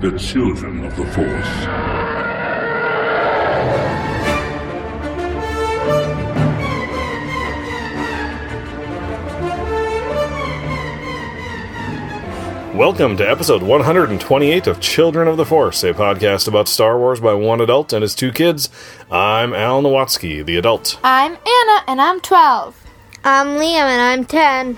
the 0.00 0.18
children 0.18 0.84
of 0.84 0.94
the 0.94 1.06
Force. 1.06 1.66
Welcome 12.76 13.16
to 13.16 13.26
episode 13.26 13.62
128 13.62 14.66
of 14.66 14.80
Children 14.80 15.28
of 15.28 15.38
the 15.38 15.46
Force, 15.46 15.82
a 15.82 15.94
podcast 15.94 16.46
about 16.46 16.68
Star 16.68 16.98
Wars 16.98 17.20
by 17.20 17.32
one 17.32 17.62
adult 17.62 17.94
and 17.94 18.02
his 18.02 18.14
two 18.14 18.32
kids. 18.32 18.68
I'm 19.10 19.54
Al 19.54 19.82
Nowatsky, 19.82 20.44
the 20.44 20.58
adult. 20.58 21.00
I'm 21.02 21.32
Anna, 21.32 21.84
and 21.88 22.02
I'm 22.02 22.20
12. 22.20 22.84
I'm 23.24 23.46
Liam 23.58 23.86
and 23.86 24.02
I'm 24.02 24.24
10. 24.26 24.76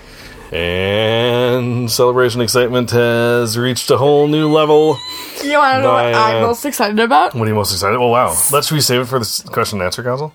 And 0.51 1.89
celebration 1.91 2.41
excitement 2.41 2.91
has 2.91 3.57
reached 3.57 3.89
a 3.91 3.97
whole 3.97 4.27
new 4.27 4.49
level. 4.51 4.97
You 5.43 5.57
want 5.57 5.77
to 5.77 5.81
know 5.83 5.91
By, 5.91 6.11
what 6.11 6.15
I'm 6.15 6.41
most 6.43 6.65
excited 6.65 6.99
about? 6.99 7.35
What 7.35 7.45
are 7.47 7.49
you 7.51 7.55
most 7.55 7.71
excited? 7.71 7.97
Oh, 7.97 8.07
wow. 8.07 8.35
Let's, 8.51 8.67
should 8.67 8.75
we 8.75 8.81
save 8.81 9.01
it 9.01 9.05
for 9.05 9.19
the 9.19 9.49
question 9.51 9.79
and 9.79 9.85
answer 9.85 10.03
council? 10.03 10.33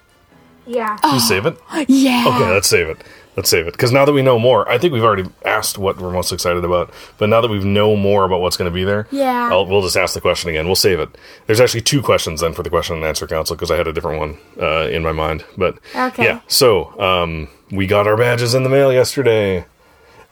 Yeah. 0.66 0.96
Should 1.04 1.12
we 1.12 1.18
save 1.20 1.46
it? 1.46 1.58
Yeah. 1.88 2.24
Okay, 2.26 2.50
let's 2.50 2.68
save 2.68 2.88
it. 2.88 3.02
Let's 3.36 3.50
save 3.50 3.66
it. 3.66 3.72
Because 3.72 3.90
now 3.90 4.04
that 4.04 4.12
we 4.12 4.22
know 4.22 4.38
more, 4.38 4.68
I 4.70 4.78
think 4.78 4.92
we've 4.92 5.02
already 5.02 5.28
asked 5.44 5.76
what 5.76 6.00
we're 6.00 6.12
most 6.12 6.32
excited 6.32 6.64
about. 6.64 6.92
But 7.18 7.28
now 7.28 7.40
that 7.40 7.48
we 7.50 7.58
know 7.64 7.96
more 7.96 8.24
about 8.24 8.40
what's 8.40 8.56
going 8.56 8.70
to 8.70 8.74
be 8.74 8.84
there, 8.84 9.08
Yeah. 9.10 9.48
I'll, 9.50 9.66
we'll 9.66 9.82
just 9.82 9.96
ask 9.96 10.14
the 10.14 10.20
question 10.20 10.50
again. 10.50 10.66
We'll 10.66 10.76
save 10.76 11.00
it. 11.00 11.08
There's 11.46 11.60
actually 11.60 11.80
two 11.80 12.00
questions 12.00 12.40
then 12.40 12.52
for 12.54 12.62
the 12.62 12.70
question 12.70 12.94
and 12.96 13.04
answer 13.04 13.26
council 13.26 13.56
because 13.56 13.72
I 13.72 13.76
had 13.76 13.88
a 13.88 13.92
different 13.92 14.20
one 14.20 14.38
uh, 14.60 14.88
in 14.88 15.02
my 15.02 15.10
mind. 15.12 15.44
But 15.58 15.78
Okay. 15.96 16.24
yeah, 16.24 16.40
so 16.46 16.98
um, 17.00 17.48
we 17.72 17.86
got 17.88 18.06
our 18.06 18.16
badges 18.16 18.54
in 18.54 18.62
the 18.62 18.70
mail 18.70 18.92
yesterday. 18.92 19.64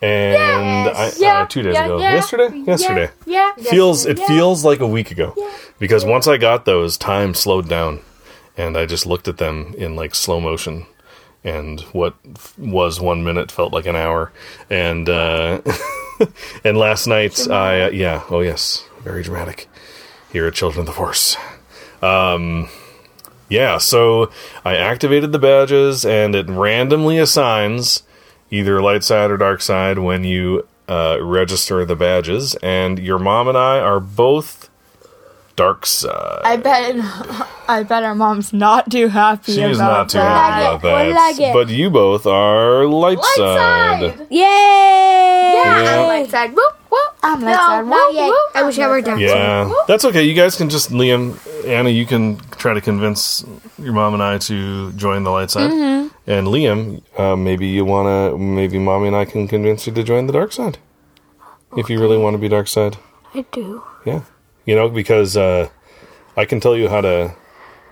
And 0.02 0.88
I, 0.91 1.12
Yeah, 1.16 1.42
uh, 1.42 1.47
two 1.47 1.62
days 1.62 1.74
yeah, 1.74 1.84
ago. 1.84 1.98
yeah, 2.01 2.12
yesterday? 2.15 2.59
Yesterday. 2.66 3.11
Yeah. 3.24 3.52
Feels 3.55 4.05
it 4.05 4.19
feels 4.19 4.65
like 4.65 4.80
a 4.80 4.87
week 4.87 5.11
ago. 5.12 5.34
Because 5.78 6.05
once 6.05 6.27
I 6.27 6.37
got 6.38 6.65
those, 6.65 6.97
time 6.97 7.34
slowed 7.34 7.69
down. 7.69 8.00
And 8.56 8.77
I 8.77 8.84
just 8.84 9.06
looked 9.06 9.28
at 9.28 9.39
them 9.39 9.75
in 9.78 9.94
like 9.97 10.14
slow 10.14 10.41
motion. 10.41 10.86
And 11.44 11.81
what 11.92 12.14
f- 12.36 12.59
was 12.59 13.00
one 13.00 13.25
minute 13.25 13.50
felt 13.53 13.72
like 13.72 13.86
an 13.86 13.97
hour. 13.97 14.33
And 14.69 15.09
uh 15.09 15.61
and 16.64 16.77
last 16.77 17.06
night 17.06 17.48
i 17.48 17.83
uh, 17.83 17.91
yeah. 17.91 18.22
Oh 18.28 18.41
yes. 18.41 18.84
Very 19.03 19.22
dramatic. 19.22 19.69
Here 20.33 20.47
at 20.47 20.55
children 20.55 20.81
of 20.81 20.87
the 20.87 20.92
force. 20.92 21.37
Um 22.03 22.69
yeah. 23.48 23.78
So 23.78 24.31
i 24.64 24.77
activated 24.77 25.31
the 25.31 25.39
badges 25.39 26.05
and 26.05 26.34
it 26.34 26.48
randomly 26.48 27.19
assigns 27.19 28.03
either 28.53 28.81
light 28.81 29.03
side 29.03 29.31
or 29.33 29.36
dark 29.36 29.61
side 29.61 29.98
when 29.98 30.22
you 30.22 30.67
uh, 30.89 31.17
register 31.20 31.84
the 31.84 31.97
badges 31.97 32.55
and 32.62 32.98
your 33.00 33.19
mom 33.19 33.48
and 33.48 33.56
i 33.59 33.78
are 33.81 33.98
both 33.98 34.69
dark 35.56 35.84
side 35.86 36.41
I 36.44 36.56
bet. 36.56 36.97
I 37.69 37.83
bet 37.84 38.03
our 38.03 38.14
mom's 38.14 38.53
not 38.53 38.91
too 38.91 39.09
happy 39.09 39.53
She's 39.53 39.77
about 39.78 39.92
not 39.92 40.09
too 40.11 40.19
that. 40.19 40.53
happy 40.53 40.67
about 40.67 40.83
that. 40.83 41.14
like 41.14 41.41
it. 41.41 41.53
But 41.55 41.69
you 41.69 41.91
both 41.91 42.27
are 42.27 42.86
light, 42.86 43.22
side. 43.36 44.27
Yay! 44.31 45.53
Yeah, 45.64 46.00
I'm 46.00 46.06
light 46.06 46.31
side. 46.31 46.55
Whoop 46.55 46.56
whoop. 46.56 46.81
I'm 47.23 47.41
light 47.41 47.55
side. 47.56 47.87
not 47.87 48.15
yet. 48.15 48.33
I 48.55 48.62
wish 48.65 48.78
I 48.78 48.89
were 48.89 49.01
dark 49.01 49.20
Yeah, 49.20 49.73
that's 49.87 50.05
okay. 50.06 50.23
You 50.25 50.34
guys 50.34 50.56
can 50.56 50.69
just 50.69 50.91
Liam, 50.91 51.39
Anna. 51.67 51.89
You 51.91 52.05
can 52.06 52.39
try 52.59 52.75
to 52.75 52.81
convince 52.81 53.45
your 53.78 53.92
mom 53.92 54.15
and 54.15 54.23
I 54.23 54.39
to 54.39 54.92
join 54.92 55.23
the 55.25 55.31
light 55.31 55.50
side, 55.50 55.70
Mm-hmm. 55.70 56.31
and 56.31 56.47
Liam, 56.48 57.03
uh, 57.19 57.37
maybe 57.37 57.67
you 57.69 57.84
wanna, 57.84 58.37
maybe 58.37 58.78
mommy 58.78 59.06
and 59.09 59.17
I 59.17 59.25
can 59.25 59.47
convince 59.48 59.87
you 59.87 59.93
to 59.95 60.03
join 60.03 60.27
the 60.27 60.33
dark 60.33 60.53
side, 60.53 60.78
if 61.77 61.89
you 61.89 62.00
really 62.00 62.19
want 62.19 62.34
to 62.34 62.39
be 62.39 62.48
dark 62.48 62.69
side. 62.69 62.97
I 63.34 63.45
do. 63.53 63.83
Yeah, 64.05 64.23
you 64.67 64.75
know 64.75 64.89
because 64.89 65.37
uh, 65.37 65.69
I 66.37 66.45
can 66.45 66.59
tell 66.61 66.77
you 66.77 66.89
how 66.89 67.00
to 67.03 67.34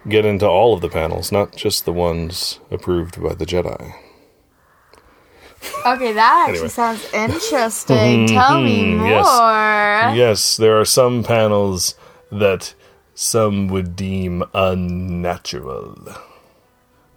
get 0.09 0.25
into 0.25 0.47
all 0.47 0.75
of 0.75 0.81
the 0.81 0.89
panels, 0.89 1.31
not 1.31 1.55
just 1.55 1.85
the 1.85 1.93
ones 1.93 2.59
approved 2.71 3.23
by 3.23 3.35
the 3.35 3.47
Jedi. 3.47 3.95
Okay, 5.87 6.13
that 6.13 6.47
actually 6.49 6.55
Anyway. 6.59 6.69
sounds 6.69 7.13
interesting. 7.15 8.27
Tell 8.29 8.61
me 8.63 8.95
more. 8.95 9.09
yes. 9.09 10.17
Yes, 10.17 10.57
there 10.57 10.79
are 10.81 10.85
some 10.85 11.23
panels 11.23 11.95
that 12.33 12.75
some 13.15 13.69
would 13.69 13.97
deem 13.97 14.43
unnatural. 14.55 15.97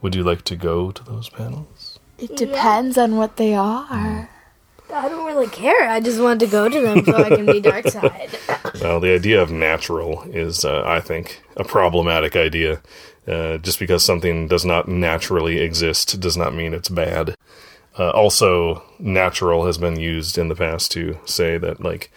Would 0.01 0.15
you 0.15 0.23
like 0.23 0.43
to 0.43 0.55
go 0.55 0.91
to 0.91 1.03
those 1.03 1.29
panels? 1.29 1.99
It 2.17 2.35
depends 2.35 2.97
on 2.97 3.15
what 3.15 3.37
they 3.37 3.53
are. 3.53 4.29
I 4.93 5.09
don't 5.09 5.25
really 5.25 5.47
care. 5.47 5.89
I 5.89 5.99
just 5.99 6.19
wanted 6.21 6.41
to 6.41 6.47
go 6.51 6.69
to 6.69 6.79
them 6.81 7.03
so 7.05 7.15
I 7.15 7.29
can 7.29 7.45
be 7.45 7.59
dark 7.61 7.87
side. 7.87 8.29
Well, 8.81 8.99
the 8.99 9.13
idea 9.13 9.41
of 9.41 9.49
natural 9.51 10.23
is, 10.23 10.65
uh, 10.65 10.83
I 10.85 10.99
think, 10.99 11.41
a 11.55 11.63
problematic 11.63 12.35
idea. 12.35 12.81
Uh, 13.27 13.57
just 13.59 13.79
because 13.79 14.03
something 14.03 14.47
does 14.47 14.65
not 14.65 14.87
naturally 14.89 15.59
exist 15.59 16.19
does 16.19 16.35
not 16.35 16.53
mean 16.55 16.73
it's 16.73 16.89
bad. 16.89 17.35
Uh, 17.97 18.09
also, 18.11 18.83
natural 18.99 19.65
has 19.65 19.77
been 19.77 19.99
used 19.99 20.37
in 20.37 20.47
the 20.47 20.55
past 20.55 20.91
to 20.91 21.17
say 21.25 21.57
that, 21.57 21.81
like, 21.83 22.11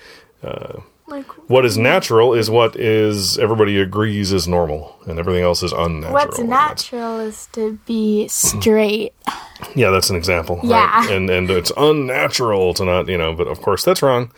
Like, 1.09 1.26
what 1.48 1.64
is 1.64 1.78
natural 1.78 2.34
is 2.34 2.50
what 2.50 2.75
is 2.75 3.38
everybody 3.38 3.81
agrees 3.81 4.32
is 4.32 4.48
normal, 4.48 4.97
and 5.06 5.19
everything 5.20 5.44
else 5.44 5.62
is 5.62 5.72
unnatural. 5.72 6.12
what's 6.14 6.38
natural 6.41 7.20
is 7.20 7.47
to 7.53 7.78
be 7.87 8.26
straight. 8.28 9.12
Yeah, 9.75 9.88
that's 9.91 10.10
an 10.10 10.16
example. 10.16 10.60
Yeah. 10.62 10.84
right? 11.00 11.10
and 11.10 11.31
and 11.31 11.48
it's 11.50 11.72
unnatural 11.78 12.75
to 12.75 12.84
not, 12.84 13.08
you 13.08 13.16
know. 13.16 13.34
But 13.34 13.47
of 13.47 13.62
course, 13.62 13.84
that's 13.84 14.03
wrong. 14.03 14.31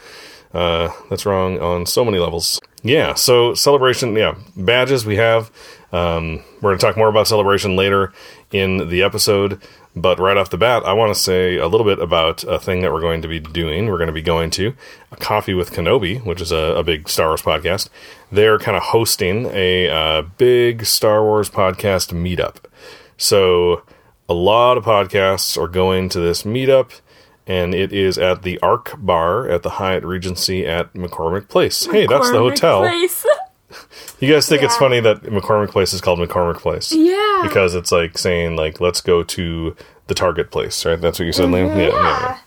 Uh, 0.55 0.91
that's 1.11 1.27
wrong 1.27 1.59
on 1.59 1.87
so 1.87 2.05
many 2.05 2.19
levels. 2.19 2.61
Yeah. 2.85 3.15
So 3.15 3.53
celebration. 3.55 4.15
Yeah, 4.15 4.37
badges 4.57 5.05
we 5.05 5.17
have. 5.17 5.51
Um, 5.93 6.45
we're 6.61 6.71
going 6.71 6.79
to 6.79 6.87
talk 6.87 6.97
more 6.97 7.09
about 7.09 7.27
celebration 7.27 7.75
later 7.75 8.13
in 8.53 8.89
the 8.89 9.03
episode. 9.03 9.61
But 9.97 10.21
right 10.21 10.37
off 10.37 10.51
the 10.51 10.59
bat, 10.59 10.85
I 10.85 10.93
want 10.93 11.13
to 11.13 11.21
say 11.21 11.57
a 11.57 11.67
little 11.67 11.85
bit 11.87 11.99
about 11.99 12.45
a 12.45 12.59
thing 12.59 12.83
that 12.83 12.93
we're 12.93 13.01
going 13.01 13.23
to 13.23 13.29
be 13.29 13.41
doing. 13.41 13.87
We're 13.87 13.99
going 13.99 14.09
to 14.09 14.13
be 14.13 14.23
going 14.23 14.51
to 14.51 14.75
a 15.11 15.17
coffee 15.17 15.55
with 15.55 15.73
Kenobi, 15.73 16.25
which 16.25 16.41
is 16.41 16.53
a, 16.53 16.77
a 16.77 16.85
big 16.85 17.09
Star 17.09 17.29
Wars 17.29 17.43
podcast. 17.43 17.89
They're 18.31 18.59
kind 18.59 18.77
of 18.77 18.85
hosting 18.85 19.47
a 19.47 19.89
uh, 19.89 20.23
big 20.23 20.85
Star 20.85 21.23
Wars 21.23 21.51
podcast 21.51 22.13
meetup. 22.13 22.57
So 23.17 23.83
a 24.29 24.35
lot 24.35 24.77
of 24.79 24.85
podcasts 24.85 25.61
are 25.61 25.69
going 25.69 26.09
to 26.11 26.21
this 26.21 26.43
meetup, 26.43 27.01
and 27.47 27.75
it 27.75 27.93
is 27.93 28.19
at 28.19 28.43
the 28.43 28.61
Arc 28.61 28.95
Bar 28.99 29.49
at 29.49 29.63
the 29.63 29.71
Hyatt 29.71 30.05
Regency 30.05 30.67
at 30.67 30.93
McCormick 30.93 31.49
Place. 31.49 31.87
Hey, 31.87 32.07
that's 32.07 32.31
the 32.31 32.39
hotel. 32.39 32.81
Place. 32.81 33.25
You 34.19 34.33
guys 34.33 34.49
think 34.49 34.63
it's 34.63 34.77
funny 34.77 35.01
that 35.01 35.23
McCormick 35.23 35.71
Place 35.71 35.93
is 35.93 36.01
called 36.01 36.19
McCormick 36.19 36.57
Place? 36.57 36.93
Yeah. 36.93 37.41
Because 37.43 37.75
it's 37.75 37.93
like 37.93 38.19
saying 38.19 38.57
like 38.57 38.81
let's 38.81 39.01
go 39.01 39.23
to 39.23 39.77
the 40.07 40.15
Target 40.15 40.51
place, 40.51 40.85
right? 40.85 41.01
That's 41.01 41.19
what 41.19 41.27
you 41.27 41.33
said, 41.33 41.51
Liam. 41.51 41.77
Yeah, 41.77 41.89
yeah. 41.89 41.93
yeah. 41.93 42.39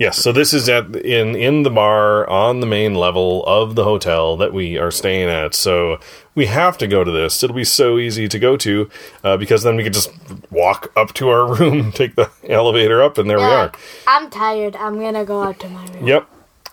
Yes, 0.00 0.16
so 0.16 0.32
this 0.32 0.54
is 0.54 0.66
at 0.70 0.96
in 0.96 1.36
in 1.36 1.62
the 1.62 1.68
bar 1.68 2.26
on 2.26 2.60
the 2.60 2.66
main 2.66 2.94
level 2.94 3.44
of 3.44 3.74
the 3.74 3.84
hotel 3.84 4.34
that 4.38 4.54
we 4.54 4.78
are 4.78 4.90
staying 4.90 5.28
at. 5.28 5.54
So 5.54 5.98
we 6.34 6.46
have 6.46 6.78
to 6.78 6.86
go 6.86 7.04
to 7.04 7.10
this. 7.10 7.42
It'll 7.42 7.54
be 7.54 7.64
so 7.64 7.98
easy 7.98 8.26
to 8.26 8.38
go 8.38 8.56
to 8.56 8.88
uh, 9.22 9.36
because 9.36 9.62
then 9.62 9.76
we 9.76 9.82
could 9.82 9.92
just 9.92 10.10
walk 10.50 10.90
up 10.96 11.12
to 11.14 11.28
our 11.28 11.54
room, 11.54 11.92
take 11.92 12.14
the 12.14 12.30
elevator 12.48 13.02
up, 13.02 13.18
and 13.18 13.28
there 13.28 13.36
we 13.36 13.44
are. 13.44 13.72
I'm 14.06 14.30
tired. 14.30 14.74
I'm 14.76 14.98
gonna 14.98 15.26
go 15.26 15.42
out 15.42 15.60
to 15.60 15.68
my 15.68 15.84
room. 15.88 16.06
Yep. 16.06 16.26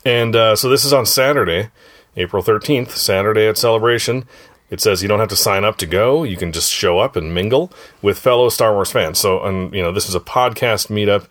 And 0.06 0.34
uh, 0.34 0.56
so 0.56 0.70
this 0.70 0.86
is 0.86 0.94
on 0.94 1.06
Saturday, 1.06 1.70
April 2.18 2.44
13th, 2.44 2.90
Saturday 2.92 3.48
at 3.48 3.58
Celebration. 3.58 4.26
It 4.70 4.82
says 4.82 5.02
you 5.02 5.08
don't 5.08 5.20
have 5.20 5.30
to 5.30 5.36
sign 5.38 5.64
up 5.64 5.78
to 5.78 5.86
go. 5.86 6.24
You 6.24 6.36
can 6.36 6.52
just 6.52 6.72
show 6.72 7.00
up 7.00 7.16
and 7.16 7.34
mingle 7.34 7.72
with 8.02 8.20
fellow 8.20 8.50
Star 8.50 8.74
Wars 8.74 8.92
fans. 8.92 9.18
So, 9.20 9.42
and 9.44 9.74
you 9.74 9.82
know, 9.82 9.94
this 9.94 10.10
is 10.10 10.16
a 10.16 10.20
podcast 10.20 10.90
meetup 10.90 11.28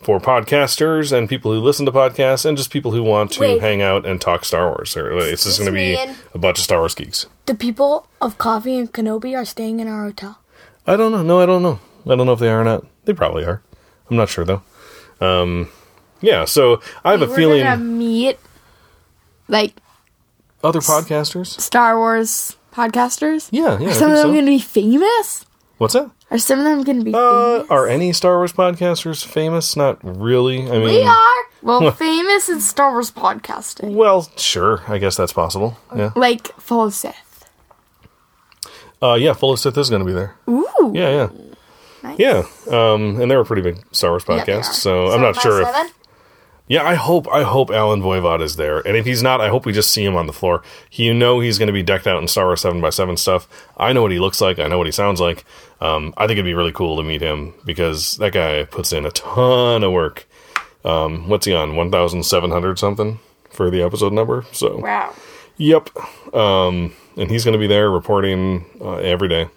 for 0.00 0.18
podcasters 0.18 1.16
and 1.16 1.28
people 1.28 1.52
who 1.52 1.60
listen 1.60 1.86
to 1.86 1.92
podcasts 1.92 2.44
and 2.44 2.56
just 2.56 2.70
people 2.72 2.90
who 2.90 3.04
want 3.04 3.30
to 3.32 3.40
Wait. 3.40 3.60
hang 3.60 3.82
out 3.82 4.04
and 4.04 4.20
talk 4.20 4.44
Star 4.44 4.66
Wars. 4.66 4.96
It's 4.96 5.44
just 5.44 5.60
going 5.60 5.72
to 5.72 5.72
be 5.72 5.94
a 6.34 6.38
bunch 6.38 6.58
of 6.58 6.64
Star 6.64 6.80
Wars 6.80 6.96
geeks. 6.96 7.26
The 7.46 7.54
people 7.54 8.08
of 8.20 8.38
Coffee 8.38 8.76
and 8.76 8.92
Kenobi 8.92 9.36
are 9.36 9.44
staying 9.44 9.78
in 9.78 9.86
our 9.86 10.04
hotel. 10.04 10.40
I 10.86 10.96
don't 10.96 11.12
know. 11.12 11.22
No, 11.22 11.40
I 11.40 11.46
don't 11.46 11.62
know. 11.62 11.78
I 12.04 12.16
don't 12.16 12.26
know 12.26 12.32
if 12.32 12.40
they 12.40 12.48
are 12.48 12.62
or 12.62 12.64
not. 12.64 12.84
They 13.04 13.12
probably 13.12 13.44
are. 13.44 13.62
I'm 14.10 14.16
not 14.16 14.28
sure 14.28 14.44
though. 14.44 14.62
Um, 15.20 15.68
yeah. 16.20 16.46
So 16.46 16.82
I 17.04 17.12
have 17.12 17.22
a 17.22 17.28
We're 17.28 17.36
feeling 17.36 17.62
gonna 17.62 17.82
meet 17.82 18.38
like 19.46 19.74
other 20.62 20.80
podcasters. 20.80 21.58
Star 21.60 21.96
Wars 21.98 22.56
podcasters. 22.72 23.48
Yeah, 23.50 23.78
yeah. 23.78 23.88
Are 23.90 23.92
some 23.94 24.10
of 24.10 24.16
them 24.18 24.28
so. 24.28 24.34
gonna 24.34 24.46
be 24.46 24.58
famous? 24.58 25.44
What's 25.78 25.94
that? 25.94 26.10
Are 26.30 26.38
some 26.38 26.58
of 26.60 26.64
them 26.64 26.82
gonna 26.84 27.02
be 27.04 27.12
Uh, 27.14 27.54
famous? 27.58 27.70
are 27.70 27.86
any 27.88 28.12
Star 28.12 28.36
Wars 28.38 28.52
podcasters 28.52 29.24
famous? 29.24 29.76
Not 29.76 29.98
really. 30.02 30.62
I 30.68 30.72
mean, 30.78 30.82
we 30.82 31.02
are. 31.02 31.42
Well, 31.62 31.90
famous 31.92 32.48
in 32.48 32.60
Star 32.60 32.92
Wars 32.92 33.10
podcasting. 33.10 33.94
well, 33.94 34.28
sure. 34.36 34.82
I 34.88 34.98
guess 34.98 35.16
that's 35.16 35.32
possible. 35.32 35.76
Yeah. 35.94 36.10
Like 36.16 36.48
Full 36.60 36.84
of 36.84 36.94
Sith. 36.94 37.48
Uh, 39.02 39.14
yeah. 39.14 39.32
Full 39.32 39.52
of 39.52 39.58
Sith 39.58 39.76
is 39.76 39.90
going 39.90 40.00
to 40.00 40.06
be 40.06 40.12
there. 40.12 40.36
Ooh. 40.48 40.92
Yeah, 40.94 41.10
yeah, 41.10 41.28
Nice. 42.02 42.18
yeah. 42.18 42.42
Um, 42.70 43.20
and 43.20 43.30
they're 43.30 43.40
a 43.40 43.44
pretty 43.44 43.62
big 43.62 43.82
Star 43.92 44.10
Wars 44.10 44.24
podcast, 44.24 44.58
are. 44.70 44.74
so 44.74 45.06
I'm 45.12 45.20
not 45.20 45.36
sure 45.40 45.62
if 45.62 45.92
Yeah, 46.68 46.84
I 46.84 46.94
hope 46.94 47.28
I 47.28 47.42
hope 47.42 47.70
Allen 47.70 48.00
Voivod 48.00 48.40
is 48.40 48.56
there, 48.56 48.78
and 48.86 48.96
if 48.96 49.04
he's 49.04 49.22
not, 49.22 49.40
I 49.40 49.48
hope 49.48 49.66
we 49.66 49.72
just 49.72 49.90
see 49.90 50.04
him 50.04 50.16
on 50.16 50.26
the 50.26 50.32
floor. 50.32 50.62
He, 50.88 51.04
you 51.04 51.12
know, 51.12 51.40
he's 51.40 51.58
going 51.58 51.66
to 51.66 51.72
be 51.72 51.82
decked 51.82 52.06
out 52.06 52.22
in 52.22 52.28
Star 52.28 52.46
Wars 52.46 52.60
Seven 52.62 52.82
x 52.82 52.96
Seven 52.96 53.16
stuff. 53.16 53.48
I 53.76 53.92
know 53.92 54.02
what 54.02 54.12
he 54.12 54.20
looks 54.20 54.40
like. 54.40 54.58
I 54.58 54.68
know 54.68 54.78
what 54.78 54.86
he 54.86 54.92
sounds 54.92 55.20
like. 55.20 55.44
Um, 55.80 56.14
I 56.16 56.26
think 56.26 56.36
it'd 56.38 56.44
be 56.44 56.54
really 56.54 56.72
cool 56.72 56.96
to 56.96 57.02
meet 57.02 57.20
him 57.20 57.52
because 57.64 58.16
that 58.18 58.32
guy 58.32 58.64
puts 58.64 58.92
in 58.92 59.04
a 59.04 59.10
ton 59.10 59.82
of 59.82 59.92
work. 59.92 60.28
Um, 60.84 61.28
what's 61.28 61.46
he 61.46 61.52
on? 61.52 61.76
One 61.76 61.90
thousand 61.90 62.22
seven 62.24 62.50
hundred 62.50 62.78
something 62.78 63.18
for 63.50 63.70
the 63.70 63.82
episode 63.82 64.12
number. 64.12 64.44
So 64.52 64.78
Wow. 64.78 65.14
Yep. 65.58 65.90
Um, 66.34 66.94
and 67.16 67.30
he's 67.30 67.44
going 67.44 67.52
to 67.52 67.58
be 67.58 67.66
there 67.66 67.90
reporting 67.90 68.64
uh, 68.80 68.94
every 68.96 69.28
day. 69.28 69.48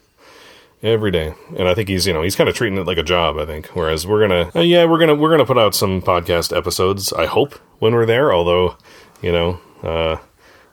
Every 0.85 1.09
day. 1.09 1.33
And 1.57 1.67
I 1.67 1.73
think 1.73 1.89
he's, 1.89 2.05
you 2.05 2.13
know, 2.13 2.21
he's 2.21 2.35
kind 2.35 2.47
of 2.47 2.55
treating 2.55 2.77
it 2.77 2.85
like 2.85 2.99
a 2.99 3.03
job, 3.03 3.37
I 3.39 3.45
think. 3.45 3.65
Whereas 3.69 4.05
we're 4.05 4.27
going 4.27 4.51
to 4.51 4.59
uh, 4.59 4.61
yeah, 4.61 4.85
we're 4.85 4.99
going 4.99 5.07
to 5.07 5.15
we're 5.15 5.29
going 5.29 5.39
to 5.39 5.45
put 5.45 5.57
out 5.57 5.73
some 5.73 5.99
podcast 5.99 6.55
episodes, 6.55 7.11
I 7.11 7.25
hope, 7.25 7.55
when 7.79 7.93
we're 7.93 8.05
there, 8.05 8.31
although, 8.31 8.77
you 9.19 9.31
know, 9.31 9.59
uh 9.81 10.17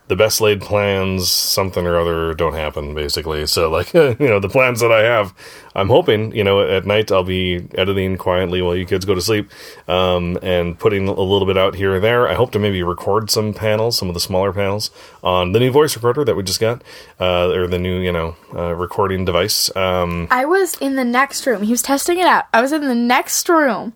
the 0.08 0.16
best 0.16 0.40
laid 0.40 0.60
plans, 0.60 1.30
something 1.30 1.86
or 1.86 1.96
other, 1.96 2.34
don't 2.34 2.54
happen, 2.54 2.94
basically. 2.94 3.46
So, 3.46 3.70
like, 3.70 3.94
you 3.94 4.16
know, 4.18 4.40
the 4.40 4.48
plans 4.48 4.80
that 4.80 4.90
I 4.90 5.02
have, 5.02 5.32
I'm 5.74 5.88
hoping, 5.88 6.34
you 6.34 6.44
know, 6.44 6.60
at 6.60 6.84
night 6.84 7.10
I'll 7.12 7.24
be 7.24 7.66
editing 7.74 8.16
quietly 8.16 8.60
while 8.62 8.76
you 8.76 8.84
kids 8.84 9.04
go 9.04 9.14
to 9.14 9.22
sleep 9.22 9.50
um, 9.88 10.38
and 10.42 10.78
putting 10.78 11.08
a 11.08 11.12
little 11.12 11.46
bit 11.46 11.56
out 11.56 11.74
here 11.76 11.94
and 11.94 12.04
there. 12.04 12.28
I 12.28 12.34
hope 12.34 12.50
to 12.52 12.58
maybe 12.58 12.82
record 12.82 13.30
some 13.30 13.54
panels, 13.54 13.96
some 13.96 14.08
of 14.08 14.14
the 14.14 14.20
smaller 14.20 14.52
panels, 14.52 14.90
on 15.22 15.52
the 15.52 15.60
new 15.60 15.70
voice 15.70 15.94
recorder 15.94 16.24
that 16.24 16.34
we 16.34 16.42
just 16.42 16.60
got, 16.60 16.82
uh, 17.20 17.50
or 17.50 17.66
the 17.66 17.78
new, 17.78 18.00
you 18.00 18.12
know, 18.12 18.36
uh, 18.54 18.74
recording 18.74 19.24
device. 19.24 19.74
Um, 19.76 20.26
I 20.30 20.44
was 20.44 20.76
in 20.76 20.96
the 20.96 21.04
next 21.04 21.46
room. 21.46 21.62
He 21.62 21.70
was 21.70 21.82
testing 21.82 22.18
it 22.18 22.26
out. 22.26 22.46
I 22.52 22.60
was 22.60 22.72
in 22.72 22.82
the 22.82 22.94
next 22.94 23.48
room. 23.48 23.94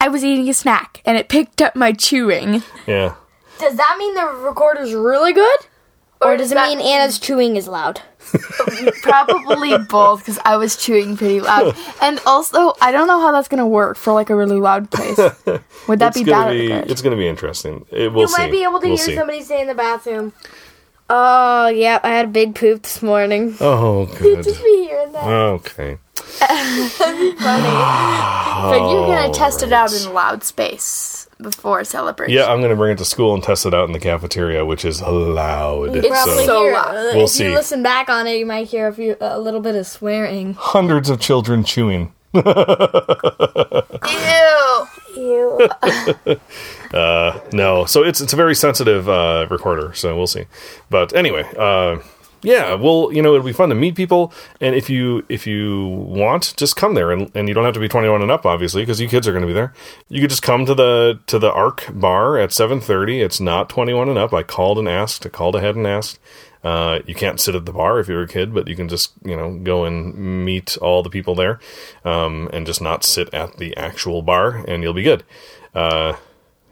I 0.00 0.08
was 0.08 0.24
eating 0.24 0.48
a 0.48 0.54
snack 0.54 1.00
and 1.04 1.16
it 1.16 1.28
picked 1.28 1.62
up 1.62 1.76
my 1.76 1.92
chewing. 1.92 2.64
yeah. 2.86 3.14
Does 3.62 3.76
that 3.76 3.94
mean 3.96 4.14
the 4.16 4.26
recorder's 4.26 4.92
really 4.92 5.32
good? 5.32 5.58
Or 6.20 6.36
does 6.36 6.50
it 6.50 6.56
that 6.56 6.68
mean 6.68 6.80
Anna's 6.84 7.18
chewing 7.20 7.54
is 7.56 7.68
loud? 7.68 8.00
Probably 9.02 9.78
both 9.78 10.20
because 10.20 10.38
I 10.44 10.56
was 10.56 10.76
chewing 10.76 11.16
pretty 11.16 11.40
loud. 11.40 11.76
And 12.02 12.20
also, 12.26 12.72
I 12.80 12.90
don't 12.90 13.06
know 13.06 13.20
how 13.20 13.30
that's 13.30 13.46
going 13.48 13.60
to 13.60 13.66
work 13.66 13.96
for 13.96 14.12
like 14.12 14.30
a 14.30 14.34
really 14.36 14.58
loud 14.58 14.90
place. 14.90 15.16
Would 15.88 15.98
that 16.00 16.14
be 16.14 16.24
gonna 16.24 16.46
bad 16.46 16.50
be, 16.52 16.72
it's 16.92 17.02
gonna 17.02 17.16
be 17.16 17.28
interesting. 17.28 17.84
It, 17.90 18.12
we'll 18.12 18.22
You 18.22 18.28
see. 18.28 18.42
might 18.42 18.50
be 18.50 18.64
able 18.64 18.80
to 18.80 18.88
We'll 18.88 18.96
hear 18.96 19.06
see. 19.06 19.14
somebody 19.14 19.42
say 19.42 19.60
in 19.60 19.68
the 19.68 19.74
bathroom. 19.74 20.32
Oh, 21.08 21.68
yeah, 21.68 22.00
I 22.02 22.08
had 22.10 22.24
a 22.26 22.28
big 22.28 22.54
poop 22.56 22.82
this 22.82 23.02
morning. 23.02 23.54
Oh, 23.60 24.06
good. 24.18 24.42
Just 24.42 24.62
be 24.62 24.86
hearing 24.88 25.12
that. 25.12 25.24
Okay. 25.24 25.98
But 26.38 26.50
you're 28.90 29.06
going 29.06 29.30
to 29.30 29.38
test 29.38 29.62
it 29.62 29.72
out 29.72 29.92
in 29.92 30.12
loud 30.12 30.42
space 30.44 31.21
before 31.42 31.84
celebration. 31.84 32.34
Yeah, 32.34 32.46
I'm 32.46 32.58
going 32.60 32.70
to 32.70 32.76
bring 32.76 32.92
it 32.92 32.98
to 32.98 33.04
school 33.04 33.34
and 33.34 33.42
test 33.42 33.66
it 33.66 33.74
out 33.74 33.86
in 33.86 33.92
the 33.92 34.00
cafeteria, 34.00 34.64
which 34.64 34.84
is 34.84 35.02
loud. 35.02 35.96
It's 35.96 36.06
Probably 36.08 36.44
so 36.46 36.62
loud. 36.66 36.94
uh, 36.96 37.10
We'll 37.14 37.24
if 37.24 37.30
see. 37.30 37.44
you 37.44 37.50
listen 37.54 37.82
back 37.82 38.08
on 38.08 38.26
it, 38.26 38.38
you 38.38 38.46
might 38.46 38.68
hear 38.68 38.88
a 38.88 38.92
few 38.92 39.16
a 39.20 39.38
little 39.38 39.60
bit 39.60 39.74
of 39.74 39.86
swearing. 39.86 40.54
Hundreds 40.54 41.10
of 41.10 41.20
children 41.20 41.64
chewing. 41.64 42.12
Ew. 42.34 42.42
Ew. 45.16 45.68
No, 47.52 47.84
so 47.86 48.02
it's 48.02 48.20
it's 48.20 48.32
a 48.32 48.36
very 48.36 48.54
sensitive 48.54 49.08
uh, 49.08 49.46
recorder, 49.50 49.92
so 49.94 50.16
we'll 50.16 50.26
see. 50.26 50.44
But 50.90 51.14
anyway, 51.14 51.44
uh, 51.58 51.98
yeah, 52.42 52.74
well, 52.74 53.10
you 53.12 53.22
know, 53.22 53.34
it'll 53.34 53.46
be 53.46 53.52
fun 53.52 53.68
to 53.68 53.74
meet 53.74 53.94
people, 53.94 54.32
and 54.60 54.74
if 54.74 54.90
you 54.90 55.24
if 55.28 55.46
you 55.46 55.86
want, 55.86 56.54
just 56.56 56.76
come 56.76 56.94
there, 56.94 57.12
and, 57.12 57.30
and 57.34 57.48
you 57.48 57.54
don't 57.54 57.64
have 57.64 57.74
to 57.74 57.80
be 57.80 57.88
21 57.88 58.20
and 58.20 58.30
up, 58.30 58.44
obviously, 58.44 58.82
because 58.82 59.00
you 59.00 59.08
kids 59.08 59.28
are 59.28 59.32
going 59.32 59.42
to 59.42 59.46
be 59.46 59.52
there. 59.52 59.72
You 60.08 60.20
could 60.20 60.30
just 60.30 60.42
come 60.42 60.66
to 60.66 60.74
the 60.74 61.20
to 61.26 61.38
the 61.38 61.52
Arc 61.52 61.86
Bar 61.92 62.38
at 62.38 62.50
7:30. 62.50 63.24
It's 63.24 63.40
not 63.40 63.68
21 63.68 64.08
and 64.08 64.18
up. 64.18 64.32
I 64.32 64.42
called 64.42 64.78
and 64.78 64.88
asked. 64.88 65.24
I 65.24 65.28
called 65.28 65.54
ahead 65.54 65.76
and 65.76 65.86
asked. 65.86 66.18
Uh, 66.64 67.00
you 67.06 67.14
can't 67.14 67.40
sit 67.40 67.56
at 67.56 67.66
the 67.66 67.72
bar 67.72 67.98
if 67.98 68.06
you're 68.08 68.22
a 68.22 68.28
kid, 68.28 68.54
but 68.54 68.68
you 68.68 68.76
can 68.76 68.88
just 68.88 69.12
you 69.24 69.36
know 69.36 69.58
go 69.58 69.84
and 69.84 70.44
meet 70.44 70.76
all 70.78 71.02
the 71.02 71.10
people 71.10 71.34
there, 71.34 71.60
um, 72.04 72.48
and 72.52 72.66
just 72.66 72.80
not 72.80 73.04
sit 73.04 73.32
at 73.32 73.56
the 73.58 73.76
actual 73.76 74.22
bar, 74.22 74.64
and 74.66 74.82
you'll 74.82 74.92
be 74.92 75.02
good. 75.02 75.24
Uh, 75.74 76.14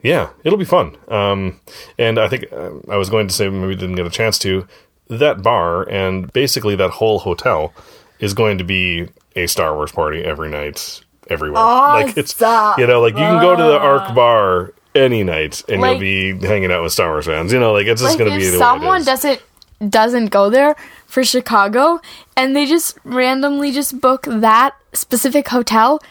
yeah, 0.02 0.30
it'll 0.44 0.58
be 0.58 0.64
fun. 0.64 0.96
Um, 1.08 1.60
and 1.98 2.18
I 2.18 2.28
think 2.28 2.52
uh, 2.52 2.70
I 2.88 2.96
was 2.96 3.10
going 3.10 3.28
to 3.28 3.34
say 3.34 3.48
maybe 3.48 3.74
didn't 3.74 3.96
get 3.96 4.06
a 4.06 4.10
chance 4.10 4.38
to 4.40 4.66
that 5.10 5.42
bar 5.42 5.88
and 5.88 6.32
basically 6.32 6.76
that 6.76 6.90
whole 6.90 7.20
hotel 7.20 7.72
is 8.18 8.34
going 8.34 8.58
to 8.58 8.64
be 8.64 9.08
a 9.36 9.46
Star 9.46 9.74
Wars 9.74 9.92
party 9.92 10.22
every 10.22 10.48
night, 10.48 11.02
everywhere. 11.28 11.62
Like 11.62 12.16
it's 12.16 12.38
you 12.40 12.86
know, 12.86 13.00
like 13.00 13.14
you 13.14 13.20
can 13.20 13.40
go 13.40 13.56
to 13.56 13.62
the 13.62 13.78
Arc 13.78 14.02
ah. 14.06 14.14
bar 14.14 14.74
any 14.94 15.22
night 15.22 15.62
and 15.68 15.80
Like- 15.80 16.00
you'll 16.00 16.38
be 16.38 16.46
hanging 16.46 16.72
out 16.72 16.82
with 16.82 16.92
Star 16.92 17.10
Wars 17.10 17.26
fans. 17.26 17.52
You 17.52 17.60
know, 17.60 17.72
like 17.72 17.86
it's 17.86 18.00
just 18.00 18.18
like 18.18 18.18
going 18.18 18.32
to 18.32 18.38
be 18.38 18.50
the 18.50 18.58
someone 18.58 18.90
way 18.90 18.96
it 18.96 19.00
is. 19.00 19.06
doesn't 19.06 19.42
doesn't 19.88 20.26
go 20.26 20.50
there 20.50 20.76
for 21.06 21.24
Chicago 21.24 22.00
and 22.36 22.54
they 22.54 22.66
just 22.66 22.98
randomly 23.02 23.72
just 23.72 23.98
book 24.00 24.26
that 24.28 24.74
specific 24.92 25.48
hotel 25.48 26.02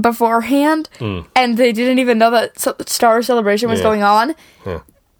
beforehand 0.00 0.88
hmm. 0.98 1.20
and 1.36 1.58
they 1.58 1.72
didn't 1.72 1.98
even 1.98 2.16
know 2.16 2.30
that 2.30 2.58
Star 2.88 3.14
Wars 3.14 3.26
Celebration 3.26 3.68
was. 3.68 3.80
Yeah. 3.80 3.84
going 3.84 4.02
on. 4.02 4.34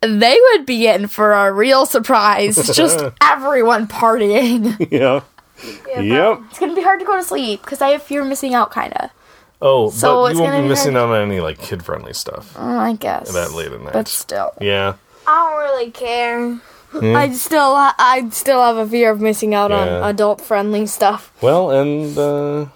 They 0.03 0.39
would 0.53 0.65
be 0.67 0.87
in 0.87 1.09
for 1.09 1.33
a 1.33 1.53
real 1.53 1.85
surprise. 1.87 2.57
just 2.77 3.05
everyone 3.21 3.87
partying. 3.87 4.89
yeah. 4.91 5.21
Yep. 6.01 6.41
It's 6.51 6.59
gonna 6.59 6.75
be 6.75 6.83
hard 6.83 7.01
to 7.01 7.07
go 7.07 7.17
to 7.17 7.23
sleep 7.23 7.61
because 7.63 7.83
I 7.83 7.91
have 7.91 8.03
fear 8.03 8.23
of 8.23 8.29
missing 8.29 8.55
out, 8.55 8.71
kind 8.71 8.93
of. 8.95 9.11
Oh, 9.61 9.91
So 9.91 10.23
but 10.23 10.35
you 10.37 10.41
won't 10.41 10.57
be 10.57 10.63
be 10.63 10.69
missing 10.69 10.95
hard- 10.95 11.11
out 11.11 11.17
on 11.17 11.23
any 11.31 11.41
like 11.41 11.59
kid 11.59 11.85
friendly 11.85 12.15
stuff. 12.15 12.57
I 12.59 12.95
guess 12.95 13.31
That 13.35 13.53
late 13.53 13.71
at 13.73 13.81
night. 13.83 13.93
but 13.93 14.09
still, 14.09 14.53
Yeah. 14.61 14.95
I 15.27 15.51
don't 15.51 15.59
really 15.61 15.91
care. 15.91 16.59
I 16.93 17.31
still, 17.33 17.75
I 17.77 18.27
still 18.33 18.61
have 18.63 18.77
a 18.79 18.89
fear 18.89 19.11
of 19.11 19.21
missing 19.21 19.55
out 19.55 19.71
Yeah. 19.71 19.77
on 20.01 20.11
adult-friendly 20.11 20.87
stuff. 20.87 21.31
Well, 21.41 21.71
and 21.71 22.19
uh, 22.19 22.67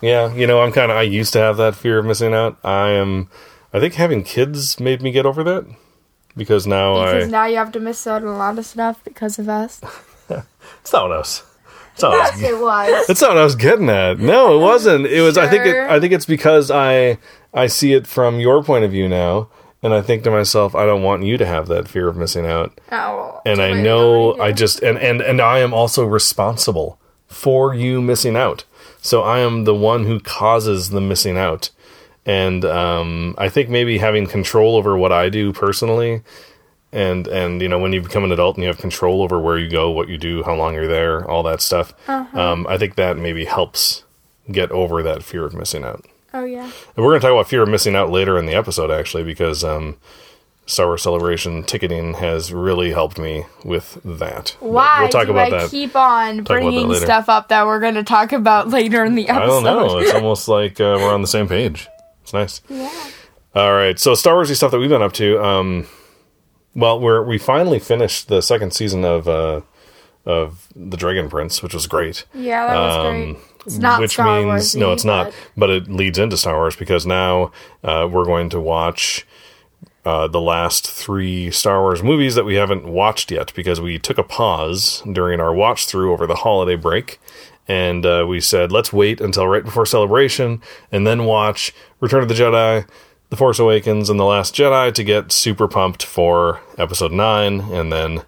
yeah, 0.00 0.32
you 0.34 0.46
know, 0.48 0.62
I'm 0.62 0.72
kind 0.72 0.90
of. 0.90 0.96
I 0.96 1.02
used 1.02 1.32
to 1.34 1.38
have 1.38 1.58
that 1.58 1.76
fear 1.76 1.98
of 1.98 2.06
missing 2.06 2.34
out. 2.34 2.56
I 2.64 2.88
am. 2.88 3.28
I 3.72 3.78
think 3.78 3.94
having 3.94 4.24
kids 4.24 4.80
made 4.80 5.00
me 5.02 5.12
get 5.12 5.26
over 5.26 5.44
that 5.44 5.66
because 6.36 6.66
now 6.66 7.04
because 7.04 7.24
I. 7.24 7.30
now 7.30 7.46
you 7.46 7.56
have 7.56 7.72
to 7.72 7.80
miss 7.80 8.06
out 8.06 8.22
on 8.22 8.28
a 8.28 8.36
lot 8.36 8.58
of 8.58 8.66
stuff 8.66 9.02
because 9.04 9.38
of 9.38 9.48
us. 9.48 9.80
It's 10.80 10.92
not 10.92 11.08
what 11.08 11.12
I 11.12 11.18
was. 11.18 11.42
It's 11.92 12.02
not 12.02 12.14
I 12.14 12.30
was. 12.30 12.42
It 12.42 12.58
was. 12.58 13.06
That's 13.08 13.20
not 13.20 13.30
what 13.30 13.38
I 13.38 13.44
was 13.44 13.56
getting 13.56 13.88
at. 13.88 14.18
No, 14.18 14.56
it 14.56 14.60
wasn't. 14.60 15.06
It 15.06 15.20
was. 15.22 15.36
I 15.36 15.48
think. 15.48 15.66
It, 15.66 15.76
I 15.76 16.00
think 16.00 16.12
it's 16.12 16.26
because 16.26 16.70
I. 16.70 17.18
I 17.54 17.66
see 17.66 17.92
it 17.92 18.06
from 18.06 18.40
your 18.40 18.64
point 18.64 18.84
of 18.84 18.90
view 18.90 19.08
now, 19.08 19.50
and 19.82 19.92
I 19.92 20.00
think 20.00 20.24
to 20.24 20.30
myself, 20.30 20.74
I 20.74 20.86
don't 20.86 21.02
want 21.02 21.24
you 21.24 21.36
to 21.36 21.44
have 21.44 21.68
that 21.68 21.86
fear 21.86 22.08
of 22.08 22.16
missing 22.16 22.46
out. 22.46 22.80
Oh, 22.90 23.40
and 23.44 23.60
I 23.60 23.74
know 23.74 24.40
I 24.40 24.52
just 24.52 24.82
and 24.82 24.98
and 24.98 25.20
and 25.20 25.40
I 25.40 25.58
am 25.58 25.74
also 25.74 26.04
responsible 26.06 26.98
for 27.26 27.74
you 27.74 28.00
missing 28.00 28.36
out. 28.36 28.64
So 29.02 29.22
I 29.22 29.40
am 29.40 29.64
the 29.64 29.74
one 29.74 30.06
who 30.06 30.20
causes 30.20 30.90
the 30.90 31.00
missing 31.00 31.36
out. 31.36 31.70
And 32.24 32.64
um, 32.64 33.34
I 33.36 33.48
think 33.48 33.68
maybe 33.68 33.98
having 33.98 34.26
control 34.26 34.76
over 34.76 34.96
what 34.96 35.10
I 35.10 35.28
do 35.28 35.52
personally, 35.52 36.22
and 36.92 37.26
and 37.26 37.60
you 37.60 37.68
know 37.68 37.78
when 37.80 37.92
you 37.92 38.00
become 38.00 38.22
an 38.22 38.30
adult 38.30 38.56
and 38.56 38.62
you 38.62 38.68
have 38.68 38.78
control 38.78 39.22
over 39.22 39.40
where 39.40 39.58
you 39.58 39.68
go, 39.68 39.90
what 39.90 40.08
you 40.08 40.18
do, 40.18 40.42
how 40.44 40.54
long 40.54 40.74
you're 40.74 40.86
there, 40.86 41.28
all 41.28 41.42
that 41.42 41.60
stuff. 41.60 41.92
Um, 42.08 42.66
I 42.68 42.78
think 42.78 42.94
that 42.94 43.16
maybe 43.16 43.44
helps 43.44 44.04
get 44.50 44.70
over 44.70 45.02
that 45.02 45.22
fear 45.24 45.44
of 45.44 45.54
missing 45.54 45.82
out. 45.84 46.04
Oh 46.34 46.44
yeah. 46.44 46.64
And 46.64 46.72
we're 47.04 47.10
going 47.10 47.20
to 47.20 47.26
talk 47.26 47.32
about 47.34 47.48
fear 47.48 47.62
of 47.62 47.68
missing 47.68 47.96
out 47.96 48.10
later 48.10 48.38
in 48.38 48.46
the 48.46 48.54
episode, 48.54 48.90
actually, 48.90 49.22
because 49.24 49.64
um, 49.64 49.96
Star 50.66 50.86
Wars 50.86 51.02
Celebration 51.02 51.62
ticketing 51.64 52.14
has 52.14 52.52
really 52.52 52.92
helped 52.92 53.18
me 53.18 53.44
with 53.64 53.98
that. 54.04 54.56
Why 54.60 55.00
We'll 55.00 55.08
talk 55.10 55.26
do 55.26 55.32
about 55.32 55.52
I 55.52 55.58
that. 55.62 55.70
keep 55.70 55.94
on 55.96 56.36
that 56.38 56.44
bringing 56.44 56.94
stuff 56.94 57.28
up 57.28 57.48
that 57.48 57.66
we're 57.66 57.80
going 57.80 57.94
to 57.94 58.04
talk 58.04 58.32
about 58.32 58.68
later 58.70 59.04
in 59.04 59.14
the 59.16 59.28
episode? 59.28 59.42
I 59.42 59.46
don't 59.46 59.64
know. 59.64 59.98
It's 59.98 60.14
almost 60.14 60.48
like 60.48 60.80
uh, 60.80 60.96
we're 61.00 61.12
on 61.12 61.20
the 61.20 61.26
same 61.28 61.48
page. 61.48 61.88
Nice. 62.32 62.60
Yeah. 62.68 62.90
All 63.54 63.72
right. 63.74 63.98
So 63.98 64.14
Star 64.14 64.34
Warsy 64.34 64.56
stuff 64.56 64.70
that 64.70 64.78
we've 64.78 64.88
been 64.90 65.02
up 65.02 65.12
to. 65.14 65.42
Um, 65.42 65.86
well, 66.74 66.98
we're 67.00 67.22
we 67.22 67.38
finally 67.38 67.78
finished 67.78 68.28
the 68.28 68.40
second 68.40 68.72
season 68.72 69.04
of 69.04 69.28
uh, 69.28 69.60
of 70.24 70.68
the 70.74 70.96
Dragon 70.96 71.28
Prince, 71.28 71.62
which 71.62 71.74
was 71.74 71.86
great. 71.86 72.24
Yeah, 72.34 72.66
that 72.66 72.76
was 72.78 72.96
Um, 72.96 73.32
great. 73.34 73.36
It's 73.66 73.78
not 73.78 74.00
which 74.00 74.12
Star 74.12 74.26
means 74.36 74.46
Wars. 74.46 74.76
no, 74.76 74.92
it's 74.92 75.04
not. 75.04 75.32
But 75.56 75.70
it 75.70 75.88
leads 75.88 76.18
into 76.18 76.36
Star 76.36 76.54
Wars 76.56 76.74
because 76.76 77.06
now 77.06 77.52
uh, 77.84 78.08
we're 78.10 78.24
going 78.24 78.48
to 78.50 78.60
watch 78.60 79.24
uh, 80.04 80.26
the 80.26 80.40
last 80.40 80.90
three 80.90 81.50
Star 81.52 81.80
Wars 81.80 82.02
movies 82.02 82.34
that 82.34 82.44
we 82.44 82.54
haven't 82.56 82.84
watched 82.88 83.30
yet 83.30 83.52
because 83.54 83.80
we 83.80 83.98
took 84.00 84.18
a 84.18 84.24
pause 84.24 85.00
during 85.12 85.38
our 85.40 85.52
watch 85.54 85.86
through 85.86 86.12
over 86.12 86.26
the 86.26 86.36
holiday 86.36 86.74
break. 86.74 87.20
And 87.72 88.04
uh, 88.04 88.26
we 88.28 88.38
said, 88.42 88.70
let's 88.70 88.92
wait 88.92 89.18
until 89.22 89.48
right 89.48 89.64
before 89.64 89.86
celebration 89.86 90.60
and 90.92 91.06
then 91.06 91.24
watch 91.24 91.72
Return 92.00 92.22
of 92.22 92.28
the 92.28 92.34
Jedi, 92.34 92.86
The 93.30 93.36
Force 93.36 93.58
Awakens, 93.58 94.10
and 94.10 94.20
The 94.20 94.26
Last 94.26 94.54
Jedi 94.54 94.92
to 94.92 95.02
get 95.02 95.32
super 95.32 95.66
pumped 95.66 96.04
for 96.04 96.60
episode 96.76 97.12
9 97.12 97.60
and 97.60 97.90
then 97.90 98.24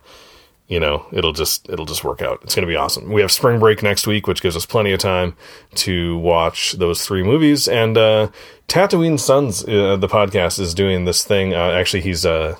you 0.66 0.80
know, 0.80 1.04
it'll 1.12 1.34
just 1.34 1.68
it'll 1.68 1.84
just 1.84 2.04
work 2.04 2.22
out. 2.22 2.40
It's 2.42 2.54
going 2.54 2.66
to 2.66 2.72
be 2.72 2.74
awesome. 2.74 3.12
We 3.12 3.20
have 3.20 3.30
spring 3.30 3.60
break 3.60 3.82
next 3.82 4.06
week, 4.06 4.26
which 4.26 4.40
gives 4.40 4.56
us 4.56 4.64
plenty 4.64 4.92
of 4.92 4.98
time 4.98 5.36
to 5.74 6.16
watch 6.16 6.72
those 6.72 7.04
three 7.04 7.22
movies. 7.22 7.68
And 7.68 7.98
uh, 7.98 8.30
Tatooine 8.66 9.20
Sons, 9.20 9.62
uh, 9.64 9.96
the 9.96 10.08
podcast, 10.08 10.58
is 10.58 10.72
doing 10.72 11.04
this 11.04 11.22
thing. 11.22 11.52
Uh, 11.52 11.72
actually, 11.72 12.00
he's 12.00 12.24
uh, 12.24 12.56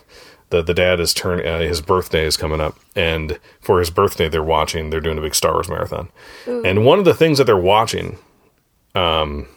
the 0.54 0.62
the 0.62 0.75
dad 0.75 1.00
is 1.00 1.12
turn 1.12 1.44
uh, 1.46 1.61
his 1.61 1.80
birthday 1.80 2.25
is 2.25 2.37
coming 2.37 2.61
up, 2.61 2.78
and 2.94 3.38
for 3.61 3.78
his 3.80 3.90
birthday, 3.90 4.28
they're 4.28 4.42
watching. 4.42 4.90
They're 4.90 5.00
doing 5.00 5.18
a 5.18 5.23
big 5.23 5.34
Star 5.34 5.52
Wars 5.52 5.68
marathon, 5.68 6.11
and 6.46 6.84
one 6.84 6.99
of 6.99 7.04
the 7.04 7.14
things 7.14 7.38
that 7.38 7.44
they're 7.44 7.56
watching, 7.56 8.18
um, 8.94 9.49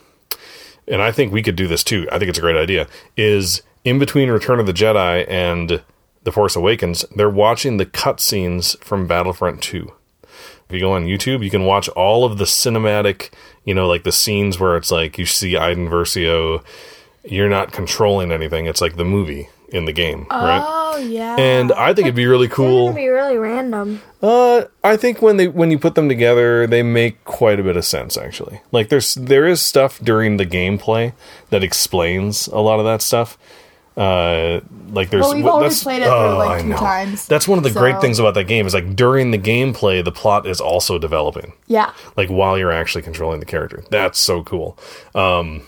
and 0.88 1.02
I 1.02 1.12
think 1.12 1.32
we 1.32 1.44
could 1.44 1.56
do 1.56 1.68
this 1.68 1.84
too. 1.84 2.08
I 2.12 2.18
think 2.18 2.30
it's 2.30 2.38
a 2.38 2.42
great 2.42 2.58
idea. 2.58 2.88
Is 3.16 3.62
in 3.84 4.00
between 4.00 4.30
Return 4.30 4.60
of 4.60 4.66
the 4.66 4.74
Jedi 4.74 5.30
and 5.30 5.84
The 6.24 6.32
Force 6.32 6.56
Awakens, 6.56 7.06
they're 7.16 7.30
watching 7.30 7.78
the 7.78 7.86
cutscenes 7.86 8.78
from 8.84 9.08
Battlefront 9.08 9.62
Two. 9.62 9.94
If 10.68 10.74
you 10.74 10.80
go 10.80 10.92
on 10.92 11.06
YouTube, 11.06 11.44
you 11.44 11.50
can 11.50 11.64
watch 11.64 11.88
all 11.90 12.26
of 12.26 12.38
the 12.38 12.44
cinematic, 12.44 13.30
you 13.64 13.74
know, 13.74 13.88
like 13.88 14.04
the 14.04 14.12
scenes 14.12 14.60
where 14.60 14.76
it's 14.76 14.92
like 14.92 15.18
you 15.18 15.26
see 15.26 15.56
Iden 15.56 15.88
Versio, 15.88 16.62
you're 17.24 17.50
not 17.50 17.72
controlling 17.72 18.32
anything. 18.32 18.66
It's 18.66 18.82
like 18.82 18.98
the 18.98 19.06
movie 19.06 19.48
in 19.70 19.86
the 19.86 19.94
game, 19.94 20.26
right? 20.30 20.64
Oh 20.64 20.98
yeah. 20.98 21.36
And 21.38 21.72
I 21.72 21.94
think 21.94 22.06
it'd 22.06 22.16
be 22.16 22.26
really 22.26 22.48
cool. 22.48 22.88
gonna 22.88 22.96
be 22.96 23.08
really 23.08 23.38
random. 23.38 24.02
Uh, 24.22 24.66
I 24.84 24.98
think 24.98 25.22
when 25.22 25.38
they 25.38 25.48
when 25.48 25.72
you 25.72 25.80
put 25.80 25.96
them 25.96 26.08
together, 26.10 26.68
they 26.68 26.84
make 26.84 27.24
quite 27.26 27.60
a 27.60 27.64
bit 27.64 27.78
of 27.78 27.86
sense. 27.86 28.18
Actually, 28.18 28.62
like 28.72 28.90
there's 28.90 29.16
there 29.16 29.46
is 29.46 29.62
stuff 29.62 30.00
during 30.00 30.38
the 30.38 30.46
gameplay 30.46 31.14
that 31.50 31.64
explains 31.64 32.48
a 32.48 32.60
lot 32.60 32.80
of 32.80 32.86
that 32.86 33.02
stuff. 33.02 33.38
Uh, 33.98 34.62
like 34.92 35.10
there's 35.10 35.24
Well, 35.24 35.34
we've 35.34 35.46
only 35.48 35.74
played 35.74 36.04
it 36.04 36.08
oh, 36.08 36.38
like, 36.38 36.60
I 36.60 36.62
two 36.62 36.74
times, 36.76 37.26
That's 37.26 37.48
one 37.48 37.58
of 37.58 37.64
the 37.64 37.72
great 37.72 38.00
things 38.00 38.20
about 38.20 38.36
that 38.36 38.44
game 38.44 38.68
is 38.68 38.74
like 38.76 38.96
during 38.96 39.32
the 39.32 39.40
gameplay, 39.40 40.06
the 40.06 40.12
plot 40.12 40.46
is 40.46 40.62
also 40.62 41.00
developing 41.00 41.54
yeah. 41.66 41.94
like 42.16 42.30
while 42.30 42.60
you're 42.60 42.72
actually 42.72 43.02
controlling 43.02 43.40
the 43.40 43.48
character. 43.48 43.84
That's 43.90 44.20
so 44.20 44.44
cool. 44.44 44.78
Um, 45.16 45.64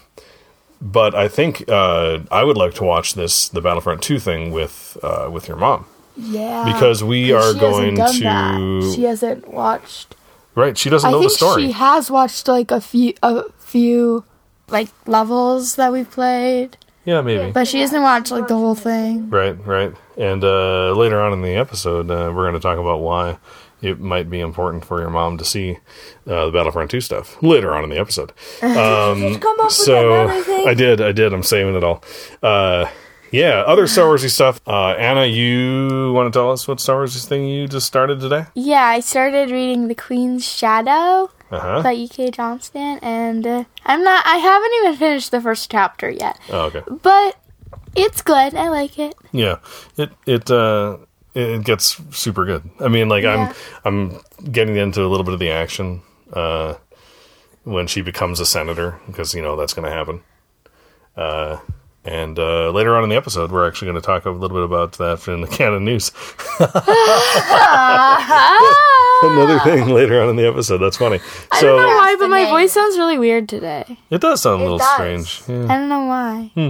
but 0.81 1.13
I 1.15 1.27
think 1.27 1.65
uh, 1.69 2.19
I 2.31 2.43
would 2.43 2.57
like 2.57 2.73
to 2.75 2.83
watch 2.83 3.13
this 3.13 3.47
the 3.49 3.61
Battlefront 3.61 4.01
Two 4.01 4.19
thing 4.19 4.51
with 4.51 4.97
uh, 5.03 5.29
with 5.31 5.47
your 5.47 5.57
mom 5.57 5.85
Yeah. 6.17 6.65
because 6.71 7.03
we 7.03 7.31
are 7.31 7.53
going 7.53 7.95
to 7.95 8.01
That. 8.23 8.93
She 8.95 9.03
hasn't 9.03 9.47
watched. 9.53 10.15
right. 10.55 10.77
She 10.77 10.89
doesn't 10.89 11.07
I 11.07 11.11
know 11.11 11.19
think 11.19 11.31
the 11.31 11.35
story. 11.37 11.65
she 11.67 11.71
has 11.73 12.09
watched 12.11 12.47
like 12.47 12.71
a 12.71 12.81
few 12.81 13.13
a 13.23 13.43
few 13.59 14.23
like 14.69 14.89
levels 15.07 15.75
that 15.77 15.91
we 15.91 16.03
played, 16.03 16.77
yeah, 17.05 17.21
maybe. 17.21 17.51
but 17.51 17.67
she 17.67 17.79
hasn't 17.81 18.03
watched 18.03 18.29
like 18.31 18.47
the 18.47 18.55
whole 18.55 18.75
thing. 18.75 19.29
Right, 19.29 19.57
right. 19.65 19.93
And 20.17 20.43
uh, 20.43 20.91
later 20.93 21.19
on 21.21 21.33
in 21.33 21.41
the 21.41 21.55
episode, 21.55 22.11
uh, 22.11 22.31
we're 22.35 22.43
going 22.43 22.53
to 22.53 22.59
talk 22.59 22.77
about 22.77 22.99
why 22.99 23.37
it 23.81 23.99
might 23.99 24.29
be 24.29 24.39
important 24.39 24.85
for 24.85 24.99
your 24.99 25.09
mom 25.09 25.37
to 25.37 25.45
see 25.45 25.77
uh, 26.27 26.45
the 26.47 26.51
Battlefront 26.51 26.91
2 26.91 27.01
stuff 27.01 27.41
later 27.41 27.73
on 27.73 27.83
in 27.83 27.89
the 27.89 27.99
episode. 27.99 28.33
Um, 28.63 29.39
Come 29.39 29.59
up 29.59 29.65
with 29.67 29.73
so. 29.73 30.27
I 30.67 30.73
did, 30.73 31.01
I 31.01 31.11
did. 31.11 31.33
I'm 31.33 31.43
saving 31.43 31.75
it 31.75 31.83
all. 31.83 32.03
Uh, 32.43 32.89
yeah, 33.31 33.59
other 33.67 33.85
Star 33.87 34.05
Warsy 34.05 34.29
stuff. 34.29 34.59
Uh, 34.65 34.89
Anna, 34.91 35.25
you 35.25 36.11
want 36.13 36.31
to 36.33 36.37
tell 36.37 36.51
us 36.51 36.67
what 36.67 36.79
Star 36.79 37.03
Warsy 37.03 37.23
thing 37.25 37.47
you 37.47 37.67
just 37.67 37.85
started 37.87 38.19
today? 38.19 38.45
Yeah, 38.55 38.83
I 38.83 38.99
started 39.01 39.51
reading 39.51 39.87
The 39.87 39.95
Queen's 39.95 40.47
Shadow 40.47 41.29
Uh 41.51 41.59
huh. 41.59 41.83
by 41.83 41.93
E.K. 41.93 42.31
Johnston, 42.31 42.97
and 43.03 43.45
uh, 43.45 43.63
I'm 43.85 44.03
not. 44.03 44.25
I 44.25 44.37
haven't 44.37 44.71
even 44.81 44.95
finished 44.97 45.29
the 45.31 45.41
first 45.41 45.69
chapter 45.71 46.09
yet, 46.09 46.39
Oh, 46.49 46.61
okay. 46.67 46.81
but 47.03 47.37
it's 47.95 48.21
good. 48.23 48.55
I 48.55 48.69
like 48.69 48.97
it. 48.97 49.13
Yeah, 49.31 49.57
it 49.95 50.09
it 50.25 50.49
uh 50.49 50.97
it 51.33 51.63
gets 51.63 52.01
super 52.17 52.45
good. 52.45 52.69
I 52.79 52.87
mean, 52.87 53.09
like 53.09 53.23
Yeah. 53.23 53.53
I'm 53.85 54.13
I'm 54.13 54.51
getting 54.51 54.75
into 54.77 55.03
a 55.03 55.07
little 55.07 55.23
bit 55.23 55.33
of 55.33 55.39
the 55.39 55.51
action 55.51 56.01
uh 56.33 56.75
when 57.63 57.87
she 57.87 58.01
becomes 58.01 58.39
a 58.39 58.45
senator 58.45 58.99
because 59.07 59.33
you 59.33 59.41
know 59.41 59.55
that's 59.55 59.73
going 59.73 59.85
to 59.89 59.91
happen. 59.95 60.21
Uh 61.15 61.59
and 62.05 62.39
uh, 62.39 62.71
later 62.71 62.95
on 62.95 63.03
in 63.03 63.09
the 63.09 63.17
episode, 63.17 63.51
we're 63.51 63.67
actually 63.67 63.87
going 63.91 64.01
to 64.01 64.05
talk 64.05 64.25
a 64.25 64.29
little 64.31 64.55
bit 64.57 64.63
about 64.63 64.93
that 64.93 65.27
in 65.27 65.41
the 65.41 65.47
canon 65.57 65.83
news. 65.83 66.11
Another 69.21 69.59
thing 69.59 69.89
later 69.89 70.21
on 70.21 70.29
in 70.29 70.35
the 70.37 70.47
episode. 70.47 70.77
That's 70.77 70.95
funny. 70.95 71.19
I 71.51 71.61
don't 71.61 71.77
know 71.77 71.87
why, 71.87 72.15
but 72.17 72.29
my 72.29 72.43
name. 72.43 72.49
voice 72.49 72.71
sounds 72.71 72.97
really 72.97 73.19
weird 73.19 73.49
today. 73.49 73.99
it 74.09 74.21
does 74.21 74.41
sound 74.41 74.61
a 74.61 74.63
little 74.63 74.77
does. 74.77 74.93
strange. 74.93 75.41
Yeah. 75.47 75.65
I 75.73 75.77
don't 75.77 75.89
know 75.89 76.05
why. 76.05 76.51
Hmm. 76.55 76.69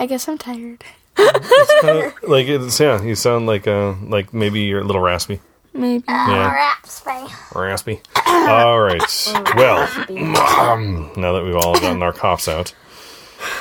I 0.00 0.06
guess 0.06 0.28
I'm 0.28 0.36
tired. 0.36 0.84
It's 1.16 1.80
kinda, 1.80 2.12
like 2.22 2.46
it's 2.48 2.78
yeah, 2.80 3.02
you 3.02 3.14
sound 3.14 3.46
like 3.46 3.66
uh 3.66 3.94
like 4.02 4.32
maybe 4.34 4.60
you're 4.60 4.80
a 4.80 4.84
little 4.84 5.02
raspy. 5.02 5.40
Maybe. 5.72 6.04
Yeah. 6.08 6.52
raspy. 6.52 7.32
Raspy. 7.54 8.00
All 8.26 8.80
right. 8.80 9.02
Well, 9.56 9.86
now 11.16 11.32
that 11.32 11.42
we've 11.44 11.56
all 11.56 11.74
gotten 11.74 12.02
our 12.02 12.12
coughs 12.12 12.48
out, 12.48 12.74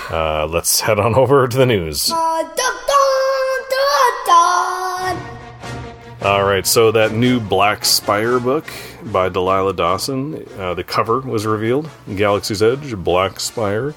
uh, 0.09 0.47
let's 0.47 0.79
head 0.81 0.99
on 0.99 1.15
over 1.15 1.47
to 1.47 1.57
the 1.57 1.65
news. 1.65 2.11
All 6.21 6.43
right. 6.45 6.65
So 6.65 6.91
that 6.91 7.11
new 7.11 7.39
Black 7.39 7.83
Spire 7.85 8.39
book 8.39 8.65
by 9.03 9.29
Delilah 9.29 9.73
Dawson, 9.73 10.47
uh, 10.57 10.73
the 10.73 10.83
cover 10.83 11.19
was 11.19 11.45
revealed. 11.45 11.89
Galaxy's 12.15 12.63
Edge, 12.63 12.95
Black 12.95 13.39
Spire, 13.39 13.93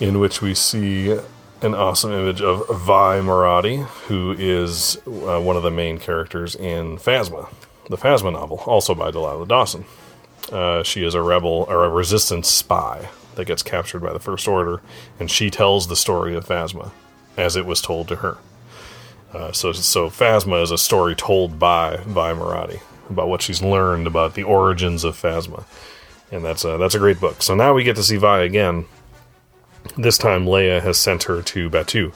in 0.00 0.18
which 0.20 0.40
we 0.40 0.54
see 0.54 1.18
an 1.62 1.74
awesome 1.74 2.10
image 2.10 2.42
of 2.42 2.68
Vi 2.68 3.20
Moradi, 3.20 3.84
who 4.08 4.34
is 4.36 4.96
uh, 5.06 5.40
one 5.40 5.56
of 5.56 5.62
the 5.62 5.70
main 5.70 5.96
characters 5.98 6.56
in 6.56 6.96
Phasma, 6.96 7.48
the 7.88 7.96
Phasma 7.96 8.32
novel, 8.32 8.58
also 8.66 8.96
by 8.96 9.12
Delilah 9.12 9.46
Dawson. 9.46 9.84
Uh, 10.50 10.82
she 10.82 11.04
is 11.04 11.14
a 11.14 11.22
rebel 11.22 11.64
or 11.68 11.84
a 11.84 11.88
resistance 11.88 12.48
spy 12.48 13.08
that 13.36 13.44
gets 13.44 13.62
captured 13.62 14.00
by 14.00 14.12
the 14.12 14.18
First 14.18 14.48
Order, 14.48 14.82
and 15.20 15.30
she 15.30 15.50
tells 15.50 15.86
the 15.86 15.94
story 15.94 16.34
of 16.34 16.44
Phasma 16.44 16.90
as 17.36 17.54
it 17.54 17.64
was 17.64 17.80
told 17.80 18.08
to 18.08 18.16
her. 18.16 18.38
Uh, 19.32 19.52
so, 19.52 19.70
so 19.70 20.10
Phasma 20.10 20.62
is 20.64 20.72
a 20.72 20.78
story 20.78 21.14
told 21.14 21.60
by 21.60 21.96
Vi 21.98 22.32
Moradi 22.32 22.80
about 23.08 23.28
what 23.28 23.40
she's 23.40 23.62
learned 23.62 24.08
about 24.08 24.34
the 24.34 24.42
origins 24.42 25.04
of 25.04 25.16
Phasma, 25.16 25.64
and 26.32 26.44
that's 26.44 26.64
a, 26.64 26.76
that's 26.76 26.96
a 26.96 26.98
great 26.98 27.20
book. 27.20 27.40
So 27.40 27.54
now 27.54 27.72
we 27.72 27.84
get 27.84 27.94
to 27.96 28.02
see 28.02 28.16
Vi 28.16 28.40
again. 28.40 28.86
This 29.96 30.16
time, 30.18 30.46
Leia 30.46 30.80
has 30.82 30.98
sent 30.98 31.24
her 31.24 31.42
to 31.42 31.68
Batuu, 31.68 32.12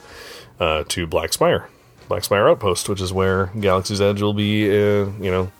uh, 0.59 0.83
to 0.87 1.05
Black 1.05 1.33
Spire, 1.33 1.69
Black 2.07 2.23
Spire 2.23 2.47
Outpost, 2.49 2.89
which 2.89 3.01
is 3.01 3.13
where 3.13 3.47
Galaxy's 3.59 4.01
Edge 4.01 4.21
will 4.21 4.33
be, 4.33 4.67
uh, 4.69 5.05
you 5.19 5.31
know, 5.31 5.51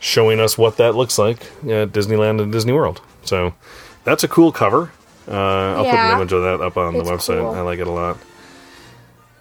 showing 0.00 0.40
us 0.40 0.58
what 0.58 0.76
that 0.76 0.94
looks 0.94 1.18
like 1.18 1.40
at 1.62 1.92
Disneyland 1.92 2.42
and 2.42 2.52
Disney 2.52 2.72
World. 2.72 3.00
So 3.24 3.54
that's 4.04 4.22
a 4.24 4.28
cool 4.28 4.52
cover. 4.52 4.90
Uh, 5.28 5.32
I'll 5.32 5.84
put 5.84 5.94
an 5.94 6.16
image 6.16 6.32
of 6.32 6.42
that 6.42 6.60
up 6.60 6.76
on 6.76 6.94
the 6.94 7.02
website. 7.04 7.40
cool. 7.40 7.50
I 7.50 7.60
like 7.60 7.78
it 7.78 7.86
a 7.86 7.90
lot. 7.90 8.18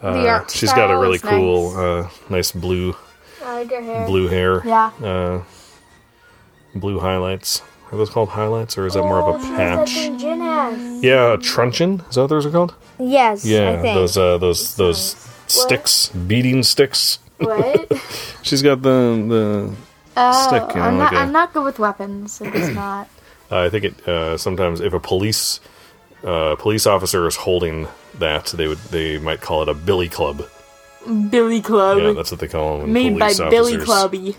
Uh, 0.02 0.46
she's 0.48 0.74
got 0.74 0.92
a 0.92 0.98
really 0.98 1.20
cool, 1.20 1.72
nice. 1.74 1.80
uh, 2.06 2.10
nice 2.30 2.52
blue 2.52 2.96
hair. 3.40 4.06
blue 4.06 4.28
hair. 4.28 4.62
Yeah. 4.66 4.92
Uh, 5.04 5.44
blue 6.76 7.00
highlights. 7.00 7.62
Are 7.92 7.98
those 7.98 8.10
called 8.10 8.30
highlights, 8.30 8.78
or 8.78 8.86
is 8.88 8.96
that 8.96 9.04
more 9.04 9.20
of 9.20 9.36
a 9.36 9.40
patch? 9.40 9.94
Something 9.94 11.04
Yeah, 11.04 11.34
a 11.34 11.38
truncheon. 11.38 12.02
Is 12.10 12.16
that 12.16 12.22
what 12.22 12.28
those 12.30 12.46
are 12.46 12.52
called? 12.52 12.74
Yes, 13.00 13.46
I 13.46 13.50
Yeah, 13.50 13.82
think. 13.82 13.96
those 13.96 14.18
uh, 14.18 14.38
those 14.38 14.76
those 14.76 15.16
sticks, 15.48 16.10
beating 16.10 16.64
sticks. 16.64 17.20
What? 17.38 17.92
She's 18.42 18.62
got 18.62 18.82
the 18.82 18.90
the. 19.30 19.76
Oh, 20.18 20.48
Stick, 20.48 20.76
you 20.76 20.82
know, 20.82 20.88
I'm, 20.88 20.98
like 20.98 21.12
not, 21.12 21.14
a- 21.14 21.24
I'm 21.24 21.32
not 21.34 21.54
good 21.54 21.66
with 21.66 21.78
weapons. 21.78 22.40
It 22.40 22.56
is 22.56 22.70
not. 22.76 23.10
Uh, 23.52 23.60
I 23.64 23.70
think 23.70 23.84
it 23.84 24.08
uh, 24.08 24.38
sometimes 24.38 24.80
if 24.80 24.94
a 24.94 25.00
police 25.00 25.60
uh, 26.24 26.56
police 26.56 26.88
officer 26.88 27.28
is 27.28 27.36
holding 27.36 27.88
that, 28.20 28.46
they 28.48 28.68
would 28.68 28.78
they 28.90 29.20
might 29.20 29.42
call 29.42 29.62
it 29.62 29.70
a 29.70 29.74
billy 29.74 30.10
club. 30.10 30.48
Billy 31.30 31.62
Club. 31.62 32.00
Yeah, 32.00 32.14
that's 32.14 32.32
what 32.32 32.40
they 32.40 32.48
call 32.48 32.80
them. 32.80 32.92
made 32.92 33.20
by 33.20 33.28
police 33.34 33.38
Billy 33.52 33.74
officers. 33.76 33.86
Clubby. 33.86 34.36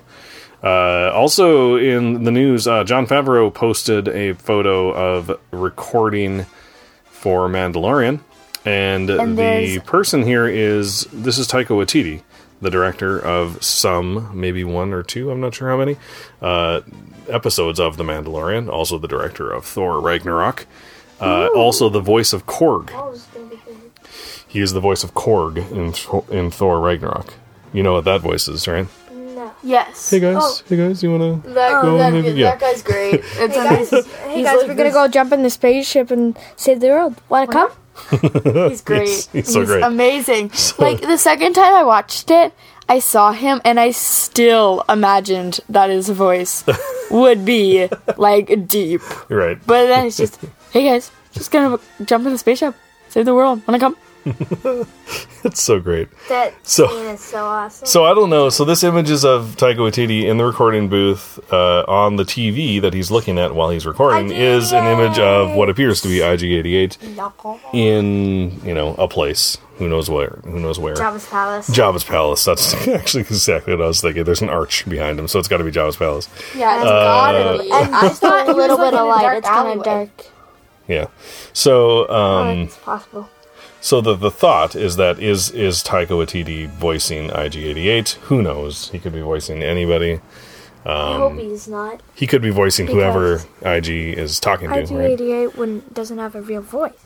Uh, 0.62 1.10
also 1.12 1.76
in 1.76 2.24
the 2.24 2.30
news, 2.30 2.66
uh, 2.66 2.82
Jon 2.84 3.06
Favreau 3.06 3.52
posted 3.52 4.08
a 4.08 4.32
photo 4.34 4.90
of 4.92 5.38
recording 5.52 6.46
for 7.04 7.48
Mandalorian, 7.48 8.20
and, 8.64 9.10
And 9.10 9.38
the 9.38 9.80
person 9.80 10.22
here 10.22 10.46
is 10.46 11.02
this 11.12 11.38
is 11.38 11.46
Taika 11.46 11.68
Waititi, 11.68 12.22
the 12.60 12.70
director 12.70 13.18
of 13.18 13.62
some, 13.62 14.30
maybe 14.38 14.64
one 14.64 14.92
or 14.92 15.02
two, 15.02 15.30
I'm 15.30 15.40
not 15.40 15.54
sure 15.54 15.68
how 15.68 15.76
many, 15.76 15.96
uh, 16.42 16.80
episodes 17.28 17.78
of 17.78 17.96
The 17.96 18.04
Mandalorian. 18.04 18.68
Also 18.68 18.98
the 18.98 19.08
director 19.08 19.50
of 19.50 19.64
Thor 19.64 20.00
Ragnarok. 20.00 20.66
Uh, 21.20 21.46
also 21.56 21.88
the 21.88 22.00
voice 22.00 22.32
of 22.32 22.46
Korg. 22.46 22.90
Oh, 22.92 23.10
it's 23.10 23.24
gonna 23.26 23.46
be 23.46 23.56
good. 23.64 23.76
He 24.46 24.60
is 24.60 24.72
the 24.72 24.80
voice 24.80 25.02
of 25.04 25.14
Korg 25.14 25.58
in 25.70 25.94
in 26.36 26.50
Thor 26.50 26.80
Ragnarok. 26.80 27.34
You 27.72 27.82
know 27.82 27.94
what 27.94 28.04
that 28.04 28.20
voice 28.20 28.48
is, 28.48 28.68
right? 28.68 28.86
No. 29.66 29.72
Yes. 29.72 30.10
Hey 30.10 30.20
guys, 30.20 30.36
oh. 30.38 30.60
hey 30.68 30.76
guys, 30.76 31.02
you 31.02 31.10
wanna? 31.10 31.36
That, 31.54 31.82
Go 31.82 31.98
that, 31.98 32.12
maybe- 32.12 32.28
that 32.30 32.36
yeah. 32.36 32.56
guy's 32.56 32.82
great. 32.82 33.14
It's 33.24 33.36
Hey 33.36 33.48
guys, 33.48 33.92
amazing. 33.92 34.12
hey 34.30 34.42
guys, 34.42 34.56
like 34.58 34.68
we're 34.68 34.74
gonna 34.74 34.90
go 34.92 35.08
jump 35.08 35.32
in 35.32 35.42
the 35.42 35.50
spaceship 35.50 36.10
and 36.10 36.38
save 36.56 36.80
the 36.80 36.88
world. 36.88 37.20
Wanna 37.28 37.50
come? 37.52 37.70
He's 38.70 38.82
great. 38.82 39.08
He's- 39.08 39.28
he's 39.32 39.52
so 39.52 39.64
great. 39.64 39.82
amazing. 39.82 40.50
like 40.78 41.00
the 41.00 41.16
second 41.18 41.54
time 41.54 41.74
I 41.74 41.82
watched 41.82 42.30
it, 42.30 42.52
I 42.88 43.00
saw 43.00 43.32
him 43.32 43.60
and 43.64 43.80
I 43.80 43.90
still 43.90 44.84
imagined 44.88 45.58
that 45.68 45.90
his 45.90 46.08
voice 46.10 46.62
would 47.10 47.44
be 47.44 47.88
like 48.16 48.68
deep. 48.68 49.02
Right. 49.28 49.58
But 49.66 49.86
then 49.86 50.06
it's 50.06 50.16
just, 50.18 50.38
hey 50.72 50.84
guys, 50.84 51.10
just 51.32 51.50
gonna 51.50 51.80
jump 52.04 52.24
in 52.26 52.32
the 52.32 52.38
spaceship, 52.38 52.74
save 53.08 53.24
the 53.24 53.34
world. 53.34 53.66
Wanna 53.66 53.80
come? 53.80 53.96
It's 55.44 55.62
so 55.62 55.78
great. 55.78 56.08
That 56.28 56.54
So- 56.66 56.88
scene 56.88 57.06
is 57.06 57.20
so 57.20 57.44
awesome. 57.44 57.86
So 57.86 58.04
I 58.04 58.14
don't 58.14 58.30
know. 58.30 58.48
So 58.48 58.64
this 58.64 58.82
image 58.82 59.10
is 59.10 59.24
of 59.24 59.54
Taika 59.56 59.76
Waititi 59.76 60.24
in 60.24 60.38
the 60.38 60.44
recording 60.44 60.88
booth 60.88 61.38
uh, 61.52 61.84
on 61.86 62.16
the 62.16 62.24
TV 62.24 62.80
that 62.82 62.92
he's 62.92 63.12
looking 63.12 63.38
at 63.38 63.54
while 63.54 63.70
he's 63.70 63.86
recording 63.86 64.32
is 64.32 64.72
an 64.72 64.84
image 64.86 65.20
of 65.20 65.54
what 65.54 65.68
appears 65.70 66.00
to 66.00 66.08
be 66.08 66.18
IG88 66.18 66.96
in 67.72 68.60
you 68.64 68.74
know 68.74 68.94
a 68.96 69.06
place. 69.06 69.56
Who 69.78 69.88
knows 69.88 70.10
where? 70.10 70.40
Who 70.44 70.58
knows 70.58 70.78
where? 70.80 70.94
Jabba's 70.96 71.26
palace. 71.28 71.68
Jabba's 71.70 72.02
palace. 72.04 72.44
That's 72.44 72.74
actually 72.88 73.20
exactly 73.22 73.74
what 73.76 73.84
I 73.84 73.86
was 73.88 74.00
thinking. 74.00 74.24
There's 74.24 74.42
an 74.42 74.48
arch 74.48 74.88
behind 74.88 75.18
him, 75.18 75.28
so 75.28 75.38
it's 75.38 75.48
got 75.48 75.58
to 75.58 75.64
be 75.64 75.70
Jabba's 75.70 75.96
palace. 75.96 76.28
Yeah, 76.56 76.76
it's 76.80 76.86
Uh, 76.86 77.04
gotta 77.04 77.62
be. 77.62 77.70
and 77.70 77.94
I 77.94 78.00
just 78.08 78.22
a 78.22 78.52
little 78.52 78.78
bit 78.78 78.94
of 78.94 79.06
light. 79.06 79.36
It's 79.36 79.48
kind 79.48 79.78
of 79.78 79.84
dark. 79.84 80.08
Yeah. 80.88 81.06
So 81.52 82.08
um, 82.08 82.58
it's 82.60 82.76
possible. 82.78 83.28
So 83.86 84.00
the 84.00 84.16
the 84.16 84.32
thought 84.32 84.74
is 84.74 84.96
that 84.96 85.20
is 85.20 85.52
is 85.52 85.80
Taika 85.80 86.08
Waititi 86.18 86.66
voicing 86.68 87.28
IG88? 87.30 88.14
Who 88.28 88.42
knows? 88.42 88.88
He 88.90 88.98
could 88.98 89.12
be 89.12 89.20
voicing 89.20 89.62
anybody. 89.62 90.18
I 90.84 91.16
hope 91.18 91.34
he's 91.38 91.68
not. 91.68 92.00
He 92.12 92.26
could 92.26 92.42
be 92.42 92.50
voicing 92.50 92.88
whoever 92.88 93.42
IG 93.62 93.88
is 94.18 94.40
talking 94.40 94.68
to. 94.70 94.74
Right? 94.74 94.88
IG88 94.88 95.54
wouldn't 95.54 95.94
doesn't 95.94 96.18
have 96.18 96.34
a 96.34 96.42
real 96.42 96.62
voice. 96.62 96.98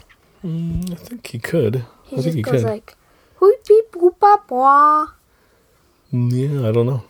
I 0.43 0.95
think 0.97 1.27
he 1.27 1.39
could. 1.39 1.85
He 2.05 2.17
I 2.17 2.23
think 2.23 2.25
just 2.25 2.37
he 2.37 2.43
goes 2.43 2.63
could. 2.63 2.71
like, 2.71 2.97
"Hoop 3.41 3.63
beep 3.69 3.93
boop 3.93 4.19
bop 4.19 4.51
wah." 4.51 5.09
Mm, 6.15 6.33
yeah, 6.33 6.67
I 6.67 6.73
don't 6.73 6.87
know. 6.87 7.05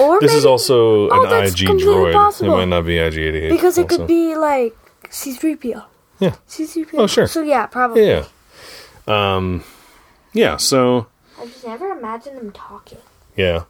Or 0.00 0.20
This 0.20 0.34
is 0.34 0.44
maybe- 0.44 0.50
also 0.50 1.08
Oh, 1.08 1.22
an 1.22 1.30
that's 1.30 1.52
IG 1.52 1.66
completely 1.68 1.94
droid. 1.94 2.10
It 2.10 2.14
possible. 2.14 2.56
might 2.58 2.68
not 2.68 2.84
be 2.84 2.96
IG88 2.98 3.48
because 3.48 3.78
it 3.78 3.84
also. 3.84 3.96
could 3.96 4.06
be 4.06 4.36
like 4.36 4.76
C3PO. 5.08 5.82
Yeah. 6.20 6.34
C3PO. 6.46 6.98
Oh, 6.98 7.06
sure. 7.06 7.26
So 7.26 7.40
yeah, 7.40 7.64
probably. 7.66 8.06
Yeah. 8.06 8.24
Um. 9.06 9.64
Yeah. 10.32 10.56
So 10.56 11.06
I 11.40 11.46
just 11.46 11.66
never 11.66 11.90
imagined 11.90 12.38
them 12.38 12.52
talking. 12.52 12.98
yeah. 13.36 13.64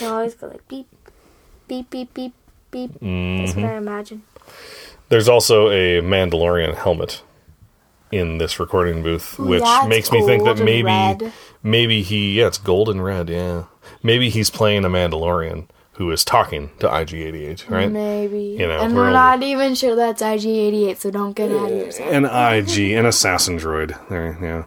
They 0.00 0.06
always 0.06 0.34
go 0.34 0.48
like 0.48 0.66
beep, 0.68 0.86
beep, 1.66 1.88
beep, 1.88 2.12
beep, 2.12 2.34
beep. 2.70 2.92
That's 2.92 3.02
Mm-hmm. 3.02 3.62
what 3.62 3.70
I 3.72 3.76
imagine. 3.76 4.22
There's 5.08 5.28
also 5.28 5.70
a 5.70 6.02
Mandalorian 6.02 6.74
helmet 6.74 7.22
in 8.12 8.36
this 8.38 8.60
recording 8.60 9.02
booth, 9.02 9.38
which 9.38 9.62
it's 9.64 9.88
makes 9.88 10.12
me 10.12 10.24
think 10.26 10.44
that 10.44 10.58
maybe 10.62 11.30
maybe 11.62 12.02
he 12.02 12.38
yeah, 12.38 12.46
it's 12.48 12.58
gold 12.58 12.88
and 12.90 13.02
red, 13.02 13.30
yeah. 13.30 13.64
Maybe 14.02 14.28
he's 14.28 14.50
playing 14.50 14.84
a 14.84 14.90
Mandalorian 14.90 15.68
who 15.98 16.12
is 16.12 16.24
talking 16.24 16.70
to 16.78 16.86
IG88, 16.88 17.68
right? 17.68 17.90
Maybe. 17.90 18.56
You 18.58 18.68
know, 18.68 18.78
and 18.78 18.94
we're 18.94 19.00
we're, 19.00 19.06
only- 19.08 19.14
not 19.14 19.42
even 19.42 19.74
sure 19.74 19.96
that's 19.96 20.22
IG88, 20.22 20.96
so 20.96 21.10
don't 21.10 21.32
get 21.34 21.50
ahead 21.50 21.72
of 21.72 21.76
yourself. 21.76 22.12
An 22.12 22.24
IG, 22.24 22.92
an 22.92 23.04
assassin 23.04 23.58
droid. 23.58 23.98
There, 24.08 24.38
yeah. 24.40 24.64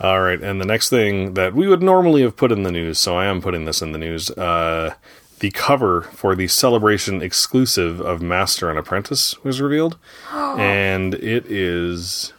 All 0.00 0.22
right, 0.22 0.40
and 0.40 0.58
the 0.58 0.64
next 0.64 0.88
thing 0.88 1.34
that 1.34 1.54
we 1.54 1.68
would 1.68 1.82
normally 1.82 2.22
have 2.22 2.34
put 2.34 2.50
in 2.50 2.62
the 2.62 2.72
news, 2.72 2.98
so 2.98 3.16
I 3.18 3.26
am 3.26 3.42
putting 3.42 3.66
this 3.66 3.82
in 3.82 3.92
the 3.92 3.98
news. 3.98 4.30
Uh, 4.30 4.94
the 5.40 5.50
cover 5.50 6.02
for 6.02 6.34
the 6.34 6.48
celebration 6.48 7.20
exclusive 7.20 8.00
of 8.00 8.22
Master 8.22 8.70
and 8.70 8.78
Apprentice 8.78 9.42
was 9.44 9.60
revealed, 9.60 9.98
and 10.32 11.14
it 11.14 11.44
is 11.46 12.32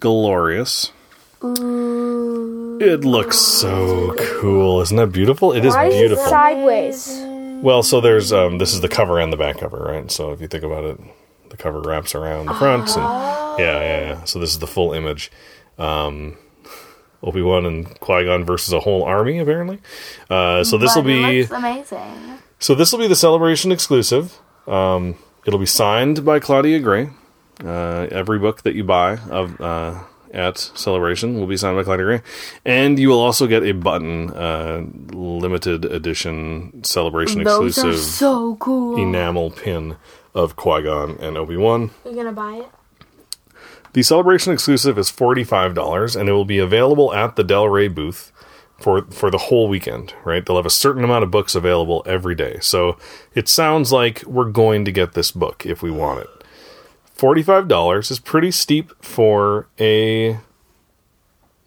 glorious. 0.00 0.90
It 1.42 3.04
looks 3.04 3.38
so 3.38 4.14
cool, 4.18 4.80
isn't 4.82 4.96
that 4.96 5.12
beautiful? 5.12 5.52
It 5.52 5.64
is 5.64 5.74
beautiful. 5.74 6.24
Is 6.24 6.26
it 6.26 6.30
Sideways. 6.30 7.62
Well, 7.62 7.82
so 7.82 8.00
there's 8.00 8.32
um, 8.32 8.58
this 8.58 8.74
is 8.74 8.80
the 8.80 8.88
cover 8.88 9.18
and 9.18 9.32
the 9.32 9.36
back 9.36 9.58
cover, 9.58 9.78
right? 9.78 10.10
So 10.10 10.32
if 10.32 10.40
you 10.40 10.48
think 10.48 10.64
about 10.64 10.84
it, 10.84 11.00
the 11.50 11.56
cover 11.56 11.80
wraps 11.80 12.14
around 12.14 12.46
the 12.46 12.54
front, 12.54 12.88
and 12.88 13.58
yeah, 13.58 13.80
yeah, 13.80 14.00
yeah. 14.00 14.24
So 14.24 14.38
this 14.38 14.50
is 14.50 14.58
the 14.58 14.66
full 14.66 14.92
image. 14.92 15.30
Um, 15.78 16.36
Obi 17.22 17.42
Wan 17.42 17.66
and 17.66 17.98
Qui 18.00 18.24
Gon 18.24 18.44
versus 18.44 18.72
a 18.72 18.80
whole 18.80 19.02
army, 19.02 19.38
apparently. 19.38 19.78
Uh, 20.28 20.64
so 20.64 20.78
this 20.78 20.94
will 20.94 21.02
be 21.02 21.40
looks 21.42 21.52
amazing. 21.52 22.38
so 22.58 22.74
this 22.74 22.92
will 22.92 22.98
be 22.98 23.08
the 23.08 23.16
celebration 23.16 23.72
exclusive. 23.72 24.38
Um, 24.66 25.16
it'll 25.46 25.58
be 25.58 25.66
signed 25.66 26.24
by 26.24 26.38
Claudia 26.38 26.80
Gray. 26.80 27.10
Uh, 27.62 28.06
every 28.10 28.38
book 28.38 28.62
that 28.62 28.74
you 28.74 28.84
buy 28.84 29.18
of 29.28 29.60
uh, 29.60 30.02
at 30.32 30.58
Celebration 30.58 31.38
will 31.38 31.46
be 31.46 31.56
signed 31.56 31.76
by 31.76 31.82
Claudia 31.84 32.06
Gray, 32.06 32.22
and 32.64 32.98
you 32.98 33.08
will 33.08 33.20
also 33.20 33.46
get 33.46 33.62
a 33.62 33.72
button 33.72 34.30
uh, 34.30 34.84
limited 35.12 35.84
edition 35.84 36.82
Celebration 36.84 37.42
Those 37.44 37.76
exclusive 37.76 38.00
so 38.00 38.56
cool. 38.56 38.96
enamel 38.96 39.50
pin 39.50 39.96
of 40.34 40.56
Qui 40.56 40.82
Gon 40.82 41.16
and 41.20 41.36
Obi 41.36 41.56
Wan. 41.56 41.90
You 42.04 42.14
gonna 42.14 42.32
buy 42.32 42.54
it? 42.56 42.68
The 43.92 44.02
Celebration 44.02 44.52
exclusive 44.52 44.98
is 44.98 45.10
forty 45.10 45.42
five 45.44 45.74
dollars, 45.74 46.14
and 46.14 46.28
it 46.28 46.32
will 46.32 46.44
be 46.44 46.58
available 46.58 47.12
at 47.12 47.36
the 47.36 47.42
Del 47.42 47.68
Rey 47.68 47.88
booth 47.88 48.30
for 48.78 49.02
for 49.10 49.30
the 49.30 49.38
whole 49.38 49.68
weekend. 49.68 50.14
Right, 50.24 50.46
they'll 50.46 50.56
have 50.56 50.66
a 50.66 50.70
certain 50.70 51.02
amount 51.02 51.24
of 51.24 51.30
books 51.32 51.54
available 51.56 52.04
every 52.06 52.36
day. 52.36 52.58
So 52.60 52.96
it 53.34 53.48
sounds 53.48 53.90
like 53.90 54.22
we're 54.26 54.50
going 54.50 54.84
to 54.84 54.92
get 54.92 55.14
this 55.14 55.32
book 55.32 55.66
if 55.66 55.82
we 55.82 55.90
want 55.90 56.20
it. 56.20 56.39
Forty 57.20 57.42
five 57.42 57.68
dollars 57.68 58.10
is 58.10 58.18
pretty 58.18 58.50
steep 58.50 58.92
for 59.04 59.68
a 59.78 60.38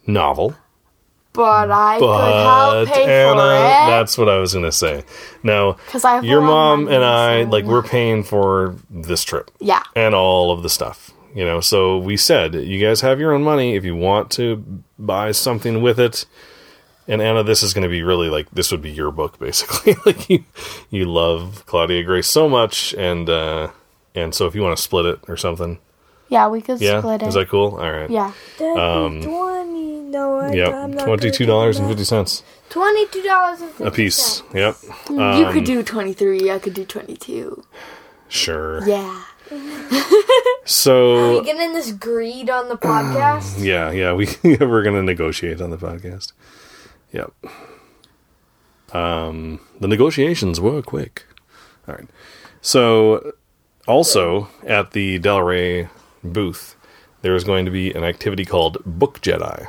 novel, 0.08 0.56
but 1.32 1.70
I 1.70 2.00
but 2.00 2.86
could 2.86 2.88
help 2.88 2.98
pay 2.98 3.22
Anna, 3.22 3.36
for 3.36 3.54
it. 3.54 3.88
that's 3.92 4.18
what 4.18 4.30
I 4.30 4.40
was 4.40 4.54
going 4.54 4.66
to 4.66 4.72
say. 4.72 5.04
Now, 5.44 5.78
I 6.04 6.22
your 6.22 6.42
mom 6.42 6.88
and 6.88 7.04
I, 7.04 7.44
like, 7.44 7.66
we're 7.66 7.84
paying 7.84 8.24
for 8.24 8.78
this 8.90 9.24
trip 9.24 9.52
yeah. 9.60 9.84
and 9.96 10.16
all 10.16 10.50
of 10.50 10.64
the 10.64 10.70
stuff. 10.72 11.12
You 11.36 11.46
know, 11.46 11.62
so 11.62 12.00
we 12.00 12.18
said 12.18 12.56
you 12.56 12.84
guys 12.84 13.02
have 13.02 13.20
your 13.20 13.32
own 13.32 13.44
money 13.44 13.76
if 13.76 13.86
you 13.86 13.96
want 13.96 14.32
to 14.32 14.82
buy 14.98 15.34
something 15.34 15.84
with 15.84 16.00
it. 16.00 16.26
And 17.08 17.22
Anna, 17.22 17.44
this 17.44 17.62
is 17.62 17.76
going 17.76 17.84
to 17.84 17.90
be 17.90 18.02
really 18.02 18.32
like 18.32 18.50
this 18.50 18.72
would 18.72 18.82
be 18.82 18.90
your 18.90 19.12
book 19.12 19.38
basically. 19.48 19.98
like 20.04 20.28
you, 20.32 20.46
you 20.90 21.06
love 21.06 21.64
Claudia 21.68 22.02
Gray 22.02 22.24
so 22.24 22.50
much, 22.50 22.96
and 22.96 23.30
uh, 23.30 23.70
and 24.16 24.34
so 24.36 24.48
if 24.48 24.56
you 24.56 24.62
want 24.62 24.76
to 24.78 24.82
split 24.84 25.06
it 25.06 25.20
or 25.28 25.38
something, 25.38 25.80
Yeah, 26.30 26.48
we 26.48 26.62
could 26.62 26.80
yeah, 26.82 27.00
split 27.00 27.22
it. 27.22 27.28
is 27.28 27.34
that 27.36 27.50
cool? 27.50 27.78
All 27.78 27.92
right, 27.92 28.10
yeah. 28.10 28.32
Um, 28.62 29.22
twenty. 29.22 29.94
No, 30.14 30.38
I, 30.40 30.52
yep, 30.54 30.74
I'm 30.74 30.92
not 30.92 31.06
twenty 31.06 31.32
two 31.32 31.46
dollars 31.46 31.80
and 31.80 31.88
fifty 31.88 32.04
cents 32.04 32.44
Twenty-two 32.70 33.24
dollars 33.24 33.62
and 33.62 33.72
fifty 33.72 33.84
a 33.88 33.92
piece. 33.92 34.44
Yep, 34.54 34.76
you 35.10 35.22
Um, 35.22 35.54
could 35.54 35.64
do 35.64 35.82
23, 35.84 36.52
I 36.52 36.60
could 36.60 36.74
do 36.74 36.86
22. 36.86 37.64
sure. 38.30 38.88
Yeah. 38.88 39.24
So 40.66 41.40
We 41.40 41.46
getting 41.46 41.74
this 41.74 41.92
greed 41.92 42.50
on 42.50 42.70
the 42.70 42.78
podcast. 42.78 43.62
Yeah, 43.64 43.92
yeah, 43.92 44.14
we 44.14 44.28
we're 44.44 44.82
gonna 44.84 45.04
negotiate 45.04 45.62
on 45.62 45.72
the 45.72 45.78
podcast. 45.78 46.32
Yep. 47.12 47.34
Um, 48.94 49.60
the 49.80 49.88
negotiations 49.88 50.60
were 50.62 50.82
quick. 50.82 51.26
All 51.88 51.96
right. 51.96 52.08
So, 52.62 53.34
also 53.88 54.50
at 54.66 54.92
the 54.92 55.20
Del 55.20 55.42
Rey 55.42 55.90
booth, 56.24 56.76
there 57.22 57.36
is 57.36 57.44
going 57.44 57.66
to 57.66 57.72
be 57.72 57.92
an 57.94 58.04
activity 58.04 58.46
called 58.46 58.78
Book 58.86 59.22
Jedi, 59.22 59.68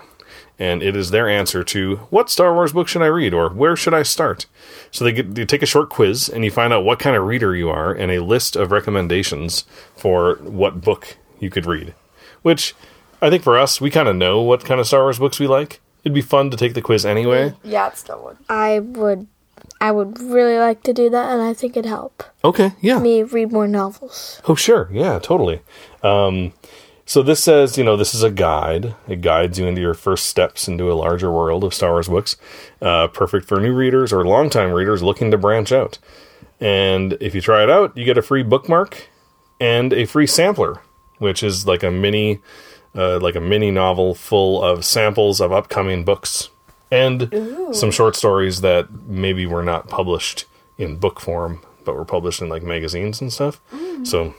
and 0.58 0.82
it 0.82 0.96
is 0.96 1.10
their 1.10 1.28
answer 1.28 1.64
to 1.64 1.96
what 2.10 2.30
Star 2.30 2.54
Wars 2.54 2.72
book 2.72 2.88
should 2.88 3.02
I 3.02 3.06
read 3.06 3.34
or 3.34 3.48
where 3.48 3.76
should 3.76 3.94
I 3.94 4.02
start. 4.02 4.46
So 4.90 5.04
they 5.04 5.12
get 5.12 5.36
you 5.36 5.44
take 5.44 5.62
a 5.62 5.66
short 5.66 5.90
quiz 5.90 6.28
and 6.28 6.44
you 6.44 6.50
find 6.50 6.72
out 6.72 6.84
what 6.84 6.98
kind 6.98 7.16
of 7.16 7.24
reader 7.24 7.54
you 7.56 7.68
are 7.70 7.92
and 7.92 8.10
a 8.10 8.22
list 8.22 8.56
of 8.56 8.70
recommendations 8.70 9.64
for 9.96 10.36
what 10.42 10.80
book 10.80 11.16
you 11.40 11.50
could 11.50 11.66
read. 11.66 11.94
Which 12.42 12.74
I 13.20 13.30
think 13.30 13.42
for 13.42 13.58
us, 13.58 13.80
we 13.80 13.90
kind 13.90 14.08
of 14.08 14.16
know 14.16 14.42
what 14.42 14.64
kind 14.64 14.80
of 14.80 14.86
Star 14.86 15.02
Wars 15.02 15.18
books 15.18 15.40
we 15.40 15.46
like. 15.46 15.80
It'd 16.04 16.14
be 16.14 16.20
fun 16.20 16.50
to 16.50 16.56
take 16.56 16.74
the 16.74 16.82
quiz 16.82 17.06
anyway. 17.06 17.54
Yeah, 17.62 17.88
it 17.88 17.96
still 17.96 18.22
would. 18.24 18.36
I 18.48 18.80
would, 18.80 19.26
I 19.84 19.90
would 19.92 20.18
really 20.18 20.56
like 20.58 20.82
to 20.84 20.94
do 20.94 21.10
that, 21.10 21.30
and 21.32 21.42
I 21.42 21.52
think 21.52 21.76
it'd 21.76 21.84
help 21.88 22.22
Okay, 22.42 22.72
yeah. 22.80 22.98
me 23.00 23.22
read 23.22 23.52
more 23.52 23.68
novels. 23.68 24.40
Oh, 24.48 24.54
sure. 24.54 24.88
Yeah, 24.90 25.18
totally. 25.18 25.60
Um, 26.02 26.54
so 27.04 27.22
this 27.22 27.44
says, 27.44 27.76
you 27.76 27.84
know, 27.84 27.94
this 27.94 28.14
is 28.14 28.22
a 28.22 28.30
guide. 28.30 28.94
It 29.06 29.20
guides 29.20 29.58
you 29.58 29.66
into 29.66 29.82
your 29.82 29.92
first 29.92 30.26
steps 30.26 30.68
into 30.68 30.90
a 30.90 30.94
larger 30.94 31.30
world 31.30 31.64
of 31.64 31.74
Star 31.74 31.90
Wars 31.90 32.08
books. 32.08 32.36
Uh, 32.80 33.08
perfect 33.08 33.46
for 33.46 33.60
new 33.60 33.74
readers 33.74 34.10
or 34.10 34.24
longtime 34.26 34.72
readers 34.72 35.02
looking 35.02 35.30
to 35.30 35.36
branch 35.36 35.70
out. 35.70 35.98
And 36.60 37.18
if 37.20 37.34
you 37.34 37.42
try 37.42 37.62
it 37.62 37.68
out, 37.68 37.94
you 37.94 38.06
get 38.06 38.16
a 38.16 38.22
free 38.22 38.42
bookmark 38.42 39.08
and 39.60 39.92
a 39.92 40.06
free 40.06 40.26
sampler, 40.26 40.80
which 41.18 41.42
is 41.42 41.66
like 41.66 41.82
a 41.82 41.90
mini, 41.90 42.40
uh, 42.94 43.18
like 43.20 43.34
a 43.34 43.40
mini 43.40 43.70
novel 43.70 44.14
full 44.14 44.62
of 44.62 44.82
samples 44.86 45.42
of 45.42 45.52
upcoming 45.52 46.04
books 46.06 46.48
and 46.94 47.74
some 47.76 47.90
short 47.90 48.16
stories 48.16 48.60
that 48.60 48.90
maybe 49.06 49.46
were 49.46 49.62
not 49.62 49.88
published 49.88 50.46
in 50.78 50.96
book 50.96 51.20
form, 51.20 51.60
but 51.84 51.94
were 51.94 52.04
published 52.04 52.40
in 52.40 52.48
like 52.48 52.62
magazines 52.62 53.20
and 53.20 53.32
stuff. 53.32 53.60
So 54.04 54.34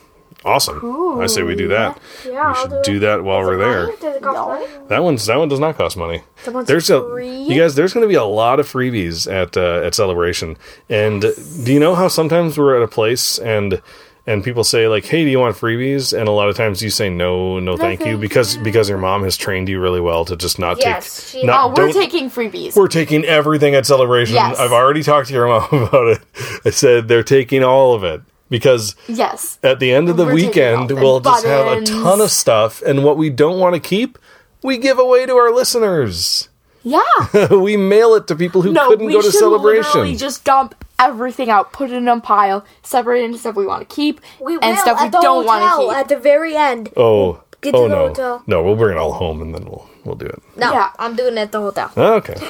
Awesome. 0.45 1.19
I 1.19 1.25
say 1.25 1.41
we 1.41 1.55
do 1.55 1.69
that. 1.69 1.99
Yeah, 2.23 2.53
we 2.53 2.59
should 2.69 2.81
do 2.83 2.99
that 2.99 3.23
while 3.23 3.41
we're 3.41 3.57
there. 3.57 3.87
Does 3.97 4.15
it 4.17 4.21
cost 4.21 4.37
money? 4.37 4.87
That 4.89 5.03
one's 5.03 5.25
that 5.25 5.37
one 5.37 5.47
does 5.47 5.59
not 5.59 5.75
cost 5.75 5.97
money. 5.97 6.21
one's 6.47 6.67
there's 6.67 6.89
a 6.91 6.97
you 7.23 7.59
guys. 7.59 7.73
There's 7.73 7.93
going 7.93 8.03
to 8.03 8.07
be 8.07 8.15
a 8.15 8.23
lot 8.23 8.59
of 8.59 8.71
freebies 8.71 9.31
at 9.31 9.57
uh, 9.57 9.81
at 9.83 9.95
celebration. 9.95 10.55
And 10.87 11.21
do 11.21 11.73
you 11.73 11.79
know 11.79 11.95
how 11.95 12.09
sometimes 12.09 12.59
we're 12.59 12.75
at 12.77 12.83
a 12.83 12.87
place 12.87 13.39
and 13.39 13.81
and 14.27 14.43
people 14.43 14.63
say 14.63 14.87
like, 14.87 15.05
"Hey, 15.05 15.23
do 15.23 15.29
you 15.29 15.39
want 15.39 15.55
freebies?" 15.55 16.17
And 16.17 16.27
a 16.27 16.31
lot 16.31 16.49
of 16.49 16.55
times 16.57 16.81
you 16.81 16.89
say 16.89 17.09
no, 17.09 17.59
no, 17.59 17.77
thank 17.77 17.99
you, 18.01 18.05
thank 18.05 18.21
because 18.21 18.57
because 18.57 18.89
your 18.89 18.97
mom 18.97 19.23
has 19.23 19.37
trained 19.37 19.69
you 19.69 19.79
really 19.79 20.01
well 20.01 20.25
to 20.25 20.35
just 20.35 20.57
not 20.59 20.77
Yes, 20.79 21.31
take. 21.33 21.41
she- 21.41 21.45
Not, 21.45 21.71
Oh, 21.71 21.73
we're 21.81 21.91
taking 21.93 22.29
freebies. 22.29 22.75
we're 22.75 22.87
taking 22.87 23.23
everything 23.25 23.75
at 23.75 23.85
celebration. 23.85 24.35
Yes. 24.35 24.57
I've 24.59 24.71
already 24.71 25.03
talked 25.03 25.27
to 25.27 25.33
your 25.33 25.47
mom 25.47 25.67
about 25.71 26.07
it. 26.07 26.19
I 26.65 26.69
said 26.71 27.07
they're 27.07 27.23
taking 27.23 27.63
all 27.63 27.93
of 27.93 28.03
it 28.03 28.21
because 28.49 28.95
yes. 29.07 29.57
at 29.63 29.79
the 29.79 29.91
end 29.93 30.09
of 30.09 30.17
the 30.17 30.25
We're 30.25 30.33
weekend, 30.35 30.91
all 30.91 30.97
we'll 30.97 31.19
just 31.19 31.45
have 31.45 31.67
a 31.77 31.81
ton 31.85 32.21
of 32.21 32.31
stuff, 32.31 32.81
and 32.83 33.03
what 33.03 33.17
we 33.17 33.29
don't 33.29 33.59
want 33.59 33.73
to 33.75 33.79
keep, 33.79 34.17
we 34.63 34.77
give 34.77 34.97
away 34.99 35.25
to 35.25 35.33
our 35.33 35.51
listeners. 35.53 36.49
Yeah. 36.83 37.01
we 37.51 37.77
mail 37.77 38.13
it 38.13 38.27
to 38.27 38.35
people 38.35 38.61
who 38.61 38.71
No, 38.71 38.87
couldn't 38.87 39.07
we 39.07 39.13
go 39.13 39.19
to 39.21 39.31
should 39.31 39.39
celebration. 39.39 39.83
literally 39.85 40.15
just 40.15 40.43
dump 40.43 40.84
everything 40.99 41.49
out, 41.49 41.73
put 41.73 41.91
it 41.91 41.95
in 41.95 42.07
a 42.07 42.19
pile, 42.21 42.65
separate 42.83 43.21
it 43.21 43.25
into 43.25 43.37
stuff 43.37 43.55
we 43.55 43.65
want 43.65 43.87
to 43.87 43.95
keep 43.95 44.21
We 44.39 44.57
and 44.61 44.77
stuff 44.77 45.01
we 45.01 45.09
don't 45.09 45.45
want 45.45 45.63
to 45.63 45.87
keep. 45.89 45.97
at 45.97 46.07
the 46.09 46.17
very 46.17 46.55
end. 46.55 46.91
oh, 46.97 47.41
Get 47.61 47.71
to 47.71 47.77
oh 47.77 47.83
the 47.83 47.89
no, 47.89 48.07
hotel. 48.09 48.43
no, 48.47 48.63
we'll 48.63 48.75
bring 48.75 48.95
it 48.95 48.99
all 48.99 49.13
home 49.13 49.41
and 49.41 49.53
then 49.55 49.65
we'll 49.65 49.89
we'll 50.03 50.15
do 50.15 50.25
it. 50.27 50.41
No, 50.55 50.71
Yeah. 50.71 50.91
I'm 50.99 51.15
doing 51.15 51.33
it 51.37 51.39
at 51.41 51.51
the 51.51 51.59
hotel. 51.61 51.91
Okay. 51.97 52.35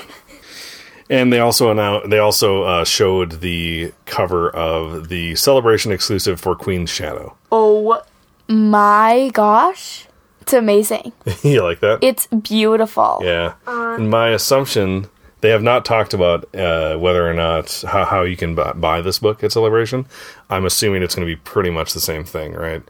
And 1.08 1.31
they 1.31 1.38
also 1.39 1.69
announced, 1.69 2.10
they 2.10 2.17
also 2.17 2.63
uh, 2.63 2.84
showed 2.84 3.39
the 3.41 3.93
cover 4.08 4.49
of 4.49 5.08
the 5.08 5.36
celebration 5.36 5.91
exclusive 5.91 6.39
for 6.41 6.55
Queen's 6.55 6.89
Shadow. 6.89 7.38
oh 7.51 8.01
my 8.47 9.29
gosh. 9.34 10.08
It's 10.41 10.53
amazing. 10.53 11.12
you 11.43 11.62
like 11.63 11.79
that? 11.81 11.99
It's 12.01 12.25
beautiful. 12.27 13.19
Yeah. 13.23 13.53
and 13.67 14.10
my 14.10 14.29
assumption, 14.29 15.08
they 15.45 15.51
have 15.51 15.62
not 15.62 15.86
talked 15.86 16.15
about 16.15 16.43
uh, 16.55 16.97
whether 16.97 17.29
or 17.29 17.34
not 17.36 17.84
how, 17.88 18.03
how 18.03 18.23
you 18.23 18.36
can 18.36 18.55
buy, 18.55 18.73
buy 18.73 18.99
this 18.99 19.19
book 19.19 19.43
at 19.43 19.51
Celebration. 19.51 20.08
I'm 20.49 20.65
assuming 20.65 21.03
it's 21.03 21.13
going 21.13 21.27
to 21.27 21.31
be 21.31 21.39
pretty 21.39 21.69
much 21.69 21.93
the 21.93 21.99
same 21.99 22.23
thing, 22.23 22.53
right? 22.53 22.81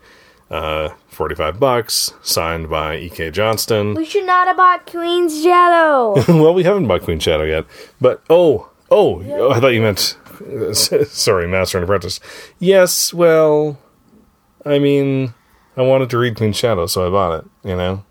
Uh, 0.50 0.94
45 1.10 1.60
bucks, 1.60 2.14
signed 2.22 2.70
by 2.70 2.96
E.K. 2.96 3.32
Johnston. 3.32 3.94
We 3.94 4.06
should 4.06 4.26
not 4.26 4.48
have 4.48 4.56
bought 4.56 4.90
Queen's 4.90 5.44
Shadow. 5.44 6.14
well, 6.30 6.54
we 6.54 6.64
haven't 6.64 6.88
bought 6.88 7.02
Queen 7.02 7.20
Shadow 7.20 7.44
yet. 7.44 7.66
But, 8.00 8.24
oh, 8.30 8.70
oh, 8.90 9.22
oh, 9.22 9.52
I 9.52 9.60
thought 9.60 9.74
you 9.74 9.82
meant, 9.82 10.18
sorry, 10.78 11.50
Master 11.50 11.78
and 11.78 11.84
Apprentice. 11.84 12.22
Yes, 12.58 13.14
well, 13.14 13.78
I 14.66 14.80
mean, 14.80 15.34
I 15.76 15.82
wanted 15.82 16.10
to 16.12 16.18
read 16.18 16.38
Queen 16.38 16.54
Shadow, 16.54 16.86
so 16.86 17.06
I 17.06 17.10
bought 17.10 17.40
it, 17.40 17.52
you 17.68 17.76
know? 17.76 18.06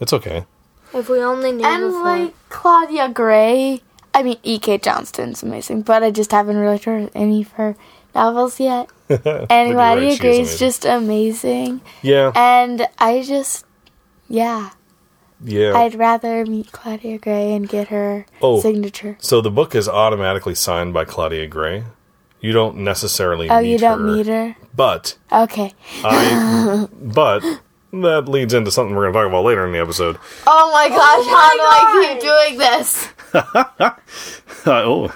It's 0.00 0.14
okay. 0.14 0.46
If 0.94 1.08
we 1.08 1.20
only 1.20 1.52
knew 1.52 1.64
And 1.64 1.84
before. 1.88 2.02
like 2.04 2.34
Claudia 2.48 3.08
Gray, 3.10 3.82
I 4.14 4.22
mean 4.22 4.38
E.K. 4.42 4.78
Johnston's 4.78 5.42
amazing, 5.42 5.82
but 5.82 6.02
I 6.02 6.10
just 6.10 6.30
haven't 6.32 6.56
really 6.56 6.78
heard 6.78 7.10
any 7.14 7.42
of 7.42 7.50
her 7.52 7.76
novels 8.14 8.60
yet. 8.60 8.88
And 9.08 9.68
you're 9.70 9.76
right, 9.76 9.98
Claudia 9.98 10.08
she 10.10 10.14
is 10.14 10.18
Gray's 10.20 10.38
amazing. 10.38 10.58
just 10.66 10.84
amazing, 10.84 11.80
Yeah, 12.02 12.32
and 12.34 12.86
I 12.98 13.22
just, 13.22 13.66
yeah, 14.28 14.70
yeah. 15.44 15.76
I'd 15.76 15.94
rather 15.94 16.46
meet 16.46 16.72
Claudia 16.72 17.18
Gray 17.18 17.52
and 17.52 17.68
get 17.68 17.88
her 17.88 18.24
Oh. 18.40 18.60
signature. 18.60 19.16
So 19.20 19.40
the 19.42 19.50
book 19.50 19.74
is 19.74 19.88
automatically 19.88 20.54
signed 20.54 20.94
by 20.94 21.04
Claudia 21.04 21.46
Gray. 21.48 21.84
You 22.40 22.52
don't 22.52 22.76
necessarily 22.78 23.48
Oh, 23.50 23.60
meet 23.60 23.72
you 23.72 23.78
don't 23.78 24.00
her, 24.00 24.06
meet 24.06 24.26
her? 24.26 24.56
but 24.74 25.16
Okay. 25.32 25.72
I 26.04 26.86
but 27.02 27.42
that 28.02 28.28
leads 28.28 28.54
into 28.54 28.70
something 28.70 28.94
we're 28.94 29.04
going 29.04 29.12
to 29.14 29.18
talk 29.20 29.28
about 29.28 29.44
later 29.44 29.66
in 29.66 29.72
the 29.72 29.78
episode. 29.80 30.18
Oh 30.46 30.70
my 30.72 30.88
gosh, 30.88 31.26
how 31.26 31.52
do 31.52 31.62
I 31.62 32.12
keep 32.12 32.22
doing 32.22 32.58
this? 32.58 33.08
Uh, 34.66 34.80
oh, 34.82 35.14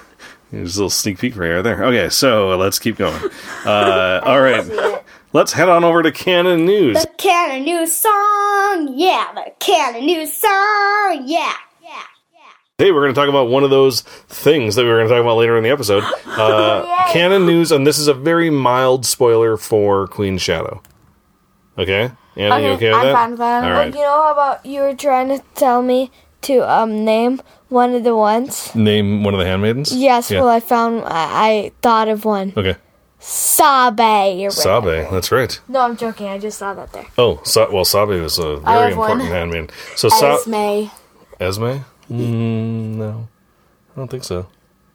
there's 0.52 0.76
a 0.76 0.80
little 0.80 0.90
sneak 0.90 1.18
peek 1.18 1.34
right 1.36 1.62
there. 1.62 1.82
Okay, 1.84 2.10
so 2.10 2.54
let's 2.58 2.78
keep 2.78 2.96
going. 2.96 3.18
Uh, 3.64 4.20
all 4.24 4.42
right, 4.42 5.02
let's 5.32 5.52
head 5.54 5.70
on 5.70 5.84
over 5.84 6.02
to 6.02 6.12
canon 6.12 6.66
news. 6.66 7.00
The 7.00 7.08
canon 7.16 7.64
news 7.64 7.96
song, 7.96 8.92
yeah. 8.94 9.32
The 9.34 9.52
canon 9.58 10.04
news 10.04 10.34
song, 10.34 11.22
yeah. 11.26 11.54
Yeah. 11.82 12.02
Hey, 12.76 12.92
we're 12.92 13.02
going 13.02 13.14
to 13.14 13.18
talk 13.18 13.30
about 13.30 13.48
one 13.48 13.64
of 13.64 13.70
those 13.70 14.02
things 14.02 14.74
that 14.74 14.82
we 14.82 14.88
were 14.90 14.96
going 14.96 15.08
to 15.08 15.14
talk 15.14 15.22
about 15.22 15.36
later 15.38 15.56
in 15.56 15.64
the 15.64 15.70
episode. 15.70 16.04
Uh, 16.38 17.12
canon 17.12 17.46
news, 17.46 17.72
and 17.72 17.84
this 17.84 17.98
is 17.98 18.06
a 18.06 18.14
very 18.14 18.48
mild 18.48 19.04
spoiler 19.04 19.56
for 19.56 20.06
Queen 20.06 20.38
Shadow. 20.38 20.80
Okay, 21.76 22.12
Anna, 22.38 22.60
you 22.60 22.68
okay 22.74 22.88
with 22.90 22.96
I'm 22.98 23.06
that? 23.06 23.12
fine 23.14 23.30
with 23.30 23.38
that. 23.40 23.64
All 23.64 23.70
right. 23.72 23.94
You 23.94 24.00
know 24.00 24.22
how 24.22 24.32
about 24.32 24.64
you 24.64 24.80
were 24.82 24.94
trying 24.94 25.28
to 25.28 25.42
tell 25.54 25.82
me 25.82 26.10
to 26.42 26.60
um 26.70 27.04
name 27.04 27.40
one 27.68 27.94
of 27.94 28.04
the 28.04 28.14
ones? 28.16 28.74
Name 28.74 29.24
one 29.24 29.34
of 29.34 29.40
the 29.40 29.46
handmaidens. 29.46 29.92
Yes, 29.94 30.30
Yeah. 30.30 30.40
well 30.40 30.48
I 30.48 30.60
found 30.60 31.02
I, 31.04 31.24
I 31.48 31.72
thought 31.82 32.08
of 32.08 32.24
one. 32.24 32.52
Okay. 32.56 32.76
Sabe. 33.20 34.46
or 34.46 34.50
Sabe, 34.50 34.84
whatever. 34.84 35.10
that's 35.10 35.32
right. 35.32 35.60
No, 35.68 35.80
I'm 35.80 35.96
joking. 35.96 36.28
I 36.28 36.38
just 36.38 36.58
saw 36.58 36.72
that 36.74 36.92
there. 36.92 37.06
Oh, 37.18 37.40
Sa- 37.44 37.68
well, 37.70 37.84
Sabe 37.84 38.20
was 38.22 38.38
a 38.38 38.60
I 38.64 38.74
very 38.78 38.88
have 38.90 38.98
one. 38.98 39.10
important 39.10 39.30
handmaiden. 39.30 39.70
So, 39.96 40.08
Sa- 40.08 40.36
Esme. 40.36 40.90
Esme? 41.40 41.84
Mm, 42.10 42.94
no, 42.96 43.28
I 43.92 43.94
don't 43.96 44.08
think 44.08 44.24
so. 44.24 44.46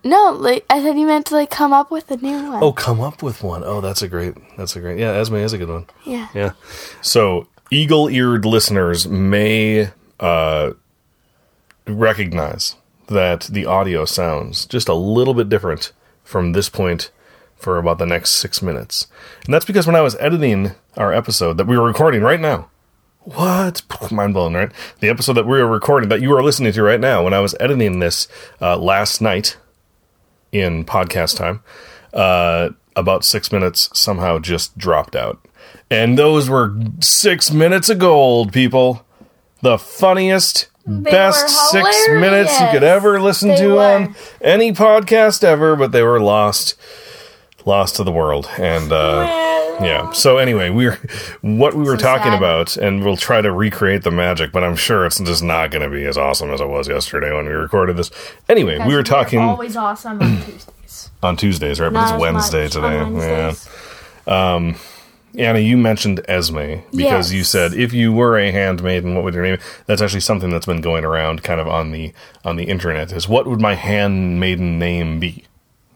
No, 0.03 0.31
like 0.31 0.65
I 0.69 0.81
said, 0.81 0.97
you 0.97 1.07
meant 1.07 1.27
to 1.27 1.35
like 1.35 1.49
come 1.49 1.71
up 1.71 1.89
with 1.89 2.11
a 2.11 2.17
new 2.17 2.51
one. 2.51 2.61
Oh, 2.63 2.73
come 2.73 2.99
up 2.99 3.23
with 3.23 3.41
one. 3.43 3.63
Oh, 3.63 3.79
that's 3.81 4.01
a 4.01 4.07
great. 4.07 4.33
That's 4.57 4.75
a 4.75 4.81
great. 4.81 4.99
Yeah, 4.99 5.11
Esme 5.13 5.35
is 5.35 5.53
a 5.53 5.57
good 5.57 5.69
one. 5.69 5.85
yeah. 6.05 6.27
Yeah. 6.33 6.51
So, 7.01 7.47
eagle-eared 7.71 8.43
listeners 8.45 9.07
may 9.07 9.91
uh, 10.19 10.71
recognize 11.87 12.75
that 13.07 13.41
the 13.41 13.65
audio 13.65 14.05
sounds 14.05 14.65
just 14.65 14.87
a 14.89 14.93
little 14.93 15.33
bit 15.33 15.49
different 15.49 15.91
from 16.23 16.53
this 16.53 16.69
point 16.69 17.11
for 17.55 17.77
about 17.77 17.97
the 17.97 18.05
next 18.05 18.31
six 18.31 18.61
minutes, 18.61 19.07
and 19.45 19.53
that's 19.53 19.65
because 19.65 19.87
when 19.87 19.95
I 19.95 20.01
was 20.01 20.15
editing 20.17 20.71
our 20.97 21.13
episode 21.13 21.57
that 21.57 21.67
we 21.67 21.77
were 21.77 21.85
recording 21.87 22.21
right 22.21 22.39
now. 22.39 22.69
What? 23.21 23.83
Mind 24.11 24.33
blown, 24.33 24.53
right? 24.53 24.69
The 24.99 25.07
episode 25.07 25.33
that 25.33 25.45
we 25.45 25.57
were 25.59 25.67
recording, 25.67 26.09
that 26.09 26.21
you 26.21 26.35
are 26.35 26.43
listening 26.43 26.73
to 26.73 26.83
right 26.83 26.99
now, 26.99 27.23
when 27.23 27.33
I 27.33 27.39
was 27.39 27.55
editing 27.57 27.99
this 27.99 28.27
uh, 28.59 28.77
last 28.77 29.21
night 29.21 29.55
in 30.53 30.85
podcast 30.85 31.35
time, 31.35 31.61
uh, 32.13 32.69
about 32.95 33.25
six 33.25 33.51
minutes 33.51 33.89
somehow 33.93 34.39
just 34.39 34.77
dropped 34.77 35.15
out. 35.15 35.45
And 35.89 36.17
those 36.17 36.49
were 36.49 36.73
six 37.01 37.51
minutes 37.51 37.89
of 37.89 37.99
gold, 37.99 38.53
people. 38.53 39.05
The 39.61 39.77
funniest, 39.77 40.67
best 40.85 41.49
six 41.71 41.87
minutes 42.09 42.59
you 42.59 42.67
could 42.71 42.83
ever 42.83 43.19
listen 43.19 43.49
They 43.49 43.57
to 43.57 43.67
were. 43.75 43.83
on 43.83 44.15
any 44.41 44.71
podcast 44.73 45.43
ever, 45.43 45.75
but 45.75 45.91
they 45.91 46.03
were 46.03 46.19
lost 46.19 46.75
lost 47.65 47.95
to 47.95 48.03
the 48.03 48.11
world 48.11 48.49
and 48.57 48.91
uh 48.91 49.25
yeah. 49.83 50.11
So 50.11 50.37
anyway 50.37 50.69
we're 50.69 50.95
what 51.41 51.73
we 51.73 51.83
were 51.83 51.97
talking 51.97 52.31
sad. 52.31 52.37
about 52.37 52.77
and 52.77 53.03
we'll 53.03 53.17
try 53.17 53.41
to 53.41 53.51
recreate 53.51 54.03
the 54.03 54.11
magic 54.11 54.51
but 54.51 54.63
i'm 54.63 54.75
sure 54.75 55.05
it's 55.05 55.19
just 55.19 55.43
not 55.43 55.71
going 55.71 55.81
to 55.81 55.89
be 55.95 56.05
as 56.05 56.17
awesome 56.17 56.49
as 56.51 56.61
it 56.61 56.67
was 56.67 56.87
yesterday 56.87 57.33
when 57.35 57.45
we 57.45 57.51
recorded 57.51 57.97
this. 57.97 58.11
Anyway 58.49 58.79
we 58.87 58.95
were 58.95 59.03
talking 59.03 59.39
Always 59.39 59.75
awesome 59.77 60.21
on 60.21 60.37
Tuesdays. 60.45 61.09
on 61.21 61.37
tuesdays 61.37 61.79
right? 61.79 61.91
But 61.93 62.11
it's 62.13 62.19
wednesday 62.21 62.63
much 62.63 62.71
today. 62.73 63.53
Yeah. 64.27 64.55
Um, 64.55 64.75
Anna 65.35 65.57
you 65.59 65.77
mentioned 65.77 66.21
esme 66.27 66.81
because 66.95 67.33
you 67.33 67.43
said 67.43 67.73
if 67.73 67.91
you 67.91 68.13
were 68.13 68.37
a 68.37 68.51
handmaiden 68.51 69.15
what 69.15 69.23
would 69.23 69.33
your 69.33 69.43
name 69.43 69.57
that's 69.87 70.01
actually 70.01 70.19
something 70.19 70.51
that's 70.51 70.67
been 70.67 70.81
going 70.81 71.03
around 71.03 71.41
kind 71.43 71.59
of 71.59 71.67
on 71.67 71.91
the 71.91 72.13
on 72.45 72.55
the 72.55 72.65
internet 72.65 73.11
is 73.11 73.27
what 73.27 73.47
would 73.47 73.59
my 73.59 73.73
handmaiden 73.73 74.77
name 74.77 75.19
be? 75.19 75.43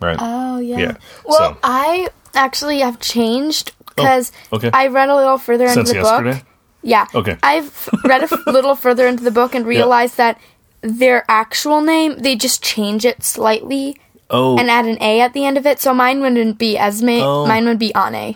Right? 0.01 0.17
Oh 0.19 0.57
yeah. 0.59 0.77
Yeah, 0.79 0.97
Well, 1.25 1.37
so- 1.53 1.57
I 1.63 2.09
actually 2.33 2.79
have 2.79 2.99
changed 2.99 3.73
Oh, 3.97 4.03
because 4.03 4.31
okay. 4.53 4.69
I 4.73 4.87
read 4.87 5.09
a 5.09 5.15
little 5.15 5.37
further 5.37 5.67
since 5.67 5.89
into 5.89 5.99
the 6.01 6.05
yesterday 6.05 6.33
book. 6.33 6.45
Yeah. 6.83 7.07
Okay. 7.13 7.37
I've 7.43 7.89
read 8.03 8.21
a 8.21 8.31
f- 8.31 8.47
little 8.47 8.75
further 8.75 9.07
into 9.07 9.23
the 9.23 9.31
book 9.31 9.55
and 9.55 9.65
realized 9.65 10.17
that 10.17 10.39
their 10.81 11.25
actual 11.27 11.81
name 11.81 12.17
they 12.19 12.35
just 12.35 12.63
change 12.63 13.03
it 13.03 13.23
slightly 13.23 13.99
oh 14.29 14.57
and 14.57 14.69
add 14.69 14.85
an 14.85 15.01
A 15.01 15.21
at 15.21 15.33
the 15.33 15.45
end 15.45 15.57
of 15.57 15.65
it. 15.65 15.79
So 15.79 15.93
mine 15.93 16.21
wouldn't 16.21 16.57
be 16.57 16.77
Esme. 16.77 17.09
Oh. 17.21 17.45
Mine 17.45 17.65
would 17.65 17.79
be 17.79 17.91
Ane. 17.95 18.35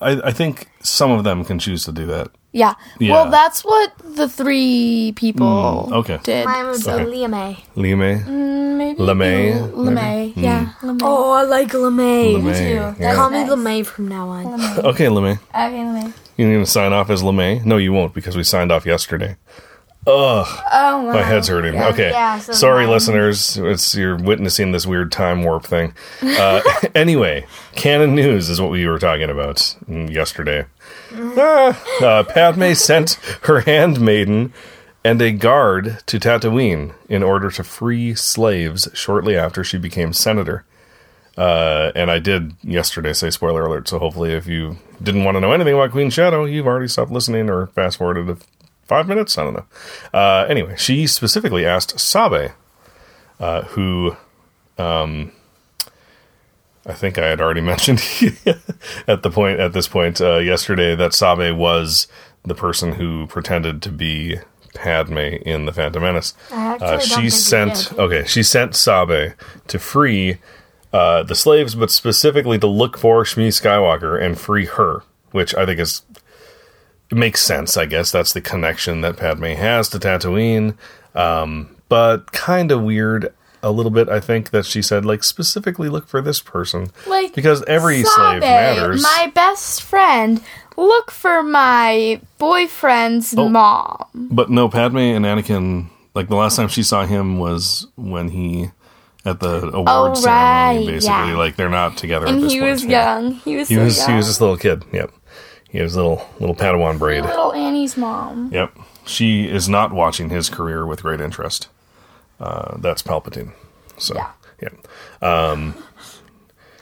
I, 0.00 0.20
I 0.24 0.30
think 0.32 0.68
some 0.82 1.10
of 1.10 1.24
them 1.24 1.44
can 1.44 1.58
choose 1.58 1.84
to 1.84 1.92
do 1.92 2.06
that. 2.06 2.30
Yeah. 2.52 2.74
Yeah. 2.98 3.12
Well, 3.12 3.30
that's 3.30 3.64
what 3.64 3.92
the 3.98 4.28
three 4.28 5.12
people 5.16 5.86
Mm, 5.90 5.92
okay. 5.98 6.18
did. 6.24 6.44
Mine 6.46 6.66
would 6.66 6.82
be 6.84 6.90
Okay. 6.90 7.04
Liam 7.04 7.34
A. 7.34 7.56
Lime, 7.80 8.78
Maybe 8.78 8.98
LeMay, 8.98 9.70
LeMay. 9.72 9.94
maybe? 9.94 10.40
Yeah. 10.40 10.72
LeMay. 10.80 11.00
Oh, 11.02 11.30
I 11.32 11.42
like 11.42 11.68
LeMay. 11.68 12.34
LeMay. 12.36 12.58
too. 12.96 13.02
yeah. 13.02 13.14
Call 13.14 13.30
me 13.30 13.44
Nice. 13.44 13.50
LeMay 13.50 13.86
from 13.86 14.08
now 14.08 14.28
on. 14.28 14.60
Okay, 14.84 15.08
Lime. 15.08 15.38
Okay, 15.54 15.78
LeMay. 15.84 16.12
You're 16.36 16.50
going 16.52 16.64
to 16.64 16.70
sign 16.70 16.92
off 16.92 17.08
as 17.10 17.22
Lime? 17.22 17.62
No, 17.64 17.76
you 17.76 17.92
won't 17.92 18.14
because 18.14 18.36
we 18.36 18.42
signed 18.42 18.72
off 18.72 18.84
yesterday. 18.86 19.36
Ugh. 20.06 20.46
Oh 20.72 21.02
My 21.12 21.22
head's 21.22 21.48
hurting. 21.48 21.78
okay. 21.78 22.10
yeah, 22.10 22.38
so 22.38 22.54
Sorry, 22.54 22.84
mine- 22.84 22.92
listeners. 22.94 23.58
It's 23.58 23.94
you're 23.94 24.16
witnessing 24.16 24.72
this 24.72 24.86
weird 24.86 25.12
time 25.12 25.44
warp 25.44 25.64
thing. 25.66 25.92
Uh, 26.22 26.62
anyway, 26.94 27.46
canon 27.76 28.14
news 28.14 28.48
is 28.48 28.60
what 28.62 28.70
we 28.70 28.86
were 28.86 28.98
talking 28.98 29.28
about 29.28 29.56
mm, 29.86 30.10
yesterday. 30.10 30.64
Ah, 31.12 32.02
uh, 32.02 32.22
Padme 32.24 32.72
sent 32.72 33.14
her 33.42 33.60
handmaiden 33.60 34.52
and 35.04 35.20
a 35.22 35.32
guard 35.32 35.98
to 36.06 36.18
Tatooine 36.18 36.94
in 37.08 37.22
order 37.22 37.50
to 37.50 37.64
free 37.64 38.14
slaves 38.14 38.88
shortly 38.94 39.36
after 39.36 39.64
she 39.64 39.78
became 39.78 40.12
senator. 40.12 40.64
Uh, 41.36 41.90
and 41.94 42.10
I 42.10 42.18
did 42.18 42.54
yesterday 42.62 43.12
say 43.12 43.30
spoiler 43.30 43.64
alert, 43.64 43.88
so 43.88 43.98
hopefully, 43.98 44.32
if 44.32 44.46
you 44.46 44.76
didn't 45.02 45.24
want 45.24 45.36
to 45.36 45.40
know 45.40 45.52
anything 45.52 45.74
about 45.74 45.92
Queen 45.92 46.10
Shadow, 46.10 46.44
you've 46.44 46.66
already 46.66 46.88
stopped 46.88 47.10
listening 47.10 47.48
or 47.48 47.68
fast 47.68 47.96
forwarded 47.96 48.36
five 48.84 49.08
minutes. 49.08 49.38
I 49.38 49.44
don't 49.44 49.54
know. 49.54 49.66
Uh, 50.12 50.46
anyway, 50.48 50.74
she 50.76 51.06
specifically 51.06 51.64
asked 51.64 51.98
Sabe, 51.98 52.52
uh, 53.38 53.62
who 53.62 54.16
um, 54.76 55.32
I 56.86 56.94
think 56.94 57.18
I 57.18 57.26
had 57.26 57.40
already 57.40 57.60
mentioned 57.72 58.00
at 59.06 59.22
the 59.22 59.30
point 59.30 59.60
at 59.60 59.72
this 59.72 59.88
point 59.88 60.20
uh, 60.20 60.38
yesterday 60.38 60.94
that 60.94 61.14
Sabe 61.14 61.56
was 61.56 62.08
the 62.44 62.54
person 62.54 62.92
who 62.92 63.26
pretended 63.26 63.82
to 63.82 63.90
be 63.90 64.38
Padme 64.74 65.18
in 65.18 65.66
the 65.66 65.72
Phantom 65.72 66.02
Menace. 66.02 66.34
Uh, 66.50 66.98
she 66.98 67.28
sent 67.30 67.92
okay. 67.98 68.24
She 68.24 68.42
sent 68.42 68.74
Sabe 68.74 69.34
to 69.66 69.78
free 69.78 70.38
uh, 70.92 71.22
the 71.22 71.34
slaves, 71.34 71.74
but 71.74 71.90
specifically 71.90 72.58
to 72.58 72.66
look 72.66 72.98
for 72.98 73.24
Shmi 73.24 73.48
Skywalker 73.48 74.20
and 74.20 74.38
free 74.38 74.66
her, 74.66 75.02
which 75.32 75.54
I 75.54 75.66
think 75.66 75.80
is 75.80 76.02
makes 77.10 77.42
sense. 77.42 77.76
I 77.76 77.86
guess 77.86 78.10
that's 78.10 78.32
the 78.32 78.40
connection 78.40 79.00
that 79.00 79.16
Padme 79.16 79.44
has 79.44 79.88
to 79.90 79.98
Tatooine, 79.98 80.76
um, 81.14 81.76
but 81.88 82.32
kind 82.32 82.70
of 82.70 82.82
weird. 82.82 83.34
A 83.62 83.70
little 83.70 83.90
bit, 83.90 84.08
I 84.08 84.20
think 84.20 84.50
that 84.50 84.64
she 84.64 84.80
said 84.80 85.04
like 85.04 85.22
specifically 85.22 85.88
look 85.90 86.08
for 86.08 86.22
this 86.22 86.40
person, 86.40 86.90
Like 87.06 87.34
because 87.34 87.62
every 87.64 88.02
slave 88.04 88.40
matters. 88.40 89.02
My 89.02 89.30
best 89.34 89.82
friend. 89.82 90.40
Look 90.78 91.10
for 91.10 91.42
my 91.42 92.20
boyfriend's 92.38 93.34
Oh. 93.36 93.48
mom. 93.50 94.06
But 94.14 94.48
no, 94.50 94.68
Padme 94.70 94.96
and 94.98 95.24
Anakin, 95.26 95.88
like 96.14 96.28
the 96.28 96.36
last 96.36 96.56
time 96.56 96.68
she 96.68 96.82
saw 96.82 97.04
him 97.04 97.38
was 97.38 97.86
when 97.96 98.28
he 98.30 98.70
at 99.26 99.40
the 99.40 99.60
oh, 99.74 99.80
award 99.80 99.88
Oh, 99.88 100.14
ceremony. 100.14 100.24
right, 100.78 100.86
Basically, 100.94 101.30
yeah. 101.30 101.36
like 101.36 101.56
they're 101.56 101.68
not 101.68 101.98
together. 101.98 102.26
And 102.26 102.40
he 102.50 102.58
point. 102.60 102.70
was 102.72 102.84
young. 102.86 103.32
He 103.32 103.56
was 103.56 103.68
He 103.68 103.74
so 103.74 103.84
was 103.84 103.98
young. 103.98 104.10
he 104.10 104.16
was 104.16 104.26
this 104.28 104.40
little 104.40 104.56
kid. 104.56 104.84
Yep, 104.92 105.10
he 105.68 105.76
had 105.78 105.84
his 105.84 105.96
little 105.96 106.26
little 106.38 106.54
Padawan 106.56 106.98
braid. 106.98 107.24
little 107.26 107.52
Annie's 107.52 107.98
mom. 107.98 108.48
Yep, 108.52 108.74
she 109.04 109.46
is 109.46 109.68
not 109.68 109.92
watching 109.92 110.30
his 110.30 110.48
career 110.48 110.86
with 110.86 111.02
great 111.02 111.20
interest. 111.20 111.68
Uh, 112.40 112.76
that's 112.78 113.02
Palpatine. 113.02 113.52
So 113.98 114.14
Yeah. 114.14 114.30
yeah. 114.62 115.72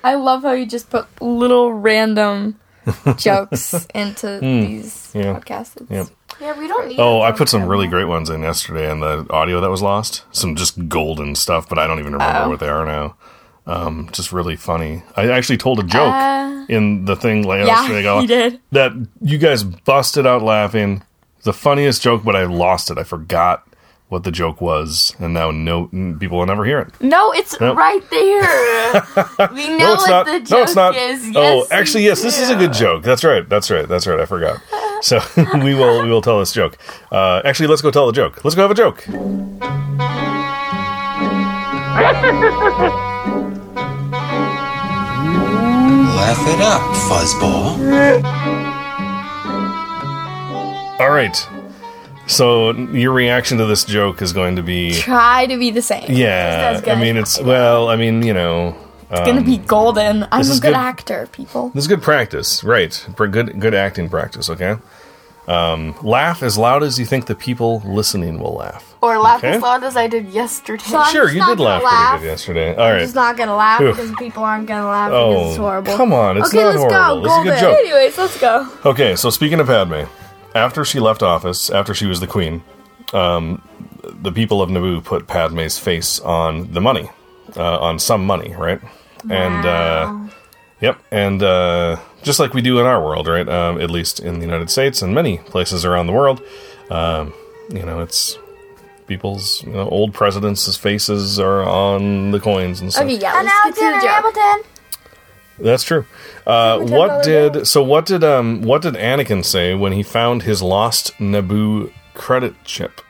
I 0.05 0.14
love 0.14 0.42
how 0.42 0.53
you 0.53 0.66
just 0.66 0.90
put 0.90 1.07
little 1.21 1.73
random 1.73 2.59
jokes 3.16 3.87
into 3.94 4.38
these 4.40 5.12
Hmm. 5.12 5.18
yeah, 5.18 5.25
podcasts. 5.40 5.90
Yep. 5.90 6.07
Yeah, 6.40 6.59
we 6.59 6.68
don't 6.68 6.88
need. 6.88 7.01
Oh, 7.01 7.21
I 7.21 7.33
put 7.33 7.49
some 7.49 7.66
really 7.66 7.88
great 7.88 8.05
ones 8.05 8.31
in 8.31 8.42
yesterday, 8.42 8.90
and 8.90 9.03
the 9.03 9.27
audio 9.31 9.61
that 9.61 9.68
was 9.71 9.83
lost, 9.83 10.23
some 10.31 10.55
just 10.55 10.88
golden 10.88 11.35
stuff, 11.35 11.68
but 11.68 11.79
I 11.79 11.87
don't 11.88 11.99
even 11.99 12.12
remember 12.12 12.42
Oh. 12.44 12.49
what 12.49 12.61
they 12.61 12.68
are 12.68 12.85
now. 12.87 13.16
Um, 13.66 14.09
just 14.12 14.33
really 14.33 14.57
funny. 14.57 15.03
I 15.16 15.29
actually 15.31 15.59
told 15.59 15.81
a 15.81 15.83
joke 15.83 16.14
Uh, 16.14 16.64
in 16.68 17.05
the 17.05 17.16
thing 17.16 17.42
like 17.42 17.66
Yeah, 17.66 17.83
yesterday 17.88 18.21
you 18.21 18.27
did. 18.51 18.61
that 18.73 18.92
you 19.21 19.37
guys 19.37 19.64
busted 19.64 20.27
out 20.27 20.42
laughing. 20.42 21.03
The 21.42 21.53
funniest 21.53 22.03
joke, 22.03 22.23
but 22.25 22.35
I 22.37 22.44
lost 22.44 22.90
it. 22.90 22.99
I 22.99 23.03
forgot 23.03 23.64
what 24.09 24.25
the 24.25 24.31
joke 24.31 24.61
was, 24.61 25.14
and 25.18 25.35
now 25.35 25.51
no 25.51 25.87
people 26.18 26.38
will 26.38 26.47
never 26.47 26.64
hear 26.64 26.81
it. 26.81 26.88
No, 27.01 27.33
it's 27.33 27.59
Nope. 27.61 27.77
right 27.77 28.03
there. 28.11 29.49
we 29.53 29.68
know 29.68 29.79
No, 29.79 29.92
it's 29.94 30.03
what 30.03 30.11
not. 30.11 30.27
the 30.27 30.40
joke 30.40 30.51
no, 30.51 30.62
it's 30.62 30.75
not. 30.75 30.97
is. 30.97 31.33
oh, 31.37 31.57
Yes, 31.59 31.68
actually, 31.71 32.03
we 32.05 32.09
yes, 32.09 32.23
this 32.23 32.38
is 32.40 32.51
a 32.51 32.57
good 32.57 32.73
joke. 32.73 33.03
That's 33.03 33.25
right. 33.25 33.47
That's 33.49 33.71
right. 33.71 33.87
That's 33.88 34.07
right. 34.07 34.18
I 34.21 34.27
forgot. 34.27 34.61
So 35.03 35.21
we 35.62 35.75
will 35.75 36.03
we 36.03 36.11
will 36.11 36.23
tell 36.23 36.38
this 36.38 36.53
joke. 36.53 36.79
Uh, 37.12 37.42
actually, 37.44 37.68
let's 37.68 37.83
go 37.83 37.90
tell 37.90 38.07
the 38.07 38.12
joke. 38.12 38.44
Let's 38.44 38.55
go 38.57 38.62
have 38.62 38.71
a 38.71 38.75
joke. 38.75 39.07
Laugh 46.18 46.49
it 46.49 46.61
up, 46.61 46.83
fuzzball. 47.09 47.79
All 51.01 51.11
right. 51.11 51.49
So 52.29 52.73
your 52.73 53.12
reaction 53.12 53.59
to 53.59 53.67
this 53.67 53.85
joke 53.85 54.23
is 54.23 54.33
going 54.33 54.57
to 54.57 54.62
be 54.62 54.93
Try 54.93 55.47
to 55.47 55.57
be 55.59 55.71
the 55.71 55.83
same. 55.83 56.05
yeah. 56.11 56.75
Just 56.75 56.87
I 56.88 56.95
mean, 56.95 57.17
it's 57.17 57.41
well. 57.41 57.88
I 57.88 57.97
mean, 57.97 58.23
you 58.23 58.35
know, 58.35 58.77
It's 59.11 59.21
gonna 59.27 59.41
be 59.43 59.57
golden. 59.59 60.27
I'm 60.31 60.41
this 60.43 60.51
a 60.59 60.61
good, 60.61 60.69
good- 60.69 60.77
actor, 60.77 61.29
people. 61.33 61.71
this 61.75 61.85
is 61.85 61.88
good 61.88 62.03
practice, 62.03 62.62
right? 62.62 62.93
For 63.17 63.27
good 63.27 63.59
good 63.59 63.75
acting 63.75 64.09
practice. 64.11 64.51
Okay. 64.51 64.77
Um, 65.47 65.95
laugh 66.03 66.43
as 66.43 66.59
loud 66.59 66.83
as 66.83 66.99
you 66.99 67.07
think 67.07 67.25
the 67.25 67.35
people 67.35 67.81
listening 67.87 68.38
will 68.38 68.53
laugh. 68.57 68.95
Or 69.01 69.17
laugh 69.19 69.38
Okay. 69.43 69.55
as 69.57 69.62
loud 69.62 69.83
as 69.83 69.97
I 69.97 70.07
did 70.07 70.29
yesterday. 70.29 70.85
So 70.85 71.03
Sure, 71.05 71.31
you 71.33 71.43
did 71.43 71.59
laugh, 71.59 71.83
laugh. 71.83 72.11
pretty 72.11 72.25
good 72.25 72.31
yesterday. 72.33 72.75
All 72.77 72.93
right. 72.93 73.01
Just 73.01 73.14
not 73.14 73.38
gonna 73.38 73.57
laugh 73.57 73.81
Oof. 73.81 73.97
because 73.97 74.12
people 74.19 74.43
aren't 74.45 74.67
gonna 74.67 74.87
laugh 74.87 75.09
because 75.11 75.49
it's 75.53 75.59
Oh, 75.59 75.62
horrible. 75.62 75.97
come 75.97 76.12
on! 76.12 76.37
It's 76.37 76.49
Okay, 76.49 76.59
not 76.62 76.75
let's 76.77 76.93
go. 76.93 77.03
horrible. 77.03 77.23
This 77.23 77.33
is 77.33 77.38
a 77.38 77.43
good 77.45 77.49
Golden. 77.49 77.61
joke. 77.62 77.79
Anyways, 77.87 78.19
let's 78.19 78.38
go. 78.38 78.69
Okay, 78.85 79.17
so 79.17 79.31
speaking 79.31 79.59
of 79.61 79.67
Padme, 79.69 80.03
after 80.54 80.84
she 80.84 81.00
left 81.00 81.22
office, 81.22 81.70
after 81.70 81.94
she 81.94 82.06
was 82.06 82.20
the 82.20 82.26
queen, 82.26 82.62
um, 83.12 83.62
the 84.22 84.32
people 84.32 84.62
of 84.62 84.70
Naboo 84.70 85.04
put 85.04 85.26
Padme's 85.26 85.78
face 85.78 86.20
on 86.20 86.72
the 86.72 86.80
money, 86.80 87.11
uh, 87.56 87.78
on 87.78 87.98
some 87.98 88.26
money, 88.26 88.54
right? 88.54 88.80
And 89.28 89.66
uh, 89.66 90.28
yep, 90.80 91.00
and 91.11 91.42
uh, 91.42 91.98
just 92.22 92.38
like 92.38 92.54
we 92.54 92.62
do 92.62 92.78
in 92.78 92.87
our 92.87 93.02
world, 93.02 93.26
right? 93.26 93.48
Um, 93.48 93.80
at 93.80 93.90
least 93.90 94.20
in 94.20 94.38
the 94.38 94.44
United 94.44 94.70
States 94.70 95.02
and 95.02 95.14
many 95.14 95.38
places 95.38 95.84
around 95.84 96.06
the 96.06 96.12
world, 96.12 96.42
um, 96.90 97.32
you 97.70 97.82
know, 97.82 98.00
it's 98.00 98.38
people's 99.06 99.62
you 99.64 99.72
know, 99.72 99.88
old 99.88 100.14
presidents' 100.14 100.76
faces 100.76 101.40
are 101.40 101.62
on 101.62 102.30
the 102.30 102.40
coins 102.40 102.80
and 102.80 102.92
stuff. 102.92 103.04
Okay, 103.04 103.16
yeah, 103.16 103.32
let's 103.34 103.64
get 103.64 103.74
to 103.74 103.96
the 103.96 104.06
joke. 104.06 104.34
Hamilton. 104.34 104.70
That's 105.59 105.83
true. 105.83 106.05
Uh, 106.47 106.79
what 106.81 107.25
did 107.25 107.66
so? 107.66 107.83
What 107.83 108.07
did 108.07 108.23
um? 108.23 108.62
What 108.62 108.83
did 108.83 108.94
Anakin 108.94 109.44
say 109.44 109.75
when 109.75 109.92
he 109.92 110.03
found 110.03 110.42
his 110.42 110.62
lost 110.62 111.12
Naboo 111.18 111.92
credit 112.14 112.55
chip? 112.64 113.01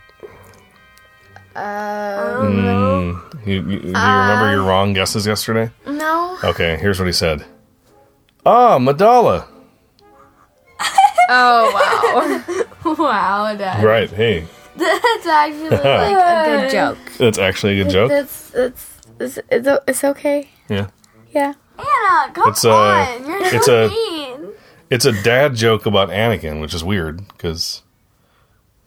Mm, 1.55 3.47
you, 3.47 3.55
you, 3.55 3.63
do 3.63 3.75
you 3.75 3.93
remember 3.93 4.53
your 4.53 4.63
wrong 4.63 4.93
guesses 4.93 5.27
yesterday? 5.27 5.71
No. 5.87 6.39
Okay, 6.45 6.77
here's 6.77 6.99
what 7.01 7.07
he 7.07 7.13
said. 7.13 7.45
Ah, 8.47 8.79
Madala. 8.79 9.47
Oh 11.31 12.65
wow. 12.85 12.95
wow, 12.99 13.55
Dad. 13.55 13.85
Right. 13.85 14.11
Hey, 14.11 14.47
That's 14.77 15.27
actually 15.27 15.69
like 15.71 15.83
a 15.83 16.45
good 16.47 16.71
joke. 16.71 16.99
that's 17.19 17.39
actually 17.39 17.81
a 17.81 17.85
good 17.85 17.93
joke. 17.93 18.11
That's 18.11 18.55
it's 18.55 19.01
it's 19.21 19.39
it's, 19.51 19.69
it's 19.89 20.05
okay. 20.05 20.49
Yeah. 20.69 20.89
Yeah. 21.35 21.55
Anna, 21.79 22.33
come 22.33 22.51
It's 22.51 22.64
on. 22.64 23.27
You're 23.27 23.55
it's 23.55 23.67
so 23.67 23.87
a- 23.87 23.88
mean. 23.88 24.49
It's 24.91 25.05
a 25.05 25.12
dad 25.23 25.55
joke 25.55 25.85
about 25.87 26.09
Anakin, 26.09 26.61
which 26.61 26.73
is 26.75 26.83
weird 26.83 27.29
because 27.29 27.83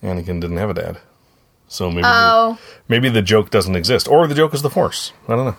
Anakin 0.02 0.42
didn't 0.42 0.58
have 0.58 0.70
a 0.72 0.74
dad. 0.74 0.98
So 1.68 1.90
maybe 1.90 2.02
Oh 2.06 2.58
maybe 2.88 3.08
the 3.10 3.22
joke 3.22 3.50
doesn't 3.52 3.76
exist, 3.76 4.08
or 4.08 4.28
the 4.28 4.36
joke 4.36 4.54
is 4.54 4.62
the 4.62 4.70
Force. 4.70 5.14
I 5.28 5.36
don't 5.36 5.46
know. 5.46 5.56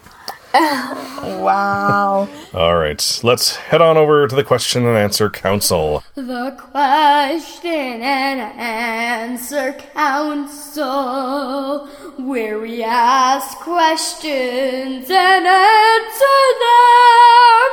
Wow. 0.55 2.29
All 2.53 2.77
right, 2.77 3.21
let's 3.23 3.57
head 3.57 3.81
on 3.81 3.97
over 3.97 4.29
to 4.29 4.35
the 4.35 4.45
question 4.45 4.85
and 4.87 4.97
answer 4.99 5.31
council. 5.31 6.05
The 6.15 6.55
question 6.59 8.03
and 8.03 8.41
answer 8.61 9.73
council, 9.95 11.87
where 12.19 12.59
we 12.59 12.83
ask 12.83 13.57
questions 13.59 15.11
and 15.11 15.47
answer 15.47 16.43
them. 16.61 17.71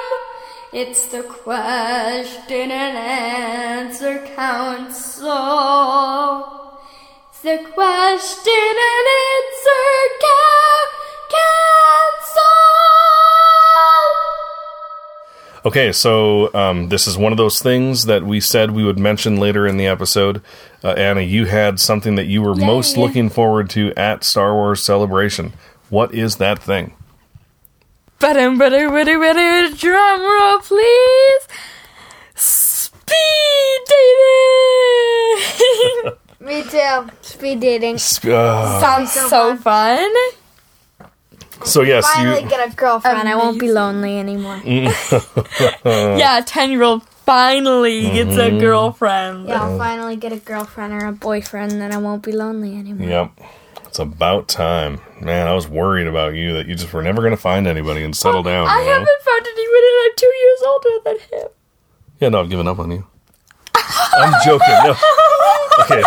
It's 0.72 1.08
the 1.08 1.24
question 1.24 2.72
and 2.72 2.98
answer 2.98 4.20
council. 4.36 5.34
It's 7.30 7.42
the 7.42 7.58
question 7.74 8.76
and 8.92 9.08
answer 9.26 9.98
ca- 10.22 10.90
council. 11.30 12.09
Okay, 15.66 15.92
so 15.92 16.54
um, 16.54 16.88
this 16.88 17.06
is 17.06 17.18
one 17.18 17.34
of 17.34 17.38
those 17.38 17.60
things 17.60 18.06
that 18.06 18.24
we 18.24 18.40
said 18.40 18.72
we 18.72 18.84
would 18.86 18.98
mention 18.98 19.38
later 19.42 19.68
in 19.68 19.76
the 19.76 19.88
episode. 19.88 20.42
Uh, 20.84 20.92
Anna, 20.92 21.20
you 21.22 21.46
had 21.46 21.82
something 21.82 22.16
that 22.16 22.28
you 22.28 22.42
were 22.42 22.56
most 22.56 22.96
looking 22.96 23.30
forward 23.30 23.70
to 23.72 23.94
at 23.96 24.24
Star 24.24 24.54
Wars 24.54 24.82
Celebration. 24.82 25.52
What 25.90 26.14
is 26.14 26.38
that 26.38 26.60
thing? 26.64 26.94
Better, 28.20 28.56
better, 28.56 28.90
better, 28.90 29.20
better. 29.20 29.76
Drum 29.76 30.22
roll, 30.22 30.60
please. 30.60 31.48
Speed 32.36 33.80
dating. 35.50 36.14
Me 36.40 36.64
too. 36.64 37.10
Speed 37.22 37.60
dating. 37.60 37.96
Uh, 37.96 38.80
Sounds 38.80 39.12
so 39.12 39.58
fun. 39.58 40.10
So 41.66 41.82
yes, 41.82 42.10
Finally 42.14 42.44
you. 42.44 42.50
get 42.50 42.72
a 42.72 42.76
girlfriend. 42.76 43.28
I 43.28 43.36
won't 43.36 43.60
be 43.60 43.72
lonely 43.72 44.18
anymore. 44.18 44.58
Mm. 44.58 44.90
Yeah, 46.20 46.42
ten 46.46 46.72
year 46.72 46.84
old 46.84 47.04
finally 47.30 48.02
gets 48.02 48.36
a 48.38 48.50
mm-hmm. 48.50 48.60
girlfriend. 48.60 49.48
Yeah, 49.48 49.62
I'll 49.62 49.78
finally 49.78 50.16
get 50.16 50.34
a 50.34 50.38
girlfriend 50.38 50.94
or 50.94 51.06
a 51.06 51.12
boyfriend, 51.12 51.74
then 51.74 51.94
I 51.94 51.98
won't 51.98 52.24
be 52.24 52.32
lonely 52.32 52.76
anymore. 52.76 53.08
Yep. 53.08 53.32
It's 53.86 54.00
about 54.00 54.48
time. 54.48 55.02
Man, 55.22 55.48
I 55.48 55.54
was 55.54 55.68
worried 55.68 56.08
about 56.08 56.34
you 56.34 56.54
that 56.54 56.68
you 56.68 56.76
just 56.76 56.92
were 56.92 57.04
never 57.04 57.22
going 57.22 57.32
to 57.32 57.38
find 57.38 57.68
anybody 57.68 58.04
and 58.04 58.16
settle 58.16 58.42
oh, 58.42 58.44
down. 58.44 58.68
I 58.68 58.80
you 58.80 58.86
know? 58.86 58.92
haven't 58.94 59.22
found 59.22 59.48
anyone 59.48 59.82
and 59.84 59.98
I'm 60.04 60.12
two 60.16 60.34
years 60.42 60.62
older 60.66 60.90
than 61.06 61.20
him. 61.20 61.48
Yeah, 62.20 62.30
no, 62.30 62.40
I've 62.40 62.50
given 62.50 62.68
up 62.68 62.80
on 62.80 62.92
you. 62.92 63.06
I'm 64.14 64.34
joking. 64.46 64.68
No. 64.84 64.96
Okay. 65.82 66.04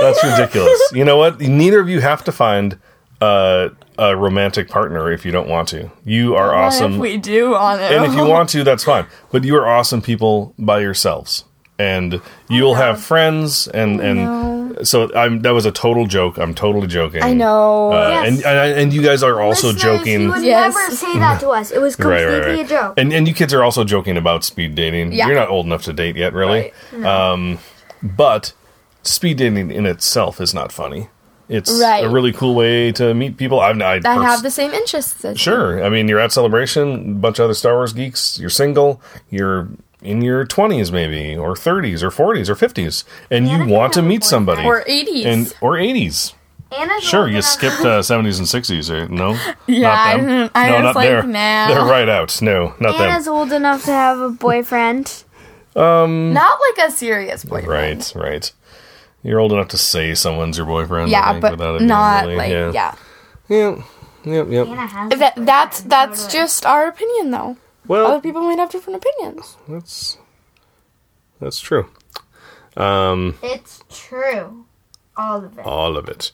That's 0.00 0.22
ridiculous. 0.24 0.92
You 0.92 1.04
know 1.04 1.16
what? 1.16 1.40
Neither 1.40 1.80
of 1.80 1.88
you 1.88 2.00
have 2.00 2.24
to 2.24 2.32
find 2.32 2.78
uh, 3.20 3.70
a 3.98 4.16
romantic 4.16 4.68
partner 4.68 5.10
if 5.10 5.24
you 5.24 5.32
don't 5.32 5.48
want 5.48 5.68
to. 5.68 5.90
You 6.04 6.36
are 6.36 6.54
awesome. 6.54 6.98
we 6.98 7.16
do 7.16 7.54
on 7.54 7.80
it? 7.80 7.92
and 7.92 8.04
if 8.04 8.14
you 8.14 8.24
want 8.24 8.48
to, 8.50 8.64
that's 8.64 8.84
fine. 8.84 9.06
But 9.32 9.44
you 9.44 9.56
are 9.56 9.66
awesome 9.66 10.02
people 10.02 10.54
by 10.58 10.80
yourselves, 10.80 11.44
and 11.78 12.20
you'll 12.48 12.74
have 12.74 13.00
friends, 13.02 13.68
and 13.68 14.00
and 14.00 14.86
so 14.86 15.12
I'm. 15.14 15.40
That 15.42 15.50
was 15.54 15.64
a 15.66 15.72
total 15.72 16.06
joke. 16.06 16.36
I'm 16.38 16.54
totally 16.54 16.86
joking. 16.88 17.22
I 17.22 17.32
know. 17.32 17.92
Uh, 17.92 18.08
Yes. 18.08 18.28
and, 18.28 18.44
and 18.46 18.78
and 18.80 18.92
you 18.92 19.02
guys 19.02 19.22
are 19.22 19.40
also 19.40 19.68
Listeners, 19.68 19.82
joking. 19.98 20.22
You 20.22 20.30
would 20.30 20.42
Yes. 20.42 20.74
never 20.74 20.94
say 20.94 21.18
that 21.18 21.40
to 21.40 21.48
us. 21.50 21.70
It 21.70 21.80
was 21.80 21.96
completely 21.96 22.34
right, 22.34 22.46
right. 22.46 22.64
a 22.66 22.68
joke. 22.68 22.94
And 22.96 23.12
and 23.12 23.26
you 23.28 23.34
kids 23.34 23.54
are 23.54 23.62
also 23.62 23.84
joking 23.84 24.16
about 24.16 24.44
speed 24.44 24.74
dating. 24.74 25.12
Yeah. 25.12 25.26
You're 25.28 25.36
not 25.36 25.48
old 25.48 25.66
enough 25.66 25.82
to 25.84 25.92
date 25.92 26.16
yet, 26.16 26.32
really. 26.32 26.72
Um, 27.04 27.58
but 28.02 28.52
speed 29.02 29.38
dating 29.38 29.70
in 29.70 29.86
itself 29.86 30.40
is 30.40 30.52
not 30.54 30.72
funny. 30.72 31.08
It's 31.48 31.80
Right. 31.80 32.04
a 32.04 32.08
really 32.10 32.32
cool 32.32 32.54
way 32.54 32.92
to 32.92 33.14
meet 33.14 33.38
people. 33.38 33.58
I've 33.60 33.80
I, 33.80 34.00
that 34.00 34.16
pers- 34.18 34.26
have 34.26 34.42
the 34.42 34.50
same 34.50 34.72
interests 34.72 35.24
as 35.24 35.34
you. 35.34 35.38
Sure. 35.42 35.82
I 35.82 35.88
mean, 35.88 36.06
you're 36.06 36.18
at 36.20 36.30
Celebration, 36.30 37.12
a 37.12 37.14
bunch 37.14 37.38
of 37.38 37.44
other 37.46 37.54
Star 37.54 37.74
Wars 37.76 37.94
geeks. 37.94 38.38
You're 38.38 38.50
single. 38.50 39.00
You're 39.30 39.68
in 40.02 40.22
your 40.22 40.46
20s, 40.46 40.92
maybe, 40.92 41.36
or 41.36 41.54
30s, 41.54 42.02
or 42.02 42.10
40s, 42.10 42.48
or 42.48 42.54
50s, 42.54 43.04
and 43.30 43.48
you 43.48 43.66
want 43.66 43.92
to 43.94 44.02
meet 44.02 44.22
somebody. 44.24 44.62
Or 44.64 44.82
80s. 44.84 45.24
and 45.26 45.54
or 45.60 45.72
80s. 45.74 46.34
Anna's 46.70 47.02
Sure, 47.02 47.26
you 47.26 47.40
skipped 47.40 47.80
uh, 47.80 48.00
70s 48.00 48.38
and 48.38 48.46
60s, 48.46 48.92
right? 48.94 49.10
No, 49.10 49.38
Yeah, 49.66 49.90
I 49.90 50.12
not 50.12 50.16
them. 50.18 50.26
didn't- 50.28 50.52
I 50.54 50.68
no, 50.68 50.74
was 50.74 50.82
not 50.84 50.94
like, 50.96 51.08
there. 51.08 51.22
nah. 51.22 51.68
They're 51.68 51.84
right 51.84 52.08
out. 52.08 52.42
No, 52.42 52.74
not 52.78 52.94
Anna's 53.00 53.24
them. 53.24 53.34
old 53.34 53.52
enough 53.52 53.84
to 53.86 53.90
have 53.92 54.18
a 54.20 54.28
boyfriend. 54.30 55.24
um 55.74 56.32
Not 56.34 56.58
like 56.76 56.88
a 56.88 56.90
serious 56.92 57.44
boyfriend. 57.44 58.12
Right, 58.14 58.22
right. 58.30 58.52
You're 59.22 59.40
old 59.40 59.52
enough 59.52 59.68
to 59.68 59.78
say 59.78 60.14
someone's 60.14 60.58
your 60.58 60.66
boyfriend. 60.66 61.08
I 61.08 61.10
Yeah, 61.10 61.30
think, 61.32 61.40
but 61.42 61.50
without 61.52 61.74
it 61.76 61.78
being 61.78 61.88
not 61.88 62.24
really- 62.24 62.36
like 62.36 62.50
yeah. 62.50 62.70
yeah, 62.72 62.94
yeah, 63.48 63.82
yep, 64.24 64.46
yep. 64.50 64.66
Anna 64.68 65.16
That, 65.16 65.34
that's 65.36 65.80
that's 65.80 66.26
just 66.26 66.66
our 66.66 66.86
opinion 66.86 67.30
though. 67.30 67.56
Well, 67.88 68.06
other 68.06 68.20
people 68.20 68.42
might 68.42 68.58
have 68.58 68.70
different 68.70 69.02
opinions. 69.04 69.56
that's 69.68 70.18
that's 71.40 71.60
true. 71.60 71.88
Um, 72.76 73.38
It's 73.42 73.82
true. 73.90 74.66
All 75.16 75.44
of 75.44 75.58
it. 75.58 75.64
all 75.66 75.96
of 75.96 76.08
it. 76.08 76.30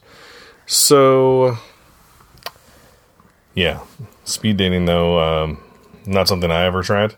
So, 0.67 1.57
yeah, 3.53 3.79
speed 4.25 4.57
dating 4.57 4.85
though, 4.85 5.19
um, 5.19 5.63
not 6.05 6.27
something 6.27 6.51
I 6.51 6.65
ever 6.65 6.83
tried. 6.83 7.15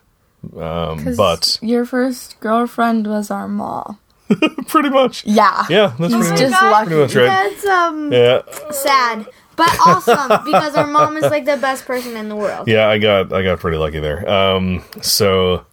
Um, 0.56 1.16
but 1.18 1.58
your 1.62 1.84
first 1.86 2.40
girlfriend 2.40 3.08
was 3.08 3.32
our 3.32 3.48
mom. 3.48 4.00
pretty 4.68 4.90
much, 4.90 5.26
Yeah. 5.26 5.66
yeah, 5.70 5.94
that's 5.98 6.14
He's 6.14 6.28
pretty, 6.28 6.42
just 6.44 6.52
much, 6.62 6.72
lucky. 6.72 6.86
pretty 6.88 7.02
much 7.02 7.16
right. 7.16 7.26
That's 7.52 7.66
um 7.66 8.12
Yeah, 8.14 8.42
sad, 8.72 9.28
but 9.58 9.70
awesome 9.86 10.46
because 10.46 10.76
our 10.76 10.88
mom 10.88 11.18
is 11.18 11.24
like 11.24 11.44
the 11.46 11.58
best 11.58 11.86
person 11.86 12.16
in 12.16 12.30
the 12.30 12.36
world. 12.36 12.68
yeah, 12.70 12.88
I 12.88 12.98
got 13.00 13.34
I 13.34 13.42
got 13.44 13.60
pretty 13.60 13.78
lucky 13.78 14.00
there. 14.00 14.28
Um, 14.30 14.84
so. 15.02 15.66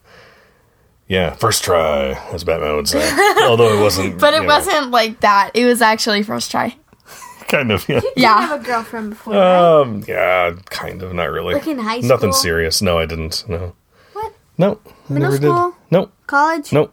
Yeah, 1.06 1.34
first 1.34 1.62
try, 1.64 2.12
as 2.32 2.44
Batman 2.44 2.76
would 2.76 2.88
say. 2.88 2.98
Although 3.44 3.76
it 3.78 3.80
wasn't, 3.82 4.18
But 4.18 4.32
it 4.32 4.46
wasn't 4.46 4.90
like 4.90 5.20
that. 5.20 5.50
It 5.52 5.66
was 5.66 5.82
actually 5.82 6.22
first 6.22 6.50
try. 6.50 6.74
kind 7.48 7.70
of. 7.70 7.86
Yeah, 7.86 8.00
You 8.02 8.10
Yeah. 8.16 8.40
have 8.46 8.60
a 8.62 8.64
girlfriend 8.64 9.10
before, 9.10 9.34
right? 9.34 9.80
Um, 9.82 10.02
yeah, 10.08 10.52
kind 10.70 11.02
of, 11.02 11.12
not 11.12 11.24
really. 11.30 11.52
Like 11.54 11.66
in 11.66 11.78
high 11.78 11.98
school, 11.98 12.08
Nothing 12.08 12.32
serious. 12.32 12.80
No, 12.80 12.98
I 12.98 13.04
didn't. 13.04 13.44
No. 13.46 13.74
What? 14.14 14.32
No. 14.56 14.80
Middle 15.10 15.30
never 15.30 15.36
school? 15.36 15.70
did. 15.72 15.74
No. 15.90 16.10
College? 16.26 16.72
No. 16.72 16.90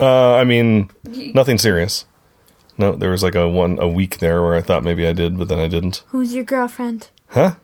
Uh, 0.00 0.34
I 0.34 0.42
mean, 0.42 0.90
nothing 1.04 1.58
serious. 1.58 2.06
No, 2.76 2.92
there 2.92 3.10
was 3.10 3.22
like 3.22 3.34
a 3.34 3.48
one 3.48 3.78
a 3.78 3.86
week 3.88 4.18
there 4.18 4.42
where 4.42 4.54
I 4.54 4.60
thought 4.60 4.82
maybe 4.84 5.06
I 5.06 5.12
did, 5.12 5.38
but 5.38 5.48
then 5.48 5.58
I 5.58 5.68
didn't. 5.68 6.02
Who's 6.08 6.34
your 6.34 6.44
girlfriend? 6.44 7.08
Huh? 7.28 7.54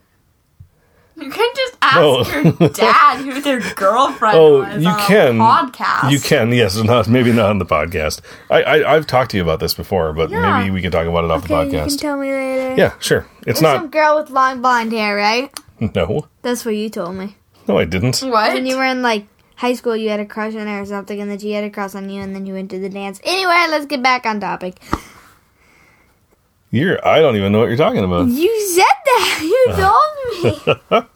You 1.16 1.28
can 1.30 1.48
just 1.54 1.76
ask 1.82 1.96
No. 2.00 2.22
your 2.60 2.68
dad 2.70 3.18
who 3.18 3.40
their 3.42 3.60
girlfriend 3.74 4.36
Oh, 4.38 4.60
was 4.60 4.82
you 4.82 4.88
on 4.88 4.98
a 5.00 5.04
can. 5.06 5.38
podcast. 5.38 6.10
You 6.10 6.18
can. 6.20 6.50
Yes, 6.52 6.76
not 6.82 7.08
maybe 7.08 7.30
not 7.32 7.50
on 7.50 7.58
the 7.58 7.66
podcast. 7.66 8.20
I, 8.48 8.62
I 8.62 8.94
I've 8.96 9.06
talked 9.06 9.32
to 9.32 9.36
you 9.36 9.42
about 9.42 9.60
this 9.60 9.74
before, 9.74 10.12
but 10.14 10.30
Yeah. 10.30 10.58
maybe 10.60 10.70
we 10.70 10.80
can 10.80 10.90
talk 10.90 11.06
about 11.06 11.24
it 11.24 11.30
off 11.30 11.44
Okay, 11.44 11.54
the 11.54 11.64
you 11.64 11.70
can 11.80 11.88
podcast. 11.88 11.98
tell 12.00 12.16
me 12.16 12.30
later. 12.32 12.74
yeah, 12.76 12.92
sure. 13.00 13.26
It's 13.40 13.44
There's 13.44 13.62
not. 13.62 13.76
some 13.76 13.88
girl 13.90 14.16
with 14.18 14.30
long 14.30 14.62
blonde 14.62 14.92
hair, 14.92 15.14
right? 15.16 15.50
No. 15.94 16.26
That's 16.42 16.64
what 16.64 16.74
you 16.76 16.88
told 16.88 17.16
me. 17.16 17.36
No, 17.68 17.76
I 17.78 17.84
didn't. 17.84 18.20
What? 18.20 18.54
When 18.54 18.64
you 18.64 18.76
were 18.76 18.84
in 18.86 19.02
like 19.02 19.26
high 19.60 19.74
school, 19.74 19.94
you 19.94 20.08
had 20.08 20.20
a 20.20 20.24
crush 20.24 20.54
on 20.54 20.66
her 20.66 20.80
or 20.80 20.86
something, 20.86 21.20
and 21.20 21.30
then 21.30 21.38
she 21.38 21.52
had 21.52 21.64
a 21.64 21.70
crush 21.70 21.94
on 21.94 22.08
you, 22.08 22.22
and 22.22 22.34
then 22.34 22.46
you 22.46 22.54
went 22.54 22.70
to 22.70 22.78
the 22.78 22.88
dance. 22.88 23.20
Anyway, 23.24 23.66
let's 23.68 23.84
get 23.84 24.02
back 24.02 24.24
on 24.24 24.40
topic. 24.40 24.80
You're. 26.70 27.06
I 27.06 27.20
don't 27.20 27.36
even 27.36 27.52
know 27.52 27.60
what 27.60 27.68
you're 27.68 27.76
talking 27.76 28.04
about. 28.04 28.28
You 28.28 28.60
said 28.68 28.84
that. 29.04 29.36
You 29.50 29.66
told 29.74 30.70
me. 30.90 31.08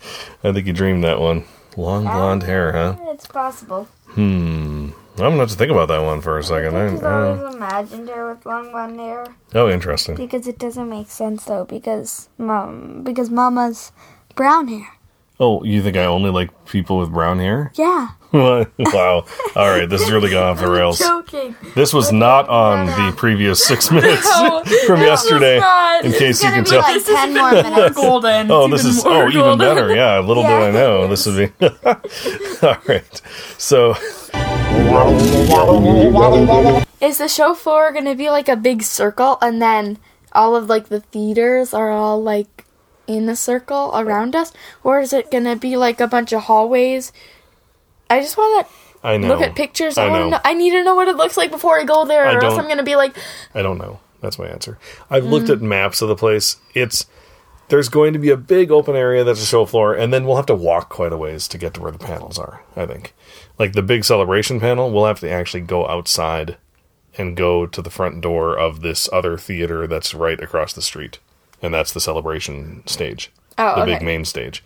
I 0.44 0.52
think 0.52 0.66
you 0.66 0.72
dreamed 0.72 1.04
that 1.04 1.20
one. 1.20 1.44
Long 1.76 2.04
blonde 2.04 2.42
hair, 2.42 2.72
huh? 2.72 2.96
it's 3.12 3.26
possible. 3.26 3.88
Hmm. 4.08 4.90
I'm 5.16 5.30
gonna 5.30 5.38
have 5.38 5.50
to 5.50 5.56
think 5.56 5.70
about 5.70 5.88
that 5.88 6.02
one 6.02 6.20
for 6.20 6.38
a 6.38 6.42
second. 6.42 6.76
I, 6.76 6.86
uh, 6.88 7.36
always 7.36 7.54
imagined 7.54 8.08
her 8.08 8.30
with 8.34 8.44
long 8.44 8.70
blonde 8.70 8.98
hair. 8.98 9.26
oh, 9.54 9.70
interesting. 9.70 10.16
Because 10.16 10.46
it 10.46 10.58
doesn't 10.58 10.88
make 10.88 11.08
sense 11.08 11.44
though. 11.44 11.64
Because 11.64 12.28
mom, 12.36 13.02
because 13.04 13.30
Mama's 13.30 13.92
brown 14.34 14.68
hair. 14.68 14.88
Oh, 15.38 15.62
you 15.64 15.82
think 15.82 15.96
I 15.96 16.04
only 16.04 16.30
like 16.30 16.50
people 16.66 16.98
with 16.98 17.12
brown 17.12 17.38
hair? 17.38 17.72
Yeah. 17.74 18.08
wow. 18.78 19.24
All 19.54 19.68
right, 19.70 19.88
this 19.88 20.02
is 20.02 20.10
really 20.10 20.28
gone 20.30 20.42
off 20.42 20.58
the 20.60 20.68
rails. 20.68 20.98
joking. 20.98 21.54
This 21.76 21.92
was 21.94 22.10
not 22.12 22.48
on 22.48 22.86
the 22.86 23.14
previous 23.16 23.64
six 23.64 23.90
minutes 23.92 24.28
from 24.86 25.00
yesterday. 25.00 25.60
not. 25.60 26.04
In 26.04 26.12
case 26.12 26.42
you 26.42 26.50
can 26.50 26.64
Gonna 26.64 26.64
be 26.64 26.70
tell. 26.70 26.80
like 26.80 27.04
ten 27.04 27.34
more 27.34 27.50
minutes. 27.52 27.94
Golden. 27.96 28.50
Oh, 28.50 28.64
It's 28.72 28.82
this 28.82 28.96
is 28.96 29.04
more 29.04 29.24
oh 29.24 29.28
even 29.28 29.40
golden. 29.40 29.58
better. 29.58 29.94
Yeah, 29.94 30.18
little 30.18 30.42
did 30.42 30.52
I 30.52 30.70
know 30.72 31.06
this 31.06 31.26
would 31.26 31.52
be. 31.58 31.66
All 32.66 32.76
right, 32.88 33.22
so 33.56 33.94
Is 37.00 37.18
the 37.18 37.28
show 37.28 37.54
floor 37.54 37.92
gonna 37.92 38.14
be 38.16 38.30
like 38.30 38.48
a 38.48 38.56
big 38.56 38.82
circle 38.82 39.38
and 39.40 39.60
then 39.62 39.98
all 40.32 40.56
of 40.56 40.68
like 40.68 40.88
the 40.88 41.00
theaters 41.00 41.72
are 41.72 41.90
all 41.92 42.20
like 42.22 42.64
in 43.06 43.28
a 43.28 43.36
circle 43.36 43.92
around 43.94 44.34
us? 44.34 44.52
Or 44.82 44.98
is 45.00 45.12
it 45.12 45.30
gonna 45.30 45.54
be 45.56 45.76
like 45.76 46.00
a 46.00 46.08
bunch 46.08 46.32
of 46.32 46.42
hallways? 46.44 47.12
I 48.10 48.20
just 48.20 48.36
wanna 48.36 48.66
I 49.02 49.16
know. 49.16 49.28
look 49.28 49.40
at 49.40 49.54
pictures. 49.54 49.98
I, 49.98 50.06
I 50.06 50.08
know. 50.08 50.28
know. 50.30 50.40
I 50.44 50.54
need 50.54 50.70
to 50.70 50.84
know 50.84 50.94
what 50.94 51.08
it 51.08 51.16
looks 51.16 51.36
like 51.36 51.50
before 51.50 51.78
I 51.78 51.84
go 51.84 52.04
there, 52.04 52.26
I 52.26 52.34
or 52.34 52.44
else 52.44 52.58
I'm 52.58 52.68
gonna 52.68 52.82
be 52.82 52.96
like, 52.96 53.16
I 53.54 53.62
don't 53.62 53.78
know. 53.78 54.00
That's 54.20 54.38
my 54.38 54.46
answer. 54.46 54.78
I've 55.10 55.26
looked 55.26 55.48
mm. 55.48 55.52
at 55.52 55.60
maps 55.60 56.00
of 56.00 56.08
the 56.08 56.16
place. 56.16 56.56
It's 56.74 57.06
there's 57.68 57.88
going 57.88 58.12
to 58.12 58.18
be 58.18 58.30
a 58.30 58.36
big 58.36 58.70
open 58.70 58.94
area 58.96 59.24
that's 59.24 59.42
a 59.42 59.46
show 59.46 59.64
floor, 59.64 59.94
and 59.94 60.12
then 60.12 60.24
we'll 60.24 60.36
have 60.36 60.46
to 60.46 60.54
walk 60.54 60.88
quite 60.88 61.12
a 61.12 61.16
ways 61.16 61.48
to 61.48 61.58
get 61.58 61.74
to 61.74 61.80
where 61.80 61.90
the 61.90 61.98
panels 61.98 62.38
are. 62.38 62.62
I 62.76 62.86
think, 62.86 63.14
like 63.58 63.72
the 63.72 63.82
big 63.82 64.04
celebration 64.04 64.60
panel, 64.60 64.90
we'll 64.90 65.06
have 65.06 65.20
to 65.20 65.30
actually 65.30 65.62
go 65.62 65.86
outside 65.88 66.56
and 67.16 67.36
go 67.36 67.66
to 67.66 67.82
the 67.82 67.90
front 67.90 68.20
door 68.20 68.58
of 68.58 68.80
this 68.80 69.08
other 69.12 69.38
theater 69.38 69.86
that's 69.86 70.14
right 70.14 70.40
across 70.40 70.72
the 70.72 70.82
street, 70.82 71.18
and 71.62 71.72
that's 71.72 71.92
the 71.92 72.00
celebration 72.00 72.86
stage, 72.86 73.30
Oh, 73.56 73.80
the 73.80 73.86
big 73.86 74.02
main 74.02 74.24
stage. 74.24 74.62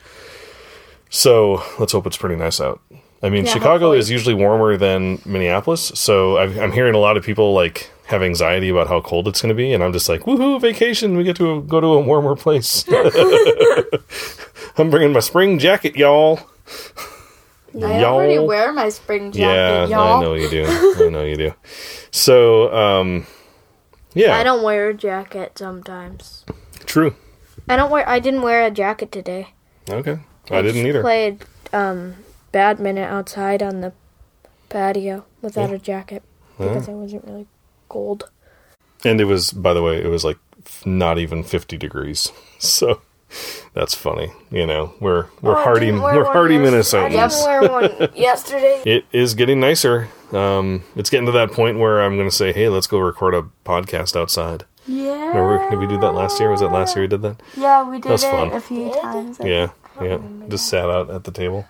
So 1.10 1.62
let's 1.78 1.92
hope 1.92 2.06
it's 2.06 2.16
pretty 2.16 2.36
nice 2.36 2.60
out. 2.60 2.80
I 3.22 3.30
mean, 3.30 3.46
Yeah, 3.46 3.52
Chicago 3.52 3.70
hopefully. 3.86 3.98
is 3.98 4.10
usually 4.10 4.34
warmer 4.34 4.76
than 4.76 5.20
Minneapolis, 5.24 5.90
so 5.94 6.36
I've, 6.38 6.56
I'm 6.58 6.72
hearing 6.72 6.94
a 6.94 6.98
lot 6.98 7.16
of 7.16 7.24
people 7.24 7.52
like 7.52 7.90
have 8.06 8.22
anxiety 8.22 8.68
about 8.68 8.86
how 8.86 9.00
cold 9.00 9.26
it's 9.28 9.42
going 9.42 9.48
to 9.50 9.54
be, 9.56 9.72
and 9.72 9.82
I'm 9.82 9.92
just 9.92 10.08
like, 10.08 10.22
woohoo, 10.22 10.60
vacation! 10.60 11.16
We 11.16 11.24
get 11.24 11.36
to 11.36 11.62
go 11.62 11.80
to 11.80 11.86
a 11.88 12.00
warmer 12.00 12.36
place. 12.36 12.84
I'm 14.78 14.90
bringing 14.90 15.12
my 15.12 15.20
spring 15.20 15.58
jacket, 15.58 15.96
y'all. 15.96 16.40
I 17.74 18.00
Y'all. 18.00 18.14
already 18.14 18.38
wear 18.38 18.72
my 18.72 18.88
spring 18.88 19.30
jacket, 19.30 19.40
yeah, 19.40 19.86
y'all. 19.86 20.18
I 20.18 20.22
know 20.22 20.34
you 20.34 20.48
do. 20.48 20.64
I 21.06 21.08
know 21.10 21.22
you 21.24 21.36
do. 21.36 21.54
So, 22.10 22.72
um, 22.74 23.26
yeah, 24.14 24.36
I 24.36 24.42
don't 24.42 24.62
wear 24.62 24.88
a 24.88 24.94
jacket 24.94 25.58
sometimes. 25.58 26.44
true. 26.86 27.14
I 27.68 27.76
don't 27.76 27.90
wear. 27.90 28.08
I 28.08 28.20
didn't 28.20 28.42
wear 28.42 28.64
a 28.64 28.70
jacket 28.70 29.12
today. 29.12 29.52
Okay, 29.90 30.18
I 30.50 30.62
didn't 30.62 30.86
either. 30.86 31.02
Played 31.02 31.44
um, 31.72 32.14
badminton 32.52 33.04
outside 33.04 33.62
on 33.62 33.80
the 33.80 33.92
patio 34.68 35.24
without 35.42 35.72
a 35.72 35.78
jacket. 35.78 36.22
because 36.58 36.88
it 36.88 36.92
wasn't 36.92 37.24
really 37.24 37.46
cold. 37.88 38.30
And 39.04 39.20
it 39.20 39.24
was, 39.26 39.52
by 39.52 39.72
the 39.74 39.82
way, 39.82 40.02
it 40.02 40.08
was 40.08 40.24
like 40.24 40.38
not 40.84 41.18
even 41.18 41.42
50 41.44 41.76
degrees. 41.76 42.32
So 42.60 43.02
that's 43.72 43.94
funny. 43.94 44.32
You 44.50 44.66
know, 44.66 44.94
we're 45.00 45.26
we're 45.42 45.56
Oh, 45.56 45.62
hardy 45.62 45.92
we're 45.92 46.00
one 46.00 46.24
hardy 46.24 46.54
yes- 46.56 46.92
I 46.92 47.08
didn't 47.08 47.20
Minnesotans. 47.20 47.46
wear 47.46 47.70
one 47.70 48.08
yesterday. 48.16 48.82
It 48.84 49.04
is 49.12 49.34
getting 49.34 49.60
nicer. 49.60 50.08
Um, 50.32 50.82
it's 50.96 51.08
getting 51.08 51.26
to 51.26 51.32
that 51.32 51.52
point 51.52 51.78
where 51.78 52.02
I'm 52.02 52.16
going 52.16 52.28
to 52.28 52.34
say, 52.34 52.52
"Hey, 52.52 52.68
let's 52.68 52.88
go 52.88 52.98
record 52.98 53.34
a 53.34 53.44
podcast 53.64 54.16
outside." 54.16 54.64
Yeah. 54.88 55.28
Remember, 55.28 55.70
did 55.70 55.78
we 55.78 55.86
do 55.86 56.00
that 56.00 56.14
last 56.14 56.40
year? 56.40 56.50
Was 56.50 56.62
it 56.62 56.72
last 56.72 56.96
year 56.96 57.04
we 57.04 57.08
did 57.08 57.22
that? 57.22 57.40
Yeah, 57.56 57.88
we 57.88 58.00
did 58.00 58.10
That's 58.10 58.24
it 58.24 58.30
fun. 58.32 58.50
a 58.52 58.60
few 58.60 58.92
times. 59.00 59.38
Yeah, 59.44 59.70
yeah. 60.02 60.18
Just 60.48 60.66
sat 60.68 60.90
out 60.90 61.08
at 61.10 61.22
the 61.22 61.30
table. 61.30 61.64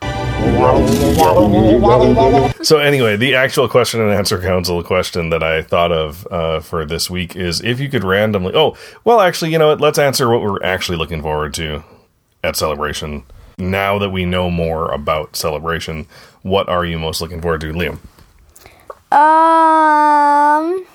So 2.62 2.78
anyway, 2.78 3.16
the 3.16 3.34
actual 3.34 3.68
question 3.68 4.00
and 4.00 4.10
answer 4.10 4.38
council 4.40 4.82
question 4.82 5.30
that 5.30 5.42
I 5.42 5.62
thought 5.62 5.90
of 5.92 6.26
uh, 6.30 6.60
for 6.60 6.84
this 6.84 7.08
week 7.08 7.34
is 7.36 7.60
if 7.62 7.80
you 7.80 7.88
could 7.88 8.04
randomly. 8.04 8.52
Oh, 8.54 8.76
well, 9.04 9.20
actually, 9.20 9.52
you 9.52 9.58
know 9.58 9.68
what? 9.68 9.80
Let's 9.80 9.98
answer 9.98 10.28
what 10.28 10.42
we're 10.42 10.62
actually 10.62 10.98
looking 10.98 11.22
forward 11.22 11.54
to 11.54 11.82
at 12.44 12.56
Celebration. 12.56 13.24
Now 13.56 13.98
that 13.98 14.10
we 14.10 14.24
know 14.24 14.50
more 14.50 14.90
about 14.92 15.34
Celebration, 15.36 16.06
what 16.42 16.68
are 16.68 16.84
you 16.84 16.98
most 16.98 17.20
looking 17.20 17.40
forward 17.40 17.60
to, 17.62 17.72
Liam? 17.72 17.98
Um, 19.10 20.86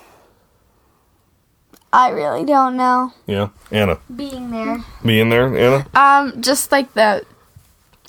I 1.91 2.09
really 2.11 2.45
don't 2.45 2.77
know. 2.77 3.13
Yeah, 3.25 3.49
Anna, 3.71 3.97
Being 4.15 4.51
there. 4.51 4.83
being 5.03 5.29
there, 5.29 5.57
Anna. 5.57 5.87
Um, 5.95 6.41
just 6.41 6.71
like 6.71 6.93
the 6.93 7.25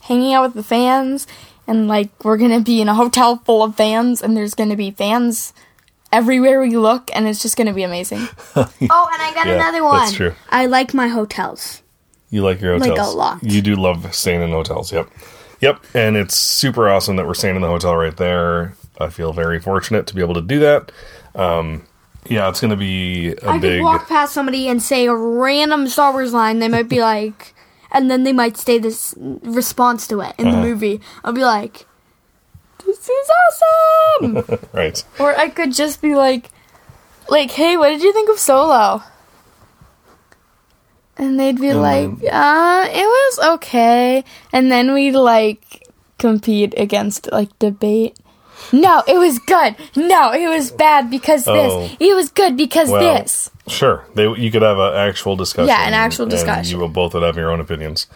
hanging 0.05 0.33
out 0.35 0.43
with 0.45 0.55
the 0.55 0.63
fans, 0.63 1.27
and 1.67 1.89
like 1.89 2.09
we're 2.25 2.37
gonna 2.39 2.61
be 2.61 2.81
in 2.81 2.89
a 2.89 2.95
hotel 2.95 3.37
full 3.45 3.63
of 3.63 3.77
fans, 3.77 4.23
and 4.23 4.37
there's 4.37 4.55
gonna 4.55 4.77
be 4.77 4.91
fans 4.91 5.53
everywhere 6.13 6.61
we 6.61 6.77
look, 6.77 7.11
and 7.15 7.27
it's 7.27 7.43
just 7.43 7.57
gonna 7.57 7.73
be 7.75 7.83
amazing. 7.83 8.27
Oh, 8.57 8.65
and 9.13 9.23
I 9.23 9.33
got 9.35 9.47
Yeah, 9.47 9.55
another 9.55 9.83
one. 9.83 9.99
that's 10.01 10.13
true. 10.13 10.35
I 10.51 10.67
like 10.67 10.95
my 10.95 11.09
hotels. 11.09 11.83
You 12.31 12.43
like 12.43 12.61
your 12.61 12.73
hotels 12.75 12.89
Like 12.89 12.99
hotels? 12.99 13.15
a 13.15 13.17
lot. 13.17 13.43
You 13.43 13.63
do 13.63 13.77
love 13.77 14.15
staying 14.15 14.43
in 14.43 14.51
hotels. 14.51 14.93
Yep, 14.93 15.09
yep. 15.61 15.81
And 15.95 16.17
it's 16.17 16.35
super 16.37 16.89
awesome 16.89 17.17
that 17.17 17.27
we're 17.27 17.35
staying 17.35 17.57
in 17.57 17.63
the 17.63 17.69
hotel 17.69 17.95
right 17.97 18.17
there. 18.17 18.75
I 19.01 19.09
feel 19.09 19.33
very 19.33 19.61
fortunate 19.61 20.07
to 20.09 20.15
be 20.15 20.21
able 20.21 20.35
to 20.35 20.41
do 20.43 20.59
that. 20.61 20.93
Um, 21.35 21.85
yeah, 22.27 22.49
it's 22.49 22.61
going 22.61 22.71
to 22.71 22.77
be 22.77 23.29
a 23.43 23.49
I 23.51 23.59
big. 23.59 23.79
could 23.79 23.83
walk 23.85 24.09
past 24.09 24.33
somebody 24.35 24.69
and 24.69 24.83
say 24.83 25.07
a 25.07 25.15
random 25.15 25.87
Star 25.89 26.13
Wars 26.13 26.33
line. 26.33 26.59
They 26.59 26.69
might 26.69 26.89
be 26.89 27.01
like, 27.01 27.54
and 27.95 28.11
then 28.11 28.25
they 28.25 28.33
might 28.35 28.59
say 28.59 28.77
this 28.79 29.15
response 29.19 30.07
to 30.09 30.21
it 30.21 30.35
in 30.37 30.49
Uh-huh. 30.49 30.61
the 30.61 30.67
movie. 30.69 31.01
I'll 31.25 31.33
be 31.33 31.45
like, 31.45 31.87
"This 32.85 33.09
is 33.09 33.29
awesome!" 33.41 34.45
Right. 34.75 35.01
or 35.19 35.33
I 35.39 35.49
could 35.49 35.73
just 35.73 36.03
be 36.03 36.15
like, 36.15 36.51
like, 37.31 37.53
hey, 37.53 37.77
what 37.79 37.89
did 37.89 38.03
you 38.03 38.13
think 38.13 38.29
of 38.29 38.39
Solo? 38.39 39.01
And 41.17 41.39
they'd 41.39 41.61
be 41.61 41.73
like, 41.73 42.11
uh, 42.31 42.85
it 42.91 43.07
was 43.07 43.39
okay. 43.55 44.25
And 44.53 44.71
then 44.71 44.93
we'd 44.93 45.15
like 45.15 45.87
compete 46.19 46.75
against 46.77 47.31
like 47.31 47.57
debate. 47.59 48.19
No, 48.73 49.03
it 49.07 49.19
was 49.19 49.39
good. 49.41 49.77
No, 49.97 50.33
it 50.33 50.49
was 50.49 50.71
bad 50.71 51.11
because 51.11 51.47
Oh. 51.47 51.55
this. 51.89 51.97
It 52.01 52.15
was 52.15 52.29
good 52.31 52.57
because 52.57 52.91
Well, 52.91 53.01
this. 53.19 53.51
Sure. 53.69 54.05
They, 54.15 54.29
you 54.29 54.51
could 54.51 54.63
have 54.63 54.79
an 54.79 54.95
actual 54.95 55.37
discussion. 55.37 55.69
Yeah, 55.69 55.87
an 55.87 55.95
actual 55.95 56.25
and 56.25 56.31
discussion. 56.31 56.71
you 56.73 56.79
will 56.79 56.89
both 56.89 57.15
would 57.15 57.23
have 57.23 57.37
your 57.37 57.51
own 57.51 57.61
opinions 57.61 58.07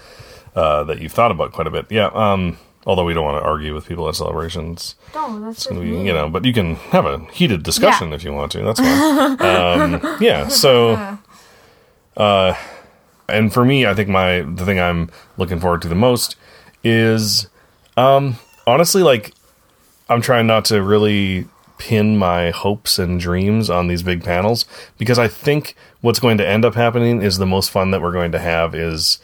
uh, 0.54 0.84
that 0.84 1.00
you've 1.00 1.12
thought 1.12 1.30
about 1.30 1.52
quite 1.52 1.66
a 1.66 1.70
bit. 1.70 1.86
Yeah. 1.90 2.06
Um, 2.14 2.58
although 2.86 3.04
we 3.04 3.14
don't 3.14 3.24
want 3.24 3.42
to 3.42 3.46
argue 3.46 3.74
with 3.74 3.86
people 3.86 4.08
at 4.08 4.14
celebrations. 4.14 4.94
Oh, 5.14 5.40
that's 5.44 5.66
It's 5.66 5.76
be, 5.76 5.86
you 5.88 6.12
know, 6.12 6.28
but 6.28 6.44
you 6.44 6.52
can 6.52 6.76
have 6.76 7.06
a 7.06 7.18
heated 7.32 7.62
discussion 7.62 8.12
if 8.12 8.24
you 8.24 8.32
want 8.32 8.52
to. 8.52 8.62
That's 8.62 8.80
fine. 8.80 10.00
um, 10.04 10.16
yeah. 10.20 10.48
So, 10.48 11.18
uh, 12.16 12.54
and 13.28 13.52
for 13.52 13.64
me, 13.64 13.86
I 13.86 13.94
think 13.94 14.08
my 14.08 14.40
the 14.40 14.64
thing 14.64 14.80
I'm 14.80 15.10
looking 15.36 15.60
forward 15.60 15.82
to 15.82 15.88
the 15.88 15.94
most 15.94 16.36
is, 16.82 17.48
um, 17.96 18.36
honestly, 18.66 19.02
like 19.02 19.34
I'm 20.08 20.20
trying 20.20 20.46
not 20.46 20.64
to 20.66 20.82
really 20.82 21.46
pin 21.78 22.16
my 22.16 22.50
hopes 22.50 22.98
and 22.98 23.20
dreams 23.20 23.70
on 23.70 23.86
these 23.86 24.02
big 24.02 24.24
panels 24.24 24.64
because 24.98 25.18
I 25.18 25.28
think 25.28 25.76
what's 26.00 26.18
going 26.18 26.38
to 26.38 26.46
end 26.46 26.64
up 26.64 26.74
happening 26.74 27.22
is 27.22 27.38
the 27.38 27.46
most 27.46 27.70
fun 27.70 27.92
that 27.92 28.02
we're 28.02 28.12
going 28.12 28.32
to 28.32 28.38
have 28.38 28.74
is 28.74 29.18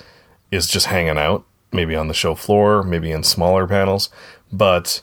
is 0.51 0.69
just 0.69 0.87
hanging 0.87 1.19
out, 1.19 1.45
maybe 1.73 1.97
on 1.97 2.09
the 2.09 2.15
show 2.15 2.35
floor, 2.35 2.83
maybe 2.85 3.11
in 3.11 3.25
smaller 3.25 3.67
panels, 3.67 4.09
but 4.53 5.03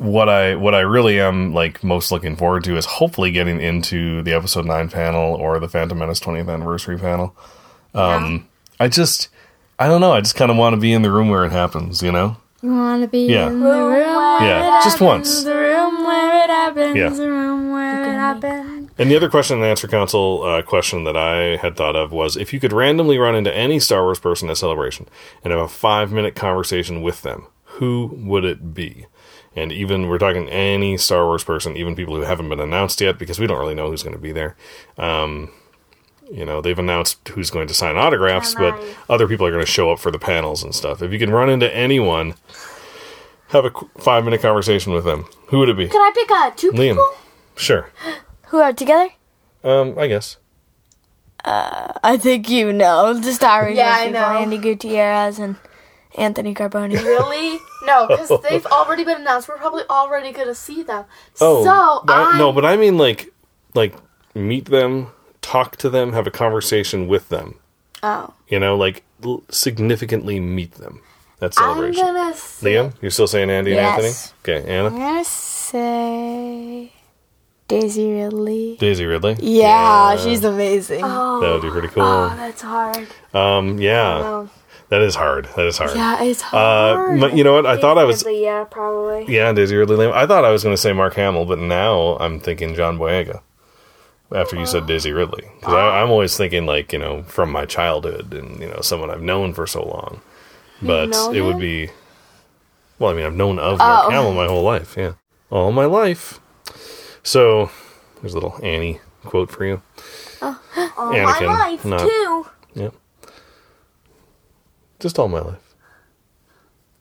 what 0.00 0.30
I 0.30 0.54
what 0.54 0.74
I 0.74 0.80
really 0.80 1.20
am 1.20 1.52
like 1.52 1.84
most 1.84 2.10
looking 2.10 2.34
forward 2.34 2.64
to 2.64 2.76
is 2.76 2.86
hopefully 2.86 3.30
getting 3.32 3.60
into 3.60 4.22
the 4.22 4.32
episode 4.32 4.64
nine 4.64 4.88
panel 4.88 5.34
or 5.34 5.60
the 5.60 5.68
Phantom 5.68 5.98
Menace 5.98 6.20
20th 6.20 6.52
anniversary 6.52 6.98
panel. 6.98 7.36
Um, 7.94 8.48
I 8.78 8.88
just 8.88 9.28
I 9.78 9.88
don't 9.88 10.00
know. 10.00 10.12
I 10.12 10.20
just 10.20 10.36
kind 10.36 10.50
of 10.50 10.56
want 10.56 10.74
to 10.74 10.80
be 10.80 10.92
in 10.92 11.02
the 11.02 11.10
room 11.10 11.28
where 11.28 11.44
it 11.44 11.52
happens. 11.52 12.02
You 12.02 12.12
know? 12.12 12.36
You 12.62 12.70
wanna 12.74 13.06
be 13.08 13.20
Yeah. 13.26 13.46
in 13.48 13.60
the 13.60 13.66
room 13.66 13.90
where 13.90 13.98
Yeah, 14.00 14.78
it 14.80 14.84
just 14.84 14.98
happens, 14.98 15.00
once. 15.00 15.44
The 15.44 15.54
room 15.54 16.04
where 16.04 16.44
it 16.44 16.50
happens. 16.50 16.96
Yeah. 16.96 17.08
The 17.08 17.30
room 17.30 17.72
where 17.72 18.02
it 18.02 18.14
happens. 18.18 18.90
And 18.98 19.10
the 19.10 19.16
other 19.16 19.30
question 19.30 19.56
and 19.56 19.64
answer 19.64 19.88
council 19.88 20.42
uh, 20.44 20.60
question 20.60 21.04
that 21.04 21.16
I 21.16 21.56
had 21.56 21.74
thought 21.76 21.96
of 21.96 22.12
was 22.12 22.36
if 22.36 22.52
you 22.52 22.60
could 22.60 22.72
randomly 22.74 23.16
run 23.16 23.34
into 23.34 23.54
any 23.56 23.78
Star 23.80 24.02
Wars 24.02 24.20
person 24.20 24.50
at 24.50 24.58
Celebration 24.58 25.06
and 25.42 25.52
have 25.52 25.60
a 25.62 25.68
five 25.68 26.12
minute 26.12 26.34
conversation 26.34 27.00
with 27.00 27.22
them, 27.22 27.46
who 27.64 28.10
would 28.14 28.44
it 28.44 28.74
be? 28.74 29.06
And 29.56 29.72
even 29.72 30.08
we're 30.08 30.18
talking 30.18 30.48
any 30.50 30.98
Star 30.98 31.24
Wars 31.24 31.42
person, 31.42 31.76
even 31.78 31.96
people 31.96 32.14
who 32.14 32.22
haven't 32.22 32.50
been 32.50 32.60
announced 32.60 33.00
yet, 33.00 33.18
because 33.18 33.38
we 33.40 33.46
don't 33.46 33.58
really 33.58 33.74
know 33.74 33.88
who's 33.90 34.02
going 34.02 34.14
to 34.14 34.20
be 34.20 34.32
there. 34.32 34.54
Um, 34.98 35.50
you 36.30 36.44
know, 36.44 36.60
they've 36.60 36.78
announced 36.78 37.26
who's 37.28 37.50
going 37.50 37.68
to 37.68 37.74
sign 37.74 37.96
autographs, 37.96 38.54
but 38.54 38.80
other 39.08 39.26
people 39.26 39.46
are 39.46 39.50
going 39.50 39.64
to 39.64 39.70
show 39.70 39.90
up 39.90 39.98
for 39.98 40.10
the 40.10 40.18
panels 40.18 40.62
and 40.62 40.74
stuff. 40.74 41.02
If 41.02 41.12
you 41.12 41.18
can 41.18 41.30
run 41.30 41.50
into 41.50 41.74
anyone, 41.74 42.34
have 43.48 43.64
a 43.64 43.72
five 43.98 44.24
minute 44.24 44.40
conversation 44.40 44.92
with 44.92 45.04
them, 45.04 45.26
who 45.48 45.58
would 45.58 45.68
it 45.68 45.76
be? 45.76 45.88
Can 45.88 46.00
I 46.00 46.10
pick 46.14 46.30
uh, 46.30 46.50
two 46.56 46.70
Liam. 46.72 46.90
people? 46.92 47.12
Sure. 47.56 47.90
Who 48.48 48.58
are 48.58 48.72
together? 48.72 49.10
Um, 49.62 49.96
I 49.98 50.08
guess. 50.08 50.36
Uh, 51.44 51.92
I 52.02 52.16
think 52.16 52.48
you 52.50 52.72
know 52.72 53.14
the 53.14 53.32
Star 53.32 53.64
Wars 53.64 53.76
Yeah, 53.76 53.94
I 53.96 54.10
know. 54.10 54.20
Andi 54.24 54.60
Gutierrez 54.60 55.38
and 55.38 55.56
Anthony 56.16 56.54
Carboni. 56.54 56.94
Really? 57.04 57.58
No, 57.84 58.06
because 58.08 58.30
they've 58.48 58.66
already 58.66 59.04
been 59.04 59.20
announced. 59.20 59.48
We're 59.48 59.56
probably 59.56 59.84
already 59.88 60.32
gonna 60.32 60.54
see 60.54 60.82
them. 60.82 61.04
Oh, 61.40 61.64
so 61.64 62.02
but 62.04 62.16
I- 62.16 62.32
I, 62.32 62.38
no, 62.38 62.52
but 62.52 62.64
I 62.64 62.76
mean 62.76 62.98
like, 62.98 63.32
like 63.74 63.94
meet 64.34 64.66
them, 64.66 65.08
talk 65.42 65.76
to 65.78 65.90
them, 65.90 66.12
have 66.12 66.26
a 66.26 66.30
conversation 66.30 67.06
with 67.08 67.28
them. 67.28 67.56
Oh. 68.02 68.32
You 68.48 68.58
know, 68.58 68.76
like 68.76 69.02
l- 69.24 69.42
significantly 69.50 70.40
meet 70.40 70.72
them. 70.74 71.00
That's 71.38 71.56
I'm 71.58 71.74
celebration. 71.74 72.04
gonna. 72.04 72.34
Say, 72.34 72.74
Liam, 72.74 72.92
you're 73.00 73.10
still 73.10 73.26
saying 73.26 73.48
Andi 73.48 73.70
Yes. 73.74 73.96
and 73.98 74.06
Anthony? 74.06 74.60
Okay, 74.64 74.70
Anna, 74.72 74.86
I'm 74.88 74.98
gonna 74.98 75.24
say 75.24 76.92
Daisy 77.68 78.12
Ridley. 78.12 78.76
Daisy 78.80 79.04
Ridley. 79.06 79.36
Yeah, 79.40 80.16
she's 80.16 80.44
amazing. 80.44 81.02
oh, 81.04 81.40
that 81.40 81.52
would 81.52 81.62
be 81.62 81.70
pretty 81.70 81.88
cool. 81.88 82.02
oh, 82.02 82.34
that's 82.36 82.62
hard. 82.62 83.06
um, 83.32 83.78
yeah, 83.78 84.18
No. 84.18 84.50
that 84.88 85.00
is 85.02 85.14
hard. 85.14 85.48
That 85.56 85.66
is 85.66 85.78
hard. 85.78 85.94
yeah, 85.94 86.22
it's 86.22 86.42
Uh, 86.42 86.46
hard. 86.48 87.20
but 87.20 87.36
you 87.36 87.44
know 87.44 87.54
what? 87.54 87.64
I 87.66 87.78
thought 87.78 87.96
I 87.96 88.04
was. 88.04 88.24
Ridley, 88.24 88.42
yeah, 88.44 88.64
probably. 88.64 89.24
Yeah, 89.34 89.52
Daisy 89.52 89.76
Ridley. 89.76 89.96
Liam. 89.96 90.12
I 90.12 90.26
thought 90.26 90.44
I 90.44 90.50
was 90.50 90.62
going 90.64 90.74
to 90.74 90.80
say 90.80 90.92
Mark 90.92 91.14
Hamill, 91.14 91.44
but 91.46 91.58
now 91.58 92.16
I'm 92.18 92.40
thinking 92.40 92.74
John 92.74 92.98
Boyega. 92.98 93.40
After 94.32 94.56
you 94.56 94.64
said 94.66 94.86
Daisy 94.86 95.10
Ridley, 95.12 95.48
because 95.58 95.74
I'm 95.74 96.10
always 96.10 96.36
thinking 96.36 96.64
like 96.64 96.92
you 96.92 96.98
know 97.00 97.24
from 97.24 97.50
my 97.50 97.64
childhood 97.66 98.32
and 98.32 98.60
you 98.60 98.68
know 98.68 98.80
someone 98.80 99.10
I've 99.10 99.22
known 99.22 99.52
for 99.54 99.66
so 99.66 99.82
long, 99.82 100.20
but 100.80 101.06
known 101.10 101.34
it 101.34 101.40
would 101.40 101.58
be. 101.58 101.90
Well, 103.00 103.10
I 103.10 103.14
mean, 103.14 103.26
I've 103.26 103.34
known 103.34 103.58
of 103.58 103.78
Mark 103.78 104.04
Oh. 104.06 104.10
Hamill 104.10 104.34
my 104.34 104.46
whole 104.46 104.62
life. 104.62 104.94
Yeah, 104.96 105.14
all 105.50 105.72
my 105.72 105.86
life. 105.86 106.38
So 107.24 107.70
there's 108.20 108.34
a 108.34 108.36
little 108.36 108.58
Annie 108.62 109.00
quote 109.24 109.50
for 109.50 109.64
you. 109.64 109.82
Oh, 110.42 110.60
all 110.96 111.12
Anakin, 111.12 111.46
my 111.46 111.70
life 111.70 111.84
not- 111.84 112.00
too. 112.00 112.46
Yep. 112.74 112.94
Just 115.00 115.18
all 115.18 115.28
my 115.28 115.40
life. 115.40 115.74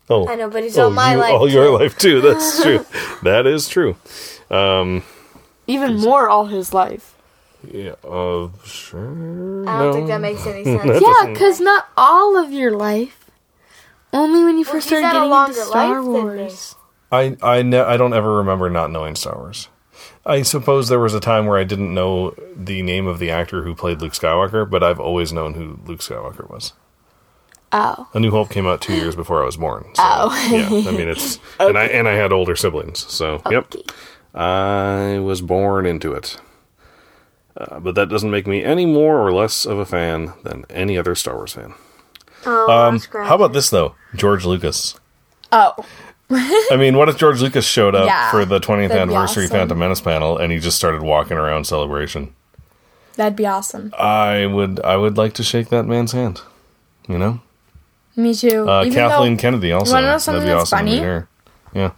Oh, 0.10 0.28
I 0.28 0.34
know, 0.36 0.50
but 0.50 0.64
it's 0.64 0.78
oh, 0.78 0.86
all 0.86 0.90
my 0.90 1.14
you- 1.14 1.20
life. 1.20 1.34
all 1.34 1.48
too. 1.48 1.54
your 1.54 1.70
life 1.80 1.96
too. 1.98 2.22
That's 2.22 2.64
true. 2.64 2.86
that 3.24 3.46
is 3.46 3.68
true. 3.70 3.96
Um, 4.50 5.04
Even 5.68 5.98
more 5.98 6.28
all 6.28 6.48
his 6.48 6.74
life. 6.74 7.14
Yeah. 7.64 7.96
Uh, 8.04 8.50
sure. 8.64 9.02
I 9.68 9.80
don't 9.80 9.86
no. 9.88 9.94
think 9.94 10.08
that 10.08 10.22
makes 10.22 10.46
any 10.46 10.64
sense. 10.78 11.02
Yeah, 11.02 11.26
because 11.28 11.60
not 11.60 11.88
all 11.98 12.38
of 12.38 12.52
your 12.52 12.72
life. 12.72 13.30
Only 14.14 14.44
when 14.44 14.58
you 14.58 14.64
first 14.64 14.88
started 14.88 15.04
getting 15.12 15.32
into 15.32 15.54
Star 15.54 16.02
life 16.02 16.04
than 16.04 16.14
me. 16.38 16.42
Wars. 16.44 16.76
I 17.12 17.38
I 17.44 17.62
ne- 17.62 17.80
I 17.80 17.98
don't 17.98 18.14
ever 18.14 18.38
remember 18.38 18.70
not 18.70 18.92
knowing 18.92 19.16
Star 19.16 19.36
Wars. 19.38 19.68
I 20.26 20.42
suppose 20.44 20.90
there 20.90 21.00
was 21.00 21.14
a 21.14 21.20
time 21.20 21.46
where 21.46 21.58
I 21.58 21.64
didn't 21.64 21.94
know 21.94 22.34
the 22.56 22.82
name 22.82 23.08
of 23.08 23.20
the 23.20 23.30
actor 23.32 23.64
who 23.64 23.76
played 23.76 24.02
Luke 24.02 24.14
Skywalker, 24.14 24.68
but 24.70 24.84
I've 24.84 25.00
always 25.00 25.34
known 25.34 25.54
who 25.56 25.80
Luke 25.86 26.00
Skywalker 26.00 26.50
was. 26.50 26.74
Oh. 27.72 28.08
A 28.14 28.20
New 28.20 28.32
Hope 28.32 28.50
came 28.50 28.66
out 28.66 28.82
two 28.82 28.96
years 28.96 29.16
before 29.16 29.42
I 29.44 29.46
was 29.46 29.58
born. 29.58 29.84
So, 29.94 30.02
Oh. 30.04 30.50
yeah. 30.52 30.90
I 30.90 30.92
mean, 30.92 31.08
it's 31.10 31.38
and 31.60 31.78
I 31.78 31.86
and 31.98 32.08
I 32.08 32.14
had 32.14 32.32
older 32.34 32.56
siblings, 32.56 33.06
so 33.12 33.42
yep. 33.50 33.74
I 34.34 35.20
was 35.20 35.42
born 35.42 35.86
into 35.86 36.14
it. 36.14 36.38
Uh, 37.60 37.80
but 37.80 37.94
that 37.96 38.08
doesn't 38.10 38.32
make 38.32 38.48
me 38.48 38.64
any 38.64 38.86
more 38.86 39.20
or 39.20 39.34
less 39.34 39.66
of 39.66 39.78
a 39.80 39.86
fan 39.86 40.32
than 40.44 40.66
any 40.70 40.98
other 40.98 41.14
Star 41.14 41.36
Wars 41.36 41.54
fan. 41.54 41.74
Oh, 42.46 42.72
Um, 42.72 43.00
how 43.28 43.36
about 43.36 43.52
this 43.54 43.70
though, 43.70 43.96
George 44.16 44.46
Lucas? 44.46 44.98
Oh, 45.52 45.74
I 46.32 46.78
mean, 46.78 46.96
what 46.96 47.10
if 47.10 47.18
George 47.18 47.42
Lucas 47.42 47.66
showed 47.66 47.96
up 47.96 48.06
Yeah, 48.06 48.32
for 48.32 48.46
the 48.46 48.60
20th 48.60 48.90
that'd 48.90 48.92
be 49.10 49.14
anniversary 49.14 49.46
awesome. 49.46 49.58
Phantom 49.58 49.78
Menace 49.80 50.00
panel 50.00 50.38
and 50.38 50.52
he 50.54 50.60
just 50.60 50.78
started 50.78 51.02
walking 51.02 51.38
around 51.38 51.66
celebration? 51.68 52.34
that'd 53.16 53.36
be 53.36 53.46
awesome. 53.46 53.94
I 54.00 54.46
would, 54.46 54.80
I 54.82 54.96
would 54.96 55.18
like 55.18 55.34
to 55.34 55.44
shake 55.44 55.68
that 55.70 55.84
man's 55.84 56.14
hand. 56.14 56.42
You 57.10 57.18
know, 57.18 57.42
Me 58.16 58.34
too. 58.36 58.70
uh, 58.70 58.84
Kathleen 58.90 59.36
though 59.36 59.42
Kennedy 59.42 59.72
also. 59.74 59.94
wanna 59.94 60.08
know 60.08 60.18
That'd 60.36 60.48
be 60.48 60.52
that's 60.54 60.62
awesome 60.72 60.80
to 60.80 60.86
meet 60.86 60.92
funny? 61.00 61.04
her. 61.04 61.28
Yeah, 61.74 61.92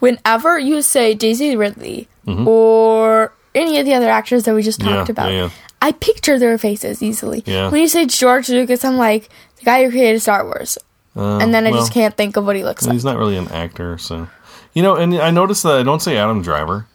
whenever 0.00 0.58
you 0.58 0.82
say 0.82 1.14
Daisy 1.14 1.56
Ridley 1.56 2.08
Mm-hmm. 2.26 2.46
or 2.46 3.32
any 3.54 3.78
of 3.78 3.86
the 3.86 3.94
other 3.94 4.08
actors 4.08 4.44
that 4.44 4.54
we 4.54 4.62
just 4.62 4.82
Yeah, 4.82 4.96
talked 4.96 5.10
about, 5.10 5.32
yeah, 5.32 5.44
yeah. 5.44 5.50
I 5.82 5.92
picture 5.92 6.38
their 6.38 6.56
faces 6.58 7.02
easily. 7.02 7.42
Yeah. 7.46 7.70
When 7.70 7.80
you 7.80 7.88
say 7.88 8.06
George 8.06 8.48
Lucas, 8.48 8.84
I'm 8.84 8.96
like 8.96 9.28
the 9.58 9.64
guy 9.64 9.84
who 9.84 9.90
created 9.90 10.20
Star 10.20 10.44
Wars, 10.44 10.78
Uh, 11.16 11.38
and 11.38 11.52
then 11.54 11.66
I 11.66 11.70
well, 11.70 11.80
just 11.80 11.92
can't 11.92 12.16
think 12.16 12.36
of 12.36 12.44
what 12.46 12.54
he 12.56 12.62
looks 12.64 12.84
like. 12.86 12.92
He's 12.92 13.04
not 13.04 13.16
really 13.18 13.36
an 13.36 13.48
actor, 13.48 13.98
so 13.98 14.28
you 14.74 14.82
know. 14.82 14.94
And 14.96 15.14
I 15.14 15.30
noticed 15.30 15.62
that 15.64 15.78
I 15.78 15.82
don't 15.82 16.00
say 16.00 16.16
Adam 16.16 16.42
Driver, 16.42 16.86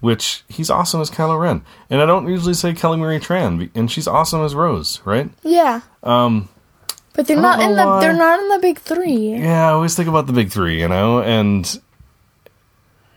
which 0.00 0.44
he's 0.48 0.70
awesome 0.70 1.00
as 1.02 1.10
Kylo 1.10 1.38
Ren, 1.38 1.62
and 1.90 2.00
I 2.00 2.06
don't 2.06 2.26
usually 2.28 2.54
say 2.54 2.72
Kelly 2.72 2.96
Marie 2.98 3.18
Tran, 3.18 3.68
and 3.74 3.90
she's 3.90 4.06
awesome 4.08 4.42
as 4.44 4.54
Rose, 4.54 5.00
right? 5.04 5.28
Yeah. 5.42 5.80
Um, 6.02 6.48
But 7.12 7.26
they're 7.26 7.36
not 7.40 7.60
in 7.60 7.76
the 7.76 7.84
why. 7.84 8.00
they're 8.00 8.16
not 8.16 8.40
in 8.40 8.48
the 8.48 8.58
big 8.60 8.78
three. 8.78 9.34
yeah, 9.36 9.68
I 9.68 9.72
always 9.72 9.94
think 9.94 10.08
about 10.08 10.26
the 10.26 10.32
big 10.32 10.50
three, 10.50 10.80
you 10.80 10.88
know, 10.88 11.20
and 11.20 11.66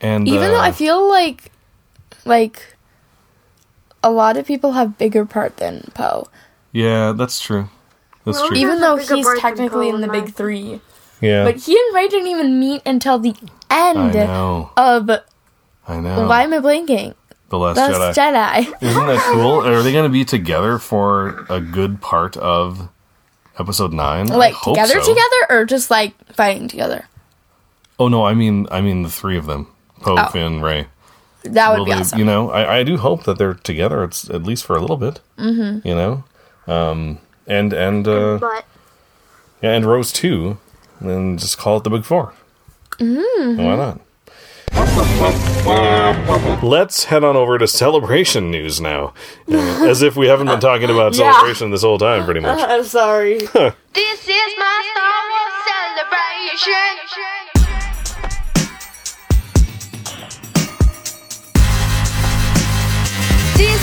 and 0.00 0.28
Even 0.28 0.50
though 0.50 0.58
uh, 0.58 0.68
I 0.68 0.72
feel 0.72 1.08
like 1.08 1.50
like 2.26 2.73
a 4.04 4.10
lot 4.10 4.36
of 4.36 4.46
people 4.46 4.72
have 4.72 4.98
bigger 4.98 5.24
part 5.26 5.56
than 5.56 5.90
Poe. 5.94 6.28
yeah, 6.72 7.10
that's 7.12 7.40
true. 7.40 7.68
That's 8.24 8.38
Well, 8.38 8.48
true. 8.48 8.56
Even 8.56 8.80
though 8.80 8.96
he's 8.96 9.26
technically 9.40 9.88
in 9.88 10.00
the 10.00 10.08
big 10.08 10.24
my- 10.26 10.30
three. 10.30 10.80
yeah, 11.20 11.44
But 11.44 11.56
he 11.56 11.72
and 11.76 11.94
Rey 11.94 12.08
didn't 12.08 12.28
even 12.28 12.58
meet 12.60 12.82
until 12.86 13.18
the 13.18 13.34
end 13.70 13.98
I 13.98 14.04
end 14.06 14.14
know, 14.14 14.70
of 14.76 15.10
I 15.88 16.00
know. 16.00 16.26
why 16.28 16.42
am 16.44 16.52
I 16.54 16.58
blanking? 16.58 17.14
the 17.50 17.58
Last 17.58 17.76
Last 17.76 18.16
Jedi. 18.18 18.64
Jedi. 18.64 18.74
Isn't 18.82 19.06
that 19.06 19.20
cool? 19.32 19.60
Are 19.66 19.82
they 19.82 19.92
going 19.92 20.04
to 20.04 20.12
be 20.12 20.24
together 20.24 20.78
for 20.78 21.44
a 21.50 21.60
good 21.60 22.00
part 22.00 22.36
of 22.38 22.88
Episode 23.58 23.92
Nine? 23.92 24.26
Like 24.28 24.54
together 24.62 25.00
so. 25.00 25.06
together 25.14 25.36
or 25.50 25.64
just 25.64 25.90
like 25.90 26.14
fighting 26.32 26.66
together? 26.68 27.06
Oh 27.98 28.08
no, 28.08 28.24
I 28.24 28.34
mean, 28.34 28.66
I 28.72 28.80
mean 28.80 29.02
the 29.02 29.10
three 29.10 29.36
of 29.38 29.46
them: 29.46 29.68
Poe, 30.00 30.16
Oh. 30.18 30.28
Finn, 30.30 30.62
Rey. 30.62 30.86
That 31.44 31.70
would 31.70 31.78
Will 31.80 31.84
be 31.86 31.92
they- 31.92 31.98
awesome. 32.00 32.18
You 32.18 32.24
know, 32.24 32.50
I, 32.50 32.78
I 32.78 32.82
do 32.84 32.96
hope 32.96 33.24
that 33.24 33.38
they're 33.38 33.54
together. 33.54 34.02
It's 34.04 34.28
at 34.30 34.42
least 34.44 34.64
for 34.64 34.76
a 34.76 34.80
little 34.80 34.96
bit. 34.96 35.20
Mm-hmm. 35.38 35.86
You 35.86 35.94
know, 35.94 36.24
um, 36.66 37.18
and 37.46 37.72
and 37.72 38.08
uh, 38.08 38.38
But 38.40 38.64
yeah, 39.62 39.72
and 39.72 39.84
Rose 39.86 40.10
too, 40.12 40.58
and 41.00 41.08
then 41.10 41.38
just 41.38 41.58
call 41.58 41.76
it 41.78 41.84
the 41.84 41.90
Big 41.90 42.04
4 42.04 42.32
Mm. 42.98 43.56
Why 43.58 43.76
not? 43.76 44.00
Let's 46.62 47.04
head 47.04 47.24
on 47.24 47.36
over 47.36 47.58
to 47.58 47.66
celebration 47.66 48.50
news 48.50 48.80
now, 48.80 49.12
Uh, 49.50 49.56
as 49.88 50.02
if 50.02 50.16
we 50.16 50.28
haven't 50.28 50.46
been 50.46 50.60
talking 50.60 50.90
about 50.90 51.14
Yeah. 51.16 51.32
celebration 51.32 51.70
this 51.70 51.82
whole 51.82 51.98
time, 51.98 52.24
pretty 52.24 52.40
much. 52.40 52.58
I'm 52.68 52.84
sorry. 52.84 53.38
This 53.38 53.48
is 53.48 54.52
my 54.58 54.92
Star 54.92 55.20
Wars 55.30 55.54
celebration. 55.66 57.53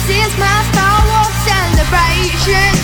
This 0.02 0.26
is 0.26 0.34
my 0.36 0.50
Star 0.74 0.98
Wars 1.06 1.36
celebration. 1.46 2.74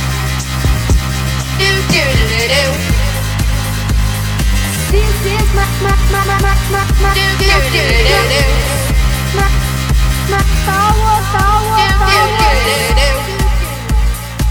Do 1.58 1.66
do 1.90 2.02
do 2.14 2.24
do 2.30 2.46
do. 2.46 2.64
This 4.94 5.18
is 5.26 5.48
my 5.50 5.66
my 5.82 5.98
my 6.14 6.22
my 6.30 6.38
my 6.38 6.54
my 6.70 6.84
my 7.02 7.10
do 7.18 7.26
do 7.42 7.50
do 7.74 7.74
do 7.74 7.98
do 8.06 8.22
do. 8.30 8.42
My 9.34 9.50
my 10.30 10.38
Star 10.62 10.94
Wars 10.94 11.26
Star 11.34 11.58
Wars 11.66 11.90
Star 11.98 12.22
Wars. 12.38 12.62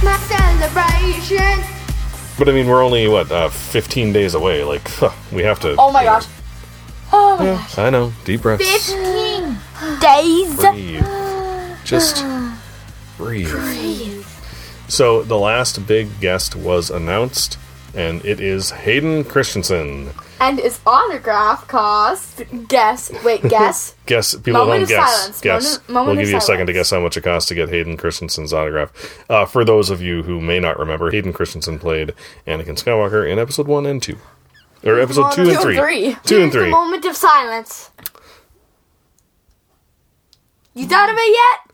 My 0.04 0.16
celebration. 0.28 1.56
But 2.38 2.50
I 2.50 2.52
mean, 2.52 2.68
we're 2.68 2.84
only 2.84 3.08
what 3.08 3.32
uh, 3.32 3.48
15 3.48 4.12
days 4.12 4.34
away. 4.34 4.66
Like, 4.66 4.86
huh, 4.90 5.14
we 5.32 5.44
have 5.44 5.62
to. 5.62 5.74
Oh 5.80 5.90
my 5.90 6.02
you 6.02 6.08
know. 6.08 6.14
gosh. 6.16 6.28
Oh 7.14 7.38
my 7.40 7.46
gosh. 7.46 7.78
I 7.78 7.90
know. 7.92 8.12
Deep 8.26 8.42
breaths. 8.42 8.92
15 8.92 9.58
Days. 10.02 10.56
Breathe. 10.58 11.06
Just 11.86 12.26
breathe. 13.18 14.26
So 14.88 15.22
the 15.24 15.38
last 15.38 15.86
big 15.86 16.08
guest 16.22 16.56
was 16.56 16.90
announced, 16.90 17.58
and 17.94 18.24
it 18.26 18.40
is 18.40 18.72
Hayden 18.72 19.24
Christensen. 19.26 20.12
And 20.40 20.60
his 20.60 20.80
autograph 20.86 21.68
cost. 21.68 22.44
Guess. 22.68 23.12
Wait, 23.24 23.42
guess. 23.50 23.96
Guess 24.06 24.36
people 24.36 24.54
Moment 24.54 24.70
don't 24.74 24.84
of 24.84 24.90
guess. 24.90 25.14
silence. 25.18 25.42
Guess. 25.42 25.64
Moment- 25.64 25.90
moment 25.90 26.08
we'll 26.18 26.24
give 26.26 26.32
you 26.32 26.38
a 26.38 26.42
second 26.42 26.68
to 26.68 26.74
guess 26.74 26.92
how 26.92 27.00
much 27.00 27.18
it 27.18 27.22
costs 27.22 27.50
to 27.50 27.56
get 27.56 27.70
Hayden 27.70 27.98
Christensen's 27.98 28.54
autograph. 28.54 28.92
Uh, 29.30 29.46
for 29.46 29.66
those 29.66 29.90
of 29.90 30.02
you 30.02 30.24
who 30.24 30.40
may 30.40 30.60
not 30.60 30.78
remember, 30.80 31.10
Hayden 31.12 31.34
Christensen 31.34 31.80
played 31.80 32.14
Anakin 32.46 32.82
Skywalker 32.82 33.30
in 33.30 33.40
Episode 33.40 33.68
One 33.68 33.86
and 33.88 34.02
Two, 34.02 34.18
or 34.86 35.00
Episode 35.00 35.32
Two 35.34 35.50
and 35.50 35.60
Three. 35.60 35.76
three. 35.78 36.18
Two 36.24 36.36
and 36.44 36.52
here's 36.52 36.54
three. 36.54 36.70
moment 36.70 37.04
of 37.06 37.16
silence. 37.18 37.90
You 40.76 40.86
thought 40.86 41.10
of 41.10 41.16
it 41.18 41.32
yet? 41.36 41.67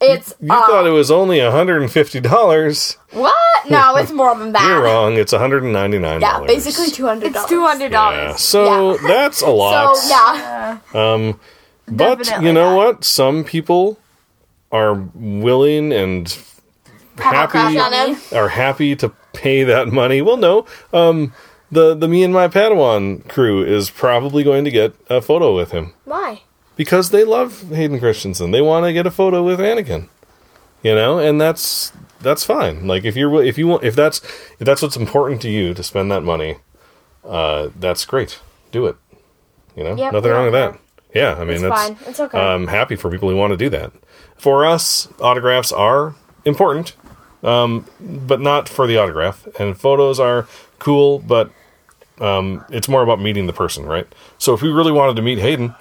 It's 0.00 0.34
You 0.40 0.52
uh, 0.52 0.66
thought 0.66 0.86
it 0.86 0.90
was 0.90 1.10
only 1.10 1.40
hundred 1.40 1.82
and 1.82 1.90
fifty 1.90 2.20
dollars. 2.20 2.96
what? 3.12 3.34
No, 3.68 3.96
it's 3.96 4.12
more 4.12 4.36
than 4.38 4.52
that. 4.52 4.62
You're 4.68 4.82
wrong. 4.82 5.14
It's 5.16 5.32
one 5.32 5.40
hundred 5.40 5.64
and 5.64 5.72
ninety 5.72 5.98
nine 5.98 6.20
Yeah, 6.20 6.40
basically 6.46 6.88
two 6.90 7.04
hundred 7.06 7.34
It's 7.34 7.44
two 7.46 7.62
hundred 7.66 7.90
dollars. 7.90 8.48
two 8.48 8.58
hundred 8.58 8.72
Yeah, 8.72 8.96
dollars. 8.98 8.98
so 9.00 9.08
that's 9.08 9.42
a 9.42 9.48
lot. 9.62 9.96
So 9.96 10.08
yeah, 10.08 10.78
Um, 10.94 11.40
but 11.88 12.18
Definitely 12.18 12.46
you 12.46 12.52
know 12.52 12.70
not. 12.70 12.76
what? 12.76 13.04
Some 13.04 13.42
people 13.42 13.98
are 14.70 14.94
willing 15.14 15.92
and 15.92 16.38
happy 17.18 17.50
crush 17.50 17.76
on 17.76 17.92
him. 17.92 18.16
are 18.38 18.48
happy 18.50 18.94
to 18.96 19.08
pay 19.32 19.64
that 19.64 19.88
money. 19.88 20.22
Well, 20.22 20.36
no. 20.36 20.64
Um, 20.92 21.32
the 21.72 21.94
the 21.96 22.06
me 22.06 22.22
and 22.22 22.32
my 22.32 22.46
Padawan 22.46 23.26
crew 23.28 23.64
is 23.64 23.90
probably 23.90 24.44
going 24.44 24.64
to 24.64 24.70
get 24.70 24.94
a 25.10 25.20
photo 25.20 25.56
with 25.56 25.72
him 25.72 25.92
why? 26.04 26.42
Because 26.76 27.10
they 27.10 27.24
love 27.24 27.70
Hayden 27.70 27.98
Christensen. 27.98 28.50
They 28.50 28.62
want 28.62 28.84
to 28.86 28.92
get 28.92 29.06
a 29.06 29.10
photo 29.10 29.42
with 29.42 29.58
Anakin. 29.58 30.08
You 30.82 30.94
know, 30.94 31.18
and 31.18 31.40
that's 31.40 31.92
that's 32.20 32.44
fine. 32.44 32.86
Like 32.86 33.04
if 33.04 33.16
you're 33.16 33.42
if 33.42 33.58
you 33.58 33.66
want 33.66 33.82
if 33.82 33.96
that's 33.96 34.18
if 34.58 34.66
that's 34.66 34.82
what's 34.82 34.96
important 34.96 35.42
to 35.42 35.50
you 35.50 35.74
to 35.74 35.82
spend 35.82 36.12
that 36.12 36.22
money, 36.22 36.58
uh, 37.24 37.70
that's 37.78 38.04
great. 38.04 38.40
Do 38.70 38.86
it. 38.86 38.96
You 39.74 39.84
know, 39.84 39.96
Yep, 39.96 40.12
nothing 40.12 40.30
yeah, 40.30 40.36
wrong 40.36 40.44
with 40.44 40.52
that. 40.52 40.78
Yeah, 41.14 41.34
I 41.34 41.40
mean 41.40 41.54
It's 41.54 41.62
that's 41.62 41.80
fine. 41.80 41.96
It's 42.06 42.20
okay. 42.20 42.38
I'm 42.38 42.66
happy 42.68 42.94
for 42.94 43.10
people 43.10 43.28
who 43.28 43.36
want 43.36 43.52
to 43.52 43.56
do 43.56 43.68
that. 43.70 43.92
For 44.36 44.64
us, 44.64 45.08
autographs 45.18 45.72
are 45.72 46.14
important, 46.44 46.94
um, 47.42 47.86
but 48.00 48.40
not 48.40 48.68
for 48.68 48.86
the 48.86 48.98
autograph. 48.98 49.46
And 49.58 49.78
photos 49.78 50.20
are 50.20 50.46
cool, 50.78 51.18
but 51.20 51.50
um, 52.20 52.64
it's 52.70 52.88
more 52.88 53.02
about 53.02 53.20
meeting 53.20 53.46
the 53.46 53.52
person, 53.52 53.86
right? 53.86 54.06
So 54.38 54.54
if 54.54 54.62
we 54.62 54.68
really 54.68 54.92
wanted 54.92 55.16
to 55.16 55.22
meet 55.22 55.38
Hayden, 55.38 55.74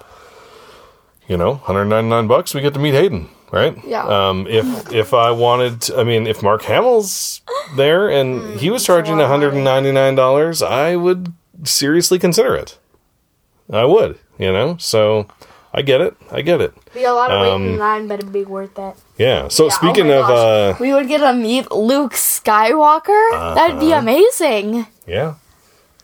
you 1.27 1.37
know, 1.37 1.55
199 1.65 2.27
bucks, 2.27 2.53
we 2.53 2.61
get 2.61 2.73
to 2.73 2.79
meet 2.79 2.93
Hayden, 2.93 3.29
right? 3.51 3.75
Yeah. 3.85 4.05
Um, 4.05 4.45
if 4.47 4.91
if 4.91 5.13
I 5.13 5.31
wanted, 5.31 5.81
to, 5.81 5.99
I 5.99 6.03
mean, 6.03 6.27
if 6.27 6.41
Mark 6.43 6.63
Hamill's 6.63 7.41
there 7.75 8.09
and 8.09 8.59
he 8.59 8.69
was 8.69 8.83
charging 8.85 9.17
199 9.17 10.15
dollars, 10.15 10.61
I 10.61 10.95
would 10.95 11.33
seriously 11.63 12.19
consider 12.19 12.55
it. 12.55 12.77
I 13.71 13.85
would, 13.85 14.19
you 14.37 14.51
know. 14.51 14.77
So 14.77 15.27
I 15.73 15.81
get 15.81 15.99
it. 16.01 16.15
I 16.31 16.41
get 16.41 16.61
it. 16.61 16.73
Be 16.93 17.03
a 17.03 17.13
lot 17.13 17.31
of 17.31 17.41
waiting 17.41 17.55
Um, 17.55 17.73
in 17.73 17.77
line, 17.79 18.07
but 18.07 18.19
it'd 18.19 18.31
be 18.31 18.45
worth 18.45 18.77
it. 18.77 18.95
Yeah. 19.17 19.47
So 19.49 19.63
Yeah, 19.65 19.67
oh 19.67 19.69
speaking 19.75 20.07
my 20.07 20.13
of, 20.15 20.29
uh, 20.29 20.75
We 20.79 20.93
would 20.93 21.07
get 21.07 21.19
to 21.19 21.33
meet 21.33 21.71
Luke 21.71 22.13
Skywalker. 22.13 23.55
That'd 23.55 23.79
be 23.79 23.91
Uh-huh. 23.91 23.99
amazing. 23.99 24.87
yeah, 25.07 25.33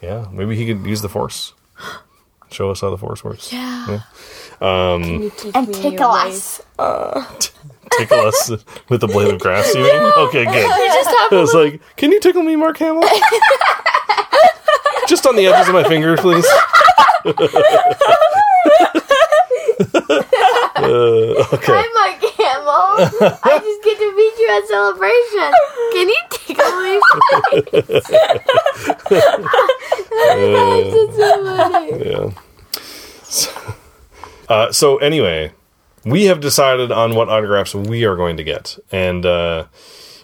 yeah, 0.02 0.26
maybe 0.32 0.56
he 0.56 0.66
could 0.66 0.86
use 0.86 1.02
the 1.02 1.10
Force. 1.10 1.54
Show 2.52 2.70
us 2.70 2.82
how 2.82 2.90
the 2.90 2.98
Force 2.98 3.24
works. 3.24 3.52
Yeah. 3.54 4.02
Um, 4.60 5.32
And 5.56 5.74
tickle 5.74 6.12
us. 6.12 6.62
tickle 7.98 8.20
us 8.20 8.50
with 8.90 9.02
the 9.02 9.08
blade 9.08 9.34
of 9.34 9.40
grass. 9.40 9.74
You 9.74 9.82
mean? 9.84 10.12
Okay, 10.18 10.44
good. 10.46 10.72
I 11.32 11.34
was 11.42 11.54
like, 11.54 11.82
can 11.96 12.12
you 12.12 12.20
tickle 12.20 12.44
me, 12.44 12.56
Mark 12.58 12.78
Hamill? 12.78 13.04
Just 15.08 15.26
on 15.26 15.36
the 15.36 15.48
edges 15.48 15.70
of 15.70 15.74
my 15.74 15.84
fingers, 15.84 16.20
please. 16.20 16.46
Uh, 20.84 21.46
okay. 21.54 21.74
I'm 21.74 21.94
Mark 21.94 22.22
Hamill. 22.22 22.31
I 23.02 23.60
just 23.60 23.84
get 23.84 23.98
to 23.98 24.16
meet 24.16 24.36
you 24.40 24.50
at 24.52 24.68
celebration. 24.68 25.52
Can 25.92 26.08
you 26.10 26.22
tickle 26.32 26.76
me? 26.82 27.00
Uh, 30.22 31.88
yeah. 32.06 32.32
So, 33.24 33.52
Uh, 34.50 34.72
so 34.72 34.98
anyway, 34.98 35.52
we 36.04 36.26
have 36.26 36.40
decided 36.42 36.92
on 36.92 37.16
what 37.16 37.30
autographs 37.30 37.74
we 37.74 38.04
are 38.04 38.16
going 38.18 38.36
to 38.38 38.44
get, 38.44 38.78
and 38.92 39.26
uh, 39.26 39.66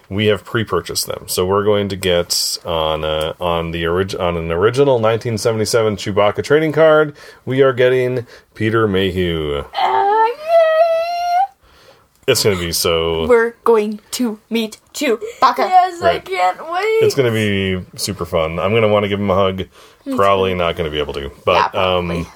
we 0.09 0.25
have 0.27 0.43
pre-purchased 0.43 1.05
them. 1.07 1.25
So 1.27 1.45
we're 1.45 1.63
going 1.63 1.87
to 1.89 1.95
get 1.95 2.57
on 2.65 3.05
uh, 3.05 3.33
on 3.39 3.71
the 3.71 3.85
orig- 3.87 4.15
on 4.19 4.35
an 4.35 4.51
original 4.51 4.95
1977 4.95 5.95
Chewbacca 5.95 6.43
trading 6.43 6.73
card. 6.73 7.15
We 7.45 7.61
are 7.61 7.71
getting 7.73 8.27
Peter 8.53 8.87
Mayhew. 8.87 9.63
It's 12.27 12.43
going 12.43 12.57
to 12.57 12.61
be 12.61 12.73
so. 12.73 13.25
We're 13.25 13.51
going 13.63 14.01
to 14.11 14.37
meet 14.49 14.81
Chewbacca. 14.93 15.59
Yes, 15.59 16.01
I 16.01 16.19
can't 16.19 16.59
wait. 16.69 17.03
It's 17.03 17.15
going 17.15 17.33
to 17.33 17.33
be 17.33 17.97
super 17.97 18.25
fun. 18.25 18.59
I'm 18.59 18.71
going 18.71 18.81
to 18.81 18.89
want 18.89 19.03
to 19.03 19.07
give 19.09 19.19
him 19.19 19.29
a 19.29 19.35
hug. 19.35 19.63
Probably 20.03 20.53
not 20.53 20.75
going 20.75 20.89
to 20.89 20.91
be 20.91 20.99
able 20.99 21.13
to, 21.13 21.31
but 21.45 21.73
um, 21.73 22.27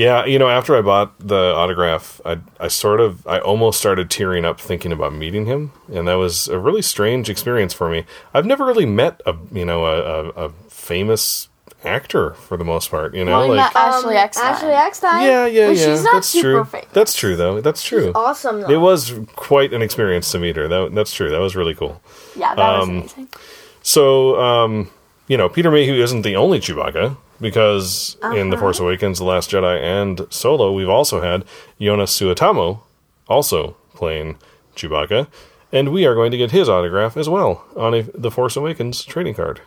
yeah, 0.00 0.24
you 0.24 0.38
know, 0.38 0.48
after 0.48 0.76
I 0.76 0.80
bought 0.80 1.18
the 1.18 1.52
autograph, 1.54 2.22
I 2.24 2.38
I 2.58 2.68
sort 2.68 3.00
of 3.00 3.26
I 3.26 3.38
almost 3.38 3.78
started 3.78 4.10
tearing 4.10 4.46
up 4.46 4.58
thinking 4.58 4.92
about 4.92 5.12
meeting 5.12 5.44
him, 5.44 5.72
and 5.92 6.08
that 6.08 6.14
was 6.14 6.48
a 6.48 6.58
really 6.58 6.80
strange 6.80 7.28
experience 7.28 7.74
for 7.74 7.90
me. 7.90 8.06
I've 8.32 8.46
never 8.46 8.64
really 8.64 8.86
met 8.86 9.20
a 9.26 9.36
you 9.52 9.66
know 9.66 9.84
a, 9.84 10.00
a, 10.00 10.28
a 10.46 10.50
famous 10.68 11.49
actor 11.84 12.32
for 12.34 12.56
the 12.56 12.64
most 12.64 12.90
part. 12.90 13.14
You 13.14 13.24
know, 13.24 13.38
Well, 13.38 13.48
like 13.48 13.56
met 13.56 13.76
Ashley 13.76 14.16
Eckstein. 14.16 14.44
Ashley 14.46 14.70
Eckstein. 14.72 15.22
yeah, 15.22 15.46
yeah, 15.46 15.68
But 15.68 15.76
yeah. 15.76 15.84
she's 15.86 16.04
not 16.04 16.12
That's 16.14 16.28
super 16.28 16.42
true. 16.52 16.64
famous. 16.64 16.88
That's 16.92 17.14
true, 17.16 17.36
though. 17.36 17.60
That's 17.60 17.82
true. 17.82 18.12
Awesome. 18.14 18.60
Though. 18.62 18.70
It 18.70 18.76
was 18.80 19.14
quite 19.36 19.72
an 19.72 19.82
experience 19.82 20.30
to 20.32 20.38
meet 20.38 20.56
her. 20.56 20.68
That, 20.68 20.94
that's 20.94 21.12
true. 21.12 21.30
That 21.30 21.38
was 21.40 21.56
really 21.56 21.74
cool. 21.74 22.00
Yeah, 22.36 22.54
that 22.54 22.78
was 22.78 22.82
Um, 22.88 22.90
amazing. 22.98 23.28
So, 23.82 24.40
um, 24.40 24.90
you 25.26 25.36
know, 25.36 25.48
Peter 25.48 25.70
Mayhew 25.70 25.94
isn't 26.02 26.22
the 26.22 26.36
only 26.36 26.60
Chewbacca 26.60 27.16
because 27.40 28.16
in 28.34 28.50
The 28.50 28.58
Force 28.58 28.78
Awakens, 28.78 29.18
The 29.18 29.24
Last 29.24 29.50
Jedi, 29.50 29.80
and 29.80 30.26
Solo, 30.30 30.72
we've 30.72 30.88
also 30.88 31.20
had 31.22 31.44
Joonas 31.80 32.10
Suotamo 32.10 32.80
also 33.28 33.76
playing 33.94 34.36
Chewbacca, 34.76 35.28
and 35.72 35.90
we 35.92 36.04
are 36.04 36.14
going 36.14 36.30
to 36.32 36.36
get 36.36 36.50
his 36.50 36.68
autograph 36.68 37.16
as 37.16 37.28
well 37.28 37.64
on 37.76 37.94
a 37.94 38.02
The 38.02 38.30
Force 38.30 38.56
Awakens 38.56 39.04
trading 39.04 39.34
card. 39.34 39.60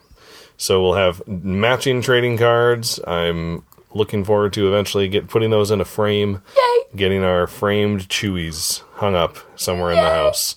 So 0.64 0.82
we'll 0.82 0.94
have 0.94 1.28
matching 1.28 2.02
trading 2.02 2.38
cards. 2.38 2.98
I'm 3.06 3.66
looking 3.94 4.24
forward 4.24 4.54
to 4.54 4.66
eventually 4.66 5.10
get 5.10 5.28
putting 5.28 5.50
those 5.50 5.72
in 5.72 5.82
a 5.82 5.86
frame, 5.86 6.42
Yay. 6.56 6.84
getting 6.96 7.22
our 7.22 7.48
framed 7.48 8.08
Chewies 8.08 8.82
hung 8.94 9.14
up 9.14 9.36
somewhere 9.60 9.92
in 9.92 9.98
the 9.98 10.10
house. 10.10 10.56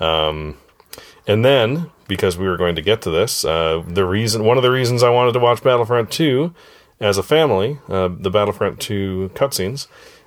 Um, 0.00 0.56
and 1.28 1.44
then, 1.44 1.92
because 2.08 2.36
we 2.36 2.48
were 2.48 2.56
going 2.56 2.74
to 2.74 2.82
get 2.82 3.02
to 3.02 3.10
this, 3.12 3.44
uh, 3.44 3.84
the 3.86 4.04
reason, 4.04 4.42
one 4.42 4.56
of 4.56 4.64
the 4.64 4.70
reasons 4.72 5.04
I 5.04 5.10
wanted 5.10 5.30
to 5.34 5.38
watch 5.38 5.62
Battlefront 5.62 6.10
2 6.10 6.52
as 6.98 7.16
a 7.16 7.22
family, 7.22 7.78
uh, 7.88 8.08
the 8.08 8.32
Battlefront 8.32 8.80
2 8.80 9.30
cutscenes, 9.34 9.86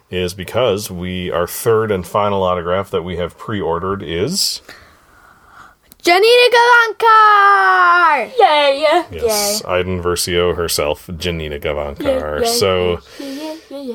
is 0.09 0.33
because 0.33 0.89
we, 0.89 1.29
our 1.29 1.45
third 1.45 1.91
and 1.91 2.07
final 2.07 2.41
autograph 2.41 2.89
that 2.91 3.03
we 3.03 3.17
have 3.17 3.37
pre 3.37 3.59
ordered 3.59 4.01
is. 4.01 4.61
Janina 6.01 6.49
Gavankar. 6.55 8.31
Yay! 8.39 9.03
Yes, 9.11 9.63
Iden 9.65 10.01
Versio 10.01 10.55
herself, 10.55 11.09
Janina 11.17 11.59
Gavankar. 11.59 12.45
so 12.45 13.01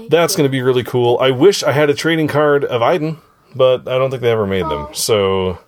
that's 0.08 0.36
going 0.36 0.46
to 0.46 0.50
be 0.50 0.60
really 0.60 0.84
cool. 0.84 1.18
I 1.18 1.30
wish 1.30 1.62
I 1.62 1.72
had 1.72 1.88
a 1.88 1.94
trading 1.94 2.28
card 2.28 2.64
of 2.64 2.82
Iden, 2.82 3.18
but 3.54 3.88
I 3.88 3.98
don't 3.98 4.10
think 4.10 4.22
they 4.22 4.30
ever 4.30 4.46
made 4.46 4.66
them. 4.66 4.88
So 4.92 5.58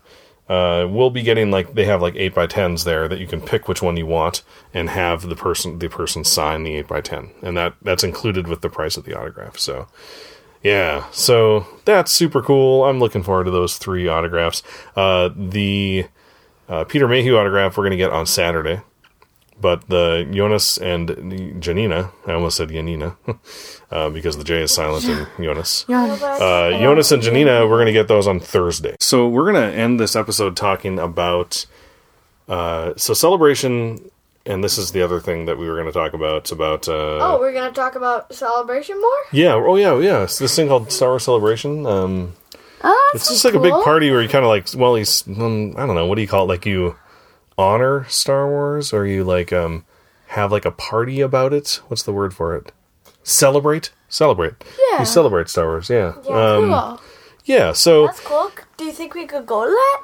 uh, 0.48 0.86
we'll 0.90 1.10
be 1.10 1.22
getting 1.22 1.50
like 1.50 1.74
they 1.74 1.86
have 1.86 2.02
like 2.02 2.14
eight 2.16 2.34
by 2.34 2.46
tens 2.46 2.84
there 2.84 3.08
that 3.08 3.18
you 3.18 3.26
can 3.26 3.40
pick 3.40 3.66
which 3.66 3.80
one 3.80 3.96
you 3.96 4.06
want 4.06 4.42
and 4.74 4.90
have 4.90 5.28
the 5.28 5.36
person 5.36 5.78
the 5.78 5.88
person 5.88 6.22
sign 6.22 6.64
the 6.64 6.76
eight 6.76 6.86
by 6.88 7.00
ten, 7.00 7.30
and 7.42 7.56
that 7.56 7.74
that's 7.80 8.04
included 8.04 8.46
with 8.46 8.60
the 8.60 8.68
price 8.68 8.96
of 8.96 9.04
the 9.04 9.18
autograph. 9.18 9.58
So. 9.58 9.88
Yeah, 10.62 11.08
so 11.12 11.64
that's 11.84 12.10
super 12.10 12.42
cool. 12.42 12.86
I'm 12.86 12.98
looking 12.98 13.22
forward 13.22 13.44
to 13.44 13.52
those 13.52 13.78
three 13.78 14.08
autographs. 14.08 14.64
Uh, 14.96 15.28
the 15.36 16.06
uh, 16.68 16.84
Peter 16.84 17.06
Mayhew 17.08 17.36
autograph 17.36 17.76
we're 17.76 17.84
going 17.84 17.90
to 17.92 17.96
get 17.96 18.10
on 18.10 18.26
Saturday, 18.26 18.80
but 19.60 19.88
the 19.88 20.26
Joonas 20.30 20.80
and 20.80 21.60
Janina, 21.62 22.10
I 22.26 22.32
almost 22.32 22.56
said 22.56 22.68
Janina, 22.70 23.16
uh, 23.90 24.10
because 24.10 24.36
the 24.36 24.44
J 24.44 24.62
is 24.62 24.72
silent 24.72 25.04
in 25.04 25.26
Joonas. 25.38 25.88
Uh, 25.88 26.72
Joonas 26.78 27.12
and 27.12 27.22
Janina, 27.22 27.66
we're 27.66 27.76
going 27.76 27.86
to 27.86 27.92
get 27.92 28.08
those 28.08 28.26
on 28.26 28.40
Thursday. 28.40 28.96
So 29.00 29.28
we're 29.28 29.50
going 29.52 29.70
to 29.70 29.76
end 29.76 29.98
this 30.00 30.14
episode 30.16 30.56
talking 30.56 30.98
about 30.98 31.66
uh, 32.48 32.92
so 32.96 33.14
celebration, 33.14 34.10
and 34.44 34.62
this 34.62 34.78
is 34.78 34.92
the 34.92 35.02
other 35.02 35.20
thing 35.20 35.46
that 35.46 35.58
we 35.58 35.68
were 35.68 35.74
going 35.74 35.86
to 35.86 35.92
talk 35.92 36.12
about. 36.14 36.38
It's 36.38 36.52
about 36.52 36.88
uh, 36.88 37.18
Oh, 37.20 37.38
we're 37.40 37.52
gonna 37.52 37.72
talk 37.72 37.96
about 37.96 38.32
celebration 38.34 39.00
more. 39.00 39.10
yeah, 39.32 39.54
oh 39.54 39.74
yeah, 39.76 39.98
yeah. 39.98 40.22
It's 40.24 40.38
this 40.38 40.54
thing 40.54 40.68
called 40.68 40.92
Star 40.92 41.08
Wars 41.10 41.24
Celebration. 41.24 41.84
Um, 41.86 42.34
Oh, 42.88 43.12
it's 43.14 43.28
just 43.28 43.44
like 43.44 43.54
a 43.54 43.60
big 43.60 43.72
party 43.72 44.10
where 44.10 44.22
you 44.22 44.28
kind 44.28 44.44
of 44.44 44.48
like, 44.48 44.68
well, 44.76 44.94
he's, 44.94 45.26
um, 45.26 45.74
I 45.76 45.86
don't 45.86 45.96
know, 45.96 46.06
what 46.06 46.14
do 46.14 46.22
you 46.22 46.28
call 46.28 46.44
it? 46.44 46.48
Like 46.48 46.66
you 46.66 46.96
honor 47.58 48.04
Star 48.08 48.46
Wars, 48.48 48.92
or 48.92 49.04
you 49.06 49.24
like 49.24 49.52
um 49.52 49.84
have 50.28 50.52
like 50.52 50.64
a 50.64 50.70
party 50.70 51.20
about 51.20 51.52
it. 51.52 51.80
What's 51.88 52.02
the 52.04 52.12
word 52.12 52.32
for 52.34 52.54
it? 52.56 52.70
Celebrate, 53.24 53.90
celebrate. 54.08 54.54
Yeah. 54.92 55.00
you 55.00 55.04
celebrate 55.06 55.48
Star 55.48 55.66
Wars. 55.66 55.90
Yeah, 55.90 56.14
um, 56.28 56.70
cool. 56.70 57.00
yeah. 57.44 57.72
So, 57.72 58.06
That's 58.06 58.20
cool. 58.20 58.50
Do 58.76 58.84
you 58.84 58.92
think 58.92 59.14
we 59.14 59.26
could 59.26 59.46
go 59.46 59.64
to 59.64 59.70
that? 59.70 60.02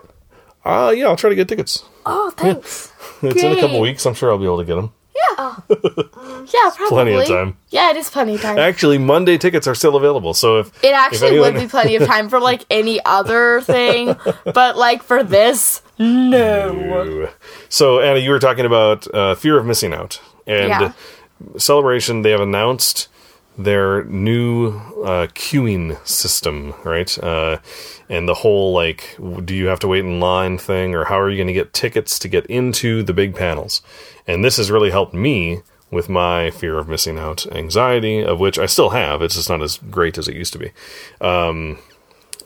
uh, 0.64 0.90
yeah, 0.90 1.06
I'll 1.06 1.16
try 1.16 1.30
to 1.30 1.36
get 1.36 1.46
tickets. 1.48 1.84
Oh, 2.06 2.30
thanks. 2.36 2.92
It's 3.22 3.40
in 3.40 3.52
a 3.52 3.60
couple 3.60 3.78
weeks. 3.80 4.04
I'm 4.04 4.14
sure 4.14 4.32
I'll 4.32 4.38
be 4.38 4.44
able 4.46 4.58
to 4.58 4.64
get 4.64 4.74
them. 4.74 4.92
Yeah, 5.38 5.56
probably. 6.76 6.88
Plenty 6.88 7.14
of 7.14 7.26
time. 7.28 7.56
Yeah, 7.70 7.90
it 7.90 7.96
is 7.96 8.10
plenty 8.10 8.34
of 8.34 8.40
time. 8.42 8.58
Actually, 8.58 8.98
Monday 8.98 9.38
tickets 9.38 9.66
are 9.66 9.74
still 9.74 9.96
available. 9.96 10.34
So 10.34 10.58
if 10.60 10.84
It 10.84 10.92
actually 10.94 11.28
anyone- 11.28 11.54
would 11.54 11.60
be 11.60 11.68
plenty 11.68 11.96
of 11.96 12.06
time 12.06 12.28
for 12.28 12.40
like 12.40 12.64
any 12.70 13.00
other 13.04 13.60
thing, 13.62 14.14
but 14.44 14.76
like 14.76 15.02
for 15.02 15.22
this, 15.22 15.82
no. 15.98 17.28
So, 17.68 18.00
Anna, 18.00 18.18
you 18.18 18.30
were 18.30 18.38
talking 18.38 18.66
about 18.66 19.12
uh, 19.14 19.34
fear 19.34 19.58
of 19.58 19.66
missing 19.66 19.92
out, 19.94 20.20
and 20.46 20.68
Yeah. 20.68 20.92
celebration. 21.56 22.22
They 22.22 22.30
have 22.30 22.40
announced 22.40 23.08
their 23.58 24.04
new 24.04 24.68
uh, 25.04 25.26
queuing 25.34 26.04
system, 26.06 26.74
right? 26.84 27.16
Uh, 27.22 27.58
and 28.08 28.28
the 28.28 28.34
whole 28.34 28.72
like, 28.72 29.16
do 29.44 29.54
you 29.54 29.66
have 29.66 29.80
to 29.80 29.88
wait 29.88 30.04
in 30.04 30.20
line 30.20 30.58
thing, 30.58 30.94
or 30.94 31.04
how 31.04 31.20
are 31.20 31.30
you 31.30 31.36
going 31.36 31.48
to 31.48 31.52
get 31.52 31.72
tickets 31.72 32.18
to 32.20 32.28
get 32.28 32.46
into 32.46 33.02
the 33.02 33.12
big 33.12 33.34
panels? 33.34 33.82
And 34.26 34.44
this 34.44 34.56
has 34.56 34.70
really 34.70 34.90
helped 34.90 35.14
me 35.14 35.60
with 35.90 36.08
my 36.08 36.50
fear 36.50 36.78
of 36.78 36.88
missing 36.88 37.18
out 37.18 37.46
anxiety, 37.52 38.24
of 38.24 38.40
which 38.40 38.58
I 38.58 38.66
still 38.66 38.90
have. 38.90 39.20
It's 39.20 39.34
just 39.34 39.50
not 39.50 39.62
as 39.62 39.76
great 39.76 40.16
as 40.16 40.26
it 40.26 40.34
used 40.34 40.54
to 40.54 40.58
be. 40.58 40.72
Um, 41.20 41.78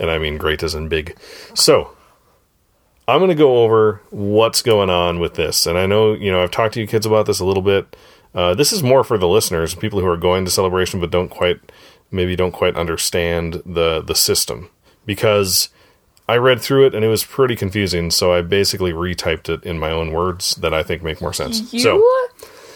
and 0.00 0.10
I 0.10 0.18
mean 0.18 0.36
great 0.36 0.62
as 0.62 0.74
in 0.74 0.88
big. 0.88 1.16
So, 1.54 1.96
I'm 3.08 3.20
going 3.20 3.28
to 3.28 3.36
go 3.36 3.58
over 3.62 4.02
what's 4.10 4.62
going 4.62 4.90
on 4.90 5.20
with 5.20 5.34
this. 5.34 5.64
And 5.66 5.78
I 5.78 5.86
know, 5.86 6.12
you 6.14 6.32
know, 6.32 6.42
I've 6.42 6.50
talked 6.50 6.74
to 6.74 6.80
you 6.80 6.88
kids 6.88 7.06
about 7.06 7.26
this 7.26 7.38
a 7.38 7.44
little 7.44 7.62
bit. 7.62 7.96
Uh, 8.36 8.54
this 8.54 8.72
is 8.72 8.82
more 8.82 9.02
for 9.02 9.16
the 9.16 9.26
listeners, 9.26 9.74
people 9.74 9.98
who 9.98 10.06
are 10.06 10.16
going 10.16 10.44
to 10.44 10.50
celebration 10.50 11.00
but 11.00 11.10
don't 11.10 11.30
quite, 11.30 11.58
maybe 12.10 12.36
don't 12.36 12.52
quite 12.52 12.76
understand 12.76 13.62
the 13.64 14.02
the 14.02 14.14
system. 14.14 14.70
Because 15.06 15.70
I 16.28 16.36
read 16.36 16.60
through 16.60 16.86
it 16.86 16.94
and 16.94 17.04
it 17.04 17.08
was 17.08 17.24
pretty 17.24 17.56
confusing, 17.56 18.10
so 18.10 18.32
I 18.32 18.42
basically 18.42 18.92
retyped 18.92 19.48
it 19.48 19.64
in 19.64 19.78
my 19.78 19.90
own 19.90 20.12
words 20.12 20.54
that 20.56 20.74
I 20.74 20.82
think 20.82 21.02
make 21.02 21.20
more 21.20 21.32
sense. 21.32 21.72
You 21.72 21.80
so, 21.80 22.04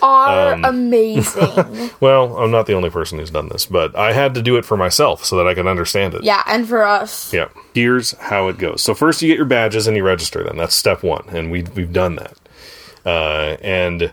are 0.02 0.54
um, 0.54 0.64
amazing. 0.64 1.90
well, 2.00 2.38
I'm 2.38 2.50
not 2.50 2.66
the 2.66 2.74
only 2.74 2.88
person 2.90 3.18
who's 3.18 3.30
done 3.30 3.48
this, 3.48 3.66
but 3.66 3.94
I 3.94 4.12
had 4.12 4.34
to 4.34 4.42
do 4.42 4.56
it 4.56 4.64
for 4.64 4.76
myself 4.76 5.24
so 5.24 5.36
that 5.36 5.46
I 5.46 5.54
could 5.54 5.66
understand 5.66 6.14
it. 6.14 6.22
yeah, 6.22 6.42
and 6.46 6.66
for 6.66 6.84
us. 6.84 7.32
Yeah. 7.32 7.48
Here's 7.74 8.12
how 8.12 8.48
it 8.48 8.56
goes. 8.56 8.82
So 8.82 8.94
first 8.94 9.20
you 9.20 9.28
get 9.28 9.36
your 9.36 9.46
badges 9.46 9.86
and 9.86 9.96
you 9.96 10.04
register 10.04 10.42
them. 10.42 10.56
That's 10.56 10.74
step 10.74 11.02
one, 11.02 11.24
and 11.28 11.50
we 11.50 11.62
we've 11.62 11.92
done 11.92 12.16
that. 12.16 12.38
Uh, 13.04 13.56
and 13.62 14.12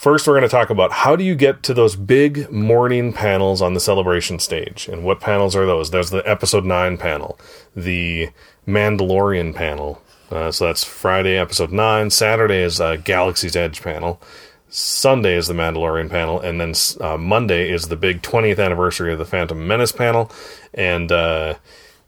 first 0.00 0.26
we're 0.26 0.32
going 0.32 0.42
to 0.42 0.48
talk 0.48 0.70
about 0.70 0.90
how 0.90 1.14
do 1.14 1.22
you 1.22 1.34
get 1.34 1.62
to 1.62 1.74
those 1.74 1.94
big 1.94 2.50
morning 2.50 3.12
panels 3.12 3.60
on 3.60 3.74
the 3.74 3.80
celebration 3.80 4.38
stage, 4.38 4.88
and 4.88 5.04
what 5.04 5.20
panels 5.20 5.54
are 5.54 5.66
those? 5.66 5.90
There's 5.90 6.08
the 6.08 6.26
episode 6.26 6.64
nine 6.64 6.96
panel, 6.96 7.38
the 7.76 8.30
Mandalorian 8.66 9.54
panel. 9.54 10.00
Uh, 10.30 10.50
so 10.50 10.64
that's 10.64 10.84
Friday, 10.84 11.36
episode 11.36 11.70
nine. 11.70 12.08
Saturday 12.08 12.62
is 12.62 12.80
uh, 12.80 12.96
Galaxy's 12.96 13.54
Edge 13.54 13.82
panel. 13.82 14.22
Sunday 14.70 15.36
is 15.36 15.48
the 15.48 15.54
Mandalorian 15.54 16.08
panel, 16.08 16.40
and 16.40 16.58
then 16.58 16.72
uh, 17.02 17.18
Monday 17.18 17.70
is 17.70 17.88
the 17.88 17.96
big 17.96 18.22
20th 18.22 18.58
anniversary 18.58 19.12
of 19.12 19.18
the 19.18 19.26
Phantom 19.26 19.66
Menace 19.66 19.92
panel, 19.92 20.32
and 20.72 21.12
uh, 21.12 21.56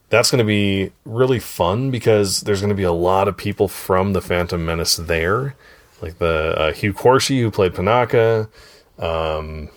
that's 0.08 0.30
going 0.30 0.38
to 0.38 0.44
be 0.44 0.92
really 1.04 1.40
fun 1.40 1.90
because 1.90 2.40
there's 2.40 2.60
going 2.62 2.70
to 2.70 2.74
be 2.74 2.84
a 2.84 2.92
lot 2.92 3.28
of 3.28 3.36
people 3.36 3.68
from 3.68 4.14
the 4.14 4.22
Phantom 4.22 4.64
Menace 4.64 4.96
there, 4.96 5.56
like 6.02 6.18
the 6.18 6.54
uh, 6.58 6.72
Hugh 6.72 6.92
Quarshie 6.92 7.40
who 7.40 7.50
played 7.50 7.72
Panaka. 7.72 8.48
Um, 8.98 9.68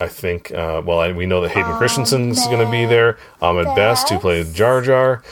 I 0.00 0.08
think, 0.08 0.50
uh, 0.52 0.82
well, 0.84 0.98
I, 0.98 1.12
we 1.12 1.26
know 1.26 1.40
that 1.42 1.50
Hayden 1.52 1.72
Christensen's 1.76 2.44
going 2.46 2.64
to 2.64 2.70
be 2.70 2.84
there. 2.86 3.18
Ahmed 3.40 3.66
Best, 3.76 4.08
who 4.10 4.18
played 4.18 4.52
Jar 4.54 4.80
Jar. 4.82 5.22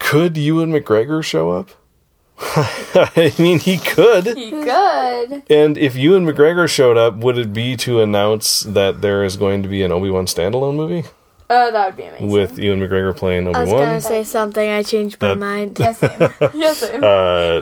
Could 0.00 0.36
Ewan 0.36 0.72
McGregor 0.72 1.22
show 1.24 1.50
up 1.50 1.70
I 2.40 3.32
mean, 3.36 3.58
he 3.58 3.78
could. 3.78 4.26
He 4.36 4.50
could. 4.52 5.42
And 5.50 5.76
if 5.76 5.96
Ewan 5.96 6.24
McGregor 6.24 6.68
showed 6.68 6.96
up, 6.96 7.16
would 7.16 7.36
it 7.36 7.52
be 7.52 7.76
to 7.78 8.00
announce 8.00 8.60
that 8.60 9.00
there 9.00 9.24
is 9.24 9.36
going 9.36 9.64
to 9.64 9.68
be 9.68 9.82
an 9.82 9.90
Obi 9.90 10.08
Wan 10.08 10.26
standalone 10.26 10.76
movie 10.76 11.04
Uh, 11.50 11.70
that 11.72 11.86
would 11.86 11.96
be 11.96 12.04
amazing. 12.04 12.28
with 12.30 12.56
Ewan 12.58 12.78
McGregor 12.78 13.16
playing 13.16 13.48
Obi 13.48 13.54
Wan. 13.58 13.68
I 13.68 13.72
was 13.72 13.72
gonna 13.72 14.00
say 14.00 14.22
something. 14.22 14.70
I 14.70 14.84
changed 14.84 15.20
my 15.20 15.28
That- 15.30 15.38
mind. 15.38 15.76
yes, 15.80 15.98
same. 15.98 16.10
yes, 16.54 16.78
same. 16.78 17.02
Uh, 17.02 17.60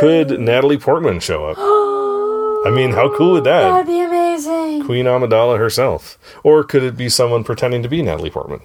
could 0.00 0.38
Natalie 0.40 0.78
Portman 0.78 1.20
show 1.20 1.46
up? 1.46 1.56
I 2.66 2.70
mean, 2.70 2.92
how 2.92 3.14
cool 3.16 3.32
would 3.32 3.44
that? 3.44 3.62
That'd 3.70 3.86
be 3.86 4.00
amazing. 4.00 4.84
Queen 4.86 5.04
Amidala 5.06 5.58
herself, 5.58 6.18
or 6.42 6.64
could 6.64 6.82
it 6.82 6.96
be 6.96 7.08
someone 7.10 7.44
pretending 7.44 7.82
to 7.82 7.88
be 7.88 8.00
Natalie 8.02 8.30
Portman? 8.30 8.60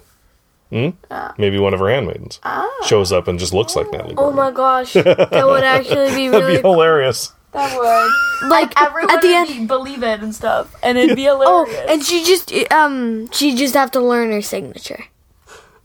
Hmm? 0.70 0.90
Maybe 1.36 1.58
one 1.58 1.74
of 1.74 1.80
her 1.80 1.90
handmaidens 1.90 2.40
shows 2.86 3.12
up 3.12 3.26
and 3.28 3.38
just 3.38 3.52
looks 3.52 3.74
like 3.76 3.90
Natalie 3.92 4.14
Portman. 4.14 4.32
Oh 4.38 4.50
my 4.50 4.50
gosh, 4.52 4.92
that 4.94 5.46
would 5.46 5.64
actually 5.64 6.14
be 6.14 6.28
That'd 6.30 6.46
really 6.46 6.56
be 6.56 6.62
hilarious. 6.62 7.32
That 7.52 7.76
would. 7.76 8.48
like 8.50 8.80
Everyone 8.80 9.10
at 9.10 9.20
the 9.20 9.28
would 9.28 9.34
end. 9.36 9.48
be- 9.48 9.66
believe 9.66 10.02
it 10.04 10.20
and 10.20 10.34
stuff, 10.34 10.74
and 10.82 10.96
it'd 10.96 11.16
be 11.16 11.28
Oh, 11.28 11.64
hilarious. 11.66 11.90
and 11.90 12.04
she 12.04 12.24
just 12.24 12.52
um 12.72 13.30
she 13.32 13.54
just 13.56 13.74
have 13.74 13.90
to 13.90 14.00
learn 14.00 14.30
her 14.30 14.40
signature. 14.40 15.04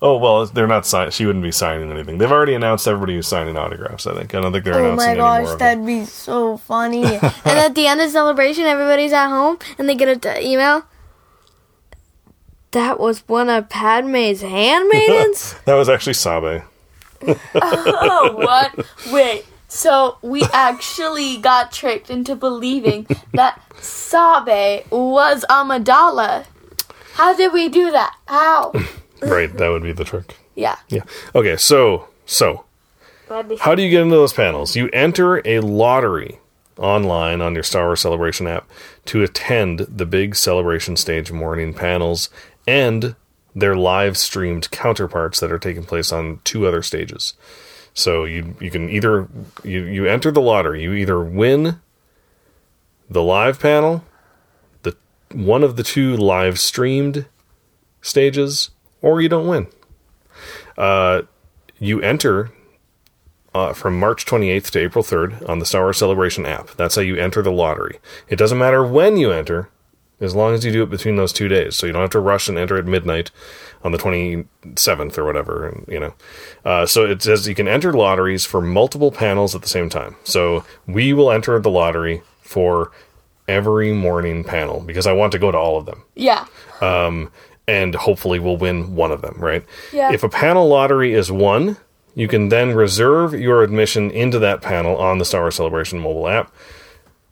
Oh 0.02 0.18
well, 0.18 0.46
they're 0.46 0.68
not 0.68 0.86
sign. 0.86 1.10
She 1.12 1.26
wouldn't 1.26 1.44
be 1.44 1.52
signing 1.52 1.90
anything. 1.92 2.18
They've 2.18 2.32
already 2.32 2.54
announced 2.54 2.88
everybody 2.88 3.16
who's 3.16 3.28
signing 3.28 3.56
autographs. 3.58 4.06
I 4.06 4.14
think. 4.14 4.36
I 4.36 4.42
don't 4.42 4.52
think 4.52 4.66
they're 4.66 4.76
Oh 4.76 4.86
announcing 4.94 4.98
my 5.08 5.12
any 5.12 5.22
more 5.22 5.42
gosh, 5.44 5.54
of 5.54 5.60
that'd 5.60 5.86
be 5.86 6.06
so 6.06 6.58
funny. 6.58 7.04
and 7.16 7.24
at 7.46 7.76
the 7.76 7.88
end 7.88 8.02
of 8.02 8.08
the 8.08 8.12
celebration, 8.12 8.66
everybody's 8.66 9.14
at 9.14 9.30
home 9.30 9.58
and 9.78 9.88
they 9.88 9.96
get 9.96 10.10
a 10.10 10.18
t- 10.18 10.52
email. 10.54 10.84
That 12.72 13.00
was 13.00 13.20
one 13.28 13.50
of 13.50 13.70
Padme's 13.70 14.42
handmaidens. 14.42 15.56
That 15.66 15.76
was 15.76 15.88
actually 15.88 16.14
Sabe. 16.14 16.64
oh, 17.56 18.34
what? 18.36 18.86
Wait. 19.14 19.46
So 19.70 20.18
we 20.22 20.44
actually 20.54 21.38
got 21.38 21.72
tricked 21.72 22.10
into 22.10 22.36
believing 22.36 23.08
that 23.34 23.62
Sabe 23.80 24.84
was 24.92 25.46
Amidala. 25.50 26.46
How 27.14 27.34
did 27.36 27.54
we 27.54 27.70
do 27.70 27.92
that? 27.92 28.16
How? 28.28 28.74
Right, 29.26 29.52
that 29.58 29.70
would 29.70 29.84
be 29.84 29.92
the 29.92 30.06
trick. 30.06 30.38
Yeah. 30.56 30.78
Yeah. 30.90 31.04
Okay, 31.34 31.58
so 31.58 32.08
so 32.26 32.66
how 33.60 33.76
do 33.76 33.82
you 33.82 33.90
get 33.90 34.02
into 34.02 34.16
those 34.16 34.34
panels? 34.34 34.76
You 34.76 34.90
enter 34.94 35.42
a 35.46 35.60
lottery 35.60 36.40
online 36.78 37.42
on 37.42 37.54
your 37.54 37.64
Star 37.64 37.86
Wars 37.86 38.02
Celebration 38.02 38.48
app 38.48 38.70
to 39.06 39.24
attend 39.24 39.80
the 39.80 40.06
big 40.06 40.36
celebration 40.36 40.96
stage 40.96 41.32
morning 41.32 41.74
panels 41.74 42.30
and 42.68 43.16
their 43.56 43.76
live 43.76 44.18
streamed 44.18 44.70
counterparts 44.72 45.40
that 45.40 45.52
are 45.52 45.60
taking 45.60 45.84
place 45.84 46.12
on 46.12 46.40
two 46.44 46.68
other 46.68 46.82
stages. 46.82 47.34
So 47.94 48.26
you 48.26 48.56
you 48.60 48.70
can 48.70 48.90
either 48.90 49.28
you, 49.64 49.84
you 49.84 50.06
enter 50.06 50.32
the 50.32 50.42
lottery, 50.42 50.84
you 50.84 50.94
either 50.94 51.24
win 51.24 51.80
the 53.10 53.24
live 53.24 53.60
panel, 53.60 54.04
the 54.84 54.96
one 55.32 55.64
of 55.64 55.78
the 55.78 55.84
two 55.84 56.18
live 56.18 56.60
streamed 56.60 57.26
stages, 58.02 58.72
or 59.02 59.22
you 59.22 59.30
don't 59.30 59.48
win. 59.48 59.68
Uh, 60.78 61.24
you 61.80 62.02
enter 62.02 62.52
uh, 63.54 63.74
from 63.74 64.00
March 64.00 64.26
28th 64.26 64.70
to 64.72 64.80
April 64.80 65.04
3rd 65.04 65.48
on 65.48 65.60
the 65.60 65.66
Star 65.66 65.84
Wars 65.84 65.98
Celebration 65.98 66.46
app. 66.46 66.72
That's 66.72 66.96
how 66.96 67.02
you 67.02 67.16
enter 67.16 67.42
the 67.42 67.52
lottery. 67.52 68.00
It 68.28 68.36
doesn't 68.38 68.58
matter 68.58 68.86
when 68.86 69.16
you 69.18 69.32
enter, 69.32 69.70
as 70.20 70.36
long 70.36 70.54
as 70.54 70.66
you 70.66 70.72
do 70.72 70.84
it 70.84 70.90
between 70.90 71.16
those 71.16 71.32
two 71.32 71.48
days. 71.48 71.76
So 71.76 71.86
you 71.86 71.94
don't 71.94 72.02
have 72.02 72.10
to 72.12 72.20
rush 72.20 72.50
and 72.50 72.58
enter 72.58 72.78
at 72.78 72.86
midnight 72.86 73.32
on 73.84 73.92
the 73.94 73.98
27th 73.98 75.18
or 75.18 75.24
whatever. 75.26 75.68
And 75.70 75.86
you 75.88 76.00
know, 76.00 76.14
uh, 76.66 76.86
so 76.86 77.06
it 77.06 77.22
says 77.22 77.48
you 77.48 77.56
can 77.56 77.68
enter 77.68 77.94
lotteries 77.94 78.46
for 78.46 78.60
multiple 78.62 79.12
panels 79.12 79.56
at 79.56 79.62
the 79.62 79.68
same 79.70 79.90
time. 79.90 80.16
So 80.24 80.66
we 80.88 81.14
will 81.14 81.32
enter 81.32 81.58
the 81.60 81.70
lottery 81.70 82.22
for 82.42 82.92
every 83.48 83.94
morning 83.94 84.44
panel 84.44 84.80
because 84.82 85.06
I 85.06 85.14
want 85.14 85.32
to 85.34 85.40
go 85.40 85.52
to 85.52 85.58
all 85.58 85.78
of 85.78 85.86
them 85.86 86.04
Yeah. 86.16 86.46
And 87.68 87.96
hopefully 87.96 88.40
we'll 88.40 88.58
win 88.58 88.96
one 88.96 89.12
of 89.12 89.22
them, 89.22 89.36
right? 89.40 89.66
Yeah. 89.92 90.12
If 90.12 90.24
a 90.24 90.30
panel 90.30 90.68
lottery 90.68 91.14
is 91.14 91.32
won, 91.32 91.78
you 92.14 92.28
can 92.28 92.50
then 92.50 92.74
reserve 92.74 93.34
your 93.34 93.64
admission 93.64 94.12
into 94.12 94.40
that 94.40 94.62
panel 94.62 94.98
on 94.98 95.18
the 95.18 95.26
Star 95.26 95.42
Wars 95.42 95.56
Celebration 95.56 96.00
mobile 96.00 96.28
app 96.28 96.52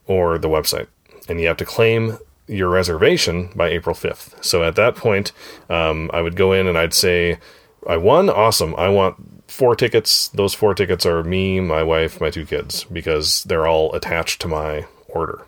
or 0.05 0.37
the 0.37 0.49
website. 0.49 0.87
And 1.29 1.39
you 1.39 1.47
have 1.47 1.57
to 1.57 1.65
claim 1.65 2.17
your 2.47 2.69
reservation 2.69 3.49
by 3.55 3.69
April 3.69 3.95
5th. 3.95 4.43
So 4.43 4.63
at 4.63 4.75
that 4.75 4.95
point, 4.95 5.31
um, 5.69 6.11
I 6.13 6.21
would 6.21 6.35
go 6.35 6.51
in 6.51 6.67
and 6.67 6.77
I'd 6.77 6.93
say, 6.93 7.39
I 7.87 7.97
won, 7.97 8.29
awesome. 8.29 8.75
I 8.75 8.89
want 8.89 9.15
four 9.47 9.75
tickets. 9.75 10.27
Those 10.29 10.53
four 10.53 10.73
tickets 10.73 11.05
are 11.05 11.23
me, 11.23 11.59
my 11.59 11.83
wife, 11.83 12.19
my 12.19 12.29
two 12.29 12.45
kids, 12.45 12.83
because 12.85 13.43
they're 13.45 13.67
all 13.67 13.93
attached 13.93 14.41
to 14.41 14.47
my 14.47 14.85
order. 15.07 15.45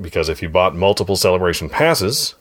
Because 0.00 0.28
if 0.28 0.42
you 0.42 0.48
bought 0.48 0.74
multiple 0.74 1.16
celebration 1.16 1.68
passes, 1.68 2.34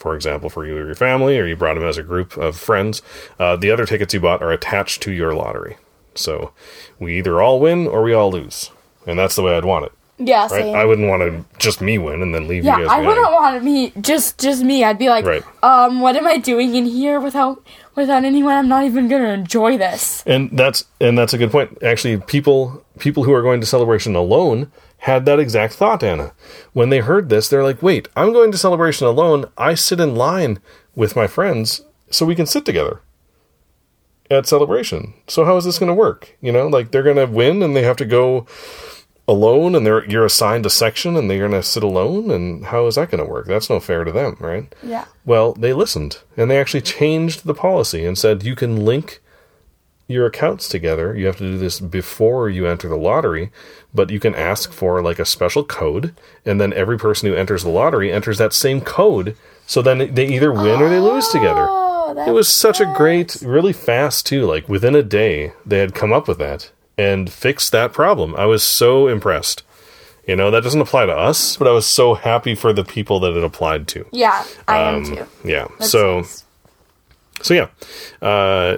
for 0.00 0.16
example, 0.16 0.50
for 0.50 0.66
you 0.66 0.76
or 0.76 0.86
your 0.86 0.94
family, 0.96 1.38
or 1.38 1.46
you 1.46 1.54
brought 1.54 1.74
them 1.74 1.84
as 1.84 1.96
a 1.98 2.02
group 2.02 2.36
of 2.36 2.56
friends, 2.56 3.02
uh, 3.38 3.54
the 3.54 3.70
other 3.70 3.86
tickets 3.86 4.12
you 4.12 4.18
bought 4.20 4.42
are 4.42 4.50
attached 4.50 5.02
to 5.02 5.12
your 5.12 5.34
lottery. 5.34 5.76
So 6.16 6.52
we 6.98 7.16
either 7.18 7.40
all 7.40 7.60
win 7.60 7.86
or 7.86 8.02
we 8.02 8.12
all 8.12 8.32
lose. 8.32 8.70
And 9.06 9.18
that's 9.18 9.36
the 9.36 9.42
way 9.42 9.56
I'd 9.56 9.64
want 9.64 9.84
it, 9.86 9.92
Yeah. 10.18 10.42
right? 10.42 10.50
Same. 10.50 10.74
I 10.74 10.84
wouldn't 10.84 11.08
want 11.08 11.22
to 11.22 11.44
just 11.58 11.80
me 11.80 11.98
win 11.98 12.20
and 12.22 12.34
then 12.34 12.48
leave 12.48 12.64
yeah, 12.64 12.78
you 12.78 12.82
guys 12.84 12.90
I 12.90 12.98
behind. 13.00 13.06
wouldn't 13.06 13.32
want 13.32 13.58
to 13.58 13.64
be 13.64 13.92
just 14.00 14.38
just 14.38 14.62
me. 14.64 14.82
I'd 14.84 14.98
be 14.98 15.08
like, 15.08 15.24
Right. 15.24 15.42
um, 15.62 16.00
what 16.00 16.16
am 16.16 16.26
I 16.26 16.36
doing 16.38 16.74
in 16.74 16.84
here 16.86 17.20
without 17.20 17.62
without 17.94 18.24
anyone? 18.24 18.54
I'm 18.56 18.68
not 18.68 18.84
even 18.84 19.08
gonna 19.08 19.28
enjoy 19.30 19.78
this. 19.78 20.22
And 20.26 20.50
that's 20.52 20.84
and 21.00 21.16
that's 21.16 21.32
a 21.32 21.38
good 21.38 21.50
point. 21.52 21.78
Actually, 21.82 22.16
people 22.18 22.84
people 22.98 23.24
who 23.24 23.32
are 23.32 23.42
going 23.42 23.60
to 23.60 23.66
celebration 23.66 24.14
alone 24.16 24.70
had 25.00 25.24
that 25.26 25.40
exact 25.40 25.74
thought, 25.74 26.02
Anna. 26.02 26.32
When 26.72 26.90
they 26.90 27.00
heard 27.00 27.28
this, 27.28 27.48
they're 27.48 27.64
like, 27.64 27.82
"Wait, 27.82 28.08
I'm 28.16 28.32
going 28.32 28.52
to 28.52 28.58
celebration 28.58 29.06
alone. 29.06 29.46
I 29.56 29.74
sit 29.74 30.00
in 30.00 30.14
line 30.14 30.58
with 30.94 31.16
my 31.16 31.26
friends 31.26 31.82
so 32.10 32.26
we 32.26 32.34
can 32.34 32.46
sit 32.46 32.64
together 32.64 33.00
at 34.30 34.46
celebration. 34.46 35.14
So 35.26 35.44
how 35.44 35.56
is 35.56 35.64
this 35.64 35.78
going 35.78 35.88
to 35.88 35.94
work? 35.94 36.36
You 36.40 36.52
know, 36.52 36.68
like 36.68 36.90
they're 36.90 37.02
going 37.02 37.16
to 37.16 37.26
win 37.26 37.62
and 37.62 37.74
they 37.74 37.82
have 37.82 37.96
to 37.96 38.04
go 38.04 38.46
alone 39.26 39.74
and 39.74 39.86
they're 39.86 40.04
you're 40.06 40.24
assigned 40.24 40.66
a 40.66 40.70
section 40.70 41.16
and 41.16 41.30
they're 41.30 41.48
going 41.48 41.50
to 41.52 41.62
sit 41.62 41.82
alone 41.82 42.30
and 42.30 42.66
how 42.66 42.86
is 42.86 42.94
that 42.94 43.10
going 43.10 43.24
to 43.24 43.30
work? 43.30 43.46
That's 43.46 43.70
no 43.70 43.80
fair 43.80 44.04
to 44.04 44.12
them, 44.12 44.36
right? 44.40 44.72
Yeah. 44.82 45.06
Well, 45.24 45.52
they 45.54 45.72
listened 45.72 46.18
and 46.36 46.50
they 46.50 46.60
actually 46.60 46.82
changed 46.82 47.44
the 47.44 47.54
policy 47.54 48.04
and 48.04 48.16
said 48.16 48.44
you 48.44 48.56
can 48.56 48.84
link 48.84 49.20
your 50.10 50.26
accounts 50.26 50.68
together. 50.68 51.16
You 51.16 51.26
have 51.26 51.36
to 51.38 51.44
do 51.52 51.58
this 51.58 51.80
before 51.80 52.48
you 52.48 52.66
enter 52.66 52.88
the 52.88 52.96
lottery, 52.96 53.50
but 53.94 54.10
you 54.10 54.20
can 54.20 54.34
ask 54.34 54.72
for 54.72 55.00
like 55.02 55.18
a 55.18 55.24
special 55.24 55.64
code, 55.64 56.14
and 56.44 56.60
then 56.60 56.72
every 56.72 56.98
person 56.98 57.28
who 57.28 57.34
enters 57.36 57.62
the 57.62 57.70
lottery 57.70 58.12
enters 58.12 58.38
that 58.38 58.52
same 58.52 58.80
code. 58.80 59.36
So 59.66 59.82
then 59.82 60.12
they 60.14 60.26
either 60.26 60.52
win 60.52 60.82
or 60.82 60.88
they 60.88 60.98
lose 60.98 61.28
together. 61.28 61.66
Oh, 61.68 62.24
It 62.26 62.32
was 62.32 62.48
such 62.48 62.80
a 62.80 62.92
great, 62.96 63.36
really 63.40 63.72
fast 63.72 64.26
too. 64.26 64.44
Like 64.44 64.68
within 64.68 64.96
a 64.96 65.02
day, 65.02 65.52
they 65.64 65.78
had 65.78 65.94
come 65.94 66.12
up 66.12 66.26
with 66.26 66.38
that 66.38 66.70
and 66.98 67.30
fixed 67.32 67.70
that 67.72 67.92
problem. 67.92 68.34
I 68.36 68.46
was 68.46 68.62
so 68.64 69.06
impressed. 69.06 69.62
You 70.26 70.36
know, 70.36 70.50
that 70.50 70.62
doesn't 70.62 70.80
apply 70.80 71.06
to 71.06 71.16
us, 71.16 71.56
but 71.56 71.66
I 71.66 71.70
was 71.72 71.86
so 71.86 72.14
happy 72.14 72.54
for 72.54 72.72
the 72.72 72.84
people 72.84 73.20
that 73.20 73.36
it 73.36 73.42
applied 73.42 73.88
to. 73.88 74.06
Yeah, 74.12 74.44
I 74.68 74.82
Um, 74.82 74.94
am 74.96 75.04
too. 75.04 75.26
Yeah. 75.44 75.66
That's 75.78 75.90
so. 75.90 76.16
nice. 76.18 76.44
So 77.42 77.54
yeah, 77.54 77.68
uh, 78.20 78.76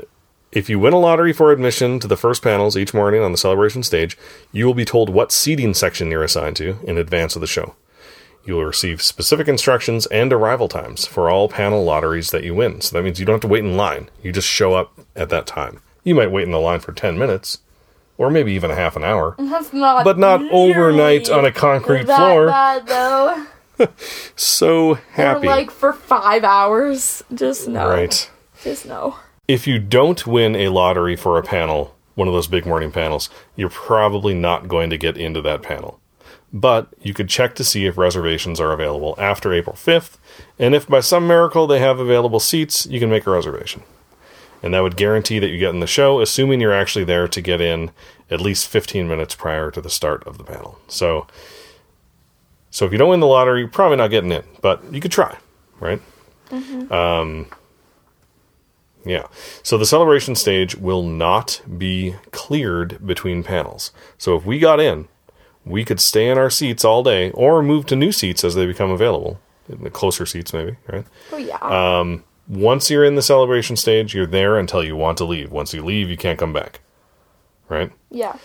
if 0.53 0.69
you 0.69 0.79
win 0.79 0.93
a 0.93 0.99
lottery 0.99 1.33
for 1.33 1.51
admission 1.51 1.99
to 2.01 2.07
the 2.07 2.17
first 2.17 2.43
panels 2.43 2.77
each 2.77 2.93
morning 2.95 3.23
on 3.23 3.33
the 3.33 3.39
celebration 3.39 3.83
stage, 3.83 4.17
you 4.53 4.67
will 4.67 4.75
be 4.75 4.85
told 4.85 5.09
what 5.11 5.33
seating 5.33 5.75
section 5.75 6.11
you're 6.11 6.23
assigned 6.23 6.57
to 6.57 6.79
in 6.85 6.99
advance 6.99 7.35
of 7.35 7.41
the 7.41 7.47
show. 7.47 7.75
You 8.45 8.55
will 8.55 8.65
receive 8.65 9.01
specific 9.01 9.47
instructions 9.49 10.07
and 10.07 10.33
arrival 10.33 10.69
times 10.69 11.07
for 11.07 11.31
all 11.31 11.49
panel 11.49 11.85
lotteries 11.85 12.31
that 12.33 12.45
you 12.45 12.55
win. 12.55 12.81
So 12.81 12.97
that 12.97 13.03
means 13.05 13.19
you 13.21 13.25
don't 13.27 13.35
have 13.35 13.41
to 13.43 13.49
wait 13.49 13.65
in 13.65 13.77
line. 13.77 14.11
You 14.23 14.33
just 14.33 14.49
show 14.49 14.75
up 14.75 14.93
at 15.15 15.29
that 15.31 15.47
time. 15.47 15.81
You 16.05 16.15
might 16.17 16.33
wait 16.33 16.43
in 16.45 16.51
the 16.51 16.59
line 16.59 16.81
for 16.81 16.93
10 16.93 17.17
minutes 17.19 17.59
or 18.19 18.31
maybe 18.31 18.53
even 18.53 18.71
a 18.71 18.75
half 18.75 18.95
an 18.97 19.05
hour, 19.05 19.35
That's 19.39 19.73
not, 19.73 20.05
but 20.05 20.19
not 20.19 20.43
overnight 20.53 21.31
on 21.31 21.45
a 21.45 21.53
concrete 21.53 22.07
that 22.07 22.17
floor. 22.17 22.47
bad 22.49 22.87
though. 22.87 23.47
So 24.37 24.91
Or 24.91 24.95
happy. 25.13 25.47
like 25.47 25.71
for 25.71 25.93
five 25.93 26.45
hours. 26.45 27.25
Just 27.35 27.67
no. 27.69 27.89
right. 27.89 28.31
Just 28.63 28.87
no. 28.87 29.17
If 29.49 29.67
you 29.67 29.79
don't 29.79 30.27
win 30.27 30.55
a 30.55 30.69
lottery 30.69 31.17
for 31.17 31.39
a 31.39 31.43
panel, 31.43 31.95
one 32.15 32.29
of 32.29 32.35
those 32.35 32.47
big 32.47 32.67
morning 32.67 32.93
panels, 32.93 33.29
you're 33.57 33.69
probably 33.69 34.35
not 34.35 34.69
going 34.69 34.91
to 34.91 34.99
get 34.99 35.17
into 35.17 35.43
that 35.43 35.63
panel. 35.63 36.01
But 36.53 36.89
you 37.01 37.15
could 37.15 37.29
check 37.29 37.55
to 37.57 37.65
see 37.65 37.87
if 37.87 37.97
reservations 37.97 38.61
are 38.61 38.73
available 38.73 39.15
after 39.19 39.53
April 39.53 39.75
5th, 39.75 40.19
and 40.59 40.75
if 40.75 40.87
by 40.87 41.01
some 41.01 41.27
miracle 41.27 41.67
they 41.67 41.79
have 41.81 41.99
available 41.99 42.41
seats, 42.41 42.87
you 42.87 43.01
can 43.01 43.11
make 43.11 43.27
a 43.27 43.31
reservation. 43.31 43.83
And 44.63 44.75
that 44.75 44.81
would 44.81 44.97
guarantee 44.97 45.41
that 45.41 45.49
you 45.49 45.59
get 45.59 45.75
in 45.75 45.81
the 45.81 45.87
show, 45.87 46.21
assuming 46.21 46.61
you're 46.61 46.73
actually 46.73 47.05
there 47.05 47.27
to 47.27 47.41
get 47.41 47.61
in 47.61 47.91
at 48.31 48.41
least 48.41 48.69
15 48.69 49.09
minutes 49.09 49.35
prior 49.35 49.71
to 49.73 49.81
the 49.81 49.91
start 49.91 50.25
of 50.25 50.39
the 50.39 50.45
panel. 50.45 50.79
So, 50.89 51.27
so 52.71 52.87
if 52.87 52.93
you 52.93 52.99
don't 52.99 53.11
win 53.11 53.21
the 53.21 53.27
lottery, 53.27 53.61
you're 53.61 53.69
probably 53.69 53.97
not 53.97 54.09
getting 54.09 54.31
in, 54.31 54.45
but 54.61 54.85
you 54.93 55.01
could 55.01 55.11
try, 55.11 55.37
right? 55.81 56.01
Um, 56.93 57.47
Yeah. 59.05 59.27
So 59.63 59.79
the 59.79 59.87
celebration 59.87 60.35
stage 60.35 60.77
will 60.77 61.03
not 61.03 61.61
be 61.79 62.17
cleared 62.31 63.05
between 63.07 63.43
panels. 63.43 63.93
So 64.19 64.37
if 64.37 64.45
we 64.45 64.59
got 64.59 64.81
in, 64.81 65.09
we 65.65 65.85
could 65.85 66.01
stay 66.01 66.29
in 66.29 66.39
our 66.39 66.51
seats 66.51 66.85
all 66.85 67.03
day 67.03 67.31
or 67.33 67.63
move 67.63 67.87
to 67.87 67.97
new 67.97 68.13
seats 68.13 68.45
as 68.45 68.55
they 68.55 68.67
become 68.67 68.91
available. 68.91 69.41
The 69.69 69.91
closer 69.91 70.27
seats, 70.27 70.53
maybe, 70.53 70.77
right? 70.89 71.07
Oh 71.33 71.37
yeah. 71.37 71.57
Uh, 71.57 72.19
Once 72.49 72.91
you're 72.91 73.05
in 73.05 73.15
the 73.15 73.23
celebration 73.23 73.77
stage, 73.77 74.15
you're 74.15 74.27
there 74.27 74.59
until 74.59 74.83
you 74.85 74.97
want 74.97 75.19
to 75.19 75.25
leave. 75.25 75.53
Once 75.53 75.73
you 75.73 75.83
leave, 75.85 76.11
you 76.11 76.17
can't 76.17 76.39
come 76.39 76.53
back. 76.53 76.81
Right? 77.69 77.91
yeah. 78.11 78.37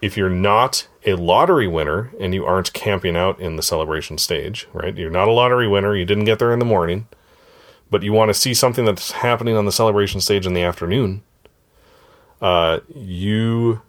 if 0.00 0.16
you're 0.16 0.30
not 0.30 0.86
a 1.04 1.14
lottery 1.14 1.66
winner 1.66 2.12
and 2.20 2.34
you 2.34 2.44
aren't 2.44 2.72
camping 2.72 3.16
out 3.16 3.40
in 3.40 3.56
the 3.56 3.62
celebration 3.62 4.18
stage, 4.18 4.68
right? 4.72 4.96
You're 4.96 5.10
not 5.10 5.26
a 5.26 5.32
lottery 5.32 5.66
winner, 5.66 5.96
you 5.96 6.04
didn't 6.04 6.26
get 6.26 6.38
there 6.38 6.52
in 6.52 6.60
the 6.60 6.64
morning, 6.64 7.08
but 7.90 8.02
you 8.02 8.12
want 8.12 8.28
to 8.28 8.34
see 8.34 8.54
something 8.54 8.84
that's 8.84 9.12
happening 9.12 9.56
on 9.56 9.64
the 9.64 9.72
celebration 9.72 10.20
stage 10.20 10.46
in 10.46 10.54
the 10.54 10.62
afternoon, 10.62 11.22
uh, 12.40 12.80
you 12.94 13.82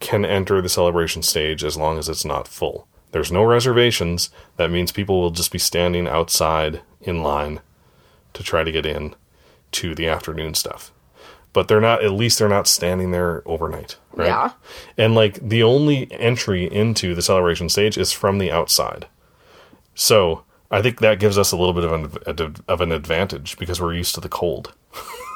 can 0.00 0.24
enter 0.24 0.60
the 0.60 0.68
celebration 0.68 1.22
stage 1.22 1.64
as 1.64 1.76
long 1.76 1.98
as 1.98 2.08
it's 2.08 2.24
not 2.24 2.46
full. 2.46 2.86
There's 3.12 3.32
no 3.32 3.42
reservations. 3.42 4.30
That 4.56 4.70
means 4.70 4.92
people 4.92 5.20
will 5.20 5.30
just 5.30 5.50
be 5.50 5.58
standing 5.58 6.06
outside 6.06 6.82
in 7.00 7.22
line 7.22 7.60
to 8.34 8.42
try 8.42 8.62
to 8.62 8.72
get 8.72 8.86
in 8.86 9.14
to 9.72 9.94
the 9.94 10.08
afternoon 10.08 10.54
stuff. 10.54 10.92
But 11.52 11.66
they're 11.66 11.80
not, 11.80 12.04
at 12.04 12.12
least 12.12 12.38
they're 12.38 12.48
not 12.48 12.68
standing 12.68 13.10
there 13.10 13.42
overnight, 13.46 13.96
right? 14.12 14.26
Yeah. 14.26 14.52
And 14.98 15.14
like 15.14 15.40
the 15.40 15.62
only 15.62 16.12
entry 16.12 16.64
into 16.70 17.14
the 17.14 17.22
celebration 17.22 17.68
stage 17.68 17.96
is 17.96 18.12
from 18.12 18.38
the 18.38 18.52
outside. 18.52 19.06
So 19.94 20.44
I 20.70 20.82
think 20.82 21.00
that 21.00 21.18
gives 21.18 21.38
us 21.38 21.50
a 21.52 21.56
little 21.56 21.72
bit 21.72 21.84
of 21.84 22.16
an, 22.26 22.56
of 22.68 22.80
an 22.80 22.92
advantage 22.92 23.56
because 23.58 23.80
we're 23.80 23.94
used 23.94 24.14
to 24.16 24.20
the 24.20 24.28
cold. 24.28 24.74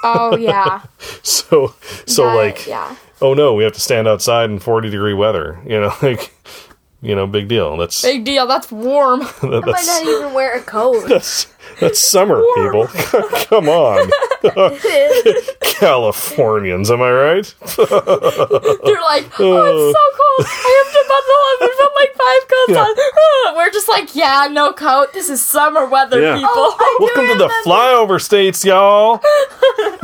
Oh 0.04 0.36
yeah. 0.40 0.82
So, 1.22 1.74
so 2.06 2.24
That- 2.26 2.36
like, 2.36 2.66
yeah. 2.66 2.96
oh 3.20 3.34
no, 3.34 3.54
we 3.54 3.64
have 3.64 3.72
to 3.72 3.80
stand 3.80 4.06
outside 4.08 4.50
in 4.50 4.58
40 4.58 4.90
degree 4.90 5.14
weather, 5.14 5.58
you 5.64 5.80
know, 5.80 5.92
like, 6.02 6.34
you 7.00 7.14
know, 7.16 7.26
big 7.26 7.48
deal. 7.48 7.76
That's, 7.76 8.00
Big 8.02 8.24
deal. 8.24 8.46
That's 8.46 8.70
warm. 8.70 9.22
I 9.42 9.46
might 9.46 9.64
not 9.86 10.02
even 10.06 10.34
wear 10.34 10.56
a 10.56 10.62
coat. 10.62 11.08
that's, 11.08 11.52
that's 11.80 11.98
summer, 11.98 12.42
people. 12.56 12.86
Come 13.46 13.68
on. 13.68 14.08
Californians, 15.60 16.90
am 16.90 17.02
I 17.02 17.10
right? 17.10 17.54
They're 17.76 17.86
like, 19.02 19.28
oh, 19.40 19.88
it's 19.88 19.98
so 19.98 20.04
cold. 20.20 20.46
I 20.46 20.84
have 20.84 20.92
to 20.92 21.01
bundle 21.12 21.42
up 21.50 21.60
and 21.60 21.70
put 21.78 21.92
like 22.00 22.12
five 22.14 22.48
coats 22.48 22.72
Yeah. 22.72 22.82
on. 23.50 23.56
We're 23.56 23.70
just 23.70 23.88
like, 23.88 24.14
yeah, 24.14 24.48
no 24.50 24.72
coat. 24.72 25.12
This 25.12 25.28
is 25.28 25.44
summer 25.44 25.86
weather, 25.86 26.20
Yeah. 26.20 26.36
people. 26.36 26.74
Welcome 27.00 27.26
to 27.28 27.34
the 27.38 27.50
flyover 27.64 28.20
states, 28.20 28.64
y'all. 28.64 29.20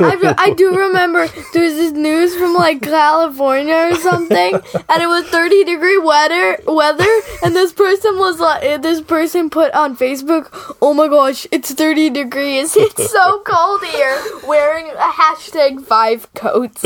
I, 0.01 0.17
re- 0.21 0.33
I 0.37 0.53
do 0.55 0.75
remember 0.75 1.27
there 1.53 1.63
was 1.63 1.73
this 1.75 1.91
news 1.91 2.35
from 2.35 2.53
like 2.53 2.81
California 2.81 3.75
or 3.91 3.95
something, 3.95 4.53
and 4.89 5.03
it 5.03 5.07
was 5.07 5.25
30 5.27 5.63
degree 5.65 5.97
weather, 5.97 6.57
weather, 6.67 7.09
and 7.43 7.55
this 7.55 7.73
person 7.73 8.17
was 8.17 8.39
like, 8.39 8.63
uh, 8.63 8.77
this 8.77 9.01
person 9.01 9.49
put 9.49 9.73
on 9.73 9.97
Facebook, 9.97 10.47
oh 10.81 10.93
my 10.93 11.07
gosh, 11.07 11.45
it's 11.51 11.73
30 11.73 12.09
degrees, 12.11 12.75
it's 12.77 13.11
so 13.11 13.41
cold 13.45 13.83
here, 13.85 14.17
wearing 14.47 14.87
a 14.89 15.11
hashtag 15.11 15.83
five 15.85 16.31
coats. 16.33 16.83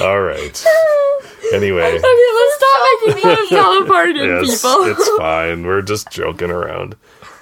All 0.00 0.20
right. 0.20 0.64
Anyway. 1.52 1.82
Okay, 1.82 2.30
let's 2.40 2.59
stop 2.60 2.88
making 3.06 3.22
fun 3.22 3.32
of 3.42 3.48
Californian 3.48 4.28
Yes, 4.44 4.62
people. 4.62 4.84
it's 4.84 5.08
fine. 5.18 5.66
We're 5.66 5.82
just 5.82 6.10
joking 6.10 6.50
around. 6.50 6.96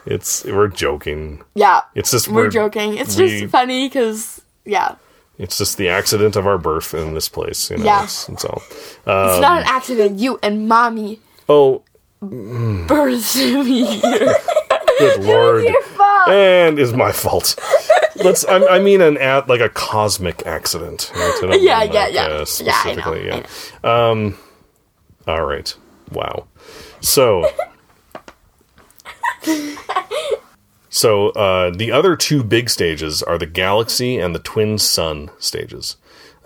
It's 0.07 0.45
we're 0.45 0.69
joking. 0.69 1.43
yeah, 1.55 1.83
It's 1.95 2.11
just 2.11 2.29
we're 2.29 2.49
joking. 2.49 2.97
It's 2.97 3.17
we- 3.17 3.41
just 3.41 3.53
funny 3.53 3.89
because, 3.89 4.41
yeah, 4.65 4.95
It's 5.39 5.59
just 5.59 5.77
the 5.77 5.89
accident 5.91 6.35
of 6.37 6.47
our 6.47 6.57
birth 6.59 6.95
in 6.95 7.15
this 7.15 7.29
place. 7.29 7.71
You 7.71 7.77
know, 7.79 7.85
Yeah. 7.85 8.01
That's, 8.01 8.27
that's 8.27 8.45
all. 8.45 8.63
it's 8.71 9.41
not 9.41 9.61
an 9.63 9.67
accident. 9.69 10.19
You 10.19 10.39
and 10.43 10.67
mommy 10.69 11.21
Oh, 11.49 11.83
birthed 12.23 13.65
me. 13.65 14.01
good 14.99 15.25
lord! 15.25 15.65
And 16.29 16.79
is 16.79 16.93
my 16.93 17.13
fault. 17.13 17.57
Let's. 18.17 18.45
I, 18.45 18.67
I 18.67 18.79
mean, 18.81 19.01
an 19.01 19.17
at 19.19 19.49
like 19.49 19.61
a 19.61 19.69
cosmic 19.69 20.45
accident. 20.47 21.11
Right? 21.15 21.41
I 21.45 21.55
Yeah, 21.57 21.59
yeah, 21.61 21.79
like, 21.79 21.93
yeah. 21.93 22.03
uh, 22.05 22.05
Yeah, 22.13 22.25
I 22.25 22.29
know, 22.29 22.45
specifically, 22.45 23.31
I 23.31 23.45
yeah. 23.85 24.11
Um. 24.11 24.39
All 25.29 25.45
right. 25.45 25.73
Wow. 26.11 26.49
So. 27.01 27.49
So 30.91 31.29
uh, 31.31 31.71
the 31.71 31.93
other 31.93 32.17
two 32.17 32.43
big 32.43 32.71
stages 32.71 33.23
are 33.23 33.39
the 33.39 33.47
Galaxy 33.47 34.17
and 34.17 34.35
the 34.35 34.41
Twin 34.41 34.79
Sun 34.79 35.31
stages. 35.39 35.97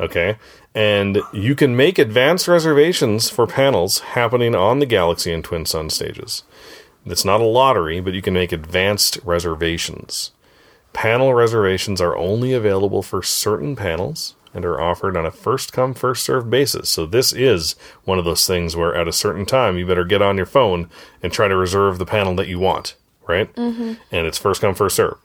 Okay, 0.01 0.37
and 0.75 1.21
you 1.33 1.55
can 1.55 1.77
make 1.77 1.99
advanced 1.99 2.49
reservations 2.49 3.31
for 3.31 3.47
panels 3.47 4.01
happening 4.01 4.55
on 4.55 4.81
the 4.81 4.87
Galaxy 4.87 5.33
and 5.33 5.45
Twin 5.45 5.65
Sun 5.65 5.91
stages. 5.91 6.43
It's 7.07 7.25
not 7.25 7.41
a 7.41 7.45
lottery, 7.45 8.01
but 8.01 8.15
you 8.15 8.21
can 8.21 8.35
make 8.35 8.53
advanced 8.53 9.19
reservations. 9.25 10.33
Panel 10.93 11.33
reservations 11.35 12.01
are 12.01 12.17
only 12.17 12.53
available 12.53 13.03
for 13.03 13.23
certain 13.23 13.77
panels 13.77 14.35
and 14.55 14.65
are 14.65 14.81
offered 14.81 15.17
on 15.17 15.27
a 15.27 15.31
first 15.31 15.73
come, 15.73 15.95
first 15.95 16.25
served 16.25 16.51
basis. 16.51 16.89
So, 16.89 17.07
this 17.07 17.33
is 17.33 17.77
one 18.05 18.19
of 18.19 18.25
those 18.25 18.47
things 18.47 18.77
where 18.77 18.95
at 18.95 19.09
a 19.09 19.13
certain 19.13 19.47
time 19.47 19.79
you 19.79 19.87
better 19.87 20.05
get 20.05 20.23
on 20.23 20.37
your 20.37 20.47
phone 20.47 20.89
and 21.23 21.33
try 21.33 21.49
to 21.49 21.57
reserve 21.57 21.99
the 21.99 22.07
panel 22.07 22.35
that 22.37 22.49
you 22.49 22.59
want, 22.59 22.95
right? 23.27 23.55
Mm-hmm. 23.55 23.95
And 24.11 24.27
it's 24.27 24.39
first 24.39 24.61
come, 24.61 24.75
first 24.75 24.97
served. 24.97 25.21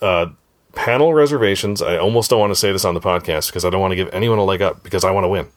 Uh, 0.00 0.26
panel 0.74 1.14
reservations, 1.14 1.82
I 1.82 1.96
almost 1.96 2.30
don't 2.30 2.40
want 2.40 2.50
to 2.50 2.58
say 2.58 2.72
this 2.72 2.84
on 2.84 2.94
the 2.94 3.00
podcast 3.00 3.48
because 3.48 3.64
I 3.64 3.70
don't 3.70 3.80
want 3.80 3.92
to 3.92 3.96
give 3.96 4.12
anyone 4.12 4.38
a 4.38 4.44
leg 4.44 4.62
up 4.62 4.82
because 4.82 5.04
I 5.04 5.10
want 5.10 5.24
to 5.24 5.28
win. 5.28 5.48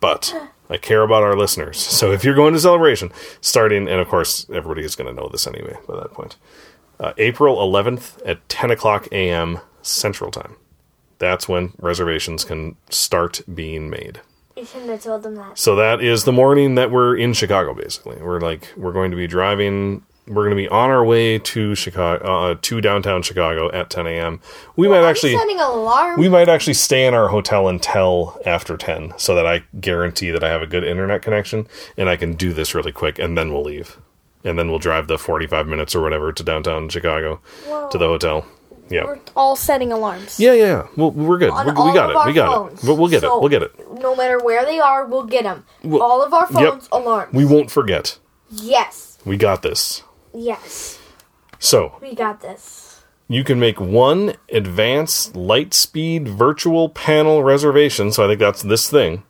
But 0.00 0.34
I 0.70 0.76
care 0.76 1.02
about 1.02 1.22
our 1.22 1.36
listeners. 1.36 1.78
So 1.78 2.12
if 2.12 2.24
you're 2.24 2.34
going 2.34 2.54
to 2.54 2.60
celebration, 2.60 3.12
starting, 3.40 3.88
and 3.88 4.00
of 4.00 4.08
course, 4.08 4.48
everybody 4.50 4.84
is 4.84 4.94
going 4.94 5.14
to 5.14 5.20
know 5.20 5.28
this 5.28 5.46
anyway 5.46 5.76
by 5.86 5.96
that 5.96 6.12
point, 6.12 6.36
uh, 6.98 7.12
April 7.18 7.56
11th 7.56 8.20
at 8.24 8.48
10 8.48 8.70
o'clock 8.70 9.08
a.m. 9.12 9.60
Central 9.82 10.30
Time. 10.30 10.56
That's 11.20 11.48
when 11.48 11.72
reservations 11.78 12.44
can 12.44 12.74
start 12.88 13.42
being 13.54 13.88
made. 13.88 14.20
You 14.56 14.64
shouldn't 14.64 14.90
have 14.90 15.02
told 15.02 15.22
them 15.22 15.36
that. 15.36 15.56
So 15.58 15.76
that 15.76 16.02
is 16.02 16.24
the 16.24 16.32
morning 16.32 16.74
that 16.74 16.90
we're 16.90 17.16
in 17.16 17.32
Chicago. 17.34 17.72
Basically, 17.74 18.16
we're 18.20 18.40
like 18.40 18.72
we're 18.76 18.92
going 18.92 19.12
to 19.12 19.16
be 19.16 19.28
driving. 19.28 20.02
We're 20.26 20.44
going 20.44 20.50
to 20.50 20.56
be 20.56 20.68
on 20.68 20.90
our 20.90 21.04
way 21.04 21.38
to 21.38 21.74
Chicago, 21.74 22.24
uh, 22.24 22.54
to 22.62 22.80
downtown 22.80 23.22
Chicago 23.22 23.70
at 23.72 23.90
10 23.90 24.06
a.m. 24.06 24.40
We 24.76 24.86
might 24.86 25.02
actually 25.02 25.34
Setting 25.36 25.58
alarm. 25.60 26.20
we 26.20 26.28
might 26.28 26.48
actually 26.48 26.74
stay 26.74 27.06
in 27.06 27.14
our 27.14 27.28
hotel 27.28 27.66
until 27.68 28.40
after 28.46 28.76
10 28.76 29.14
so 29.16 29.34
that 29.34 29.44
I 29.46 29.64
guarantee 29.80 30.30
that 30.30 30.44
I 30.44 30.48
have 30.48 30.62
a 30.62 30.68
good 30.68 30.84
internet 30.84 31.22
connection 31.22 31.66
and 31.96 32.08
I 32.08 32.14
can 32.16 32.34
do 32.34 32.52
this 32.52 32.74
really 32.74 32.92
quick 32.92 33.18
and 33.18 33.36
then 33.36 33.52
we'll 33.52 33.64
leave. 33.64 33.98
And 34.44 34.58
then 34.58 34.70
we'll 34.70 34.78
drive 34.78 35.06
the 35.08 35.18
45 35.18 35.66
minutes 35.66 35.94
or 35.96 36.00
whatever 36.00 36.32
to 36.32 36.42
downtown 36.44 36.88
Chicago 36.90 37.40
to 37.90 37.98
the 37.98 38.06
hotel. 38.06 38.46
Yeah. 38.90 39.04
We're 39.04 39.18
all 39.36 39.54
setting 39.56 39.92
alarms. 39.92 40.40
Yeah, 40.40 40.52
yeah, 40.52 40.64
yeah. 40.64 40.86
Well, 40.96 41.12
we're 41.12 41.38
good. 41.38 41.52
We're, 41.52 41.64
we 41.66 41.94
got 41.94 42.10
it. 42.10 42.26
We 42.26 42.32
got 42.32 42.52
phones. 42.52 42.82
it. 42.82 42.86
But 42.86 42.96
we'll 42.96 43.08
get 43.08 43.20
So- 43.22 43.36
it. 43.36 43.40
We'll 43.40 43.48
get 43.48 43.62
it. 43.62 43.72
No 44.00 44.16
matter 44.16 44.38
where 44.42 44.64
they 44.64 44.80
are, 44.80 45.06
we'll 45.06 45.24
get 45.26 45.44
them. 45.44 45.64
Well, 45.84 46.02
all 46.02 46.22
of 46.24 46.34
our 46.34 46.48
yep. 46.52 46.72
phones, 46.72 46.88
alarms. 46.90 47.32
We 47.32 47.44
won't 47.44 47.70
forget. 47.70 48.18
yes. 48.50 49.18
We 49.24 49.36
got 49.36 49.62
this. 49.62 50.02
Yes. 50.34 50.98
So, 51.58 51.96
We 52.00 52.14
got 52.14 52.40
this. 52.40 53.02
you 53.28 53.44
can 53.44 53.60
make 53.60 53.78
one 53.80 54.34
advanced 54.50 55.36
light 55.36 55.74
speed 55.74 56.26
virtual 56.26 56.88
panel 56.88 57.42
reservation. 57.44 58.10
So 58.12 58.24
I 58.24 58.28
think 58.28 58.40
that's 58.40 58.62
this 58.62 58.88
thing 58.90 59.22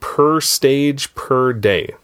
per 0.00 0.40
stage 0.40 1.12
per 1.14 1.52
day 1.52 1.94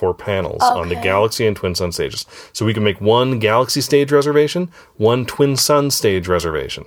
for 0.00 0.14
panels 0.14 0.62
on 0.62 0.88
the 0.88 0.96
Galaxy 0.96 1.46
and 1.46 1.54
Twin 1.54 1.74
Sun 1.74 1.92
stages. 1.92 2.24
So 2.54 2.64
we 2.64 2.72
can 2.72 2.82
make 2.82 3.00
one 3.02 3.38
Galaxy 3.38 3.82
stage 3.82 4.10
reservation, 4.10 4.70
one 4.96 5.26
Twin 5.26 5.56
Sun 5.56 5.90
stage 5.90 6.26
reservation 6.26 6.86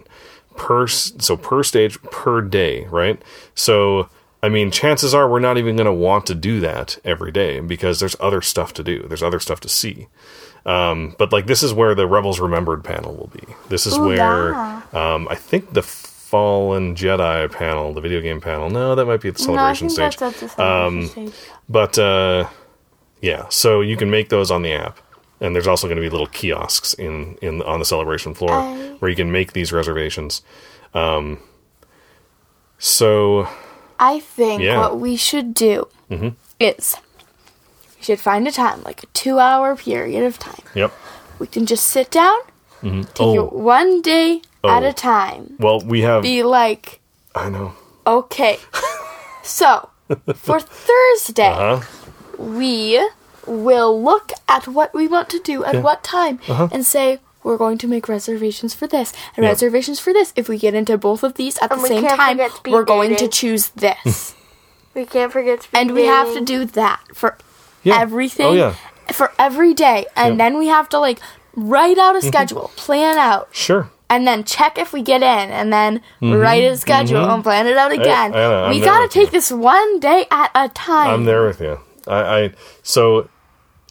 per 0.58 0.88
so 0.88 1.38
per 1.38 1.64
stage 1.64 2.02
per 2.04 2.42
day, 2.42 2.86
right? 2.88 3.22
So 3.54 4.10
I 4.42 4.50
mean, 4.50 4.72
chances 4.72 5.14
are 5.14 5.30
we're 5.30 5.40
not 5.40 5.58
even 5.58 5.76
going 5.78 5.86
to 5.86 5.94
want 5.94 6.26
to 6.26 6.36
do 6.36 6.60
that 6.62 6.98
every 7.06 7.32
day 7.32 7.60
because 7.62 8.00
there's 8.00 8.16
other 8.20 8.42
stuff 8.42 8.74
to 8.74 8.84
do. 8.84 9.04
There's 9.08 9.24
other 9.24 9.40
stuff 9.40 9.60
to 9.62 9.70
see. 9.70 10.08
Um, 10.66 11.16
but 11.20 11.32
like 11.32 11.46
this 11.46 11.62
is 11.64 11.74
where 11.74 11.94
the 11.96 12.08
Rebels 12.08 12.40
Remembered 12.40 12.84
panel 12.84 13.14
will 13.16 13.28
be. 13.34 13.46
This 13.70 13.86
is 13.86 13.98
where 14.00 14.56
um, 14.94 15.28
I 15.30 15.36
think 15.36 15.74
the 15.74 15.84
Fallen 15.84 16.96
Jedi 16.96 17.52
panel, 17.52 17.94
the 17.94 18.02
video 18.02 18.20
game 18.20 18.42
panel. 18.42 18.70
No, 18.70 18.96
that 18.96 19.06
might 19.06 19.22
be 19.22 19.30
at 19.30 19.36
the 19.36 19.44
No, 19.44 19.54
celebration 19.54 19.88
think 19.90 20.14
stage. 20.14 20.18
the 20.40 20.50
celebration 20.50 20.98
Um, 20.98 21.08
stage. 21.08 21.34
But 21.70 22.00
uh, 22.00 22.48
yeah, 23.24 23.48
so 23.50 23.80
you 23.82 23.96
can 23.96 24.10
make 24.12 24.28
those 24.30 24.52
on 24.52 24.62
the 24.62 24.74
app, 24.74 25.00
and 25.40 25.56
there's 25.56 25.68
also 25.68 25.88
going 25.88 25.96
to 25.96 26.02
be 26.02 26.10
little 26.10 26.28
kiosks 26.28 26.94
in 26.94 27.38
in 27.42 27.62
on 27.64 27.80
the 27.80 27.86
celebration 27.86 28.34
floor 28.36 28.62
where 29.00 29.10
you 29.10 29.16
can 29.16 29.32
make 29.32 29.54
these 29.54 29.72
reservations. 29.72 30.42
Um, 30.94 31.40
so 32.78 33.48
I 34.00 34.20
think 34.20 34.62
Yeah. 34.62 34.80
what 34.80 35.00
we 35.00 35.16
should 35.16 35.54
do 35.54 35.88
is 36.60 36.96
we 37.98 38.04
should 38.04 38.20
find 38.20 38.48
a 38.48 38.52
time, 38.52 38.82
like 38.84 39.04
a 39.04 39.08
two 39.14 39.40
hour 39.40 39.76
period 39.76 40.24
of 40.24 40.38
time. 40.38 40.64
yep. 40.76 40.92
We 41.40 41.48
can 41.48 41.66
just 41.66 41.88
sit 41.88 42.12
down, 42.12 42.40
take 42.84 43.20
Oh. 43.20 43.46
it 43.48 43.54
one 43.54 44.02
day 44.02 44.42
at 44.64 44.84
a 44.84 44.94
time. 44.94 45.56
Well, 45.60 45.80
we 45.82 46.02
have. 46.02 46.22
Be 46.24 46.44
like, 46.44 47.00
I 47.36 47.50
know. 47.50 47.74
okay. 48.06 48.60
so, 49.44 49.90
for 50.36 50.60
Thursday, 50.60 51.48
Uh 51.52 51.78
huh. 51.78 52.03
We 52.38 53.00
will 53.46 54.02
look 54.02 54.32
at 54.48 54.68
what 54.68 54.94
we 54.94 55.08
want 55.08 55.30
to 55.30 55.40
do 55.40 55.64
at 55.66 55.84
what 55.84 56.04
time 56.04 56.40
and 56.48 56.86
say, 56.86 57.20
we're 57.44 57.58
going 57.58 57.78
to 57.80 57.88
make 57.88 58.08
reservations 58.08 58.74
for 58.74 58.88
this 58.88 59.12
and 59.36 59.44
Uh-huh. 59.44 59.44
Yeah. 59.44 59.50
reservations 59.50 60.00
for 60.00 60.14
this. 60.14 60.32
If 60.36 60.48
we 60.48 60.58
get 60.58 60.74
into 60.74 60.98
both 60.98 61.24
of 61.24 61.34
these 61.34 61.58
at 61.60 61.72
And 61.72 61.82
the 61.84 61.88
same 61.88 62.06
time, 62.08 62.40
we're 62.66 62.86
going 62.86 63.16
to 63.18 63.28
choose 63.28 63.70
this. 63.76 64.34
We 64.96 65.06
can't 65.06 65.32
forget 65.32 65.64
speed 65.64 65.78
and 65.80 65.92
we 65.94 66.06
have 66.06 66.34
to 66.34 66.42
do 66.42 66.66
that 66.66 67.02
for 67.14 67.38
Yeah. 67.84 68.00
everything 68.00 68.46
Oh, 68.46 68.54
yeah. 68.54 68.74
for 69.12 69.34
every 69.38 69.74
day 69.74 70.06
and 70.16 70.38
Yeah. 70.38 70.44
then 70.46 70.58
we 70.58 70.68
have 70.68 70.88
to 70.90 71.00
like 71.00 71.20
write 71.56 71.98
out 71.98 72.16
a 72.16 72.22
schedule 72.22 72.72
plan 72.78 73.18
out 73.18 73.50
Sure. 73.52 73.90
and 74.10 74.26
then 74.26 74.44
check 74.46 74.78
if 74.78 74.94
we 74.94 75.02
get 75.02 75.22
in 75.22 75.52
and 75.52 75.74
then 75.74 76.00
write 76.22 76.64
a 76.64 76.78
schedule 76.78 77.26
and 77.30 77.44
plan 77.44 77.68
it 77.68 77.76
out 77.76 77.92
again 77.92 78.32
Mm-hmm. 78.32 78.38
I 78.38 78.64
I'm 78.66 78.70
we 78.72 78.80
gotta 78.80 79.04
with 79.04 79.16
you. 79.16 79.22
take 79.24 79.32
this 79.32 79.52
one 79.52 80.00
day 80.00 80.26
at 80.32 80.50
a 80.56 80.70
time 80.70 81.10
I'm 81.10 81.26
there 81.26 81.46
with 81.46 81.60
you. 81.60 81.80
I, 82.08 82.20
I 82.20 82.52
so 82.82 83.30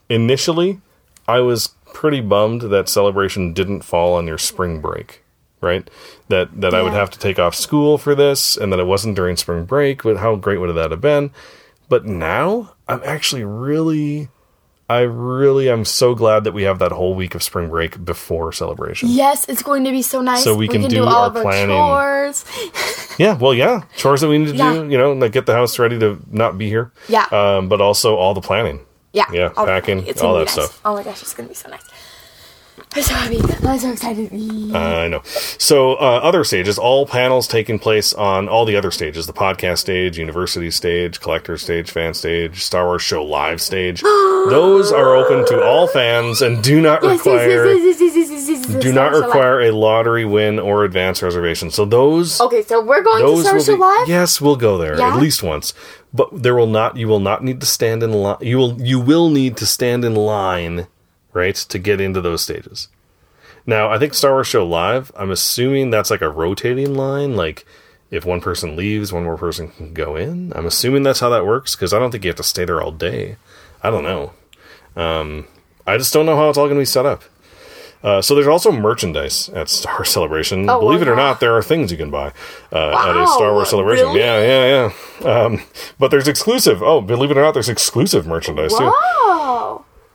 initially 0.08 0.80
I 1.28 1.40
was 1.40 1.68
pretty 1.94 2.20
bummed 2.20 2.62
that 2.62 2.88
celebration 2.88 3.52
didn't 3.52 3.82
fall 3.82 4.14
on 4.14 4.26
your 4.26 4.38
spring 4.38 4.80
break, 4.80 5.22
right? 5.60 5.88
That 6.28 6.60
that 6.60 6.74
I 6.74 6.82
would 6.82 6.92
have 6.92 7.10
to 7.10 7.18
take 7.18 7.38
off 7.38 7.54
school 7.54 7.98
for 7.98 8.14
this, 8.14 8.56
and 8.56 8.72
that 8.72 8.80
it 8.80 8.86
wasn't 8.86 9.16
during 9.16 9.36
spring 9.36 9.64
break. 9.64 10.02
But 10.02 10.18
how 10.18 10.36
great 10.36 10.58
would 10.58 10.74
that 10.74 10.90
have 10.90 11.00
been? 11.00 11.30
But 11.88 12.06
now 12.06 12.74
I'm 12.88 13.02
actually 13.04 13.44
really, 13.44 14.28
I 14.90 15.00
really, 15.00 15.68
I'm 15.68 15.84
so 15.86 16.14
glad 16.14 16.44
that 16.44 16.52
we 16.52 16.64
have 16.64 16.78
that 16.80 16.92
whole 16.92 17.14
week 17.14 17.34
of 17.34 17.42
spring 17.42 17.70
break 17.70 18.04
before 18.04 18.52
celebration. 18.52 19.08
yes 19.08 19.48
it's 19.48 19.62
going 19.62 19.84
to 19.84 19.90
be 19.90 20.02
so 20.02 20.20
nice 20.20 20.44
So 20.44 20.54
we 20.54 20.68
can 20.68 20.82
do 20.82 21.04
all 21.04 21.08
our 21.08 21.26
of 21.28 21.36
our 21.36 21.42
planning. 21.42 21.76
chores 21.76 22.44
Yeah, 23.18 23.36
well, 23.38 23.54
yeah, 23.54 23.82
chores 23.96 24.20
that 24.22 24.28
we 24.28 24.38
need 24.38 24.48
to 24.52 24.56
Yeah. 24.56 24.72
do. 24.74 24.88
You 24.88 24.98
know, 24.98 25.12
like 25.12 25.32
get 25.32 25.46
the 25.46 25.54
house 25.54 25.78
ready 25.78 25.98
to 25.98 26.18
not 26.30 26.58
be 26.58 26.68
here. 26.68 26.92
Yeah. 27.08 27.26
um, 27.30 27.68
but 27.68 27.80
also 27.80 28.16
all 28.16 28.34
the 28.34 28.40
planning. 28.40 28.80
yeah 29.12 29.26
Yeah, 29.32 29.52
all- 29.56 29.66
packing, 29.66 30.06
it's 30.06 30.20
all 30.22 30.34
that 30.34 30.46
nice. 30.46 30.52
stuff. 30.52 30.80
oh 30.84 30.94
my 30.96 31.02
gosh 31.02 31.22
it's 31.22 31.34
gonna 31.34 31.48
be 31.48 31.54
so 31.54 31.68
nice 31.70 31.84
I'm 32.94 33.02
so 33.02 33.14
happy. 33.14 33.38
I'm 33.66 33.78
so 33.78 33.90
excited. 33.92 34.30
Uh, 34.32 34.78
I 34.78 35.08
know. 35.08 35.22
So, 35.24 35.94
uh, 35.94 36.20
other 36.22 36.42
stages, 36.44 36.78
all 36.78 37.06
panels 37.06 37.46
taking 37.48 37.78
place 37.78 38.12
on 38.12 38.48
all 38.48 38.64
the 38.64 38.76
other 38.76 38.90
stages 38.90 39.26
the 39.26 39.32
podcast 39.32 39.78
stage, 39.78 40.18
university 40.18 40.70
stage, 40.70 41.20
collector 41.20 41.56
stage, 41.58 41.90
fan 41.90 42.12
stage, 42.14 42.62
Star 42.62 42.86
Wars 42.86 43.02
Show 43.02 43.24
live 43.24 43.60
stage. 43.60 44.00
Those 44.02 44.90
are 44.92 45.14
open 45.14 45.46
to 45.46 45.62
all 45.64 45.86
fans 45.86 46.42
and 46.42 46.62
do 46.62 46.80
not 46.80 47.02
require. 47.02 47.74
Do 48.80 48.92
not 48.92 49.12
require 49.12 49.60
a 49.62 49.70
lottery 49.70 50.24
win 50.24 50.58
or 50.58 50.84
advance 50.84 51.22
reservation. 51.22 51.70
So 51.70 51.84
those 51.84 52.40
Okay, 52.40 52.62
so 52.62 52.82
we're 52.82 53.02
going 53.02 53.20
to 53.22 53.26
those 53.26 53.44
Star 53.46 53.60
Show 53.60 53.76
be, 53.76 53.80
Live. 53.80 54.08
yes, 54.08 54.40
we'll 54.40 54.56
go 54.56 54.76
there 54.78 54.98
Yeah? 54.98 55.14
at 55.14 55.20
least 55.20 55.42
once. 55.42 55.72
But 56.12 56.42
there 56.42 56.54
will 56.54 56.66
not. 56.66 56.96
You 56.96 57.08
will 57.08 57.20
not 57.20 57.42
need 57.44 57.60
to 57.60 57.66
stand 57.66 58.02
in 58.02 58.12
line. 58.12 58.36
You 58.40 58.58
will. 58.58 58.80
You 58.82 59.00
will 59.00 59.30
need 59.30 59.56
to 59.58 59.66
stand 59.66 60.04
in 60.04 60.14
line, 60.14 60.86
right, 61.32 61.54
to 61.54 61.78
get 61.78 62.00
into 62.00 62.20
those 62.20 62.42
stages. 62.42 62.88
Now, 63.66 63.90
I 63.90 63.98
think 63.98 64.14
Star 64.14 64.32
Wars 64.32 64.46
Show 64.48 64.66
Live. 64.66 65.12
I'm 65.16 65.30
assuming 65.30 65.90
that's 65.90 66.10
like 66.10 66.20
a 66.22 66.28
rotating 66.30 66.94
line. 66.94 67.36
Like, 67.36 67.64
if 68.10 68.24
one 68.24 68.40
person 68.40 68.76
leaves, 68.76 69.12
one 69.12 69.24
more 69.24 69.38
person 69.38 69.68
can 69.68 69.94
go 69.94 70.16
in. 70.16 70.52
I'm 70.54 70.66
assuming 70.66 71.02
that's 71.02 71.20
how 71.20 71.28
that 71.30 71.46
works 71.46 71.74
because 71.74 71.94
I 71.94 71.98
don't 71.98 72.10
think 72.10 72.24
you 72.24 72.28
have 72.28 72.36
to 72.36 72.42
stay 72.42 72.64
there 72.64 72.82
all 72.82 72.92
day. 72.92 73.36
I 73.82 73.90
don't 73.90 74.04
know. 74.04 74.32
Um, 74.96 75.46
I 75.86 75.96
just 75.96 76.12
don't 76.12 76.26
know 76.26 76.36
how 76.36 76.48
it's 76.48 76.58
all 76.58 76.66
going 76.66 76.76
to 76.76 76.80
be 76.82 76.84
set 76.86 77.06
up. 77.06 77.22
Uh, 78.02 78.20
so 78.20 78.34
there's 78.34 78.48
also 78.48 78.72
merchandise 78.72 79.48
at 79.50 79.68
Star 79.68 80.04
Celebration. 80.04 80.68
Oh, 80.68 80.80
Believe 80.80 81.02
it 81.02 81.08
or 81.08 81.14
not, 81.14 81.38
there 81.40 81.56
are 81.56 81.62
things 81.62 81.92
you 81.92 81.96
can 81.96 82.10
buy 82.10 82.32
uh, 82.72 82.90
at 82.90 83.16
a 83.16 83.26
Star 83.28 83.52
Wars 83.52 83.70
Celebration. 83.70 84.06
really? 84.06 84.20
Yeah, 84.20 84.40
yeah, 84.42 84.92
yeah. 85.22 85.28
Um, 85.28 85.62
but 85.98 86.10
there's 86.10 86.26
exclusive. 86.26 86.82
Oh, 86.82 87.00
believe 87.00 87.30
it 87.30 87.36
or 87.36 87.42
not, 87.42 87.52
there's 87.52 87.68
exclusive 87.68 88.26
merchandise 88.26 88.72
too. 88.76 88.92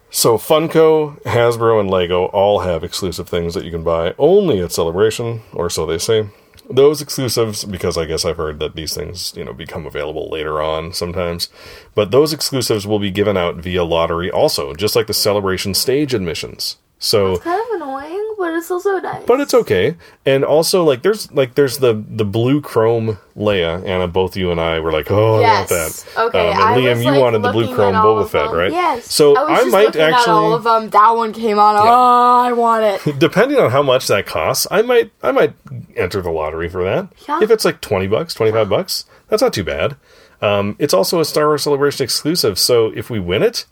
So 0.09 0.37
Funko, 0.37 1.21
Hasbro, 1.23 1.79
and 1.79 1.89
Lego 1.89 2.25
all 2.27 2.59
have 2.59 2.83
exclusive 2.83 3.27
things 3.27 3.53
that 3.53 3.65
you 3.65 3.71
can 3.71 3.83
buy 3.83 4.15
only 4.17 4.61
at 4.61 4.71
Celebration, 4.71 5.41
or 5.53 5.69
so 5.69 5.85
they 5.85 5.97
say. 5.97 6.29
Those 6.69 7.01
exclusives, 7.01 7.63
because 7.63 7.97
I 7.97 8.05
guess 8.05 8.25
I've 8.25 8.37
heard 8.37 8.59
that 8.59 8.75
these 8.75 8.93
things, 8.93 9.33
you 9.37 9.45
know, 9.45 9.53
become 9.53 9.85
available 9.85 10.29
later 10.29 10.61
on 10.61 10.91
sometimes. 10.91 11.49
But 11.95 12.11
those 12.11 12.33
exclusives 12.33 12.85
will 12.85 12.99
be 12.99 13.11
given 13.11 13.37
out 13.37 13.55
via 13.55 13.83
lottery 13.83 14.29
also, 14.29 14.73
just 14.73 14.95
like 14.95 15.07
the 15.07 15.13
Celebration 15.13 15.73
stage 15.73 16.13
admissions. 16.13 16.77
So 16.99 17.37
kind 17.37 17.61
of 17.61 17.75
annoying, 17.75 18.16
but 18.37 18.53
it's 18.53 18.69
also 18.69 18.99
nice. 18.99 19.23
but 19.25 19.39
it's 19.39 19.53
okay. 19.53 19.95
And 20.25 20.43
also, 20.45 20.83
like, 20.83 21.01
there's 21.01 21.31
like 21.31 21.55
there's 21.55 21.79
the 21.79 22.03
the 22.07 22.25
blue 22.25 22.61
chrome 22.61 23.17
Leia. 23.35 23.85
Anna, 23.85 24.07
both 24.07 24.35
you 24.37 24.51
and 24.51 24.59
I 24.61 24.79
were 24.79 24.91
like, 24.91 25.09
oh, 25.11 25.39
Yes. 25.39 26.05
I 26.15 26.21
want 26.21 26.33
that. 26.33 26.37
Okay, 26.37 26.49
Um, 26.49 26.53
and 26.53 26.63
I 26.63 26.77
Liam, 26.77 26.95
was, 26.95 27.05
you 27.05 27.11
like, 27.11 27.21
wanted 27.21 27.41
the 27.41 27.51
blue 27.51 27.73
chrome 27.75 27.93
Boba 27.95 28.29
Fett, 28.29 28.51
right? 28.51 28.71
Yes. 28.71 29.11
So 29.13 29.35
I 29.37 29.61
I, 29.61 29.63
might 29.65 29.95
actually, 29.95 30.31
all 30.33 30.53
of 30.53 30.63
them. 30.63 30.89
That 30.89 31.11
one 31.11 31.33
came 31.33 31.59
on. 31.59 31.75
Yeah. 31.75 31.81
Oh, 31.91 32.41
I 32.45 32.51
want 32.53 32.83
it. 32.83 33.19
depending 33.19 33.57
on 33.59 33.71
how 33.71 33.81
much 33.83 34.07
that 34.07 34.25
costs, 34.25 34.67
I 34.71 34.81
might 34.81 35.11
I 35.23 35.31
might 35.31 35.53
enter 35.95 36.21
the 36.21 36.31
lottery 36.31 36.69
for 36.69 36.83
that. 36.83 37.09
Yeah. 37.27 37.39
If 37.41 37.51
it's 37.51 37.65
like 37.65 37.81
twenty 37.81 38.07
bucks, 38.07 38.33
twenty 38.33 38.51
five 38.51 38.69
bucks, 38.69 39.05
that's 39.29 39.41
not 39.41 39.53
too 39.53 39.63
bad. 39.63 39.95
Um, 40.41 40.75
it's 40.77 40.93
also 40.93 41.19
a 41.19 41.25
Star 41.25 41.47
Wars 41.47 41.63
Celebration 41.63 42.03
exclusive, 42.03 42.59
so 42.59 42.91
if 42.95 43.09
we 43.09 43.19
win 43.19 43.41
it. 43.43 43.65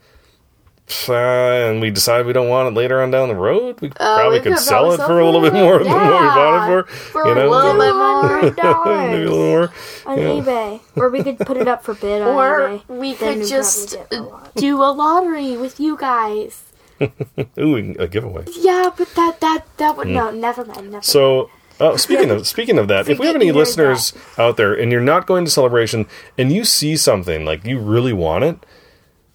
Uh, 1.10 1.14
and 1.14 1.82
we 1.82 1.90
decide 1.90 2.26
we 2.26 2.34
don't 2.34 2.48
want 2.50 2.68
it 2.70 2.78
later 2.78 3.02
on 3.02 3.10
down 3.12 3.28
the 3.30 3.36
road, 3.36 3.82
we 3.82 3.90
probably 3.90 4.38
we 4.40 4.44
could 4.44 4.54
could 4.54 4.60
sell 4.62 4.96
probably 4.96 5.04
it 5.04 5.08
for 5.08 5.20
a 5.20 5.26
little 5.26 5.42
bit 5.42 5.54
more 5.54 5.80
than 5.84 5.92
what 5.92 6.02
we 6.04 6.28
bought 6.28 6.80
it 6.80 6.86
for. 6.88 6.92
For 6.94 7.28
you 7.28 7.34
a 7.34 7.50
little 7.50 7.74
bit 7.74 7.96
more. 7.96 8.42
maybe 9.12 9.24
a 9.24 9.32
little 9.32 9.38
more. 9.38 9.74
on 10.06 10.18
Yeah. 10.20 10.26
eBay, 10.42 10.82
or 10.96 11.10
we 11.10 11.24
could 11.24 11.40
put 11.40 11.58
it 11.58 11.68
up 11.68 11.84
for 11.84 11.96
bid 11.96 12.22
on 12.22 12.36
Or 12.36 12.60
eBay. 12.70 12.82
we 12.88 13.14
could 13.16 13.38
we'd 13.40 13.48
just 13.48 13.96
a 14.12 14.30
do 14.56 14.78
a 14.84 14.92
lottery 14.92 15.58
with 15.58 15.80
you 15.80 15.98
guys. 15.98 16.62
Ooh, 17.60 17.96
a 18.00 18.08
giveaway. 18.08 18.46
Yeah, 18.58 18.90
but 18.96 19.10
that 19.16 19.42
that 19.42 19.66
that 19.78 19.98
would 19.98 20.08
no. 20.08 20.32
Never 20.32 20.64
mind. 20.64 20.92
Never. 20.92 21.04
So, 21.04 21.50
uh, 21.80 21.98
speaking 21.98 22.30
of 22.32 22.48
speaking 22.48 22.78
of 22.78 22.88
that, 22.90 23.10
if 23.10 23.20
we 23.20 23.26
have 23.26 23.36
any 23.36 23.48
Forget 23.48 23.48
you 23.48 23.54
heard 23.54 23.60
listeners 23.60 24.14
out 24.38 24.56
there 24.56 24.74
and 24.74 24.92
you're 24.92 25.02
not 25.02 25.26
going 25.28 25.44
to 25.46 25.52
celebration 25.52 26.06
and 26.38 26.52
you 26.54 26.64
see 26.64 26.96
something 26.96 27.44
like 27.44 27.66
you 27.66 27.80
really 27.80 28.14
want 28.14 28.44
it, 28.46 28.66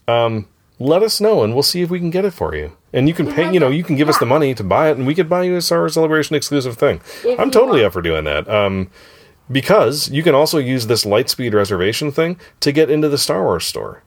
um, 0.09 0.46
let 0.81 1.03
us 1.05 1.20
know 1.20 1.45
and 1.45 1.53
we'll 1.55 1.62
see 1.62 1.83
if 1.83 1.91
we 1.91 2.01
can 2.01 2.11
get 2.11 2.24
it 2.24 2.33
for 2.33 2.57
you. 2.57 2.76
And 2.93 3.07
you 3.07 3.14
can 3.14 3.33
pay, 3.33 3.53
you 3.53 3.61
know, 3.61 3.68
you 3.68 3.85
can 3.85 3.95
give 3.95 4.09
us 4.09 4.18
the 4.18 4.26
money 4.26 4.53
to 4.55 4.64
buy 4.64 4.91
it, 4.91 4.97
and 4.97 5.07
we 5.07 5.14
could 5.14 5.28
buy 5.28 5.45
you 5.45 5.55
a 5.55 5.61
Star 5.61 5.78
Wars 5.81 5.95
Celebration 5.95 6.35
exclusive 6.35 6.76
thing. 6.76 7.01
I'm 7.39 7.53
totally 7.53 7.83
want. 7.83 7.85
up 7.89 7.93
for 7.93 8.03
doing 8.03 8.24
that. 8.24 8.49
Um, 8.49 8.91
because 9.53 10.11
you 10.11 10.22
can 10.22 10.35
also 10.35 10.59
use 10.59 10.87
this 10.87 11.05
Lightspeed 11.05 11.53
reservation 11.55 12.11
thing 12.11 12.41
to 12.61 12.72
get 12.72 12.91
into 12.91 13.09
the 13.09 13.18
Star 13.18 13.45
Wars 13.45 13.64
store. 13.64 14.03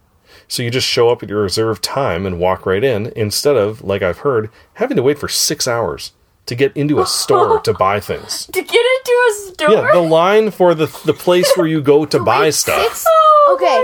So 0.48 0.64
you 0.64 0.70
just 0.70 0.88
show 0.88 1.10
up 1.10 1.24
at 1.24 1.30
your 1.30 1.44
reserved 1.44 1.84
time 1.84 2.26
and 2.26 2.40
walk 2.40 2.66
right 2.66 2.84
in 2.84 3.14
instead 3.16 3.56
of, 3.56 3.82
like 3.84 4.02
I've 4.02 4.20
heard, 4.20 4.50
having 4.74 4.98
to 4.98 5.04
wait 5.04 5.20
for 5.20 5.28
six 5.30 5.68
hours 5.68 6.12
to 6.46 6.56
get 6.56 6.76
into 6.76 7.00
a 7.00 7.06
store 7.06 7.60
to 7.62 7.74
buy 7.80 8.00
things. 8.00 8.48
to 8.48 8.62
get 8.62 8.66
into 8.66 9.30
a 9.30 9.34
store. 9.54 9.72
Yeah, 9.72 9.92
the 9.94 10.02
line 10.02 10.52
for 10.52 10.76
the 10.76 10.88
the 11.06 11.14
place 11.14 11.50
where 11.56 11.68
you 11.68 11.82
go 11.82 12.06
to 12.06 12.20
buy 12.20 12.50
stuff. 12.50 13.06
Okay, 13.54 13.84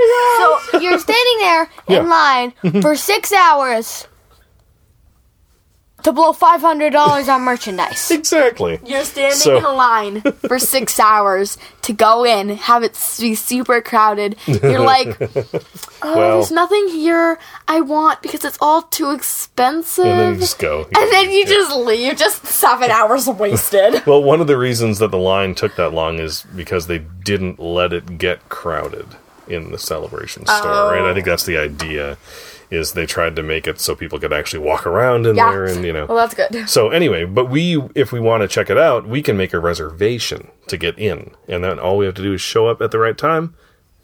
so 0.71 0.79
you're 0.79 0.99
standing 0.99 1.37
there 1.39 1.69
Yeah. 1.87 1.99
in 1.99 2.09
line 2.09 2.51
mhm. 2.63 2.81
for 2.81 2.95
six 2.95 3.31
hours 3.31 4.07
to 6.03 6.13
blow 6.13 6.31
five 6.31 6.61
hundred 6.61 6.93
dollars 6.93 7.27
on 7.27 7.41
merchandise. 7.41 8.09
Exactly. 8.19 8.79
You're 8.85 9.03
standing 9.03 9.37
So- 9.37 9.57
in 9.57 9.65
a 9.65 9.73
line 9.73 10.21
for 10.47 10.57
six 10.59 10.97
hours 10.99 11.57
to 11.81 11.91
go 11.93 12.23
in, 12.23 12.49
have 12.49 12.83
it 12.83 12.97
be 13.19 13.35
super 13.35 13.81
crowded. 13.81 14.37
You're 14.47 14.79
like, 14.79 15.17
oh, 15.21 16.15
Well- 16.15 16.33
there's 16.37 16.51
nothing 16.51 16.87
here 16.87 17.37
I 17.67 17.81
want 17.81 18.21
because 18.21 18.45
it's 18.45 18.57
all 18.61 18.83
too 18.83 19.11
expensive. 19.11 20.05
And 20.05 20.19
then 20.19 20.33
you 20.35 20.39
just 20.39 20.59
go. 20.59 20.83
And 20.95 21.11
then 21.11 21.31
you 21.31 21.39
Yeah. 21.39 21.45
just 21.45 21.75
leave. 21.75 22.15
Just 22.17 22.45
seven 22.45 22.91
hours 22.91 23.27
wasted. 23.27 24.05
Well, 24.05 24.23
one 24.23 24.39
of 24.39 24.47
the 24.47 24.57
reasons 24.57 24.99
that 24.99 25.11
the 25.11 25.17
line 25.17 25.53
took 25.53 25.75
that 25.75 25.93
long 25.93 26.19
is 26.19 26.43
because 26.55 26.87
they 26.87 26.99
didn't 26.99 27.59
let 27.59 27.91
it 27.91 28.17
get 28.17 28.47
crowded 28.47 29.05
in 29.49 29.71
the 29.71 29.79
celebration 29.79 30.45
store, 30.45 30.91
right? 30.91 31.01
I 31.09 31.13
think 31.13 31.27
oh. 31.27 31.31
that's 31.31 31.45
the 31.45 31.57
idea. 31.57 32.17
Is 32.71 32.93
they 32.93 33.07
tried 33.07 33.35
to 33.37 33.41
make 33.41 33.65
it 33.67 33.79
so 33.79 33.95
people 33.95 34.19
could 34.19 34.31
actually 34.31 34.59
walk 34.59 34.85
around 34.85 35.25
in 35.25 35.35
Yeah. 35.35 35.49
there, 35.49 35.65
and 35.65 35.83
you 35.83 35.91
know. 35.91 36.05
well, 36.05 36.17
that's 36.17 36.35
good. 36.35 36.69
So 36.69 36.89
anyway, 36.89 37.25
but 37.25 37.45
we, 37.49 37.81
if 37.95 38.11
we 38.11 38.19
want 38.19 38.41
to 38.43 38.47
check 38.47 38.69
it 38.69 38.77
out, 38.77 39.07
we 39.07 39.23
can 39.23 39.35
make 39.35 39.53
a 39.53 39.59
reservation 39.59 40.49
to 40.67 40.77
get 40.77 40.97
in, 40.99 41.31
and 41.47 41.63
then 41.63 41.79
all 41.79 41.97
we 41.97 42.05
have 42.05 42.13
to 42.15 42.21
do 42.21 42.33
is 42.33 42.41
show 42.41 42.67
up 42.67 42.79
at 42.79 42.91
the 42.91 42.99
right 42.99 43.17
time, 43.17 43.55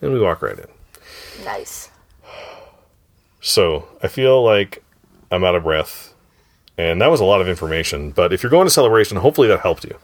and 0.02 0.12
we 0.14 0.20
walk 0.20 0.42
right 0.42 0.58
in. 0.58 0.66
Nice. 1.46 1.92
So 3.40 3.88
I 4.02 4.08
feel 4.08 4.44
like 4.44 4.84
I'm 5.32 5.44
out 5.44 5.54
of 5.54 5.62
breath, 5.64 6.16
and 6.76 7.00
that 7.02 7.12
was 7.12 7.20
a 7.20 7.26
lot 7.26 7.42
of 7.42 7.48
information. 7.48 8.10
But 8.10 8.34
if 8.34 8.42
you're 8.42 8.50
going 8.50 8.66
to 8.66 8.72
celebration, 8.72 9.18
hopefully 9.18 9.48
that 9.50 9.60
helped 9.60 9.84
you. 9.84 9.96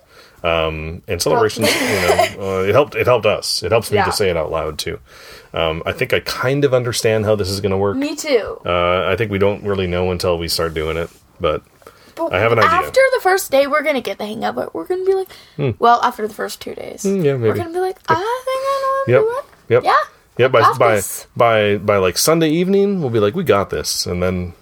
Um, 0.44 1.04
and 1.08 1.22
celebrations, 1.22 1.68
you 1.76 1.82
know, 1.82 2.60
uh, 2.60 2.64
it 2.64 2.74
helped. 2.74 2.96
It 2.96 3.06
helped 3.08 3.26
us. 3.26 3.62
It 3.64 3.72
helps 3.72 3.92
me 3.92 3.98
Yeah. 3.98 4.06
to 4.06 4.12
say 4.12 4.30
it 4.30 4.38
out 4.38 4.50
loud 4.52 4.80
too. 4.80 5.00
Um, 5.54 5.84
I 5.86 5.92
think 5.92 6.14
I 6.14 6.20
kind 6.22 6.64
of 6.66 6.74
understand 6.74 7.26
how 7.26 7.36
this 7.36 7.50
is 7.50 7.60
going 7.62 7.72
to 7.72 7.78
work. 7.78 7.96
Me 7.98 8.16
too. 8.16 8.60
Uh, 8.66 9.06
I 9.08 9.16
think 9.18 9.30
we 9.32 9.38
don't 9.38 9.64
really 9.64 9.86
know 9.88 10.10
until 10.12 10.38
we 10.38 10.48
start 10.48 10.74
doing 10.74 10.98
it, 10.98 11.10
but 11.40 11.62
I 12.32 12.40
have 12.40 12.52
an 12.52 12.60
idea. 12.60 12.70
After 12.72 13.02
the 13.16 13.20
first 13.22 13.52
day, 13.52 13.68
we're 13.68 13.82
gonna 13.84 14.02
get 14.02 14.18
the 14.18 14.26
hang 14.26 14.44
of 14.46 14.58
it. 14.60 14.74
We're 14.74 14.86
gonna 14.86 15.06
be 15.06 15.14
like, 15.14 15.30
well, 15.80 16.02
after 16.04 16.28
the 16.28 16.34
first 16.34 16.62
two 16.62 16.74
days, 16.76 17.04
Hmm, 17.04 17.22
yeah, 17.22 17.36
we're 17.36 17.54
gonna 17.56 17.72
be 17.74 17.80
like, 17.80 17.98
I 18.08 18.16
think 18.16 18.62
I 18.64 19.04
know 19.08 19.14
Yep. 19.14 19.24
to. 19.24 19.74
Yep. 19.74 19.84
Yeah. 19.84 19.98
Yep. 20.38 20.52
By 20.52 20.74
by 20.78 21.02
by 21.36 21.78
by 21.78 21.98
like 21.98 22.18
Sunday 22.18 22.50
evening, 22.50 23.02
we'll 23.02 23.10
be 23.10 23.20
like, 23.20 23.36
we 23.36 23.44
got 23.44 23.70
this, 23.72 24.06
and 24.06 24.22
then 24.24 24.54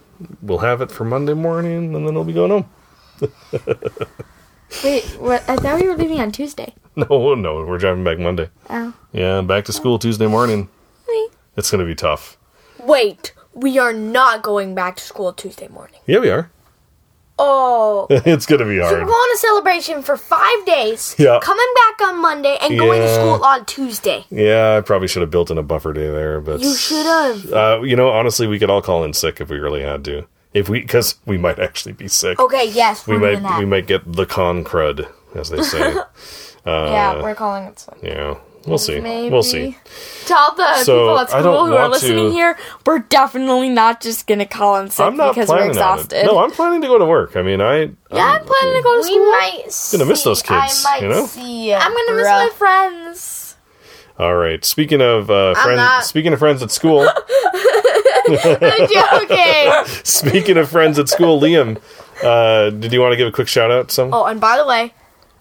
we'll 0.41 0.59
have 0.59 0.81
it 0.81 0.89
for 0.91 1.03
Monday 1.05 1.33
morning, 1.33 1.93
and 1.95 2.07
then 2.07 2.13
we'll 2.15 2.23
be 2.23 2.33
going 2.33 2.51
home. 2.51 2.65
Wait, 4.83 5.03
what? 5.19 5.47
I 5.49 5.55
thought 5.55 5.79
we 5.81 5.87
were 5.87 5.97
leaving 5.97 6.19
on 6.19 6.31
Tuesday. 6.31 6.73
No, 6.95 7.33
no, 7.33 7.63
we're 7.65 7.77
driving 7.77 8.03
back 8.03 8.19
Monday. 8.19 8.49
Oh. 8.69 8.93
Yeah, 9.13 9.39
back 9.41 9.63
to 9.65 9.71
school 9.73 9.99
Tuesday 9.99 10.27
morning. 10.27 10.67
Wait. 11.07 11.29
It's 11.55 11.71
gonna 11.71 11.85
be 11.85 11.95
tough. 11.95 12.37
Wait, 12.83 13.33
we 13.53 13.77
are 13.77 13.93
not 13.93 14.41
going 14.41 14.75
back 14.75 14.97
to 14.97 15.03
school 15.03 15.31
Tuesday 15.31 15.69
morning. 15.69 16.01
Yeah, 16.05 16.19
we 16.19 16.29
are. 16.29 16.51
Oh. 17.37 18.07
it's 18.09 18.45
gonna 18.45 18.65
be 18.65 18.79
hard. 18.79 18.91
We're 18.99 19.05
going 19.05 19.11
on 19.11 19.35
a 19.35 19.37
celebration 19.37 20.01
for 20.01 20.17
five 20.17 20.65
days. 20.65 21.15
Yeah. 21.17 21.39
Coming 21.41 21.67
back 21.75 22.09
on 22.09 22.21
Monday 22.21 22.57
and 22.61 22.77
going 22.77 22.99
to 22.99 23.07
Yeah. 23.07 23.13
school 23.13 23.45
on 23.45 23.65
Tuesday. 23.65 24.25
Yeah, 24.29 24.75
I 24.77 24.81
probably 24.81 25.07
should 25.07 25.21
have 25.21 25.31
built 25.31 25.49
in 25.51 25.57
a 25.57 25.63
buffer 25.63 25.93
day 25.93 26.07
there, 26.11 26.41
but 26.41 26.59
You 26.59 26.75
should 26.75 27.05
have. 27.05 27.53
Uh, 27.53 27.81
you 27.83 27.95
know, 27.95 28.09
honestly, 28.09 28.45
we 28.45 28.59
could 28.59 28.69
all 28.69 28.81
call 28.81 29.05
in 29.05 29.13
sick 29.13 29.39
if 29.39 29.47
we 29.49 29.57
really 29.57 29.83
had 29.83 30.03
to. 30.05 30.25
If 30.53 30.67
we, 30.67 30.81
because 30.81 31.15
we 31.25 31.37
might 31.37 31.59
actually 31.59 31.93
be 31.93 32.07
sick. 32.07 32.39
Okay, 32.39 32.69
yes, 32.69 33.05
we 33.05 33.17
we're 33.17 33.33
might 33.35 33.43
that. 33.43 33.59
we 33.59 33.65
might 33.65 33.85
get 33.87 34.11
the 34.11 34.25
con 34.25 34.63
crud, 34.63 35.07
as 35.35 35.49
they 35.51 35.61
say. 35.61 35.81
uh, 35.93 36.05
yeah, 36.65 37.21
we're 37.21 37.35
calling 37.35 37.65
it. 37.65 37.77
Sunday. 37.79 38.15
yeah, 38.15 38.35
we'll 38.65 38.79
see. 38.79 38.99
Maybe. 38.99 39.29
We'll 39.29 39.43
see. 39.43 39.77
To 40.25 40.35
all 40.35 40.55
the 40.55 40.83
So, 40.83 40.97
people 41.01 41.19
at 41.19 41.33
I 41.33 41.39
school 41.41 41.65
who 41.67 41.75
are 41.75 41.87
listening 41.87 42.29
to- 42.29 42.31
here, 42.31 42.57
we're 42.85 42.97
definitely 42.99 43.69
not 43.69 44.01
just 44.01 44.25
gonna 44.25 44.47
call 44.47 44.77
in 44.77 44.89
sick 44.89 45.05
I'm 45.05 45.15
not 45.17 45.35
because 45.35 45.49
we're 45.49 45.57
planning 45.57 45.77
on 45.77 45.99
it. 45.99 46.01
exhausted. 46.01 46.25
No, 46.25 46.39
I'm 46.39 46.51
planning 46.51 46.81
to 46.81 46.87
go 46.87 46.97
to 46.97 47.05
work. 47.05 47.35
I 47.35 47.43
mean, 47.43 47.61
I 47.61 47.81
yeah, 47.81 47.89
I'm 48.11 48.43
planning 48.43 48.75
to 48.75 48.81
go 48.83 48.97
to 48.97 49.03
school. 49.03 49.15
we 49.19 49.21
school. 49.21 49.31
might 49.31 49.89
gonna 49.91 50.05
miss 50.09 50.23
those 50.23 50.41
kids. 50.41 50.83
I 50.87 50.91
might 50.95 51.01
you 51.03 51.09
know. 51.09 51.25
see 51.27 51.73
I'm 51.75 51.93
gonna 51.93 52.13
miss 52.17 52.25
my 52.25 52.49
friends. 52.57 53.55
All 54.17 54.35
right. 54.35 54.65
Speaking 54.65 55.01
of 55.01 55.29
uh, 55.29 55.53
friends, 55.53 55.77
not- 55.77 56.03
speaking 56.05 56.33
of 56.33 56.39
friends 56.39 56.61
at 56.63 56.71
school, 56.71 57.01
okay. 58.33 59.83
speaking 60.03 60.57
of 60.57 60.69
friends 60.69 60.99
at 60.99 61.09
school, 61.09 61.39
Liam, 61.39 61.79
uh, 62.23 62.69
did 62.69 62.91
you 62.93 62.99
want 63.01 63.11
to 63.13 63.17
give 63.17 63.27
a 63.27 63.31
quick 63.31 63.47
shout 63.47 63.71
out? 63.71 63.89
to 63.89 63.93
Some 63.95 64.13
Oh, 64.13 64.25
and 64.25 64.39
by 64.41 64.57
the 64.57 64.65
way, 64.65 64.93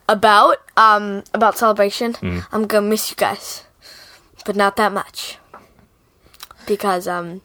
about 0.09 0.59
um 0.76 1.22
about 1.34 1.57
celebration, 1.59 2.14
Hmm. 2.14 2.41
I'm 2.53 2.66
gonna 2.66 2.86
miss 2.86 3.11
you 3.11 3.16
guys, 3.16 3.64
but 4.45 4.57
not 4.57 4.76
that 4.76 4.93
much 4.93 5.39
because 6.66 7.07
um 7.09 7.41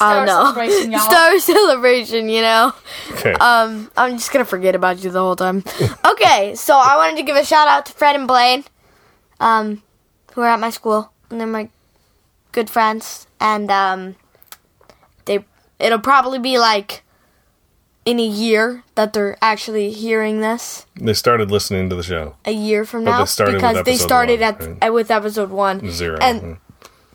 I 0.00 0.14
don't 0.14 0.26
know 0.26 0.42
celebration, 0.52 0.90
y'all. 0.92 1.00
star 1.00 1.38
celebration, 1.38 2.28
you 2.28 2.42
know. 2.42 2.72
okay. 3.12 3.32
Um, 3.34 3.90
I'm 3.96 4.16
just 4.16 4.32
gonna 4.32 4.44
forget 4.44 4.74
about 4.74 5.02
you 5.04 5.10
the 5.10 5.20
whole 5.20 5.36
time. 5.36 5.62
okay, 6.04 6.54
so 6.56 6.74
I 6.74 6.96
wanted 6.96 7.16
to 7.18 7.22
give 7.22 7.36
a 7.36 7.44
shout 7.44 7.68
out 7.68 7.86
to 7.86 7.92
Fred 7.92 8.16
and 8.16 8.26
Blaine, 8.26 8.64
um, 9.40 9.82
who 10.32 10.40
are 10.42 10.48
at 10.48 10.58
my 10.58 10.70
school, 10.70 11.12
and 11.30 11.38
they're 11.38 11.46
my 11.46 11.68
good 12.54 12.70
friends, 12.70 13.26
and 13.42 13.68
um, 13.70 14.14
they 15.26 15.44
it'll 15.78 15.98
probably 15.98 16.38
be 16.38 16.56
like 16.58 17.02
in 18.06 18.20
a 18.20 18.26
year 18.26 18.84
that 18.94 19.12
they're 19.12 19.36
actually 19.42 19.90
hearing 19.90 20.40
this. 20.40 20.86
they 20.94 21.14
started 21.14 21.50
listening 21.50 21.88
to 21.90 21.96
the 21.96 22.02
show. 22.02 22.36
A 22.44 22.52
year 22.52 22.84
from 22.84 23.02
now, 23.04 23.24
they 23.24 23.52
because 23.52 23.82
they 23.84 23.96
started 23.96 24.40
one, 24.40 24.48
at, 24.54 24.82
right? 24.82 24.92
with 24.92 25.10
episode 25.10 25.50
one, 25.50 25.90
Zero. 25.90 26.18
and 26.20 26.40
Mm. 26.42 26.58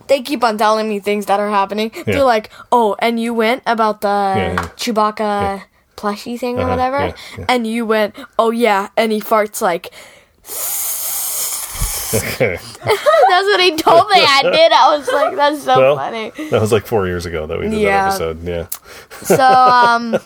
they 0.10 0.22
keep 0.22 0.44
on 0.44 0.58
telling 0.58 0.90
me 0.90 1.00
things 1.00 1.26
that 1.28 1.40
are 1.40 1.50
happening. 1.50 1.92
Yeah. 1.96 2.04
They're 2.20 2.24
like, 2.38 2.50
"Oh, 2.72 2.96
and 3.00 3.20
you 3.20 3.34
went 3.34 3.62
about 3.66 4.02
the 4.02 4.08
yeah. 4.36 4.56
Chewbacca 4.76 5.64
plushie 5.96 6.40
thing 6.40 6.58
or 6.58 6.62
Uh-huh, 6.66 6.70
whatever," 6.74 7.00
yeah, 7.00 7.14
yeah. 7.38 7.46
and 7.48 7.68
you 7.70 7.86
went, 7.86 8.16
"Oh 8.42 8.50
yeah," 8.52 8.90
and 8.98 9.12
he 9.14 9.22
farts 9.22 9.62
like. 9.62 9.94
That's 12.40 13.46
what 13.48 13.60
he 13.60 13.76
told 13.76 14.08
me 14.10 14.16
I 14.22 14.42
did. 14.44 14.72
I 14.72 14.98
was 14.98 15.08
like, 15.12 15.36
"That's 15.36 15.64
so 15.64 15.78
Well, 15.80 15.96
funny." 15.96 16.32
That 16.50 16.62
was 16.62 16.72
like 16.72 16.86
four 16.86 17.08
years 17.08 17.26
ago 17.26 17.46
that 17.48 17.60
we 17.60 17.70
did 17.70 17.80
Yeah. 17.80 18.10
that 18.10 18.22
episode. 18.22 18.44
Yeah. 18.44 18.68
So, 19.24 19.44
um, 19.46 20.18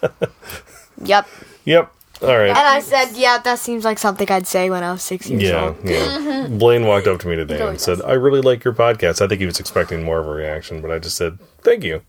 yep. 1.04 1.28
Yep. 1.66 1.92
All 2.22 2.28
right. 2.38 2.50
And 2.50 2.58
I 2.58 2.80
said, 2.80 3.12
"Yeah, 3.16 3.38
that 3.40 3.60
seems 3.60 3.84
like 3.84 4.00
something 4.00 4.30
I'd 4.32 4.48
say 4.48 4.70
when 4.70 4.84
I 4.84 4.92
was 4.94 5.04
six 5.04 5.30
years 5.30 5.44
Yeah, 5.44 5.66
old." 5.66 5.78
yeah. 5.84 6.48
Blaine 6.50 6.86
walked 6.86 7.08
up 7.08 7.20
to 7.22 7.28
me 7.28 7.36
today 7.36 7.62
and 7.68 7.80
said, 7.82 8.02
"I 8.02 8.14
really 8.14 8.42
like 8.42 8.64
your 8.64 8.74
podcast." 8.74 9.22
I 9.22 9.28
think 9.28 9.40
he 9.42 9.46
was 9.46 9.60
expecting 9.60 10.04
more 10.04 10.20
of 10.20 10.28
a 10.28 10.32
reaction, 10.32 10.82
but 10.82 10.92
I 10.92 11.00
just 11.00 11.18
said, 11.18 11.38
"Thank 11.62 11.84
you," 11.84 12.02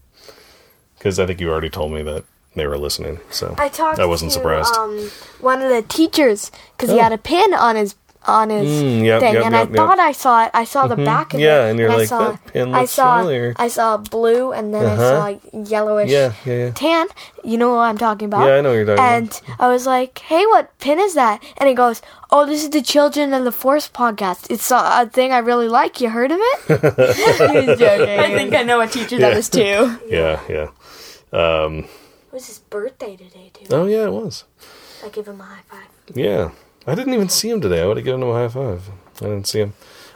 because 0.98 1.18
I 1.18 1.26
think 1.26 1.40
you 1.40 1.50
already 1.50 1.70
told 1.70 1.92
me 1.92 2.02
that 2.02 2.24
they 2.54 2.66
were 2.68 2.78
listening. 2.78 3.18
So 3.30 3.56
I 3.58 3.68
talked. 3.68 3.98
I 3.98 4.04
wasn't 4.06 4.30
to, 4.30 4.34
surprised. 4.36 4.76
Um, 4.76 5.10
one 5.40 5.60
of 5.62 5.68
the 5.70 5.82
teachers 5.82 6.52
because 6.76 6.90
he 6.90 6.98
Oh. 6.98 7.02
had 7.02 7.12
a 7.12 7.18
pin 7.18 7.52
on 7.54 7.74
his 7.74 7.96
on 8.26 8.50
his 8.50 8.66
Mm, 8.68 9.04
yep, 9.04 9.20
thing, 9.20 9.34
yep, 9.34 9.44
and 9.44 9.54
yep, 9.54 9.68
I 9.68 9.70
yep. 9.70 9.76
thought 9.76 9.98
I 9.98 10.12
saw 10.12 10.44
it. 10.44 10.50
I 10.54 10.64
saw 10.64 10.86
the 10.86 10.96
back 10.96 11.34
of 11.34 11.40
it. 11.40 11.42
Yeah, 11.44 11.66
and 11.66 11.78
you're 11.78 11.90
I 11.90 11.96
like, 11.96 12.08
saw, 12.08 12.30
"That 12.32 12.46
pin 12.52 12.74
I 12.74 12.80
looks 12.80 12.92
saw, 12.92 13.18
familiar." 13.18 13.54
I 13.56 13.68
saw 13.68 13.96
blue, 13.98 14.52
and 14.52 14.72
then 14.74 14.84
Uh-huh. 14.86 15.02
I 15.20 15.38
saw 15.38 15.58
yellowish. 15.70 16.10
yeah, 16.10 16.32
yeah, 16.44 16.54
yeah. 16.54 16.70
Tan, 16.72 17.06
you 17.44 17.58
know 17.58 17.70
what 17.70 17.82
I'm 17.82 17.98
talking 17.98 18.26
about. 18.26 18.46
Yeah, 18.46 18.54
I 18.56 18.60
know 18.62 18.70
what 18.70 18.76
you're 18.76 18.86
talking 18.86 19.04
and 19.04 19.28
about. 19.28 19.60
I 19.60 19.68
was 19.68 19.86
like, 19.86 20.18
"Hey, 20.20 20.44
what 20.46 20.76
pin 20.78 20.98
is 20.98 21.14
that?" 21.14 21.42
And 21.58 21.68
he 21.68 21.74
goes, 21.74 22.00
"Oh, 22.30 22.46
this 22.46 22.62
is 22.64 22.70
the 22.70 22.82
Children 22.82 23.34
of 23.34 23.44
the 23.44 23.52
Force 23.52 23.88
podcast. 23.88 24.50
It's 24.50 24.70
a, 24.70 24.76
a 24.76 25.06
thing 25.12 25.32
I 25.32 25.38
really 25.38 25.68
like. 25.68 26.00
You 26.00 26.08
heard 26.10 26.32
of 26.32 26.38
it?" 26.40 26.58
He's 27.68 27.78
joking. 27.78 28.18
I 28.20 28.28
think 28.34 28.54
I 28.54 28.62
know 28.62 28.80
a 28.80 28.86
teacher 28.86 29.18
that 29.18 29.32
Yeah. 29.32 29.38
is 29.38 29.48
too. 29.48 29.98
Yeah, 30.08 30.40
yeah. 30.48 30.68
Um, 31.32 31.78
it 31.84 32.32
was 32.32 32.46
his 32.46 32.58
birthday 32.60 33.16
today 33.16 33.50
too. 33.52 33.66
oh 33.70 33.86
yeah, 33.86 34.04
it 34.04 34.12
was. 34.12 34.44
I 35.04 35.08
give 35.08 35.26
him 35.28 35.40
a 35.40 35.44
high 35.44 35.62
five. 35.68 35.88
Yeah, 36.14 36.50
I 36.86 36.94
didn't 36.94 37.14
even 37.14 37.28
see 37.28 37.50
him 37.50 37.60
today. 37.60 37.82
I 37.82 37.86
would 37.86 37.96
have 37.96 38.04
given 38.04 38.22
him 38.22 38.28
a 38.28 38.32
high 38.34 38.48
five. 38.48 38.88
I 39.20 39.24
didn't 39.26 39.46
see 39.46 39.60
him. 39.60 39.72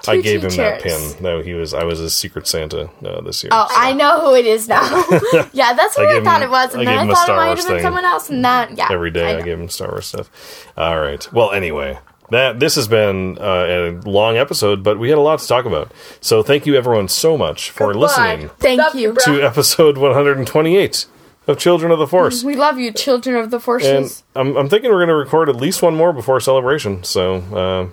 I 0.06 0.16
Two 0.16 0.22
gave 0.22 0.44
him 0.44 0.50
that 0.56 0.80
pin. 0.82 1.16
No, 1.20 1.42
he 1.42 1.54
was. 1.54 1.74
I 1.74 1.82
was 1.84 1.98
his 1.98 2.14
secret 2.14 2.46
Santa 2.46 2.88
uh, 3.04 3.20
this 3.22 3.42
year. 3.42 3.50
Oh, 3.52 3.66
I 3.70 3.92
know 3.94 4.20
who 4.20 4.34
it 4.36 4.46
is 4.46 4.68
now. 4.68 4.80
yeah, 5.52 5.72
that's 5.72 5.96
who 5.96 6.02
I 6.04 6.18
I, 6.18 6.24
thought 6.24 6.40
him- 6.42 6.48
it 6.48 6.50
was, 6.52 6.74
I 6.74 6.78
and 6.78 6.86
gave 6.86 6.86
then 6.86 6.98
him 6.98 7.08
I 7.08 7.12
a 7.12 7.14
thought 7.14 7.24
Star 7.24 7.36
it 7.36 7.40
might 7.40 7.46
Wars 7.48 7.58
have 7.60 7.68
been 7.68 7.76
thing. 7.78 7.82
someone 7.82 8.04
else. 8.04 8.30
And 8.30 8.44
that, 8.44 8.76
yeah, 8.78 8.88
Every 8.90 9.10
day 9.10 9.34
I, 9.34 9.38
know. 9.38 9.44
give 9.44 9.58
him 9.58 9.68
Star 9.68 9.88
Wars 9.88 10.06
stuff. 10.06 10.68
All 10.76 11.00
right. 11.00 11.32
Well, 11.32 11.50
anyway, 11.50 11.98
that 12.30 12.60
this 12.60 12.76
has 12.76 12.86
been 12.86 13.38
uh, 13.38 13.42
a 13.44 13.90
long 14.08 14.36
episode, 14.36 14.84
but 14.84 15.00
we 15.00 15.08
had 15.08 15.18
a 15.18 15.20
lot 15.22 15.40
to 15.40 15.48
talk 15.48 15.64
about. 15.64 15.90
So 16.20 16.44
thank 16.44 16.64
you 16.64 16.76
everyone 16.76 17.08
so 17.08 17.36
much 17.36 17.70
for 17.70 17.92
listening 17.92 18.50
Thank 18.60 18.94
you. 18.94 19.14
to 19.24 19.42
episode 19.42 19.98
128 19.98 21.06
of 21.48 21.58
Children 21.58 21.90
of 21.90 21.98
the 21.98 22.06
Force. 22.06 22.44
We 22.44 22.54
love 22.54 22.78
you, 22.78 22.92
children 22.92 23.34
of 23.34 23.50
the 23.50 23.58
And. 23.84 24.22
I'm, 24.36 24.56
I'm 24.56 24.68
thinking 24.68 24.90
we're 24.90 24.98
going 24.98 25.08
to 25.08 25.14
record 25.14 25.48
at 25.48 25.56
least 25.56 25.82
one 25.82 25.96
more 25.96 26.12
before 26.12 26.38
celebration. 26.40 27.02
So, 27.02 27.34
uh, 27.36 27.88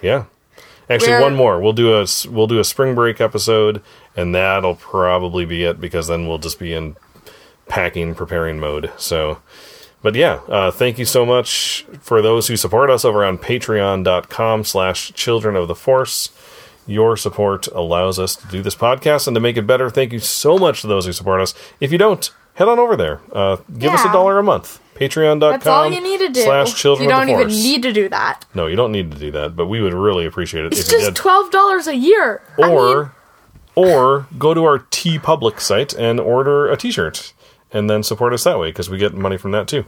yeah. 0.00 0.24
Actually, 0.88 1.10
We're- 1.12 1.24
one 1.24 1.34
more. 1.34 1.60
We'll 1.60 1.74
do 1.74 1.94
a 1.94 2.06
we'll 2.30 2.46
do 2.46 2.58
a 2.60 2.64
spring 2.64 2.94
break 2.94 3.20
episode, 3.20 3.82
and 4.16 4.34
that'll 4.34 4.76
probably 4.76 5.44
be 5.44 5.64
it 5.64 5.80
because 5.80 6.06
then 6.06 6.26
we'll 6.26 6.38
just 6.38 6.58
be 6.58 6.72
in 6.72 6.96
packing, 7.66 8.14
preparing 8.14 8.58
mode. 8.58 8.90
So, 8.96 9.42
but 10.00 10.14
yeah, 10.14 10.40
uh, 10.48 10.70
thank 10.70 10.98
you 10.98 11.04
so 11.04 11.26
much 11.26 11.84
for 12.00 12.22
those 12.22 12.48
who 12.48 12.56
support 12.56 12.88
us 12.88 13.04
over 13.04 13.22
on 13.22 13.36
patreon.com 13.36 14.64
slash 14.64 15.12
children 15.12 15.56
of 15.56 15.68
the 15.68 15.74
force. 15.74 16.30
Your 16.86 17.18
support 17.18 17.66
allows 17.66 18.18
us 18.18 18.34
to 18.36 18.46
do 18.46 18.62
this 18.62 18.74
podcast 18.74 19.26
and 19.26 19.34
to 19.34 19.40
make 19.40 19.58
it 19.58 19.66
better. 19.66 19.90
Thank 19.90 20.14
you 20.14 20.20
so 20.20 20.56
much 20.56 20.80
to 20.80 20.86
those 20.86 21.04
who 21.04 21.12
support 21.12 21.42
us. 21.42 21.52
If 21.80 21.92
you 21.92 21.98
don't, 21.98 22.30
head 22.58 22.68
on 22.68 22.78
over 22.78 22.96
there. 22.96 23.20
Uh, 23.32 23.56
give 23.78 23.92
us 23.92 24.04
a 24.04 24.12
dollar 24.12 24.38
a 24.38 24.42
month. 24.42 24.80
Patreon.com 24.96 25.50
That's 25.52 25.66
all 25.66 25.88
you 25.90 26.00
need 26.00 26.18
to 26.18 26.28
do. 26.28 26.42
slash 26.42 26.74
children 26.74 27.08
you 27.08 27.14
don't 27.14 27.28
even 27.28 27.46
need 27.46 27.82
to 27.84 27.92
do 27.92 28.08
that. 28.08 28.44
no, 28.52 28.66
you 28.66 28.74
don't 28.74 28.90
need 28.90 29.12
to 29.12 29.18
do 29.18 29.30
that, 29.30 29.54
but 29.54 29.66
we 29.66 29.80
would 29.80 29.94
really 29.94 30.26
appreciate 30.26 30.64
it 30.64 30.72
It's 30.72 30.80
if 30.88 30.92
you 30.92 31.00
just 31.00 31.14
twelve 31.16 31.52
dollars 31.52 31.86
a 31.86 31.94
year. 31.94 32.42
I 32.58 32.62
mean, 32.66 32.70
or 32.70 33.14
or 33.76 34.26
go 34.38 34.54
to 34.54 34.64
our 34.64 34.80
TeePublic 34.80 35.60
site 35.60 35.94
and 35.94 36.18
order 36.18 36.68
a 36.68 36.76
T-shirt, 36.76 37.32
and 37.72 37.88
then 37.88 38.02
support 38.02 38.32
us 38.32 38.42
that 38.42 38.58
way 38.58 38.70
because 38.70 38.90
we 38.90 38.98
get 38.98 39.14
money 39.14 39.36
from 39.36 39.52
that 39.52 39.68
too. 39.68 39.84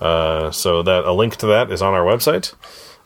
Uh, 0.00 0.52
so 0.52 0.80
that 0.82 1.04
a 1.04 1.12
link 1.12 1.34
to 1.36 1.46
that 1.46 1.72
is 1.72 1.82
on 1.82 1.92
our 1.92 2.04
website. 2.04 2.54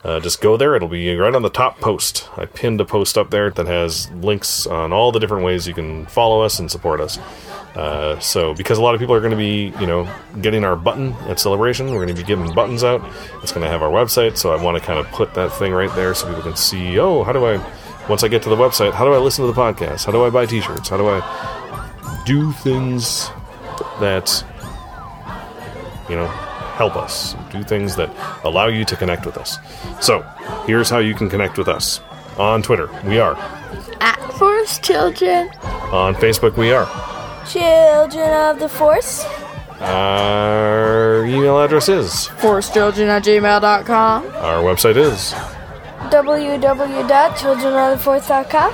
Uh, 0.05 0.20
just 0.20 0.43
go 0.43 0.59
there; 0.59 0.77
it'll 0.77 0.89
be 0.89 1.16
right 1.16 1.35
on 1.35 1.41
the 1.41 1.49
top 1.49 1.81
post. 1.81 2.28
I 2.36 2.45
pinned 2.45 2.82
a 2.82 2.85
post 2.85 3.16
up 3.16 3.31
there 3.31 3.51
that 3.51 3.66
has 3.66 4.11
links 4.11 4.66
on 4.66 4.93
all 4.93 5.11
the 5.11 5.19
different 5.19 5.43
ways 5.43 5.66
you 5.66 5.73
can 5.74 6.05
follow 6.05 6.43
us 6.43 6.59
and 6.59 6.70
support 6.70 7.01
us. 7.01 7.19
Uh, 7.77 8.19
so, 8.20 8.55
because 8.55 8.78
a 8.78 8.82
lot 8.82 8.94
of 8.94 9.01
people 9.01 9.15
are 9.15 9.20
going 9.20 9.32
to 9.32 9.36
be, 9.36 9.73
you 9.78 9.86
know, 9.86 10.09
getting 10.40 10.65
our 10.65 10.74
button 10.77 11.12
at 11.28 11.39
Celebration, 11.39 11.89
we're 11.89 12.05
going 12.05 12.09
to 12.09 12.15
be 12.15 12.23
giving 12.23 12.51
buttons 12.55 12.82
out. 12.82 13.03
It's 13.43 13.53
going 13.53 13.65
to 13.65 13.69
have 13.70 13.82
our 13.82 13.90
website, 13.90 14.39
so 14.39 14.51
I 14.51 14.62
want 14.62 14.78
to 14.78 14.82
kind 14.82 14.98
of 14.98 15.07
put 15.09 15.35
that 15.35 15.53
thing 15.53 15.73
right 15.74 15.94
there 15.94 16.15
so 16.15 16.27
people 16.27 16.43
can 16.43 16.57
see. 16.57 16.98
Oh, 16.98 17.23
how 17.23 17.32
do 17.32 17.44
I? 17.44 17.61
Once 18.09 18.23
I 18.23 18.28
get 18.28 18.43
to 18.44 18.48
the 18.48 18.57
website, 18.57 18.93
how 18.94 19.05
do 19.05 19.12
I 19.12 19.19
listen 19.19 19.44
to 19.47 19.53
the 19.53 19.61
podcast? 19.61 20.07
How 20.07 20.12
do 20.12 20.24
I 20.24 20.31
buy 20.31 20.47
T-shirts? 20.47 20.89
How 20.89 20.97
do 20.97 21.07
I 21.09 22.23
do 22.24 22.51
things 22.53 23.28
that 24.01 24.43
you 26.09 26.16
know 26.16 26.27
help 26.78 26.97
us? 26.97 27.35
Do 27.51 27.62
things 27.62 27.97
that 27.97 28.09
allow 28.44 28.69
you 28.69 28.85
to 28.86 28.97
connect 28.97 29.27
with 29.27 29.36
us. 29.36 29.59
So, 30.01 30.23
here's 30.66 30.89
how 30.89 30.98
you 30.98 31.15
can 31.15 31.28
connect 31.28 31.59
with 31.59 31.69
us. 31.69 32.01
On 32.39 32.62
Twitter, 32.62 32.89
we 33.05 33.19
are. 33.19 33.35
at 34.01 34.16
Force 34.39 34.78
Children. 34.78 35.51
On 35.93 36.15
Facebook, 36.15 36.57
we 36.57 36.70
are. 36.73 36.86
Children 37.48 38.31
of 38.32 38.59
the 38.59 38.68
Force. 38.68 39.24
Our 39.81 41.24
email 41.27 41.60
address 41.60 41.89
is. 41.89 42.28
Forcechildren 42.40 43.09
at 43.09 43.24
gmail.com. 43.24 44.27
Our 44.36 44.62
website 44.62 44.97
is. 44.97 45.32
www.childrenoftheforce.com. 46.10 48.73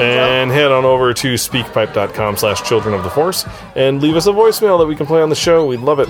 And 0.00 0.50
head 0.50 0.72
on 0.72 0.84
over 0.84 1.14
to 1.14 1.34
speakpipe.com 1.34 2.36
slash 2.36 2.62
children 2.68 2.94
of 2.94 3.04
the 3.04 3.10
force 3.10 3.44
and 3.76 4.02
leave 4.02 4.16
us 4.16 4.26
a 4.26 4.32
voicemail 4.32 4.78
that 4.78 4.86
we 4.86 4.96
can 4.96 5.06
play 5.06 5.22
on 5.22 5.28
the 5.28 5.36
show. 5.36 5.66
We'd 5.66 5.80
love 5.80 6.00
it. 6.00 6.08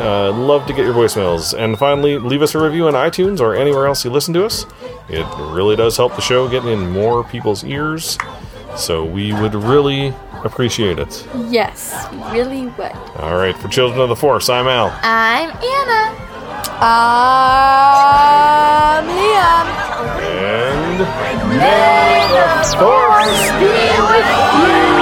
Uh, 0.00 0.32
love 0.32 0.66
to 0.66 0.72
get 0.72 0.84
your 0.84 0.94
voicemails. 0.94 1.56
And 1.58 1.76
finally, 1.78 2.18
leave 2.18 2.42
us 2.42 2.54
a 2.54 2.62
review 2.62 2.86
on 2.86 2.94
iTunes 2.94 3.40
or 3.40 3.54
anywhere 3.54 3.86
else 3.86 4.04
you 4.04 4.10
listen 4.10 4.34
to 4.34 4.44
us. 4.44 4.64
It 5.08 5.26
really 5.52 5.76
does 5.76 5.96
help 5.96 6.14
the 6.16 6.22
show 6.22 6.48
get 6.48 6.64
in 6.64 6.90
more 6.90 7.24
people's 7.24 7.64
ears. 7.64 8.18
So 8.76 9.04
we 9.04 9.32
would 9.32 9.54
really 9.54 10.12
appreciate 10.44 10.98
it. 10.98 11.26
Yes, 11.48 12.06
really 12.32 12.66
would. 12.66 12.92
All 13.16 13.36
right, 13.36 13.56
for 13.56 13.68
Children 13.68 14.00
of 14.00 14.08
the 14.08 14.16
Force, 14.16 14.48
I'm 14.48 14.66
Al. 14.66 14.90
I'm 15.02 15.50
Anna. 15.50 16.14
I'm 16.80 17.88
Liam. 19.06 19.66
And 20.20 20.98
May 21.58 22.26
the 22.30 22.46
force 22.78 23.50
be 23.58 23.72
with 24.10 24.28
you. 24.92 24.97